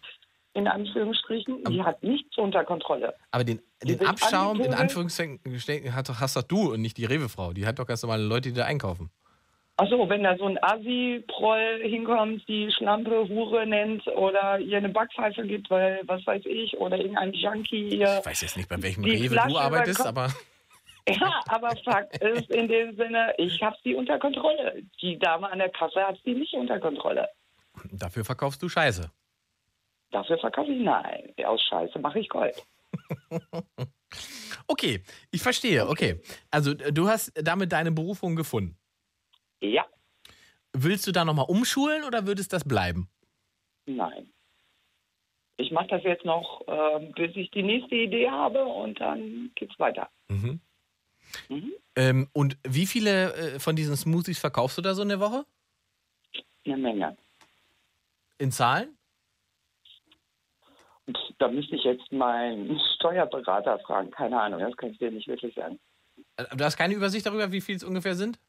in 0.58 0.68
Anführungsstrichen, 0.68 1.64
die 1.70 1.84
hat 1.84 2.02
nichts 2.02 2.38
unter 2.38 2.64
Kontrolle. 2.66 3.14
Aber 3.32 3.44
den, 3.44 3.62
den 3.84 4.06
Abschaum, 4.06 4.58
in 4.58 4.74
angepöbelt. 4.74 4.80
Anführungszeichen, 4.80 5.96
hast 5.96 6.10
doch, 6.10 6.20
hast 6.20 6.36
doch 6.36 6.44
du 6.44 6.74
und 6.74 6.82
nicht 6.82 6.98
die 6.98 7.06
Rewe-Frau. 7.06 7.54
Die 7.54 7.66
hat 7.66 7.78
doch 7.78 7.86
ganz 7.86 8.02
normale 8.02 8.24
Leute, 8.24 8.50
die 8.50 8.56
da 8.56 8.66
einkaufen. 8.66 9.12
Achso, 9.80 10.10
wenn 10.10 10.24
da 10.24 10.36
so 10.36 10.46
ein 10.46 10.58
Assi-Proll 10.64 11.82
hinkommt, 11.84 12.48
die 12.48 12.72
Schlampe 12.72 13.30
Hure 13.30 13.68
nennt 13.68 14.08
oder 14.08 14.58
ihr 14.58 14.78
eine 14.78 14.90
Backpfeife 14.90 15.46
gibt, 15.46 15.70
weil, 15.70 16.02
was 16.08 16.26
weiß 16.26 16.42
ich, 16.46 16.76
oder 16.78 16.98
irgendein 16.98 17.32
Junkie 17.34 17.90
ihr 17.90 18.18
Ich 18.20 18.26
weiß 18.26 18.42
jetzt 18.42 18.58
nicht, 18.58 18.68
bei 18.68 18.82
welchem 18.82 19.04
Rewe 19.04 19.30
Flasche 19.30 19.50
du 19.50 19.58
arbeitest, 19.60 20.06
aber 20.06 20.34
Ja, 21.10 21.40
aber 21.48 21.74
Fakt 21.86 22.18
ist 22.18 22.50
in 22.50 22.68
dem 22.68 22.96
Sinne, 22.98 23.34
ich 23.38 23.62
habe 23.62 23.78
sie 23.84 23.96
unter 23.96 24.20
Kontrolle. 24.20 24.84
Die 25.02 25.18
Dame 25.18 25.50
an 25.50 25.60
der 25.60 25.70
Kasse 25.70 26.02
hat 26.02 26.18
sie 26.26 26.34
nicht 26.34 26.54
unter 26.54 26.80
Kontrolle. 26.80 27.30
Dafür 27.94 28.26
verkaufst 28.26 28.62
du 28.62 28.68
Scheiße. 28.68 29.10
Dafür 30.12 30.38
verkaufe 30.40 30.72
ich 30.72 30.82
nein. 30.82 31.34
Aus 31.46 31.62
Scheiße 31.64 32.00
mache 32.00 32.20
ich 32.20 32.30
Gold. 32.30 32.56
Okay, 34.70 35.02
ich 35.32 35.42
verstehe. 35.42 35.88
Okay. 35.88 36.22
Also 36.52 36.74
du 36.74 37.08
hast 37.08 37.32
damit 37.36 37.72
deine 37.72 37.92
Berufung 37.92 38.36
gefunden. 38.36 38.78
Ja, 39.62 39.86
Willst 40.74 41.08
du 41.08 41.12
da 41.12 41.26
nochmal 41.26 41.46
umschulen 41.48 42.04
oder 42.04 42.28
würdest 42.28 42.54
das 42.54 42.64
bleiben? 42.64 43.10
nein. 43.86 44.30
Ich 45.60 45.72
mache 45.72 45.88
das 45.88 46.04
jetzt 46.04 46.24
noch, 46.24 46.62
ähm, 46.68 47.14
bis 47.14 47.36
ich 47.36 47.50
die 47.52 47.64
nächste 47.64 47.96
Idee 47.96 48.30
habe 48.30 48.64
und 48.64 49.00
dann 49.00 49.52
geht's 49.56 49.78
weiter. 49.80 50.10
Mhm. 50.28 50.60
Mhm. 51.50 51.74
Ähm, 51.96 52.30
und 52.34 52.58
wie 52.68 52.86
viele 52.86 53.34
äh, 53.34 53.60
von 53.60 53.76
diesen 53.76 53.96
Smoothies 53.98 54.38
verkaufst 54.40 54.78
du 54.78 54.82
da 54.84 54.94
so 54.94 55.02
in 55.02 55.10
der 55.10 55.20
Woche? 55.20 55.46
Eine 56.66 56.78
Menge. 56.78 57.18
In 58.38 58.52
Zahlen? 58.52 58.97
Und 61.08 61.18
da 61.40 61.48
müsste 61.48 61.76
ich 61.76 61.84
jetzt 61.84 62.12
meinen 62.12 62.80
Steuerberater 62.96 63.80
fragen. 63.80 64.12
Keine 64.12 64.40
Ahnung, 64.40 64.60
das 64.60 64.76
kann 64.78 64.90
ich 64.92 64.98
dir 65.00 65.10
nicht 65.12 65.28
wirklich 65.28 65.56
sagen. 65.56 65.80
Äh, 66.36 66.46
Du 66.56 66.64
hast 66.64 66.78
keine 66.78 66.94
Übersicht 66.94 67.26
darüber, 67.26 67.52
wie 67.52 67.62
viel 67.62 67.76
es 67.78 67.84
ungefähr 67.84 68.16
sind? 68.16 68.40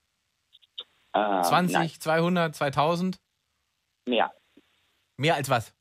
Ähm, 1.14 1.42
20, 1.42 1.72
Nein, 1.74 1.88
200, 1.88 2.54
2000? 2.54 3.20
mehr. 4.06 4.32
Mehr 5.16 5.34
als 5.34 5.48
was? 5.50 5.74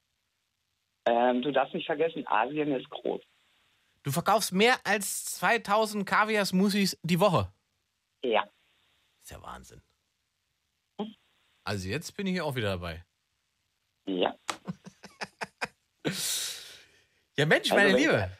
Ähm, 1.06 1.42
du 1.42 1.52
darfst 1.52 1.74
nicht 1.74 1.86
vergessen, 1.86 2.28
Asien 2.28 2.72
ist 2.74 2.90
groß. 2.90 3.22
Du 4.04 4.12
verkaufst 4.12 4.52
mehr 4.52 4.76
als 4.84 5.26
2000 5.26 6.06
Kaviar-Smoothies 6.06 6.98
die 7.04 7.20
Woche. 7.20 7.52
Ja. 8.24 8.44
ist 9.22 9.32
ja 9.32 9.42
Wahnsinn. 9.42 9.82
Also 11.64 11.88
jetzt 11.90 12.16
bin 12.16 12.28
ich 12.28 12.42
auch 12.42 12.56
wieder 12.56 12.70
dabei. 12.78 13.04
Ja. 14.06 14.36
Ja 17.38 17.46
Mensch, 17.46 17.72
Also 17.72 17.76
meine 17.76 17.94
wenn- 17.94 18.00
Liebe. 18.02 18.32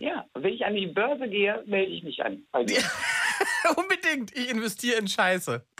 Ja, 0.00 0.26
wenn 0.34 0.52
ich 0.52 0.64
an 0.64 0.74
die 0.74 0.88
Börse 0.88 1.28
gehe, 1.28 1.62
melde 1.66 1.92
ich 1.92 2.02
mich 2.02 2.20
an. 2.24 2.44
Dir. 2.66 2.82
Unbedingt. 3.76 4.36
Ich 4.36 4.50
investiere 4.50 4.98
in 4.98 5.08
Scheiße. 5.08 5.64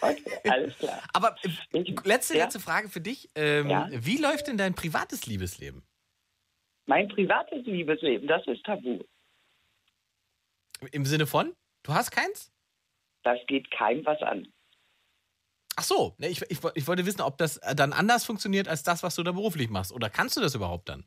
Okay, 0.00 0.40
alles 0.50 0.76
klar. 0.76 1.02
Aber 1.14 1.34
äh, 1.72 1.84
letzte, 2.04 2.36
Ja? 2.36 2.44
letzte 2.44 2.60
Frage 2.60 2.88
für 2.90 3.00
dich. 3.00 3.30
Ähm, 3.34 3.70
Ja? 3.70 3.88
Wie 3.90 4.18
läuft 4.18 4.46
denn 4.46 4.58
dein 4.58 4.74
privates 4.74 5.26
Liebesleben? 5.26 5.82
Mein 6.86 7.08
privates 7.08 7.64
Liebesleben, 7.64 8.28
das 8.28 8.46
ist 8.46 8.62
tabu. 8.64 9.02
Im 10.92 11.06
Sinne 11.06 11.26
von? 11.26 11.54
Du 11.82 11.94
hast 11.94 12.10
keins? 12.10 12.52
Das 13.22 13.38
geht 13.46 13.70
keinem 13.70 14.04
was 14.04 14.20
an. 14.22 14.46
Ach 15.76 15.84
so, 15.84 16.14
ich, 16.18 16.42
ich, 16.50 16.58
ich 16.74 16.86
wollte 16.86 17.06
wissen, 17.06 17.20
ob 17.22 17.38
das 17.38 17.58
dann 17.74 17.92
anders 17.92 18.24
funktioniert 18.24 18.68
als 18.68 18.82
das, 18.82 19.02
was 19.02 19.14
du 19.14 19.22
da 19.22 19.32
beruflich 19.32 19.70
machst. 19.70 19.92
Oder 19.92 20.10
kannst 20.10 20.36
du 20.36 20.40
das 20.40 20.54
überhaupt 20.54 20.88
dann? 20.88 21.04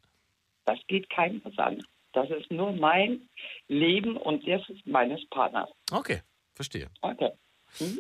Das 0.66 0.80
geht 0.88 1.10
keinem 1.10 1.42
was 1.44 1.58
an. 1.58 1.84
Das 2.14 2.30
ist 2.30 2.52
nur 2.52 2.74
mein 2.74 3.30
Leben 3.68 4.18
und 4.18 4.46
das 4.48 4.62
ist 4.70 4.86
meines 4.86 5.26
Partners. 5.30 5.70
Okay, 5.92 6.22
verstehe. 6.54 6.90
Okay. 7.02 7.32
Mhm. 7.80 8.00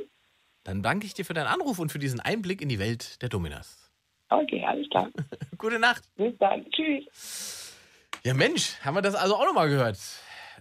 Dann 0.63 0.83
danke 0.83 1.05
ich 1.05 1.13
dir 1.13 1.25
für 1.25 1.33
deinen 1.33 1.47
Anruf 1.47 1.79
und 1.79 1.91
für 1.91 1.99
diesen 1.99 2.19
Einblick 2.19 2.61
in 2.61 2.69
die 2.69 2.79
Welt 2.79 3.21
der 3.21 3.29
Dominas. 3.29 3.91
Okay, 4.29 4.63
alles 4.65 4.89
klar. 4.89 5.09
Gute 5.57 5.79
Nacht. 5.79 6.03
Bis 6.15 6.38
dann. 6.38 6.69
Tschüss. 6.71 7.75
Ja, 8.23 8.33
Mensch, 8.33 8.77
haben 8.81 8.95
wir 8.95 9.01
das 9.01 9.15
also 9.15 9.35
auch 9.35 9.45
nochmal 9.45 9.69
gehört. 9.69 9.97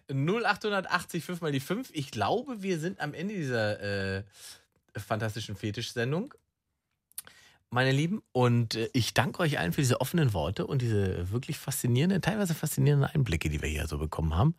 0880 0.09 1.25
5 1.25 1.41
mal 1.41 1.53
die 1.53 1.61
5. 1.61 1.91
Ich 1.93 2.11
glaube, 2.11 2.63
wir 2.63 2.79
sind 2.79 3.01
am 3.01 3.15
Ende 3.15 3.35
dieser 3.35 4.19
äh, 4.19 4.23
fantastischen 4.97 5.57
Fetisch-Sendung. 5.57 6.35
Meine 7.73 7.93
Lieben, 7.93 8.21
und 8.33 8.75
äh, 8.75 8.91
ich 8.93 9.15
danke 9.15 9.41
euch 9.41 9.61
allen 9.61 9.73
für 9.73 9.81
diese 9.81 10.01
offenen 10.01 10.33
Worte 10.33 10.67
und 10.67 10.83
diese 10.83 11.31
wirklich 11.31 11.57
faszinierenden, 11.57 12.21
teilweise 12.21 12.53
faszinierenden 12.53 13.09
Einblicke, 13.09 13.49
die 13.49 13.63
wir 13.63 13.69
hier 13.69 13.87
so 13.87 13.99
bekommen 13.99 14.37
haben. 14.37 14.57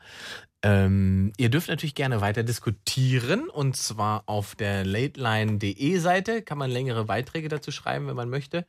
Ähm, 0.64 1.34
ihr 1.36 1.50
dürft 1.50 1.68
natürlich 1.68 1.96
gerne 1.96 2.22
weiter 2.22 2.44
diskutieren 2.44 3.50
und 3.50 3.76
zwar 3.76 4.24
auf 4.28 4.56
der 4.56 4.86
lateline.de 4.86 5.98
Seite 5.98 6.42
kann 6.42 6.58
man 6.58 6.72
längere 6.72 7.04
Beiträge 7.04 7.50
dazu 7.50 7.72
schreiben, 7.72 8.08
wenn 8.08 8.16
man 8.16 8.30
möchte. 8.30 8.66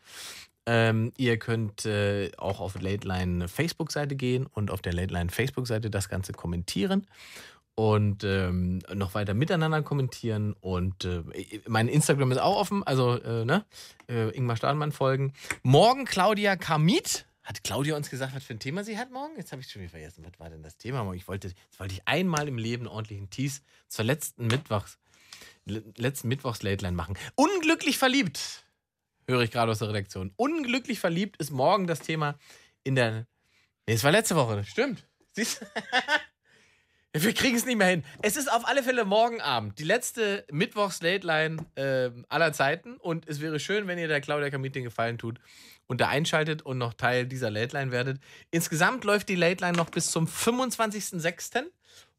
Ähm, 0.66 1.12
ihr 1.16 1.38
könnt 1.38 1.86
äh, 1.86 2.32
auch 2.36 2.58
auf 2.58 2.80
Lateline 2.80 3.46
Facebook-Seite 3.46 4.16
gehen 4.16 4.46
und 4.46 4.72
auf 4.72 4.82
der 4.82 4.92
Lateline 4.92 5.30
Facebook-Seite 5.30 5.88
das 5.88 6.08
Ganze 6.08 6.32
kommentieren 6.32 7.06
und 7.74 8.22
ähm, 8.24 8.80
noch 8.94 9.14
weiter 9.14 9.34
miteinander 9.34 9.82
kommentieren. 9.82 10.52
Und 10.60 11.04
äh, 11.04 11.22
mein 11.66 11.88
Instagram 11.88 12.32
ist 12.32 12.38
auch 12.38 12.56
offen, 12.56 12.82
also 12.84 13.20
äh, 13.22 13.44
ne? 13.44 13.64
Äh, 14.08 14.30
Ingmar 14.36 14.56
Stadelmann 14.56 14.92
folgen. 14.92 15.32
Morgen 15.62 16.04
Claudia 16.04 16.56
Kamit. 16.56 17.26
Hat 17.44 17.64
Claudia 17.64 17.96
uns 17.96 18.08
gesagt, 18.08 18.36
was 18.36 18.44
für 18.44 18.54
ein 18.54 18.60
Thema 18.60 18.84
sie 18.84 18.96
hat 18.98 19.10
morgen? 19.10 19.36
Jetzt 19.36 19.50
habe 19.50 19.60
ich 19.62 19.68
schon 19.68 19.82
wieder 19.82 19.90
vergessen. 19.90 20.24
Was 20.24 20.38
war 20.38 20.48
denn 20.48 20.62
das 20.62 20.76
Thema? 20.76 21.12
Ich 21.14 21.26
wollte, 21.26 21.48
jetzt 21.48 21.80
wollte 21.80 21.94
ich 21.94 22.06
einmal 22.06 22.46
im 22.46 22.56
Leben 22.56 22.86
ordentlichen 22.86 23.30
Tease 23.30 23.62
zur 23.88 24.04
letzten 24.04 24.46
Mittwochs, 24.46 24.98
le- 25.64 25.82
letzten 25.96 26.28
Mittwochs-Lateline 26.28 26.96
machen. 26.96 27.18
Unglücklich 27.34 27.98
verliebt 27.98 28.64
höre 29.26 29.40
ich 29.42 29.50
gerade 29.50 29.72
aus 29.72 29.78
der 29.80 29.88
Redaktion. 29.88 30.32
Unglücklich 30.36 31.00
verliebt 31.00 31.36
ist 31.38 31.50
morgen 31.50 31.86
das 31.88 32.00
Thema 32.00 32.38
in 32.84 32.94
der. 32.94 33.26
Nee, 33.88 33.94
es 33.94 34.04
war 34.04 34.12
letzte 34.12 34.36
Woche, 34.36 34.64
stimmt. 34.64 35.04
Siehst 35.32 35.62
du? 35.62 35.66
Wir 37.14 37.34
kriegen 37.34 37.56
es 37.56 37.66
nicht 37.66 37.76
mehr 37.76 37.88
hin. 37.88 38.04
Es 38.22 38.38
ist 38.38 38.50
auf 38.50 38.66
alle 38.66 38.82
Fälle 38.82 39.04
morgen 39.04 39.42
Abend, 39.42 39.78
die 39.78 39.84
letzte 39.84 40.46
Mittwochs-Late-Line 40.50 41.58
äh, 41.74 42.10
aller 42.30 42.54
Zeiten. 42.54 42.96
Und 42.96 43.28
es 43.28 43.42
wäre 43.42 43.60
schön, 43.60 43.86
wenn 43.86 43.98
ihr 43.98 44.08
der 44.08 44.22
Claudia 44.22 44.48
Kamit 44.48 44.74
den 44.74 44.84
Gefallen 44.84 45.18
tut 45.18 45.38
und 45.86 46.00
da 46.00 46.08
einschaltet 46.08 46.62
und 46.62 46.78
noch 46.78 46.94
Teil 46.94 47.26
dieser 47.26 47.50
Late-Line 47.50 47.90
werdet. 47.90 48.18
Insgesamt 48.50 49.04
läuft 49.04 49.28
die 49.28 49.34
Late-Line 49.34 49.76
noch 49.76 49.90
bis 49.90 50.10
zum 50.10 50.26
25.06. 50.26 51.64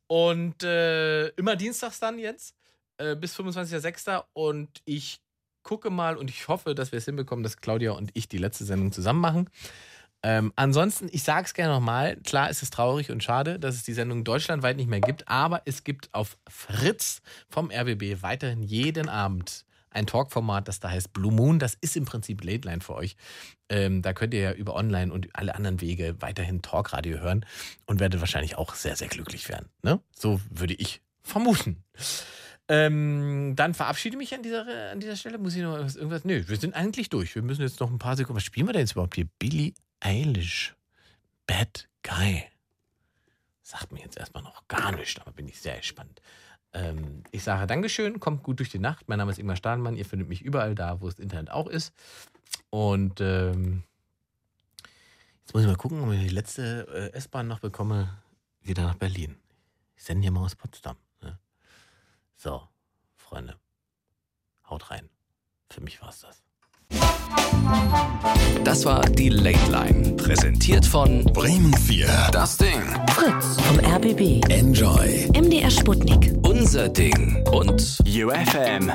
Und 0.05 0.61
äh, 0.61 1.29
immer 1.29 1.55
dienstags 1.55 1.99
dann 1.99 2.19
jetzt, 2.19 2.55
äh, 2.97 3.15
bis 3.15 3.35
25.06. 3.35 4.25
Und 4.33 4.83
ich 4.85 5.21
gucke 5.63 5.89
mal 5.89 6.17
und 6.17 6.29
ich 6.29 6.47
hoffe, 6.47 6.75
dass 6.75 6.91
wir 6.91 6.97
es 6.97 7.05
hinbekommen, 7.05 7.41
dass 7.41 7.57
Claudia 7.57 7.93
und 7.93 8.11
ich 8.13 8.27
die 8.27 8.37
letzte 8.37 8.65
Sendung 8.65 8.91
zusammen 8.91 9.21
machen. 9.21 9.49
Ähm, 10.23 10.53
ansonsten, 10.55 11.09
ich 11.11 11.23
sage 11.23 11.45
es 11.45 11.53
gerne 11.53 11.73
nochmal, 11.73 12.15
klar 12.17 12.49
ist 12.49 12.63
es 12.63 12.69
traurig 12.69 13.11
und 13.11 13.21
schade, 13.23 13.59
dass 13.59 13.75
es 13.75 13.83
die 13.83 13.93
Sendung 13.93 14.23
deutschlandweit 14.23 14.77
nicht 14.77 14.89
mehr 14.89 15.01
gibt, 15.01 15.27
aber 15.27 15.61
es 15.65 15.83
gibt 15.83 16.13
auf 16.13 16.37
Fritz 16.49 17.21
vom 17.49 17.69
RBB 17.69 18.21
weiterhin 18.21 18.63
jeden 18.63 19.09
Abend 19.09 19.65
ein 19.89 20.07
Talkformat, 20.07 20.67
das 20.67 20.79
da 20.79 20.89
heißt 20.89 21.13
Blue 21.13 21.31
Moon. 21.31 21.59
Das 21.59 21.75
ist 21.79 21.95
im 21.97 22.05
Prinzip 22.05 22.43
Late 22.43 22.67
Line 22.67 22.81
für 22.81 22.95
euch. 22.95 23.15
Ähm, 23.69 24.01
da 24.01 24.13
könnt 24.13 24.33
ihr 24.33 24.39
ja 24.39 24.51
über 24.53 24.75
Online 24.75 25.11
und 25.13 25.27
alle 25.33 25.53
anderen 25.55 25.81
Wege 25.81 26.15
weiterhin 26.19 26.61
Talkradio 26.61 27.19
hören 27.19 27.45
und 27.85 27.99
werdet 27.99 28.19
wahrscheinlich 28.19 28.57
auch 28.57 28.73
sehr, 28.75 28.95
sehr 28.95 29.07
glücklich 29.09 29.49
werden. 29.49 29.67
Ne? 29.83 29.99
So 30.17 30.39
würde 30.49 30.73
ich 30.73 31.01
vermuten. 31.21 31.83
Ähm, 32.69 33.53
dann 33.55 33.73
verabschiede 33.73 34.15
mich 34.17 34.33
an 34.33 34.41
dieser, 34.41 34.65
an 34.91 34.99
dieser 34.99 35.15
Stelle. 35.17 35.37
Muss 35.37 35.55
ich 35.55 35.61
noch 35.61 35.77
was- 35.77 35.95
irgendwas? 35.95 36.23
Nö, 36.23 36.43
wir 36.47 36.57
sind 36.57 36.73
eigentlich 36.75 37.09
durch. 37.09 37.35
Wir 37.35 37.41
müssen 37.41 37.61
jetzt 37.61 37.79
noch 37.79 37.91
ein 37.91 37.99
paar 37.99 38.15
Sekunden. 38.15 38.37
Was 38.37 38.43
spielen 38.43 38.67
wir 38.67 38.73
denn 38.73 38.81
jetzt 38.81 38.93
überhaupt 38.93 39.15
hier? 39.15 39.27
Billie 39.37 39.73
Eilish. 40.03 40.75
Bad 41.47 41.87
Guy. 42.03 42.43
Sagt 43.61 43.91
mir 43.93 44.01
jetzt 44.01 44.17
erstmal 44.17 44.43
noch 44.43 44.67
gar 44.67 44.91
nichts, 44.91 45.19
aber 45.21 45.31
bin 45.31 45.47
ich 45.47 45.61
sehr 45.61 45.77
gespannt. 45.77 46.21
Ähm, 46.73 47.23
ich 47.31 47.43
sage 47.43 47.67
Dankeschön, 47.67 48.19
kommt 48.19 48.43
gut 48.43 48.59
durch 48.59 48.69
die 48.69 48.79
Nacht. 48.79 49.07
Mein 49.07 49.19
Name 49.19 49.31
ist 49.31 49.37
Ingmar 49.37 49.55
Stahlmann. 49.55 49.95
Ihr 49.95 50.05
findet 50.05 50.27
mich 50.27 50.41
überall 50.41 50.75
da, 50.75 50.99
wo 50.99 51.05
das 51.05 51.19
Internet 51.19 51.51
auch 51.51 51.67
ist. 51.67 51.93
Und 52.69 53.21
ähm, 53.21 53.83
jetzt 55.41 55.53
muss 55.53 55.63
ich 55.63 55.69
mal 55.69 55.77
gucken, 55.77 56.01
ob 56.01 56.11
ich 56.11 56.19
die 56.19 56.29
letzte 56.29 56.87
äh, 57.13 57.17
S-Bahn 57.17 57.47
noch 57.47 57.59
bekomme, 57.59 58.21
wieder 58.61 58.83
nach 58.83 58.95
Berlin. 58.95 59.37
Ich 59.95 60.03
sende 60.03 60.23
hier 60.23 60.31
mal 60.31 60.43
aus 60.43 60.55
Potsdam. 60.55 60.97
Ne? 61.21 61.39
So, 62.35 62.67
Freunde, 63.15 63.57
haut 64.69 64.91
rein. 64.91 65.09
Für 65.69 65.81
mich 65.81 66.01
war's 66.01 66.19
das. 66.19 66.43
Das 68.63 68.85
war 68.85 69.01
die 69.01 69.29
Late 69.29 69.71
Line. 69.71 70.15
Präsentiert 70.15 70.85
von 70.85 71.23
Bremen 71.25 71.73
4. 71.73 72.07
Das 72.31 72.57
Ding. 72.57 72.81
Fritz 73.11 73.57
vom 73.61 73.79
RBB. 73.79 74.41
Enjoy. 74.49 75.29
MDR 75.35 75.69
Sputnik. 75.69 76.33
Unser 76.43 76.89
Ding. 76.89 77.43
Und 77.51 77.99
UFM. 78.07 78.91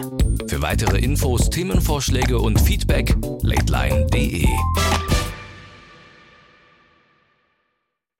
für 0.48 0.62
weitere 0.62 0.98
Infos, 0.98 1.50
Themenvorschläge 1.50 2.38
und 2.38 2.60
Feedback 2.60 3.14
lateline.de. 3.42 4.46